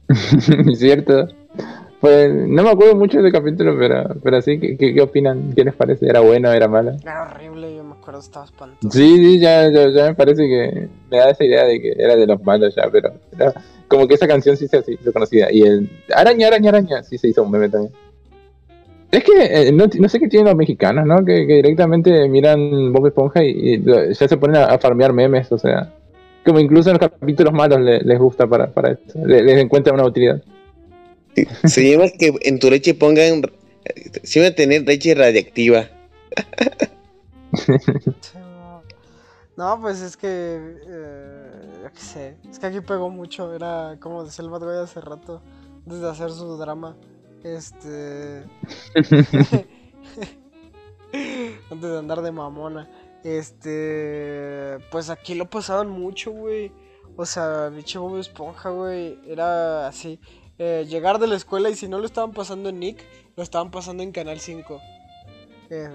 Cierto. 0.77 1.29
Pues 2.03 2.31
no 2.35 2.63
me 2.63 2.71
acuerdo 2.71 2.95
mucho 2.95 3.23
del 3.23 3.33
capítulo, 3.33 3.79
pero, 3.79 4.05
pero 4.23 4.43
sí, 4.43 4.61
¿qué, 4.61 4.77
qué, 4.77 4.93
qué 4.93 5.01
opinan? 5.01 5.55
¿Qué 5.55 5.65
les 5.65 5.75
parece? 5.75 6.07
¿Era 6.07 6.21
bueno 6.21 6.53
era 6.53 6.69
malo? 6.69 6.97
Era 7.01 7.23
horrible, 7.23 7.75
yo 7.75 7.85
me 7.85 7.93
acuerdo, 7.93 8.21
estaba 8.21 8.45
espantoso. 8.45 8.91
Sí, 8.91 9.17
sí, 9.17 9.39
ya, 9.39 9.71
ya, 9.71 9.89
ya 9.89 10.09
me 10.09 10.15
parece 10.15 10.43
que 10.47 10.89
me 11.11 11.17
da 11.17 11.31
esa 11.31 11.45
idea 11.45 11.65
de 11.65 11.81
que 11.81 11.95
era 11.97 12.17
de 12.17 12.27
los 12.27 12.43
malos 12.43 12.75
ya, 12.75 12.89
pero 12.91 13.15
era 13.39 13.55
como 13.91 14.07
que 14.07 14.15
esa 14.15 14.29
canción 14.29 14.57
sí 14.57 14.69
se 14.69 14.83
hizo 14.89 15.13
conocida. 15.13 15.49
Y 15.53 15.63
el 15.63 15.91
araña, 16.15 16.47
araña, 16.47 16.71
araña, 16.71 17.03
sí 17.03 17.19
se 17.19 17.29
hizo 17.29 17.43
un 17.43 17.51
meme 17.51 17.69
también. 17.69 17.93
Es 19.11 19.25
que 19.25 19.33
eh, 19.43 19.73
no, 19.73 19.87
no 19.93 20.09
sé 20.09 20.21
qué 20.21 20.29
tienen 20.29 20.47
los 20.47 20.55
mexicanos, 20.57 21.05
¿no? 21.05 21.25
Que, 21.25 21.45
que 21.45 21.55
directamente 21.55 22.29
miran 22.29 22.93
Bob 22.93 23.09
Esponja 23.09 23.43
y, 23.43 23.83
ya 23.85 24.29
se 24.29 24.37
ponen 24.37 24.57
a, 24.57 24.67
a 24.67 24.79
farmear 24.79 25.13
memes, 25.13 25.51
o 25.51 25.59
sea. 25.59 25.93
Como 26.45 26.61
incluso 26.61 26.91
en 26.91 26.99
los 26.99 27.11
capítulos 27.11 27.53
malos 27.53 27.81
le- 27.81 28.01
les 28.01 28.19
gusta 28.19 28.47
para, 28.47 28.69
para 28.73 28.93
esto. 28.93 29.19
Le- 29.27 29.43
Les, 29.43 29.59
encuentra 29.59 29.93
una 29.93 30.05
utilidad. 30.07 30.41
Se 31.65 31.91
llama 31.91 32.05
que 32.19 32.33
en 32.43 32.61
tu 32.61 32.71
leche 32.71 32.95
pongan. 32.95 33.43
Se 34.23 34.41
va 34.41 34.47
a 34.47 34.55
tener 34.55 34.87
leche 34.87 35.15
radiactiva. 35.15 35.89
No, 39.57 39.79
pues 39.79 40.01
es 40.01 40.17
que. 40.17 40.27
Eh, 40.89 41.40
yo 41.91 41.95
qué 41.95 42.01
sé. 42.01 42.37
Es 42.51 42.59
que 42.59 42.67
aquí 42.67 42.81
pegó 42.81 43.11
mucho. 43.11 43.55
Era 43.55 43.97
como 44.01 44.25
decía 44.25 44.45
el 44.45 44.51
Bad 44.51 44.61
Boy 44.61 44.77
hace 44.79 45.01
rato. 45.01 45.43
Antes 45.85 46.01
de 46.01 46.09
hacer 46.11 46.31
su 46.31 46.57
drama. 46.57 46.97
Este. 47.43 48.45
antes 51.71 51.91
de 51.91 51.99
andar 51.99 52.23
de 52.23 52.33
mamona. 52.33 52.89
Este. 53.25 54.79
Pues 54.91 55.11
aquí 55.11 55.35
lo 55.35 55.49
pasaban 55.51 55.89
mucho, 55.91 56.31
güey. 56.33 56.73
O 57.17 57.27
sea, 57.27 57.69
biche 57.69 57.99
Bob 57.99 58.19
Esponja, 58.19 58.71
güey. 58.71 59.19
Era 59.27 59.87
así. 59.89 60.21
eh, 60.59 60.87
llegar 60.89 61.19
de 61.19 61.27
la 61.27 61.37
escuela 61.37 61.71
y 61.71 61.75
si 61.75 61.89
no 61.89 61.99
lo 61.99 62.07
estaban 62.07 62.33
pasando 62.33 62.69
en 62.69 62.79
Nick, 62.81 63.05
lo 63.37 63.43
estaban 63.43 63.71
pasando 63.71 64.03
en 64.03 64.13
Canal 64.13 64.41
5. 64.41 64.81
Eh, 65.71 65.91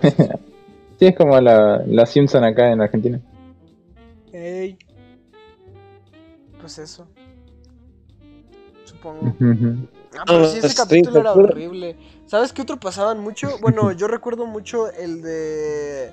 pues, 0.00 0.14
Sí, 0.98 1.06
es 1.06 1.16
como 1.16 1.40
la, 1.40 1.82
la 1.86 2.06
Simpson 2.06 2.44
acá 2.44 2.70
en 2.72 2.80
Argentina. 2.80 3.20
Ey. 4.32 4.78
Pues 6.64 6.78
eso. 6.78 7.06
Supongo. 8.86 9.36
Ah, 10.16 10.24
pero 10.26 10.44
Ah, 10.44 10.48
sí, 10.48 10.58
ese 10.60 10.70
sí, 10.70 10.74
capítulo 10.74 11.20
era 11.20 11.34
horrible. 11.34 11.94
¿Sabes 12.24 12.54
qué 12.54 12.62
otro 12.62 12.80
pasaban 12.80 13.18
mucho? 13.20 13.58
Bueno, 13.58 13.92
yo 13.92 14.08
recuerdo 14.08 14.46
mucho 14.46 14.90
el 14.90 15.20
de. 15.20 16.10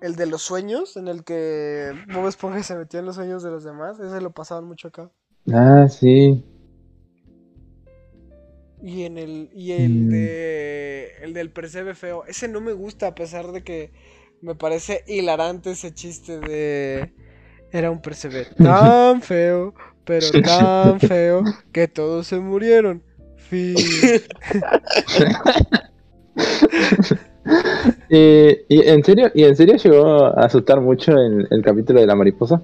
El 0.00 0.14
de 0.14 0.26
los 0.26 0.42
sueños, 0.42 0.96
en 0.96 1.08
el 1.08 1.24
que 1.24 1.92
Bob 2.12 2.28
Esponja 2.28 2.62
se 2.62 2.76
metía 2.76 3.00
en 3.00 3.06
los 3.06 3.16
sueños 3.16 3.42
de 3.42 3.50
los 3.50 3.64
demás. 3.64 3.98
Ese 3.98 4.20
lo 4.20 4.30
pasaban 4.30 4.64
mucho 4.64 4.86
acá. 4.86 5.10
Ah, 5.52 5.88
sí. 5.88 6.44
Y 8.80 9.02
en 9.02 9.18
el. 9.18 9.50
Y 9.52 9.72
el 9.72 10.06
Mm. 10.06 10.08
de. 10.08 11.12
El 11.22 11.34
del 11.34 11.50
percebe 11.50 11.96
feo. 11.96 12.24
Ese 12.26 12.46
no 12.46 12.60
me 12.60 12.72
gusta, 12.72 13.08
a 13.08 13.14
pesar 13.16 13.50
de 13.50 13.64
que 13.64 13.90
me 14.40 14.54
parece 14.54 15.02
hilarante 15.08 15.72
ese 15.72 15.92
chiste 15.92 16.38
de. 16.38 17.12
Era 17.72 17.90
un 17.90 18.00
percebe 18.00 18.46
tan 18.56 19.20
feo, 19.22 19.74
pero 20.04 20.26
tan 20.42 21.00
feo, 21.00 21.42
que 21.72 21.88
todos 21.88 22.26
se 22.26 22.38
murieron. 22.38 23.02
Fin. 23.36 23.74
Eh, 28.10 28.66
y 28.68 28.86
en 28.86 29.02
serio, 29.02 29.30
y 29.34 29.44
en 29.44 29.56
serio 29.56 29.76
llegó 29.76 30.26
a 30.26 30.44
asustar 30.44 30.80
mucho 30.82 31.12
el, 31.12 31.48
el 31.50 31.62
capítulo 31.62 31.98
de 32.00 32.06
la 32.06 32.14
mariposa. 32.14 32.60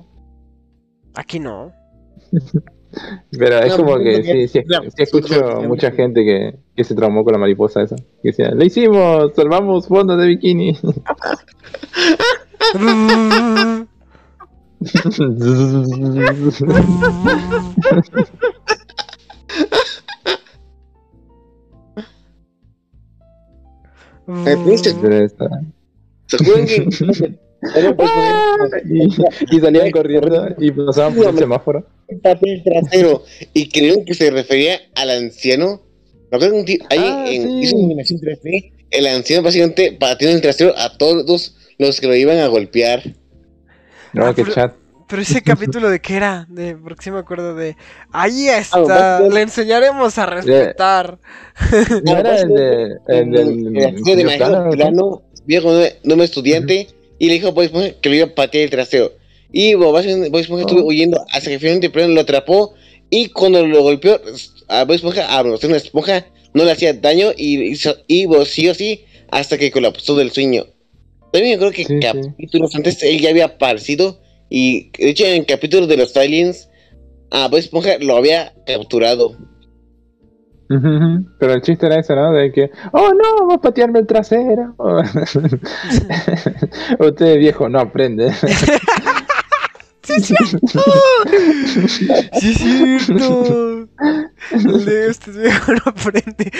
Aquí 1.14 1.40
no. 1.40 1.72
Pero 3.30 3.58
es 3.58 3.76
No, 3.76 3.84
como 3.84 3.98
que 3.98 4.18
no, 4.18 4.24
sí, 4.24 4.48
sí, 4.48 4.60
no, 4.66 4.82
sí 4.82 5.02
escucho 5.02 5.62
mucha 5.62 5.90
no. 5.90 5.96
gente 5.96 6.24
que, 6.24 6.58
que 6.76 6.84
se 6.84 6.94
traumó 6.94 7.24
con 7.24 7.32
la 7.32 7.38
mariposa 7.38 7.82
esa. 7.82 7.96
Que 7.96 8.28
decía, 8.28 8.50
¡le 8.50 8.66
hicimos! 8.66 9.32
¡Salvamos 9.34 9.88
fondos 9.88 10.18
de 10.20 10.26
bikini! 10.28 10.78
¿Se 26.26 26.36
acuerdan 26.36 26.66
que.? 26.66 27.38
Pues, 27.96 28.10
y, 28.84 29.56
y 29.56 29.60
salían 29.60 29.90
corriendo 29.90 30.48
y 30.58 30.70
pasaban 30.70 31.14
por 31.14 31.28
el 31.28 31.38
semáforo. 31.38 31.86
papel 32.22 32.62
trasero 32.62 33.22
y 33.54 33.68
creyeron 33.70 34.04
que 34.04 34.12
se 34.14 34.30
refería 34.30 34.80
al 34.94 35.08
anciano. 35.10 35.80
Me 36.30 36.36
acuerdo 36.36 36.56
un 36.56 36.64
tío, 36.66 36.78
ahí 36.90 36.98
Ah, 37.00 37.24
en 37.26 37.42
sí. 37.42 37.60
hizo 37.62 37.76
una 37.76 37.86
animación 37.86 38.20
3D, 38.20 38.72
el 38.90 39.06
anciano 39.06 39.42
básicamente 39.42 39.92
pateó 39.98 40.28
el 40.28 40.40
trasero 40.42 40.74
a 40.76 40.96
todos 40.98 41.56
los 41.78 42.00
que 42.00 42.06
lo 42.06 42.14
iban 42.14 42.38
a 42.38 42.48
golpear. 42.48 43.02
No, 44.14 44.26
Ah, 44.26 44.34
qué 44.34 44.42
pero- 44.42 44.54
chat. 44.54 44.74
Pero 45.06 45.20
ese 45.20 45.42
capítulo 45.42 45.90
de 45.90 46.00
qué 46.00 46.14
era, 46.16 46.46
de 46.48 46.76
porque 46.76 47.04
sí 47.04 47.10
me 47.10 47.18
acuerdo 47.18 47.54
de 47.54 47.76
ahí 48.10 48.48
Ah, 48.48 48.58
está, 48.58 49.20
le 49.20 49.42
enseñaremos 49.42 50.16
a 50.16 50.24
respetar. 50.26 51.18
¿No 52.04 52.16
era 52.16 52.40
el 52.40 52.48
de. 52.48 52.88
El 53.08 53.30
del. 53.30 53.76
el 53.76 54.36
plano, 54.76 55.22
viejo 55.44 55.70
no 56.04 56.16
me 56.16 56.24
estudiante, 56.24 56.88
y 57.18 57.26
le 57.28 57.34
dijo 57.34 57.48
a 57.48 57.50
Bob 57.50 57.64
Esponja 57.64 57.90
que 58.00 58.08
lo 58.08 58.14
iba 58.14 58.26
a 58.26 58.34
patear 58.34 58.64
el 58.64 58.70
trasero. 58.70 59.12
Y 59.52 59.74
Bob 59.74 59.98
Esponja 59.98 60.62
estuvo 60.62 60.80
Oh. 60.80 60.86
huyendo 60.86 61.22
hasta 61.30 61.50
que 61.50 61.58
finalmente 61.58 61.90
Plano 61.90 62.14
lo 62.14 62.22
atrapó. 62.22 62.74
Y 63.10 63.28
cuando 63.28 63.64
lo 63.66 63.82
golpeó, 63.82 64.18
a 64.68 64.84
Bob 64.84 64.94
Esponja, 64.94 65.26
a 65.26 65.42
una 65.42 65.76
esponja, 65.76 66.24
no 66.54 66.64
le 66.64 66.72
hacía 66.72 66.94
daño 66.94 67.28
y, 67.36 67.62
hizo, 67.62 67.94
y 68.06 68.24
Bob 68.24 68.46
siguió 68.46 68.72
así 68.72 69.04
hasta 69.30 69.58
que 69.58 69.70
colapsó 69.70 70.16
del 70.16 70.32
sueño. 70.32 70.64
También 71.34 71.54
yo 71.54 71.58
creo 71.58 71.72
que 71.72 71.84
Sí, 71.84 71.94
sí. 72.00 72.00
capítulos 72.00 72.72
antes 72.76 73.02
él 73.02 73.18
ya 73.20 73.30
había 73.30 73.46
aparecido. 73.46 74.20
Y 74.48 74.90
de 74.96 75.10
hecho, 75.10 75.24
en 75.26 75.44
capítulos 75.44 75.88
de 75.88 75.96
los 75.96 76.16
aliens, 76.16 76.70
a 77.32 77.48
Bob 77.48 77.58
Esponja 77.58 77.98
lo 78.00 78.16
había 78.16 78.54
capturado. 78.64 79.36
Pero 80.68 81.52
el 81.54 81.62
chiste 81.62 81.86
era 81.86 81.98
eso, 81.98 82.14
¿no? 82.14 82.32
De 82.32 82.52
que, 82.52 82.70
oh 82.92 83.10
no, 83.12 83.48
va 83.48 83.54
a 83.56 83.60
patearme 83.60 83.98
el 83.98 84.06
trasero. 84.06 84.76
Usted 87.00 87.38
viejo 87.38 87.68
no 87.68 87.80
aprende. 87.80 88.32
Sí, 90.06 90.12
es 90.18 90.26
cierto. 90.26 90.82
Sí, 92.38 92.50
es 92.50 92.58
cierto. 93.06 93.88
De 94.84 95.06
este 95.08 95.30
viejo 95.30 95.72
no 95.72 95.80
aprende. 95.86 96.52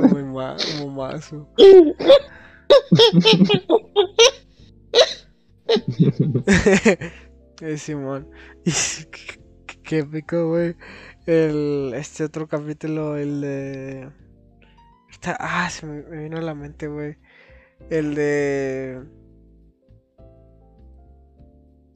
Muy 0.10 0.24
ma- 0.24 0.56
momazo. 0.80 1.46
Eh, 1.58 1.94
Simón. 7.76 8.28
Y 8.64 8.72
qué, 9.82 9.98
épico, 9.98 10.48
güey. 10.48 10.76
El, 11.26 11.92
este 11.94 12.24
otro 12.24 12.48
capítulo, 12.48 13.16
el 13.16 13.40
de. 13.40 14.10
Está, 15.10 15.36
ah, 15.38 15.68
se 15.70 15.86
me, 15.86 16.02
me 16.02 16.24
vino 16.24 16.38
a 16.38 16.42
la 16.42 16.54
mente, 16.54 16.88
güey. 16.88 17.16
El 17.90 18.14
de. 18.14 19.02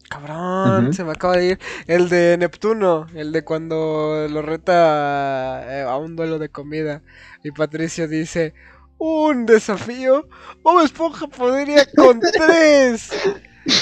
Cabrón, 0.09 0.93
se 0.93 1.03
me 1.03 1.13
acaba 1.13 1.37
de 1.37 1.47
ir. 1.47 1.59
El 1.87 2.09
de 2.09 2.37
Neptuno, 2.39 3.07
el 3.15 3.33
de 3.33 3.43
cuando 3.43 4.29
lo 4.31 4.43
reta 4.43 5.65
eh, 5.67 5.83
a 5.83 5.97
un 5.97 6.15
duelo 6.15 6.39
de 6.39 6.51
comida. 6.51 7.03
Y 7.43 7.51
Patricio 7.51 8.07
dice: 8.07 8.55
Un 8.99 9.47
desafío. 9.47 10.29
Bob 10.63 10.85
Esponja 10.85 11.27
podría 11.27 11.87
con 11.97 12.21
tres. 12.33 13.11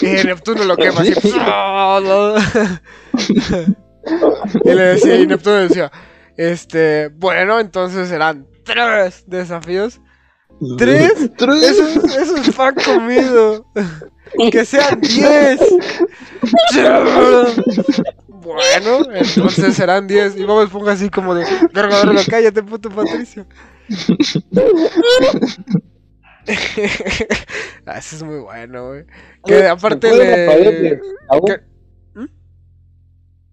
Y 0.01 0.06
Neptuno 0.24 0.64
lo 0.64 0.76
quema 0.76 1.01
así. 1.01 1.12
y 4.64 4.68
le 4.68 4.82
decía, 4.82 5.16
y 5.16 5.26
Neptuno 5.26 5.56
decía, 5.56 5.90
este, 6.36 7.09
bueno, 7.09 7.59
entonces 7.60 8.09
serán 8.09 8.47
tres 8.64 9.24
desafíos. 9.26 10.01
¿Tres? 10.78 11.12
Eso 11.18 11.55
es, 11.55 12.16
eso 12.16 12.36
es 12.36 12.55
pan 12.55 12.74
comido. 12.74 13.66
Que 14.51 14.64
sean 14.64 15.01
diez. 15.01 15.60
Bueno, 18.43 19.06
entonces 19.14 19.76
serán 19.76 20.09
diez. 20.09 20.36
Y 20.36 20.43
Bob 20.43 20.64
Esponja 20.64 20.93
así 20.93 21.09
como 21.09 21.32
de, 21.32 21.44
verga, 21.72 22.05
verga, 22.05 22.22
cállate, 22.28 22.60
puto 22.64 22.90
Patricio. 22.90 23.47
ah, 27.86 27.98
eso 27.98 28.16
es 28.16 28.22
muy 28.22 28.40
bueno, 28.40 28.88
güey. 28.88 29.04
Que 29.44 29.66
aparte 29.66 30.09
¿Se 30.09 30.14
acuerdan 30.16 30.82
de 30.82 31.00
que- 31.46 31.60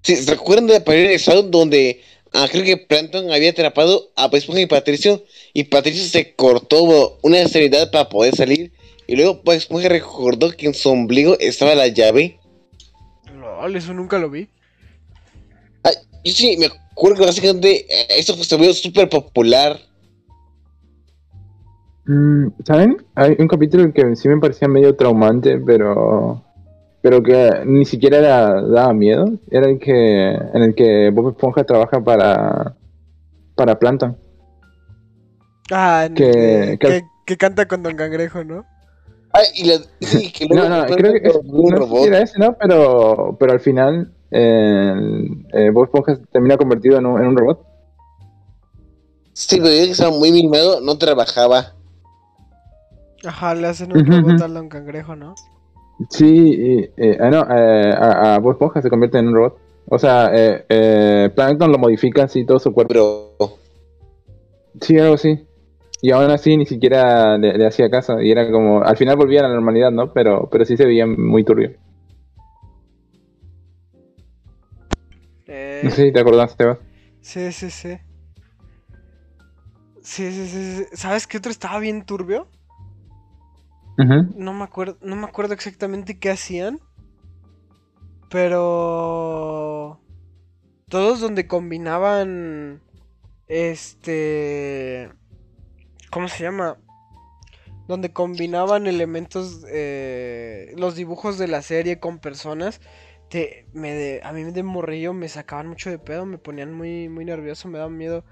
Sí, 0.02 0.16
¿Se 0.16 0.32
acuerdan 0.32 0.68
de 0.68 0.74
la 0.74 0.84
pared 0.84 1.10
de 1.10 1.20
Saúl 1.20 1.52
donde 1.52 2.02
ah, 2.34 2.48
creo 2.50 2.64
que 2.64 2.78
Planton 2.78 3.32
había 3.32 3.52
atrapado 3.52 4.12
a 4.16 4.30
Esponja 4.32 4.62
y 4.62 4.66
Patricio? 4.66 5.24
Y 5.54 5.66
Patricio 5.66 6.04
se 6.06 6.36
cortó 6.36 7.20
una 7.22 7.42
extremidad 7.42 7.92
para 7.92 8.10
poder 8.10 8.36
salir. 8.36 8.72
Y 9.08 9.16
luego 9.16 9.42
Bob 9.44 9.56
Esponja 9.56 9.90
recordó 9.90 10.52
que 10.52 10.68
en 10.68 10.74
su 10.74 10.90
ombligo 10.90 11.38
estaba 11.40 11.76
la 11.76 11.88
llave. 11.88 12.40
Lol, 13.36 13.76
eso 13.76 13.94
nunca 13.94 14.20
lo 14.20 14.30
vi. 14.30 14.48
Ah, 15.84 15.92
yo 16.24 16.32
sí 16.32 16.56
me 16.58 16.68
acuerdo 16.68 17.18
que 17.18 17.26
básicamente 17.26 17.86
eh, 17.90 18.08
eso 18.18 18.42
se 18.44 18.56
volvió 18.56 18.74
súper 18.74 19.10
popular. 19.10 19.80
Mm, 22.10 22.48
¿Saben? 22.66 22.98
Hay 23.14 23.36
un 23.38 23.48
capítulo 23.48 23.94
que 23.94 24.16
sí 24.16 24.28
me 24.28 24.40
parecía 24.40 24.68
medio 24.68 24.96
traumante, 24.96 25.60
pero 25.60 26.44
pero 27.02 27.22
que 27.22 27.62
ni 27.68 27.86
siquiera 27.86 28.18
era, 28.18 28.62
daba 28.64 28.94
miedo. 28.96 29.26
Era 29.52 29.70
el 29.70 29.78
que 29.78 30.32
en 30.32 30.64
el 30.64 30.74
que 30.74 31.12
Bob 31.12 31.30
Esponja 31.30 31.64
trabaja 31.64 32.02
para 32.04 32.76
para 33.54 33.78
Planton. 33.78 34.18
Ah, 35.72 36.06
en- 36.08 36.16
Que- 36.16 36.78
que, 36.82 37.04
que- 37.28 37.38
canta 37.38 37.68
con 37.68 37.84
Don 37.84 37.96
Cangrejo, 37.96 38.44
¿no? 38.44 38.66
Ah, 39.32 39.42
y 39.54 39.66
la, 39.66 39.76
sí, 40.02 40.32
que 40.36 40.46
luego 40.48 40.68
No, 40.68 40.88
no, 40.88 40.96
creo 40.96 41.14
que 41.14 41.28
es, 41.28 41.44
no 41.44 41.62
sé 41.62 41.68
si 41.68 41.72
robot. 41.76 42.08
era 42.08 42.22
ese, 42.24 42.40
¿no? 42.40 42.58
Pero, 42.60 43.38
pero 43.40 43.52
al 43.52 43.60
final, 43.60 44.12
eh, 44.32 44.94
eh, 45.54 45.70
Bob 45.70 45.84
Esponja 45.84 46.18
termina 46.32 46.58
convertido 46.58 46.98
en 46.98 47.06
un, 47.06 47.22
en 47.22 47.28
un 47.28 47.38
robot. 47.38 47.64
Sí, 49.34 49.58
pero 49.58 49.70
ya 49.70 49.86
que 49.86 49.92
estaba 49.92 50.10
muy 50.18 50.32
mimado, 50.32 50.82
no 50.82 50.98
trabajaba. 50.98 51.76
Ajá, 53.26 53.54
le 53.56 53.68
hacen 53.68 53.92
un 53.92 54.06
robot 54.06 54.42
al 54.42 54.54
Don 54.54 54.70
Cangrejo, 54.70 55.16
¿no? 55.16 55.36
Sí, 56.10 56.26
y, 56.26 56.90
eh, 56.96 57.18
ah, 57.20 57.30
no, 57.30 57.42
eh, 57.50 57.94
a, 57.94 58.36
a 58.36 58.40
Bob 58.40 58.54
Esponja 58.54 58.82
se 58.82 58.90
convierte 58.90 59.18
en 59.20 59.28
un 59.28 59.36
robot. 59.36 59.58
O 59.90 59.98
sea, 60.00 60.30
eh, 60.34 60.66
eh, 60.70 61.30
Plankton 61.36 61.72
lo 61.72 61.78
modifica 61.78 62.24
así 62.24 62.46
todo 62.46 62.60
su 62.60 62.72
cuerpo. 62.72 62.90
Pero 62.90 63.58
Sí, 64.82 64.98
algo 64.98 65.16
así. 65.16 65.46
Y 66.02 66.12
aún 66.12 66.32
así 66.32 66.56
ni 66.56 66.66
siquiera 66.66 67.38
le, 67.38 67.58
le 67.58 67.66
hacía 67.68 67.90
caso. 67.90 68.22
Y 68.22 68.32
era 68.32 68.50
como, 68.50 68.82
al 68.84 68.96
final 68.96 69.18
volvía 69.18 69.42
a 69.42 69.44
la 69.50 69.54
normalidad, 69.54 69.92
¿no? 69.92 70.14
Pero, 70.14 70.48
pero 70.50 70.64
sí 70.64 70.78
se 70.78 70.86
veía 70.86 71.06
muy 71.06 71.44
turbio. 71.44 71.72
Eh, 75.48 75.82
No 75.84 75.90
sé 75.90 76.06
si 76.06 76.12
te 76.14 76.20
acordás, 76.20 76.56
Sebas. 76.58 76.78
sí, 77.22 77.52
sí, 77.52 77.70
sí. 77.70 77.98
Sí, 80.02 80.32
sí, 80.32 80.48
sí, 80.48 80.78
sí. 80.78 80.86
¿Sabes 80.94 81.28
qué 81.28 81.38
otro 81.38 81.52
estaba 81.52 81.80
bien 81.80 82.06
turbio? 82.06 82.48
No 84.06 84.54
me 84.54 84.64
acuerdo, 84.64 84.98
no 85.02 85.16
me 85.16 85.26
acuerdo 85.26 85.54
exactamente 85.54 86.20
qué 86.20 86.32
hacían. 86.32 86.80
Pero. 88.30 90.00
Todos 90.88 91.20
donde 91.20 91.48
combinaban. 91.48 92.82
Este. 93.48 95.10
¿Cómo 96.12 96.28
se 96.30 96.44
llama? 96.44 96.78
Donde 97.88 98.14
combinaban 98.14 98.88
elementos. 98.88 99.66
eh, 99.70 100.74
los 100.78 100.96
dibujos 100.96 101.38
de 101.38 101.48
la 101.48 101.62
serie 101.62 102.00
con 102.00 102.20
personas. 102.20 102.80
Te, 103.30 103.68
me 103.74 104.22
a 104.24 104.32
mí 104.34 104.44
de 104.44 104.64
morrillo 104.64 105.14
me 105.14 105.28
sacaban 105.30 105.68
mucho 105.68 105.92
de 105.92 106.00
pedo, 106.00 106.26
me 106.26 106.40
ponían 106.40 106.74
muy, 106.74 107.10
muy 107.10 107.26
nervioso, 107.26 107.68
me 107.68 107.78
daban 107.78 107.98
miedo. 107.98 108.24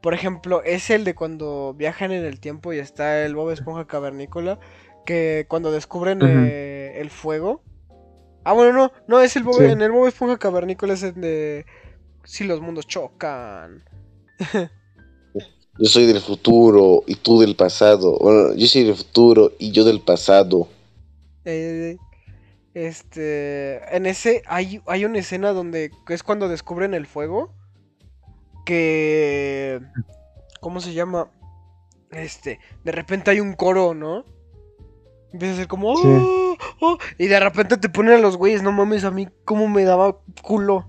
Por 0.00 0.14
ejemplo, 0.14 0.62
es 0.64 0.90
el 0.90 1.04
de 1.04 1.14
cuando 1.14 1.74
viajan 1.74 2.10
en 2.10 2.24
el 2.24 2.40
tiempo 2.40 2.72
y 2.72 2.78
está 2.78 3.24
el 3.24 3.34
Bob 3.34 3.50
Esponja 3.50 3.86
cavernícola. 3.86 4.58
Que 5.04 5.46
cuando 5.48 5.72
descubren 5.72 6.20
eh, 6.22 6.94
el 6.96 7.10
fuego. 7.10 7.62
Ah, 8.44 8.52
bueno, 8.52 8.72
no, 8.72 8.92
no, 9.06 9.20
es 9.20 9.36
el 9.36 9.42
Bob, 9.42 9.56
Sí. 9.58 9.64
en 9.64 9.82
el 9.82 9.90
Bob 9.90 10.06
Esponja 10.06 10.38
cavernícola 10.38 10.94
es 10.94 11.02
el 11.02 11.14
de. 11.20 11.66
Si 12.24 12.44
los 12.44 12.60
mundos 12.60 12.86
chocan. 12.86 13.84
yo 15.78 15.86
soy 15.88 16.06
del 16.06 16.20
futuro 16.20 17.02
y 17.06 17.16
tú 17.16 17.40
del 17.40 17.56
pasado. 17.56 18.18
Bueno, 18.18 18.54
yo 18.54 18.66
soy 18.66 18.84
del 18.84 18.96
futuro 18.96 19.52
y 19.58 19.72
yo 19.72 19.84
del 19.84 20.00
pasado. 20.00 20.68
Eh, 21.44 21.96
este. 22.74 23.94
En 23.94 24.06
ese. 24.06 24.42
Hay, 24.46 24.80
hay 24.86 25.04
una 25.04 25.18
escena 25.18 25.52
donde. 25.52 25.90
es 26.08 26.22
cuando 26.22 26.48
descubren 26.48 26.94
el 26.94 27.06
fuego. 27.06 27.52
Que. 28.64 29.80
¿Cómo 30.60 30.80
se 30.80 30.92
llama? 30.92 31.30
Este. 32.10 32.58
De 32.84 32.92
repente 32.92 33.30
hay 33.30 33.40
un 33.40 33.54
coro, 33.54 33.94
¿no? 33.94 34.24
Empieza 35.32 35.54
a 35.54 35.56
ser 35.58 35.68
como. 35.68 35.96
Sí. 35.96 36.02
"Oh, 36.08 36.56
oh", 36.80 36.98
y 37.18 37.26
de 37.26 37.38
repente 37.40 37.76
te 37.76 37.88
ponen 37.88 38.14
a 38.14 38.18
los 38.18 38.36
güeyes. 38.36 38.62
No 38.62 38.72
mames, 38.72 39.04
a 39.04 39.10
mí 39.10 39.28
cómo 39.44 39.68
me 39.68 39.84
daba 39.84 40.16
culo. 40.42 40.86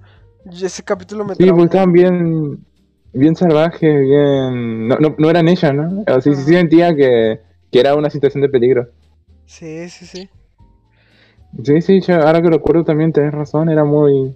Y 0.51 0.65
ese 0.65 0.84
capítulo 0.84 1.23
me 1.26 1.35
Sí, 1.35 1.51
pues 1.51 1.65
estaban 1.65 1.91
bien, 1.93 2.65
bien 3.13 3.35
salvajes, 3.35 4.01
bien... 4.01 4.88
No, 4.88 4.97
no, 4.99 5.15
no 5.18 5.30
eran 5.30 5.47
ellas, 5.47 5.73
¿no? 5.73 6.01
O 6.01 6.03
sea, 6.05 6.22
sí, 6.22 6.34
sí 6.34 6.53
sentía 6.53 6.95
que, 6.95 7.39
que 7.72 7.80
era 7.80 7.95
una 7.95 8.09
situación 8.09 8.41
de 8.41 8.49
peligro. 8.49 8.88
Sí, 9.45 9.88
sí, 9.89 10.05
sí. 10.07 10.30
Sí, 11.63 11.81
sí, 11.81 12.01
yo 12.01 12.15
ahora 12.15 12.41
que 12.41 12.49
recuerdo 12.49 12.84
también 12.84 13.11
tenés 13.13 13.34
razón, 13.34 13.69
era 13.69 13.84
muy... 13.84 14.35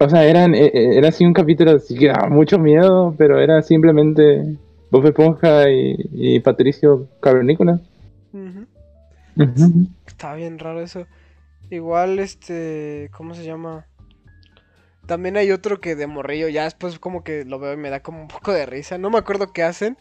O 0.00 0.08
sea, 0.08 0.24
eran, 0.24 0.54
eh, 0.54 0.70
eh, 0.72 0.96
era 0.96 1.08
así 1.08 1.26
un 1.26 1.32
capítulo 1.34 1.72
así 1.72 1.96
que 1.98 2.06
daba 2.06 2.28
mucho 2.28 2.58
miedo, 2.58 3.14
pero 3.18 3.38
era 3.40 3.60
simplemente 3.62 4.56
Bob 4.90 5.04
Esponja 5.06 5.68
y, 5.68 5.96
y 6.12 6.40
Patricio 6.40 7.08
Cavernícola. 7.20 7.80
Estaba 10.06 10.34
bien 10.34 10.58
raro 10.58 10.82
eso. 10.82 11.06
Igual, 11.70 12.18
este, 12.18 13.10
¿cómo 13.12 13.34
se 13.34 13.44
llama? 13.44 13.86
También 15.06 15.36
hay 15.36 15.50
otro 15.52 15.80
que 15.80 15.96
de 15.96 16.06
morrillo, 16.06 16.48
ya 16.48 16.64
después 16.64 16.98
como 16.98 17.24
que 17.24 17.44
lo 17.44 17.58
veo 17.58 17.72
y 17.72 17.76
me 17.76 17.90
da 17.90 18.00
como 18.00 18.20
un 18.20 18.28
poco 18.28 18.52
de 18.52 18.66
risa. 18.66 18.98
No 18.98 19.10
me 19.10 19.18
acuerdo 19.18 19.52
qué 19.52 19.62
hacen, 19.62 19.96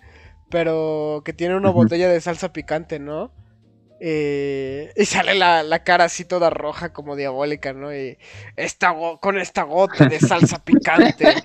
pero 0.50 1.22
que 1.24 1.34
tiene 1.34 1.56
una 1.56 1.70
botella 1.70 2.10
de 2.10 2.20
salsa 2.20 2.52
picante, 2.52 3.00
¿no? 3.00 3.32
Eh, 4.00 4.92
y 4.96 5.06
sale 5.06 5.34
la, 5.34 5.64
la 5.64 5.84
cara 5.84 6.04
así 6.06 6.24
toda 6.24 6.50
roja 6.52 6.94
como 6.94 7.16
diabólica, 7.16 7.74
¿no? 7.74 7.96
Y 7.96 8.18
esta 8.56 8.92
go- 8.92 9.20
con 9.20 9.40
esta 9.40 9.64
gota 9.64 10.06
de 10.06 10.20
salsa 10.20 10.60
picante. 10.64 11.34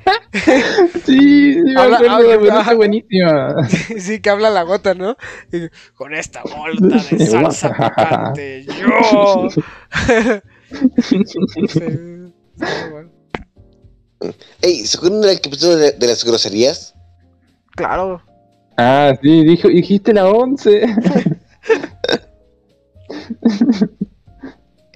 Sí, 1.04 1.54
sí, 1.54 1.62
me 1.64 1.80
Habla- 1.80 1.96
acuerdo, 1.96 2.32
habla- 2.32 2.60
ajá. 2.60 2.74
buenísima. 2.74 3.68
sí, 3.98 4.20
que 4.20 4.30
habla 4.30 4.50
la 4.50 4.62
gota, 4.62 4.94
¿no? 4.94 5.16
Y, 5.52 5.68
con 5.94 6.14
esta 6.14 6.42
gota 6.42 6.96
de 7.10 7.26
salsa 7.26 7.72
picante, 7.72 8.64
yo. 8.64 9.48
Sí, 11.02 11.18
bueno. 12.90 13.10
Ey, 14.60 14.86
¿se 14.86 14.96
acuerdan 14.96 15.20
del 15.22 15.40
capítulo 15.40 15.76
de, 15.76 15.92
de 15.92 16.06
las 16.06 16.24
groserías? 16.24 16.94
Claro. 17.74 18.22
Ah, 18.76 19.14
sí, 19.20 19.44
dijo, 19.44 19.68
dijiste 19.68 20.12
la 20.14 20.28
11. 20.28 20.86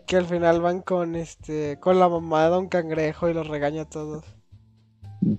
Que 0.06 0.16
al 0.16 0.26
final 0.26 0.60
van 0.60 0.82
con 0.82 1.16
este 1.16 1.78
con 1.80 1.98
la 1.98 2.08
mamá 2.08 2.44
de 2.44 2.50
Don 2.50 2.68
Cangrejo 2.68 3.28
y 3.28 3.34
los 3.34 3.48
regaña 3.48 3.82
a 3.82 3.88
todos. 3.88 4.24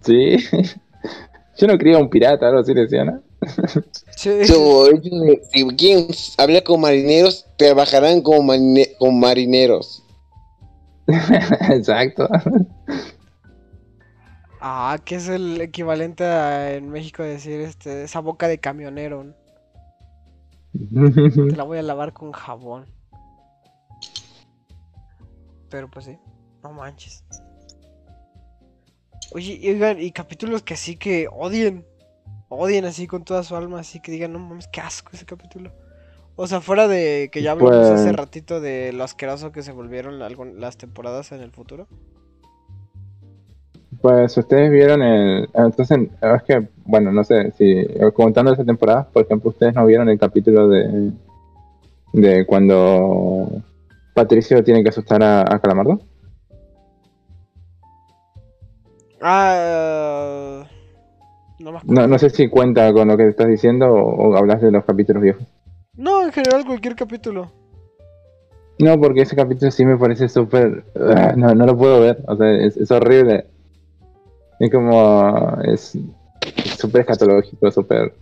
Sí. 0.01 0.37
Yo 1.57 1.67
no 1.67 1.77
quería 1.77 1.97
un 1.97 2.09
pirata, 2.09 2.47
algo 2.47 2.59
así 2.59 2.73
decía, 2.73 3.05
¿no? 3.05 3.21
Sí. 4.15 4.45
So, 4.45 4.87
ellos, 4.87 5.39
si 5.51 5.65
quieren 5.77 6.07
hablar 6.37 6.63
con 6.63 6.81
marineros, 6.81 7.45
trabajarán 7.57 8.21
como, 8.21 8.43
marine- 8.53 8.95
como 8.99 9.13
marineros. 9.19 10.03
Exacto. 11.69 12.27
Ah, 14.59 14.97
que 15.05 15.15
es 15.15 15.29
el 15.29 15.61
equivalente 15.61 16.25
a, 16.25 16.73
en 16.73 16.89
México 16.89 17.23
decir 17.23 17.61
este 17.61 18.03
esa 18.03 18.19
boca 18.19 18.47
de 18.47 18.57
camionero. 18.57 19.23
¿no? 19.23 19.33
Te 21.47 21.55
la 21.55 21.63
voy 21.63 21.77
a 21.77 21.83
lavar 21.83 22.11
con 22.13 22.31
jabón. 22.33 22.85
Pero 25.69 25.89
pues 25.89 26.05
sí, 26.05 26.17
no 26.63 26.71
manches. 26.71 27.23
Oye, 29.33 29.59
y 29.61 29.69
oigan, 29.69 29.99
y 29.99 30.11
capítulos 30.11 30.63
que 30.63 30.73
así 30.73 30.95
que 30.95 31.27
odien. 31.31 31.85
Odien 32.49 32.85
así 32.85 33.07
con 33.07 33.25
toda 33.25 33.43
su 33.43 33.55
alma, 33.55 33.79
así 33.79 33.99
que 33.99 34.11
digan, 34.11 34.31
no 34.31 34.39
mames, 34.39 34.67
qué 34.67 34.79
asco 34.79 35.09
ese 35.13 35.25
capítulo. 35.25 35.73
O 36.37 36.47
sea, 36.47 36.61
fuera 36.61 36.87
de 36.87 37.29
que 37.31 37.41
ya 37.41 37.51
hablamos 37.51 37.75
Pues- 37.75 37.99
hace 37.99 38.13
ratito 38.13 38.61
de 38.61 38.93
lo 38.93 39.03
asqueroso 39.03 39.51
que 39.51 39.63
se 39.63 39.71
volvieron 39.71 40.19
las 40.19 40.77
temporadas 40.77 41.31
en 41.31 41.41
el 41.41 41.51
futuro. 41.51 41.87
Pues 44.01 44.37
ustedes 44.37 44.69
vieron 44.69 45.01
el... 45.01 45.49
Entonces, 45.55 45.97
es 46.21 46.43
que, 46.43 46.67
bueno, 46.85 47.11
no 47.11 47.23
sé, 47.23 47.51
si 47.57 47.87
contando 48.13 48.53
esa 48.53 48.63
temporada, 48.63 49.09
por 49.11 49.25
ejemplo, 49.25 49.49
ustedes 49.49 49.73
no 49.73 49.85
vieron 49.85 50.07
el 50.07 50.19
capítulo 50.19 50.69
de... 50.69 51.11
De 52.13 52.45
cuando 52.45 53.63
Patricio 54.17 54.63
tiene 54.63 54.81
que 54.81 54.89
asustar 54.89 55.21
a, 55.21 55.41
a 55.41 55.59
Calamardo. 55.59 56.01
Ah, 59.21 60.65
no. 61.59 61.79
No, 61.83 62.07
no 62.07 62.17
sé 62.17 62.31
si 62.31 62.49
cuenta 62.49 62.91
con 62.93 63.09
lo 63.09 63.15
que 63.15 63.27
estás 63.27 63.47
diciendo 63.47 63.85
o, 63.93 64.29
o 64.29 64.35
hablas 64.35 64.59
de 64.59 64.71
los 64.71 64.83
capítulos 64.85 65.21
viejos. 65.21 65.43
No, 65.95 66.23
en 66.23 66.31
general 66.31 66.65
cualquier 66.65 66.95
capítulo. 66.95 67.51
No, 68.79 68.99
porque 68.99 69.21
ese 69.21 69.35
capítulo 69.35 69.69
sí 69.69 69.85
me 69.85 69.97
parece 69.97 70.29
súper... 70.29 70.83
ah, 70.95 71.33
No, 71.37 71.53
no 71.53 71.67
lo 71.67 71.77
puedo 71.77 72.01
ver, 72.01 72.17
o 72.27 72.35
sea, 72.35 72.51
es, 72.51 72.75
es 72.75 72.89
horrible. 72.89 73.45
Es 74.59 74.71
como... 74.71 75.59
Es 75.63 75.95
es 76.55 76.71
súper 76.79 77.01
escatológico, 77.01 77.69
súper... 77.69 78.13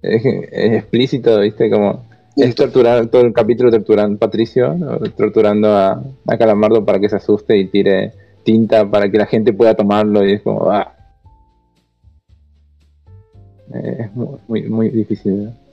Es, 0.00 0.24
es 0.24 0.72
explícito, 0.74 1.40
¿viste? 1.40 1.68
Como... 1.68 2.08
Es 2.36 2.54
torturar 2.54 3.06
todo 3.08 3.22
el 3.22 3.32
capítulo 3.32 3.70
torturando 3.70 4.18
Patricio, 4.18 4.76
torturando 5.16 5.76
a, 5.76 6.02
a 6.26 6.38
Calamardo 6.38 6.84
para 6.84 7.00
que 7.00 7.08
se 7.08 7.16
asuste 7.16 7.56
y 7.58 7.68
tire 7.68 8.12
tinta 8.44 8.88
para 8.88 9.10
que 9.10 9.18
la 9.18 9.26
gente 9.26 9.52
pueda 9.52 9.74
tomarlo 9.74 10.24
y 10.24 10.34
es 10.34 10.42
como... 10.42 10.70
ah. 10.70 10.94
Eh, 13.74 13.96
Es 14.00 14.14
muy, 14.14 14.38
muy, 14.48 14.62
muy 14.68 14.88
difícil. 14.90 15.44
¿no? 15.44 15.70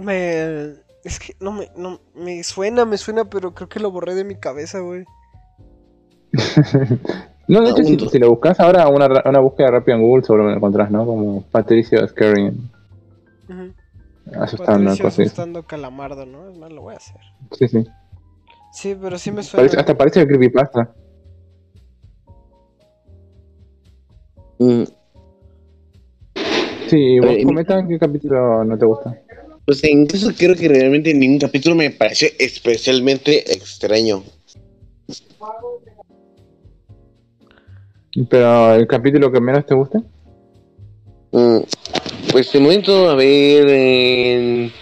Me. 0.00 0.74
Es 1.04 1.18
que 1.18 1.36
no 1.38 1.52
me, 1.52 1.70
no 1.76 2.00
me 2.14 2.42
suena, 2.42 2.84
me 2.84 2.96
suena, 2.96 3.26
pero 3.26 3.54
creo 3.54 3.68
que 3.68 3.78
lo 3.80 3.90
borré 3.90 4.14
de 4.14 4.24
mi 4.24 4.36
cabeza, 4.36 4.80
güey. 4.80 5.04
No, 7.46 7.62
de 7.62 7.70
hecho, 7.70 7.84
si, 7.84 7.98
si 8.08 8.18
lo 8.18 8.30
buscas 8.30 8.58
ahora, 8.60 8.88
una, 8.88 9.06
ra- 9.08 9.22
una 9.28 9.40
búsqueda 9.40 9.70
rápida 9.70 9.96
en 9.96 10.02
Google 10.02 10.24
seguro 10.24 10.44
lo 10.44 10.56
encontrás, 10.56 10.90
¿no? 10.90 11.04
Como 11.04 11.42
Patricio 11.50 12.06
Scary 12.08 12.46
Ujú. 13.48 13.74
asustando, 14.34 14.64
Patricio 14.66 14.90
algo 14.92 15.08
así. 15.08 15.22
asustando 15.22 15.62
calamardo, 15.64 16.24
¿no? 16.24 16.48
Es 16.48 16.56
más, 16.56 16.72
lo 16.72 16.82
voy 16.82 16.94
a 16.94 16.96
hacer. 16.96 17.20
Sí, 17.52 17.68
sí. 17.68 17.84
Sí, 18.72 18.96
pero 19.00 19.18
sí 19.18 19.30
me 19.30 19.42
suena. 19.42 19.62
Parece- 19.66 19.78
hasta 19.80 19.94
parece 19.96 20.20
el 20.22 20.26
creepypasta. 20.28 20.94
Mm, 24.58 24.84
Sí, 26.88 27.18
vos 27.18 27.30
Eh, 27.30 27.44
comenta 27.44 27.86
qué 27.88 27.98
capítulo 27.98 28.62
no 28.64 28.76
te 28.78 28.84
gusta. 28.84 29.18
Pues 29.64 29.82
incluso 29.84 30.30
creo 30.36 30.54
que 30.54 30.68
realmente 30.68 31.14
ningún 31.14 31.38
capítulo 31.38 31.74
me 31.74 31.90
pareció 31.90 32.28
especialmente 32.38 33.50
extraño. 33.52 34.22
Pero 38.28 38.74
el 38.74 38.86
capítulo 38.86 39.30
que 39.32 39.40
menos 39.40 39.66
te 39.66 39.74
gusta. 39.74 40.00
Mm, 41.32 41.58
Pues 42.30 42.52
de 42.52 42.60
momento, 42.60 43.08
a 43.10 43.14
ver. 43.14 43.68
en- 43.68 44.72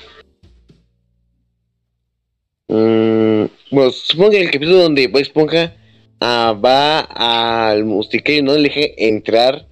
Mm, 2.68 3.44
bueno, 3.70 3.90
supongo 3.90 4.30
que 4.30 4.40
el 4.40 4.50
capítulo 4.50 4.78
donde 4.78 5.06
Bob 5.08 5.20
Esponja 5.20 5.74
ah, 6.20 6.54
va 6.64 7.00
al 7.00 7.84
musical 7.84 8.34
y 8.36 8.42
no 8.42 8.54
le 8.54 8.62
deja 8.70 8.80
entrar. 8.96 9.66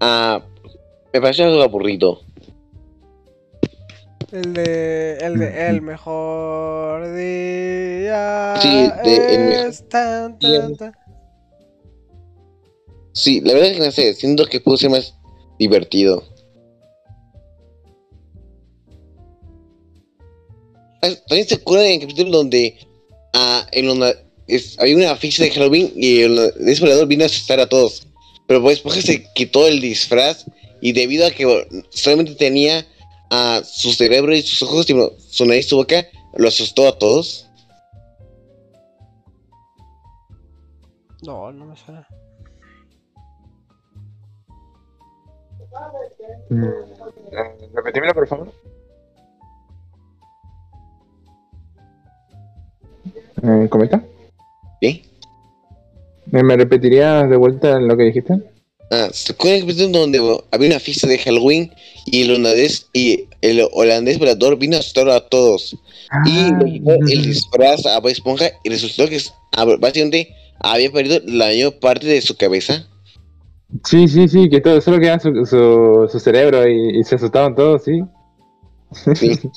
ah, 0.00 0.40
me 1.12 1.20
parece 1.20 1.42
algo 1.42 1.60
aburrido. 1.62 2.20
El 4.32 4.52
de. 4.54 5.18
El 5.18 5.38
de. 5.38 5.68
El 5.70 5.82
mejor 5.82 7.14
día. 7.14 8.54
Sí, 8.62 8.88
de- 9.04 9.34
el 9.34 9.40
mejor 9.48 9.74
tan. 9.88 10.38
Sí, 13.18 13.40
la 13.40 13.52
verdad 13.52 13.70
es 13.70 13.76
que 13.78 13.84
no 13.84 13.90
sé, 13.90 14.14
siento 14.14 14.46
que 14.46 14.60
pudo 14.60 14.76
ser 14.76 14.90
más 14.90 15.12
divertido. 15.58 16.22
Ah, 21.02 21.10
También 21.26 21.48
se 21.48 21.56
acuerdan 21.56 21.88
en 21.88 21.92
el 21.94 22.00
capítulo 22.02 22.30
donde 22.30 22.78
ah, 23.34 23.66
en 23.72 23.90
una, 23.90 24.12
es, 24.46 24.78
había 24.78 24.94
una 24.94 25.16
ficha 25.16 25.42
de 25.42 25.50
Halloween 25.50 25.92
y 25.96 26.20
el 26.20 26.36
desesperador 26.60 27.08
vino 27.08 27.24
a 27.24 27.26
asustar 27.26 27.58
a 27.58 27.68
todos. 27.68 28.06
Pero 28.46 28.62
pues 28.62 28.76
Esponja 28.76 29.02
se 29.02 29.26
quitó 29.34 29.66
el 29.66 29.80
disfraz 29.80 30.46
y 30.80 30.92
debido 30.92 31.26
a 31.26 31.32
que 31.32 31.66
solamente 31.90 32.36
tenía 32.36 32.86
a 33.30 33.62
su 33.64 33.92
cerebro 33.94 34.32
y 34.32 34.42
sus 34.42 34.62
ojos, 34.62 34.86
su 35.28 35.44
nariz 35.44 35.66
y 35.66 35.68
su 35.70 35.76
boca, 35.76 36.06
lo 36.36 36.46
asustó 36.46 36.86
a 36.86 36.96
todos. 36.96 37.48
No, 41.26 41.50
no 41.50 41.66
me 41.66 41.76
suena. 41.76 42.07
Repetímelo, 47.74 48.14
por 48.14 48.26
favor. 48.26 48.52
Eh, 53.42 53.68
¿Comenta? 53.68 54.02
¿Sí? 54.80 55.02
¿Me, 56.26 56.42
me 56.42 56.56
repetirías 56.56 57.28
de 57.28 57.36
vuelta 57.36 57.78
lo 57.78 57.96
que 57.96 58.04
dijiste? 58.04 58.42
Ah, 58.90 59.08
¿se 59.12 59.32
acuerdan 59.32 59.92
donde 59.92 60.18
había 60.50 60.68
una 60.68 60.80
fiesta 60.80 61.06
de 61.06 61.18
Halloween 61.18 61.70
y 62.06 62.22
el 62.22 62.30
holandés 62.30 62.88
y 62.94 63.28
el 63.42 63.68
holandés 63.72 64.18
volador 64.18 64.58
vino 64.58 64.76
a 64.76 64.80
asustar 64.80 65.10
a 65.10 65.20
todos? 65.20 65.76
Y 66.24 66.54
le 66.54 66.72
quitó 66.72 66.92
el 66.92 67.22
disfraz 67.22 67.84
a 67.84 68.00
Bob 68.00 68.08
Esponja 68.08 68.50
y 68.64 68.70
resultó 68.70 69.06
que 69.08 69.20
ah, 69.52 69.66
básicamente 69.78 70.34
había 70.60 70.90
perdido 70.90 71.20
la 71.26 71.46
mayor 71.46 71.78
parte 71.78 72.06
de 72.06 72.22
su 72.22 72.36
cabeza. 72.36 72.88
Sí, 73.84 74.08
sí, 74.08 74.28
sí, 74.28 74.48
que 74.48 74.60
todo, 74.60 74.80
solo 74.80 74.98
quedaba 74.98 75.18
su, 75.18 75.44
su, 75.44 76.08
su 76.10 76.18
cerebro 76.18 76.66
y, 76.66 77.00
y 77.00 77.04
se 77.04 77.16
asustaban 77.16 77.54
todos, 77.54 77.84
sí. 77.84 78.02
Sí. 79.14 79.38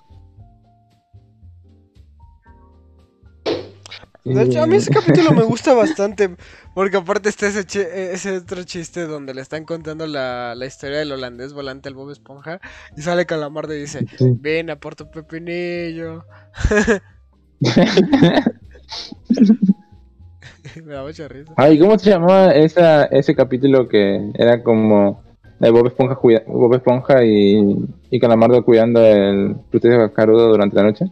De 4.23 4.43
hecho, 4.43 4.61
a 4.61 4.67
mí 4.67 4.75
ese 4.75 4.91
capítulo 4.91 5.31
me 5.31 5.43
gusta 5.43 5.73
bastante. 5.73 6.35
Porque 6.75 6.97
aparte 6.97 7.29
está 7.29 7.47
ese, 7.47 7.61
eh, 7.79 8.11
ese 8.13 8.37
otro 8.37 8.63
chiste 8.63 9.07
donde 9.07 9.33
le 9.33 9.41
están 9.41 9.65
contando 9.65 10.05
la, 10.07 10.53
la 10.55 10.65
historia 10.65 10.99
del 10.99 11.11
holandés 11.11 11.53
volante 11.53 11.89
al 11.89 11.95
Bob 11.95 12.11
Esponja. 12.11 12.61
Y 12.95 13.01
sale 13.01 13.25
Calamardo 13.25 13.73
y 13.73 13.81
dice: 13.81 14.05
Sí. 14.17 14.25
Ven 14.39 14.69
a 14.69 14.79
por 14.79 14.95
tu 14.95 15.09
pepinillo. 15.09 16.25
me 20.85 20.93
da 20.93 21.03
mucha 21.03 21.27
risa. 21.27 21.53
Ay, 21.57 21.79
¿cómo 21.79 21.97
se 21.99 22.09
llamaba 22.09 22.51
esa, 22.51 23.05
ese 23.05 23.35
capítulo 23.35 23.87
que 23.87 24.31
era 24.35 24.63
como 24.63 25.23
de 25.59 25.69
Bob 25.69 25.87
Esponja, 25.87 26.15
cuida- 26.15 26.43
Bob 26.47 26.73
Esponja 26.75 27.23
y, 27.23 27.75
y 28.09 28.19
Calamardo 28.19 28.63
cuidando 28.63 29.05
el 29.05 29.55
frutillo 29.69 29.97
cascarudo 29.97 30.47
durante 30.49 30.75
la 30.75 30.83
noche? 30.83 31.05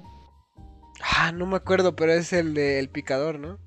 Ah, 1.01 1.31
no 1.31 1.45
me 1.45 1.55
acuerdo, 1.55 1.95
pero 1.95 2.11
es 2.13 2.33
el 2.33 2.53
del 2.53 2.89
picador, 2.89 3.39
¿no? 3.39 3.57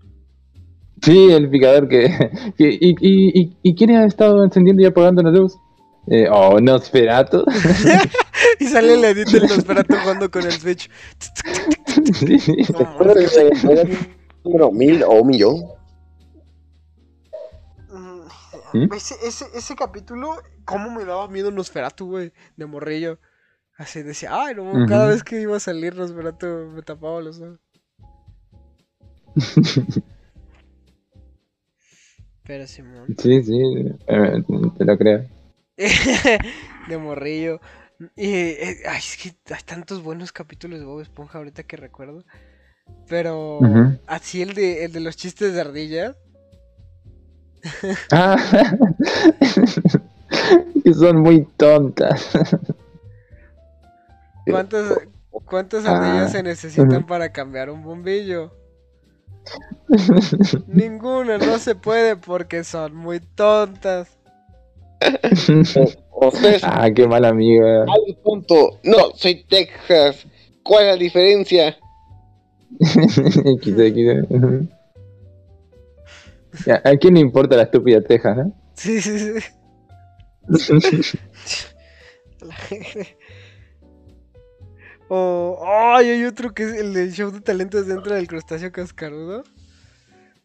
Sí, 1.03 1.31
el 1.33 1.49
picador 1.51 1.89
que... 1.89 2.09
que- 2.59 2.79
y, 2.81 2.91
y, 3.01 3.41
y, 3.41 3.57
¿Y 3.63 3.75
quién 3.75 3.91
ha 3.91 4.05
estado 4.05 4.45
encendiendo 4.45 4.83
y 4.83 4.87
apagando 4.87 5.23
la 5.23 5.31
luz? 5.31 5.57
Eh, 6.09 6.27
oh, 6.31 6.59
Nosferatu. 6.61 7.45
Y 8.59 8.65
sale 8.67 8.95
el 8.95 9.05
edit 9.05 9.29
del 9.29 9.43
Nosferatu 9.43 9.95
jugando 9.97 10.31
con 10.31 10.43
el 10.45 10.53
Switch. 10.53 10.91
Sí, 12.15 12.39
sí. 12.39 12.57
Número 14.45 14.71
mil 14.73 15.03
o 15.05 15.13
un 15.23 15.29
millón. 15.29 15.57
Mm. 18.73 18.93
Ese, 18.93 19.15
ese, 19.23 19.47
ese 19.55 19.77
capítulo, 19.77 20.37
¿cómo 20.65 20.91
me 20.91 21.05
daba 21.05 21.29
miedo 21.29 21.51
Nosferatu, 21.51 22.07
güey? 22.07 22.33
De 22.57 22.67
morrillo. 22.67 23.19
Así 23.77 24.03
decía, 24.03 24.31
ay, 24.33 24.55
no, 24.55 24.63
Ujú. 24.63 24.87
cada 24.87 25.07
vez 25.07 25.23
que 25.23 25.41
iba 25.41 25.57
a 25.57 25.61
salir 25.61 25.95
Nosferatu 25.95 26.47
me 26.75 26.83
tapaba 26.83 27.21
los 27.21 27.41
ojos. 27.41 27.61
Pero 32.45 32.67
Simón. 32.67 33.07
Sí, 33.19 33.43
sí, 33.43 33.57
eh, 34.09 34.45
te 34.77 34.85
lo 34.85 34.99
creo. 34.99 35.25
de 36.89 36.99
morrillo. 36.99 37.61
Y 38.17 38.35
eh, 38.35 38.79
ay, 38.89 38.99
es 38.99 39.17
que 39.17 39.33
hay 39.55 39.63
tantos 39.65 40.03
buenos 40.03 40.33
capítulos 40.33 40.81
de 40.81 40.87
Bob 40.87 41.01
Esponja 41.01 41.39
ahorita 41.39 41.63
que 41.63 41.77
recuerdo. 41.77 42.25
Pero 43.09 43.61
así 44.07 44.43
el 44.43 44.55
de, 44.55 44.85
el 44.85 44.93
de 44.93 45.01
los 45.01 45.17
chistes 45.17 45.55
de 45.55 45.61
ardilla. 45.61 46.17
Ah, 48.11 48.37
que 50.85 50.95
son 50.95 51.21
muy 51.21 51.47
tontas. 51.57 52.31
¿Cuántas, 54.47 54.99
cuántas 55.45 55.85
Ah, 55.87 55.97
ardillas 55.97 56.33
se 56.33 56.43
necesitan 56.43 57.07
para 57.07 57.33
cambiar 57.33 57.71
un 57.71 57.83
bombillo? 57.83 58.53
Ninguna, 60.67 61.39
no 61.39 61.59
se 61.59 61.75
puede 61.75 62.17
porque 62.17 62.65
son 62.65 62.95
muy 62.95 63.21
tontas. 63.21 64.09
Ustedes, 66.11 66.63
ah, 66.65 66.89
qué 66.95 67.09
mal 67.09 67.25
amiga. 67.25 67.83
al 67.83 68.17
punto. 68.23 68.79
No, 68.85 69.11
soy 69.15 69.45
Texas. 69.45 70.27
¿Cuál 70.63 70.85
es 70.85 70.89
la 70.91 70.97
diferencia? 70.97 71.77
¿A 76.85 76.97
quién 76.97 77.15
le 77.15 77.21
importa 77.21 77.57
la 77.57 77.63
estúpida 77.63 78.01
Texas, 78.03 78.37
no? 78.37 78.55
Sí, 78.75 79.01
sí, 79.01 79.19
sí. 79.19 79.49
La 82.41 82.55
gente. 82.55 83.17
O, 85.09 85.63
ay, 85.67 86.11
hay 86.11 86.25
otro 86.25 86.53
que 86.55 86.65
es 86.65 86.73
el 86.73 86.95
del 86.95 87.13
show 87.13 87.31
de 87.31 87.41
talentos 87.41 87.87
dentro 87.87 88.15
del 88.15 88.27
crustáceo 88.27 88.73
cascarudo. 88.73 89.45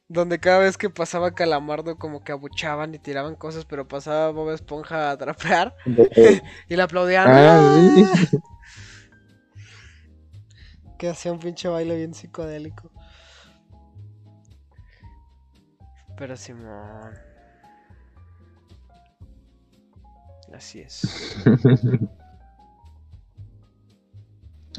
Donde 0.09 0.39
cada 0.39 0.59
vez 0.59 0.77
que 0.77 0.89
pasaba 0.89 1.33
Calamardo 1.33 1.97
como 1.97 2.23
que 2.23 2.31
abuchaban 2.31 2.93
y 2.93 2.99
tiraban 2.99 3.35
cosas, 3.35 3.65
pero 3.65 3.87
pasaba 3.87 4.31
Bob 4.31 4.51
Esponja 4.51 5.11
a 5.11 5.17
trapear 5.17 5.75
y 6.69 6.75
le 6.75 6.81
aplaudían. 6.81 7.27
Ah, 7.27 7.93
sí. 7.95 8.03
¡Ah! 8.03 8.39
Que 10.97 11.09
hacía 11.09 11.31
un 11.31 11.39
pinche 11.39 11.67
baile 11.67 11.95
bien 11.95 12.13
psicodélico. 12.13 12.91
Pero 16.17 16.35
Simón. 16.35 17.13
Así 20.53 20.79
es. 20.81 21.37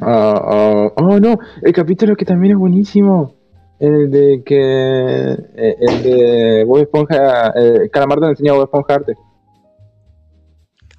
Ah, 0.01 0.93
oh, 0.97 1.19
no, 1.19 1.41
el 1.61 1.73
capítulo 1.73 2.15
que 2.15 2.25
también 2.25 2.53
es 2.53 2.59
buenísimo. 2.59 3.35
El 3.81 4.09
de 4.13 4.43
que. 4.45 5.33
eh, 5.33 5.77
El 5.81 6.03
de 6.05 6.65
Bob 6.65 6.79
Esponja. 6.79 7.49
Eh, 7.57 7.91
Calamardo 7.91 8.27
le 8.27 8.31
enseña 8.31 8.53
a 8.53 8.55
Bob 8.55 8.65
Esponja 8.65 8.95
arte. 8.95 9.15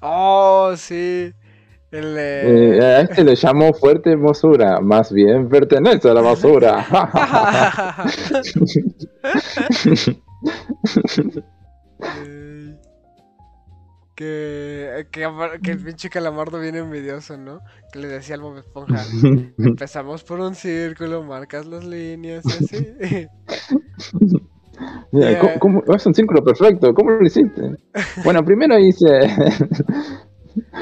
Oh, 0.02 0.74
sí. 0.76 1.32
El. 1.90 2.14
Eh, 2.18 2.78
a 2.82 3.00
este 3.00 3.24
le 3.24 3.36
llamó 3.36 3.72
fuerte 3.72 4.12
hermosura. 4.12 4.80
Más 4.80 5.10
bien 5.10 5.48
pertenece 5.48 6.10
a 6.10 6.12
la 6.14 6.20
basura. 6.20 6.86
Eh, 12.02 12.76
que, 14.14 15.06
que, 15.10 15.26
que 15.62 15.70
el 15.70 15.82
pinche 15.84 16.10
calamardo 16.10 16.60
viene 16.60 16.78
envidioso, 16.78 17.36
¿no? 17.38 17.60
Que 17.92 17.98
le 18.00 18.08
decía 18.08 18.34
al 18.34 18.42
Bob 18.42 18.58
Esponja. 18.58 19.02
Empezamos 19.58 20.24
por 20.24 20.40
un 20.40 20.54
círculo, 20.54 21.22
marcas 21.22 21.66
las 21.66 21.84
líneas 21.84 22.44
y 22.46 22.64
así. 22.64 22.86
Mira, 25.12 25.30
Yeah. 25.32 25.58
¿cómo- 25.58 25.82
cómo- 25.84 25.94
es 25.94 26.06
un 26.06 26.14
círculo 26.14 26.42
perfecto, 26.42 26.94
¿cómo 26.94 27.10
lo 27.10 27.26
hiciste? 27.26 27.62
Bueno, 28.24 28.42
primero 28.44 28.78
hice. 28.78 29.06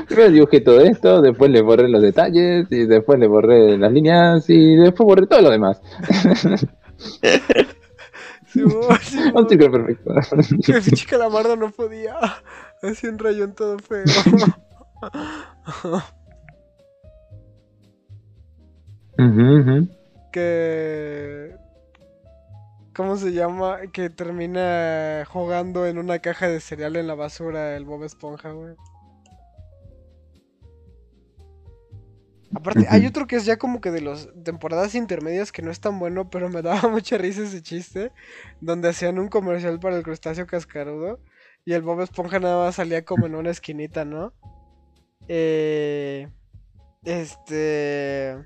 primero 0.07 0.31
dibujé 0.31 0.61
todo 0.61 0.81
esto, 0.83 1.21
después 1.21 1.51
le 1.51 1.63
borré 1.63 1.89
los 1.89 2.01
detalles, 2.03 2.67
y 2.71 2.87
después 2.87 3.19
le 3.19 3.27
borré 3.27 3.77
las 3.77 3.91
líneas, 3.93 4.49
y 4.49 4.77
después 4.77 5.05
borré 5.07 5.27
todo 5.27 5.41
lo 5.43 5.51
demás. 5.51 5.81
Simón. 8.53 8.99
Un 9.35 9.47
perfecto. 9.47 10.15
Que 10.65 10.73
el 10.73 10.83
pinche 10.83 11.07
calamardo 11.09 11.57
no 11.57 11.71
podía. 11.71 12.17
Hacía 12.83 13.11
un 13.11 13.19
rayón 13.19 13.55
todo 13.55 13.79
feo. 13.79 14.05
Que. 20.33 21.57
¿Cómo 22.95 23.17
se 23.17 23.33
llama? 23.33 23.79
Que 23.93 24.11
termina 24.11 25.25
jugando 25.29 25.87
en 25.87 25.99
una 25.99 26.19
caja 26.21 26.49
de 26.49 26.61
cereal 26.61 26.97
en 26.97 27.07
la 27.07 27.15
basura 27.15 27.77
el 27.77 27.85
Bob 27.85 28.05
Esponja, 28.05 28.53
güey. 28.53 28.75
Aparte, 32.55 32.87
hay 32.89 33.07
otro 33.07 33.27
que 33.27 33.37
es 33.37 33.45
ya 33.45 33.59
como 33.59 33.81
que 33.81 33.91
de 33.91 34.01
las 34.01 34.29
temporadas 34.45 34.95
intermedias 34.95 35.53
que 35.53 35.63
no 35.63 35.71
es 35.71 35.81
tan 35.81 35.99
bueno, 35.99 36.31
pero 36.31 36.49
me 36.49 36.63
daba 36.63 36.89
mucha 36.89 37.19
risa 37.19 37.43
ese 37.43 37.63
chiste. 37.63 38.11
Donde 38.61 38.89
hacían 38.89 39.19
un 39.19 39.29
comercial 39.29 39.79
para 39.81 39.97
el 39.97 40.03
crustáceo 40.03 40.47
cascarudo. 40.47 41.21
Y 41.65 41.75
el 41.75 41.83
Bob 41.83 42.01
Esponja 42.01 42.39
nada 42.41 42.65
más 42.65 42.77
salía 42.77 43.05
como 43.05 43.27
en 43.27 43.35
una 43.35 43.51
esquinita, 43.51 44.05
¿no? 44.05 44.33
Eh, 45.29 46.29
este. 47.05 48.37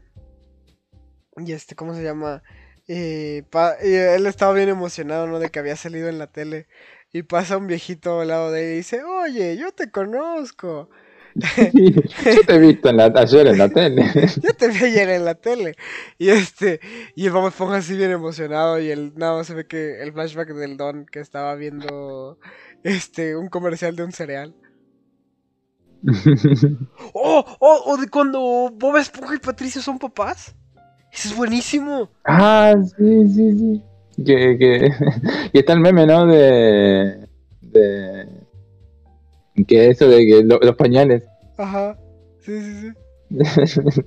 Y 1.37 1.53
este, 1.53 1.75
¿cómo 1.75 1.95
se 1.95 2.03
llama? 2.03 2.43
Y, 2.87 3.43
pa- 3.43 3.77
y 3.83 3.95
él 3.95 4.27
estaba 4.27 4.53
bien 4.53 4.69
emocionado, 4.69 5.27
¿no? 5.29 5.39
De 5.39 5.51
que 5.51 5.61
había 5.61 5.77
salido 5.77 6.09
en 6.09 6.19
la 6.19 6.27
tele. 6.27 6.67
Y 7.13 7.23
pasa 7.23 7.57
un 7.57 7.67
viejito 7.69 8.21
al 8.21 8.29
lado 8.29 8.51
de 8.51 8.65
él 8.65 8.73
y 8.73 8.77
dice, 8.79 9.05
oye, 9.05 9.57
yo 9.57 9.71
te 9.73 9.91
conozco. 9.91 10.91
Yo 11.35 12.43
te 12.47 12.55
he 12.55 12.59
visto 12.59 12.91
en 12.91 12.97
la, 12.97 13.05
ayer 13.07 13.47
en 13.47 13.59
la 13.59 13.69
tele. 13.69 14.05
Yo 14.43 14.55
te 14.55 14.69
vi 14.69 14.85
ayer 14.85 15.11
en 15.11 15.25
la 15.25 15.35
tele. 15.35 15.77
Y 16.19 16.29
este, 16.29 16.81
y 17.15 17.27
el 17.27 17.33
Bob 17.33 17.49
Esponja 17.49 17.77
así 17.77 17.97
bien 17.97 18.11
emocionado. 18.11 18.81
Y 18.81 18.91
el, 18.91 19.15
nada 19.17 19.37
más 19.37 19.47
se 19.47 19.55
ve 19.55 19.67
que 19.67 20.03
el 20.03 20.13
flashback 20.13 20.55
del 20.55 20.77
Don 20.77 21.07
que 21.07 21.21
estaba 21.21 21.55
viendo 21.55 22.39
este, 22.83 23.37
un 23.37 23.49
comercial 23.49 23.97
de 23.97 24.05
un 24.05 24.13
cereal. 24.13 24.55
¡Oh! 27.15 27.45
¡Oh! 27.61 27.83
¡Oh! 27.87 27.97
De 27.97 28.09
cuando 28.09 28.71
Bob 28.75 28.97
Esponja 28.97 29.35
y 29.37 29.39
Patricio 29.39 29.81
son 29.81 29.99
papás. 29.99 30.55
Eso 31.13 31.29
es 31.29 31.37
buenísimo. 31.37 32.11
ah, 32.25 32.75
sí, 32.97 33.27
sí, 33.29 33.59
sí. 33.59 33.83
Que, 34.25 34.59
que... 34.59 34.91
Y 35.53 35.59
está 35.59 35.73
el 35.75 35.81
meme, 35.81 36.07
¿no? 36.07 36.27
De. 36.27 37.29
de... 37.61 38.42
Que 39.67 39.89
eso 39.89 40.09
de 40.09 40.27
que 40.27 40.43
lo- 40.45 40.59
los 40.61 40.77
pañales. 40.77 41.25
Ajá. 41.59 41.97
Sí, 42.41 42.61
sí, 42.61 42.81
sí. 42.81 42.93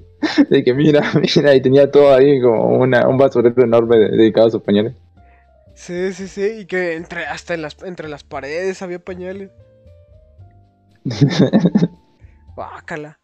de 0.49 0.63
que 0.63 0.73
mira, 0.73 1.01
mira, 1.15 1.55
y 1.55 1.61
tenía 1.61 1.89
todo 1.91 2.13
ahí 2.13 2.41
como 2.41 2.77
una, 2.79 3.07
un 3.07 3.17
basurero 3.17 3.63
enorme 3.63 3.97
de- 3.97 4.09
dedicado 4.17 4.47
a 4.47 4.51
sus 4.51 4.61
pañales. 4.61 4.95
Sí, 5.73 6.13
sí, 6.13 6.27
sí. 6.27 6.41
Y 6.61 6.65
que 6.65 6.95
entre, 6.95 7.25
hasta 7.25 7.53
en 7.53 7.61
las, 7.61 7.77
entre 7.83 8.07
las 8.09 8.23
paredes 8.23 8.81
había 8.81 8.99
pañales. 8.99 9.51
Bácala. 12.55 13.19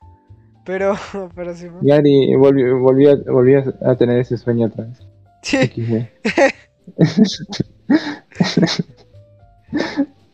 Pero, 0.66 0.96
pero 1.36 1.56
sí. 1.56 1.68
Y 1.82 1.92
Ari 1.92 2.36
volvió, 2.36 2.78
volvió, 2.80 3.12
a- 3.14 3.32
volvió 3.32 3.64
a 3.84 3.96
tener 3.96 4.20
ese 4.20 4.38
sueño 4.38 4.68
otra 4.68 4.86
vez. 4.86 5.00
Sí. 5.44 5.58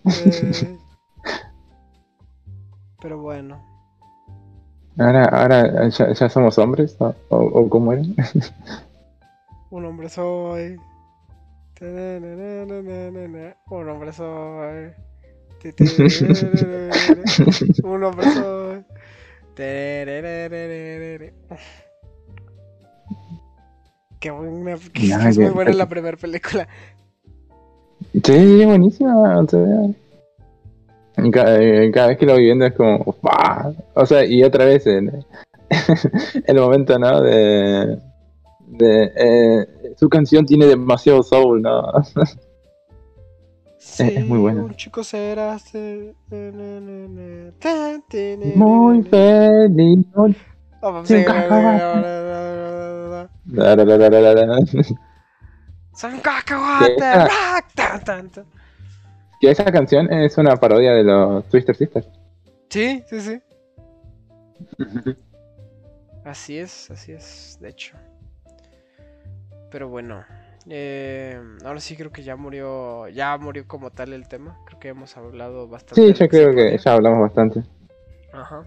Eh, 0.06 0.77
Pero 3.02 3.22
bueno. 3.22 3.61
Ahora, 4.98 5.26
ahora 5.26 5.90
ya, 5.90 6.14
ya 6.14 6.30
somos 6.30 6.57
hombres, 6.57 6.95
¿o, 6.99 7.14
o, 7.30 7.69
cómo 7.69 7.94
era? 7.94 8.02
Un 9.69 9.86
hombre 9.86 10.10
soy. 10.10 10.78
Un 11.82 13.90
hombre 13.90 14.14
soy. 14.14 14.91
Un 17.84 18.03
hombre 18.03 18.32
soy. 18.32 18.86
Qué 24.19 24.32
buena, 24.32 24.78
Nada, 25.07 25.30
es 25.30 25.38
muy 25.38 25.49
buena 25.49 25.74
la 25.74 25.88
primera 25.88 26.18
película. 26.18 26.68
Sí, 28.24 28.65
buenísima. 28.65 29.40
O 29.40 29.48
sea, 29.48 29.60
cada, 31.31 31.91
cada 31.91 32.07
vez 32.07 32.18
que 32.18 32.26
lo 32.26 32.34
voy 32.34 32.44
viendo 32.44 32.65
es 32.65 32.73
como, 32.73 33.03
¡fua! 33.22 33.73
O 33.94 34.06
sea, 34.06 34.26
y 34.26 34.44
otra 34.44 34.65
vez 34.65 34.85
el 34.88 35.23
momento, 36.56 36.98
¿no? 36.99 37.22
De, 37.22 37.99
de 38.68 39.11
eh, 39.15 39.68
su 39.98 40.10
canción 40.10 40.45
tiene 40.45 40.65
demasiado 40.65 41.23
soul, 41.23 41.61
¿no? 41.61 41.84
Sí, 43.80 44.03
es 44.15 44.26
muy 44.26 44.39
buena. 44.39 44.64
Un 44.64 44.76
chico 44.76 45.03
será. 45.03 45.57
Muy 48.56 49.03
feliz. 49.03 50.06
Ah. 50.81 51.03
Son 55.94 56.19
cacahuates. 56.19 57.06
Que 59.40 59.52
esa 59.52 59.72
canción 59.72 60.12
es 60.12 60.38
una 60.38 60.56
parodia 60.56 60.94
de 60.94 61.04
los 61.04 61.48
Twister 61.50 61.76
Sisters. 61.76 62.08
Sí, 62.70 63.04
sí, 63.08 63.22
sí. 63.22 63.42
Así 66.26 66.58
es, 66.58 66.92
así 66.92 67.14
es, 67.14 67.58
de 67.62 67.70
hecho. 67.70 67.96
Pero 69.72 69.90
bueno, 69.90 70.26
eh, 70.70 71.40
ahora 71.64 71.80
sí 71.80 71.96
creo 71.96 72.12
que 72.12 72.24
ya 72.24 72.36
murió, 72.36 73.08
ya 73.10 73.38
murió 73.38 73.68
como 73.68 73.92
tal 73.92 74.14
el 74.14 74.28
tema. 74.28 74.58
Creo 74.66 74.80
que 74.80 74.88
hemos 74.90 75.16
hablado 75.16 75.68
bastante. 75.68 76.02
Sí, 76.02 76.14
yo 76.14 76.28
creo 76.28 76.54
que 76.54 76.78
ya 76.78 76.94
hablamos 76.94 77.22
bastante. 77.22 77.64
Ajá. 78.34 78.66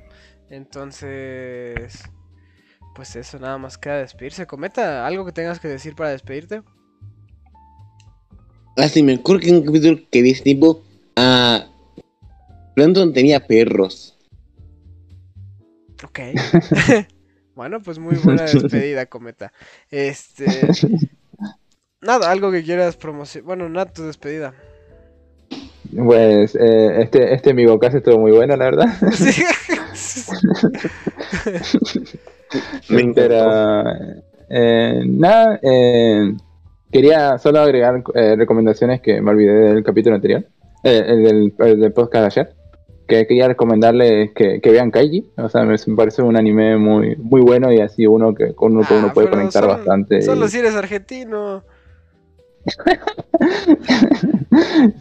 Entonces, 0.49 2.03
pues 2.95 3.17
eso, 3.17 3.39
nada 3.39 3.59
más 3.59 3.77
queda 3.79 3.99
despedirse. 3.99 4.47
Cometa, 4.47 5.07
algo 5.07 5.25
que 5.25 5.33
tengas 5.33 5.61
que 5.61 5.69
decir 5.69 5.95
para 5.95 6.11
despedirte. 6.11 6.63
Ah, 8.81 8.89
sí, 8.89 9.03
me 9.03 9.15
acuerdo 9.15 9.43
que 9.43 9.51
en 9.51 9.57
un 9.57 9.65
capítulo 9.65 9.99
que 10.11 10.23
vi 10.23 10.31
ese 10.31 10.43
tipo, 10.43 10.83
ah, 11.17 11.67
Plankton 12.75 13.13
tenía 13.13 13.47
perros. 13.47 14.17
Ok. 16.03 16.21
bueno, 17.55 17.81
pues 17.81 17.99
muy 17.99 18.17
buena 18.17 18.43
despedida, 18.53 19.05
Cometa. 19.07 19.53
Este. 19.91 20.47
Nada, 22.01 22.31
algo 22.31 22.51
que 22.51 22.63
quieras 22.63 22.97
promocionar. 22.97 23.47
Bueno, 23.47 23.69
nada, 23.69 23.93
tu 23.93 24.05
despedida. 24.05 24.55
Pues 25.95 26.55
eh, 26.55 27.03
este, 27.03 27.35
este 27.35 27.53
mi 27.53 27.67
bocazo 27.67 27.99
estuvo 27.99 28.19
muy 28.19 28.31
bueno, 28.31 28.57
la 28.57 28.65
verdad. 28.65 28.87
Sí. 29.13 29.43
Me. 32.89 33.13
Pero 33.13 33.85
eh, 34.49 35.03
nada, 35.05 35.61
eh, 35.63 36.35
quería 36.91 37.39
solo 37.39 37.61
agregar 37.61 38.03
eh, 38.15 38.37
recomendaciones 38.37 39.01
que 39.01 39.21
me 39.21 39.31
olvidé 39.31 39.53
del 39.75 39.83
capítulo 39.85 40.17
anterior, 40.17 40.45
eh, 40.85 41.03
el, 41.07 41.23
del, 41.25 41.55
el 41.59 41.81
del 41.81 41.93
podcast 41.93 42.35
de 42.37 42.43
ayer. 42.43 42.55
Que 43.07 43.27
quería 43.27 43.49
recomendarles 43.49 44.31
que, 44.37 44.61
que 44.61 44.71
vean 44.71 44.93
Kaiji, 44.93 45.27
o 45.37 45.49
sea, 45.49 45.65
me, 45.65 45.75
parece 45.97 46.23
un 46.23 46.37
anime 46.37 46.77
muy 46.77 47.17
muy 47.17 47.41
bueno 47.41 47.73
y 47.73 47.81
así 47.81 48.07
uno 48.07 48.33
que 48.37 48.55
con 48.55 48.77
uno, 48.77 48.87
que 48.87 48.95
uno 48.95 49.09
Ah, 49.09 49.13
puede 49.13 49.27
pero 49.27 49.39
conectar 49.39 49.65
solo- 49.65 49.75
bastante. 49.77 50.19
y- 50.19 50.23
Solo 50.23 50.47
si 50.47 50.59
eres 50.59 50.77
argentino. 50.77 51.65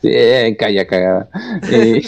sí, 0.02 0.10
eh, 0.12 0.56
calla 0.58 0.88
cagada. 0.88 1.30
Y, 1.72 2.02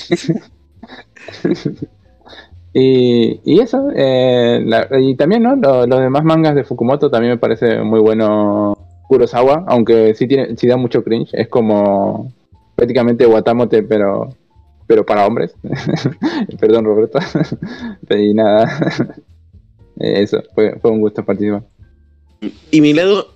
y, 2.74 3.42
y 3.44 3.60
eso, 3.60 3.90
eh, 3.96 4.62
la- 4.66 4.88
y 5.00 5.16
también, 5.16 5.44
¿no? 5.44 5.56
Lo- 5.56 5.86
los 5.86 6.00
demás 6.00 6.24
mangas 6.24 6.56
de 6.56 6.64
Fukumoto 6.64 7.10
también 7.12 7.34
me 7.34 7.38
parece 7.40 7.80
muy 7.82 8.00
bueno 8.00 8.78
Kurosawa, 9.12 9.66
aunque 9.68 10.16
sí 10.16 10.26
tiene, 10.26 10.56
sí 10.56 10.68
da 10.68 10.78
mucho 10.78 11.04
cringe, 11.04 11.32
es 11.34 11.50
como 11.50 12.32
prácticamente 12.78 13.28
Watamote, 13.28 13.84
pero 13.84 14.30
pero 14.88 15.06
para 15.06 15.28
hombres. 15.28 15.54
Perdón, 16.62 16.86
Roberto. 16.86 17.20
y 18.10 18.34
nada. 18.34 19.18
Eh, 20.00 20.24
Eso, 20.24 20.42
fue, 20.56 20.80
fue 20.80 20.90
un 20.90 21.02
gusto 21.02 21.24
participar. 21.24 21.64
Y 22.72 22.82
mi 22.82 22.94
lado, 22.94 23.36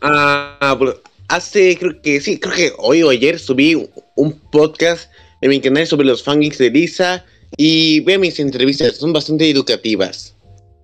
bueno, 0.80 0.94
hace, 1.28 1.78
creo 1.78 2.02
que 2.02 2.20
sí, 2.22 2.40
creo 2.40 2.56
que 2.56 2.72
hoy 2.80 3.04
o 3.04 3.12
ayer 3.12 3.38
subí 3.38 3.76
un 4.16 4.32
podcast 4.52 5.12
en 5.42 5.50
mi 5.52 5.60
canal 5.60 5.86
sobre 5.86 6.08
los 6.08 6.24
fangeeks 6.24 6.58
de 6.58 6.72
Lisa 6.72 7.26
y 7.56 8.00
vean 8.00 8.22
mis 8.22 8.40
entrevistas, 8.40 8.96
son 8.96 9.14
bastante 9.14 9.48
educativas. 9.48 10.36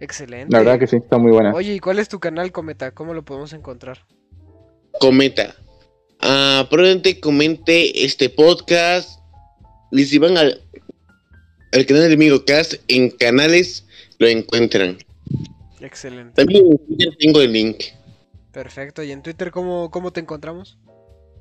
Excelente. 0.02 0.52
La 0.52 0.60
verdad 0.60 0.78
que 0.78 0.86
sí, 0.86 0.98
está 0.98 1.18
muy 1.18 1.32
buena. 1.32 1.52
Oye, 1.54 1.74
¿y 1.74 1.80
cuál 1.80 1.98
es 1.98 2.10
tu 2.10 2.20
canal, 2.20 2.52
Cometa? 2.52 2.92
¿Cómo 2.92 3.16
lo 3.16 3.24
podemos 3.24 3.54
encontrar? 3.54 4.06
Cometa. 5.00 5.56
Ah, 6.20 6.68
probablemente 6.70 7.20
comente 7.20 8.06
este 8.06 8.30
podcast. 8.30 9.20
Y 9.92 10.06
si 10.06 10.18
van 10.18 10.38
al, 10.38 10.62
al 11.72 11.86
canal 11.86 12.08
de 12.08 12.14
Amigo 12.14 12.46
Cast, 12.46 12.76
en 12.88 13.10
canales 13.10 13.86
lo 14.20 14.28
encuentran. 14.28 14.98
Excelente. 15.80 16.34
También 16.36 16.66
en 16.68 16.78
Twitter 16.78 17.10
tengo 17.20 17.42
el 17.42 17.52
link. 17.52 17.84
Perfecto. 18.52 19.02
¿Y 19.04 19.12
en 19.12 19.24
Twitter 19.24 19.52
cómo, 19.52 19.90
cómo 19.90 20.12
te 20.12 20.20
encontramos? 20.20 20.78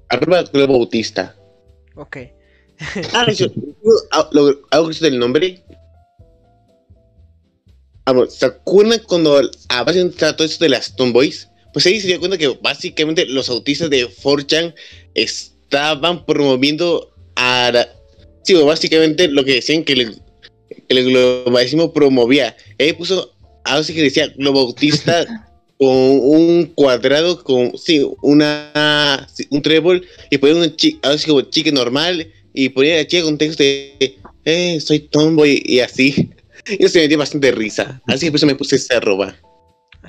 Arroba 0.08 0.42
Globo 0.44 0.78
Bautista. 0.78 1.36
Ok. 1.96 2.16
Ah, 3.12 3.26
eso, 3.28 3.44
ah, 4.10 4.30
que 4.30 5.04
del 5.04 5.18
nombre. 5.18 5.62
Ah, 8.06 8.12
bueno, 8.12 8.30
¿Se 8.30 8.46
acuerdan 8.46 9.00
cuando 9.06 9.38
a 9.68 9.82
básicamente 9.84 10.16
trató 10.16 10.44
esto 10.44 10.64
de 10.64 10.70
las 10.70 10.96
Tomboys? 10.96 11.49
Pues 11.72 11.86
ahí 11.86 12.00
se 12.00 12.08
dio 12.08 12.18
cuenta 12.18 12.38
que 12.38 12.48
básicamente 12.60 13.26
los 13.26 13.48
autistas 13.48 13.90
de 13.90 14.08
4chan 14.08 14.74
estaban 15.14 16.24
promoviendo 16.26 17.12
a 17.36 17.70
la- 17.72 17.88
Sí, 18.42 18.54
o 18.54 18.64
básicamente 18.64 19.28
lo 19.28 19.44
que 19.44 19.54
decían 19.54 19.84
que 19.84 19.92
el, 19.92 20.16
el 20.88 21.04
globalismo 21.04 21.92
promovía. 21.92 22.56
Él 22.78 22.96
puso 22.96 23.32
algo 23.64 23.80
así 23.80 23.94
que 23.94 24.02
decía 24.02 24.28
globo 24.36 24.60
autista 24.60 25.26
con 25.78 25.88
un 25.88 26.66
cuadrado, 26.74 27.42
con 27.42 27.76
sí, 27.78 28.04
una 28.22 29.26
sí, 29.32 29.46
un 29.50 29.62
trébol 29.62 30.06
y 30.30 30.38
ponía 30.38 30.74
chica, 30.74 30.98
algo 31.02 31.16
así 31.16 31.26
como 31.26 31.40
chica 31.42 31.70
normal 31.70 32.30
y 32.54 32.68
ponía 32.70 32.94
a 32.94 32.98
la 32.98 33.06
chica 33.06 33.24
con 33.24 33.38
texto 33.38 33.62
de 33.62 34.18
eh, 34.44 34.80
soy 34.80 35.00
tomboy 35.00 35.62
y 35.64 35.80
así. 35.80 36.30
Y 36.66 36.84
eso 36.84 36.98
me 36.98 37.08
dio 37.08 37.18
bastante 37.18 37.52
risa. 37.52 38.00
Así 38.06 38.26
que 38.26 38.32
por 38.32 38.38
eso 38.38 38.46
me 38.46 38.54
puse 38.54 38.76
ese 38.76 38.94
arroba. 38.94 39.36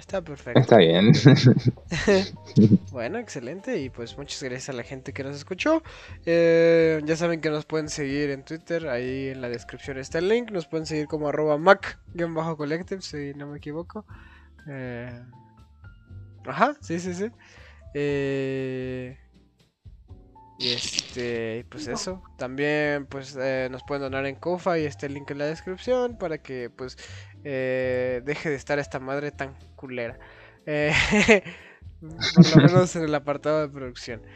Está 0.01 0.21
perfecto. 0.21 0.59
Está 0.59 0.77
bien. 0.77 1.13
Bueno, 2.91 3.19
excelente. 3.19 3.79
Y 3.79 3.89
pues 3.89 4.17
muchas 4.17 4.41
gracias 4.43 4.69
a 4.69 4.73
la 4.73 4.83
gente 4.83 5.13
que 5.13 5.23
nos 5.23 5.35
escuchó. 5.35 5.81
Eh, 6.25 7.01
ya 7.05 7.15
saben 7.15 7.39
que 7.39 7.49
nos 7.49 7.65
pueden 7.65 7.87
seguir 7.87 8.31
en 8.31 8.43
Twitter. 8.43 8.89
Ahí 8.89 9.29
en 9.29 9.41
la 9.41 9.49
descripción 9.49 9.97
está 9.97 10.17
el 10.19 10.27
link. 10.27 10.51
Nos 10.51 10.67
pueden 10.67 10.85
seguir 10.85 11.07
como 11.07 11.29
arroba 11.29 11.57
mac-collective, 11.57 13.01
si 13.01 13.33
no 13.35 13.47
me 13.47 13.57
equivoco. 13.59 14.05
Eh, 14.67 15.21
Ajá, 16.45 16.75
sí, 16.81 16.99
sí, 16.99 17.13
sí. 17.13 17.31
Eh, 17.93 19.17
Y 20.57 20.73
este, 20.73 21.65
pues 21.69 21.87
eso. 21.87 22.21
También 22.37 23.07
pues 23.07 23.35
eh, 23.39 23.67
nos 23.71 23.83
pueden 23.83 24.03
donar 24.03 24.25
en 24.27 24.35
Kofa 24.35 24.77
y 24.79 24.85
está 24.85 25.07
el 25.07 25.15
link 25.15 25.31
en 25.31 25.39
la 25.39 25.45
descripción 25.45 26.17
para 26.17 26.37
que 26.39 26.69
pues 26.69 26.97
eh, 27.43 28.21
deje 28.23 28.49
de 28.49 28.55
estar 28.55 28.79
esta 28.79 28.99
madre 28.99 29.31
tan 29.31 29.55
culera. 29.75 30.19
Eh, 30.65 30.93
por 32.35 32.55
lo 32.55 32.67
menos 32.67 32.95
en 32.95 33.03
el 33.03 33.15
apartado 33.15 33.61
de 33.61 33.69
producción. 33.69 34.21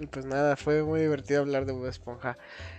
Y, 0.00 0.06
pues 0.06 0.26
nada, 0.26 0.54
fue 0.54 0.84
muy 0.84 1.00
divertido 1.00 1.40
hablar 1.40 1.66
de 1.66 1.72
Bob 1.72 1.86
Esponja. 1.86 2.38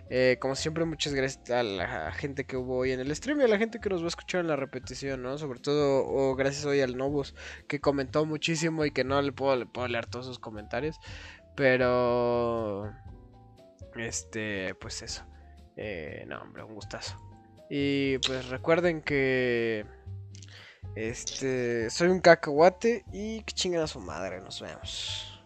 Eh, 0.09 0.37
como 0.39 0.55
siempre, 0.55 0.85
muchas 0.85 1.13
gracias 1.13 1.49
a 1.49 1.63
la 1.63 2.13
gente 2.13 2.45
que 2.45 2.55
hubo 2.55 2.77
hoy 2.77 2.93
en 2.93 3.01
el 3.01 3.13
stream 3.13 3.41
y 3.41 3.43
a 3.43 3.49
la 3.49 3.57
gente 3.57 3.81
que 3.81 3.89
nos 3.89 3.99
va 4.01 4.05
a 4.05 4.07
escuchar 4.07 4.39
en 4.39 4.47
la 4.47 4.55
repetición, 4.55 5.21
¿no? 5.21 5.37
Sobre 5.37 5.59
todo, 5.59 6.33
gracias 6.35 6.63
hoy 6.63 6.79
al 6.79 6.95
Novus, 6.95 7.35
que 7.67 7.81
comentó 7.81 8.25
muchísimo 8.25 8.85
y 8.85 8.91
que 8.91 9.03
no 9.03 9.21
le 9.21 9.33
puedo, 9.33 9.57
le 9.57 9.65
puedo 9.65 9.89
leer 9.89 10.05
todos 10.05 10.27
sus 10.27 10.39
comentarios. 10.39 10.97
Pero... 11.57 12.89
Este, 13.95 14.75
pues 14.75 15.01
eso. 15.01 15.25
Eh, 15.75 16.23
no, 16.27 16.41
hombre, 16.41 16.63
un 16.63 16.73
gustazo. 16.73 17.28
Y 17.69 18.17
pues 18.19 18.49
recuerden 18.49 19.01
que... 19.01 19.85
Este, 20.95 21.89
soy 21.91 22.09
un 22.09 22.19
cacahuate 22.19 23.05
y 23.13 23.41
que 23.43 23.53
chingan 23.53 23.83
a 23.83 23.87
su 23.87 23.99
madre, 23.99 24.41
nos 24.41 24.59
vemos. 24.59 25.39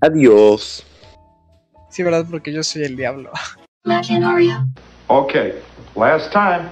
Adiós. 0.00 0.86
Sí, 1.88 2.02
¿verdad? 2.02 2.26
Porque 2.30 2.52
yo 2.52 2.62
soy 2.62 2.84
el 2.84 2.96
diablo. 2.96 3.30
Okay, 5.08 5.60
last 5.94 6.32
time. 6.32 6.70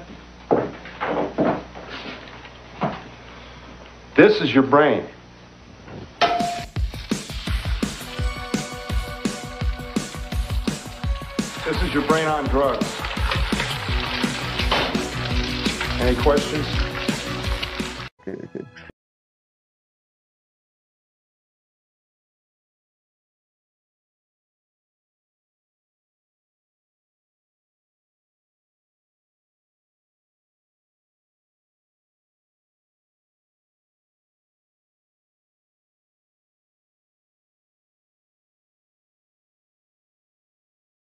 This 4.14 4.40
is 4.40 4.54
your 4.54 4.62
brain. 4.62 5.04
This 11.66 11.82
is 11.82 11.92
your 11.92 12.02
brain 12.06 12.26
on 12.26 12.44
drugs. 12.46 13.11
Any 16.02 16.16
questions? 16.16 16.66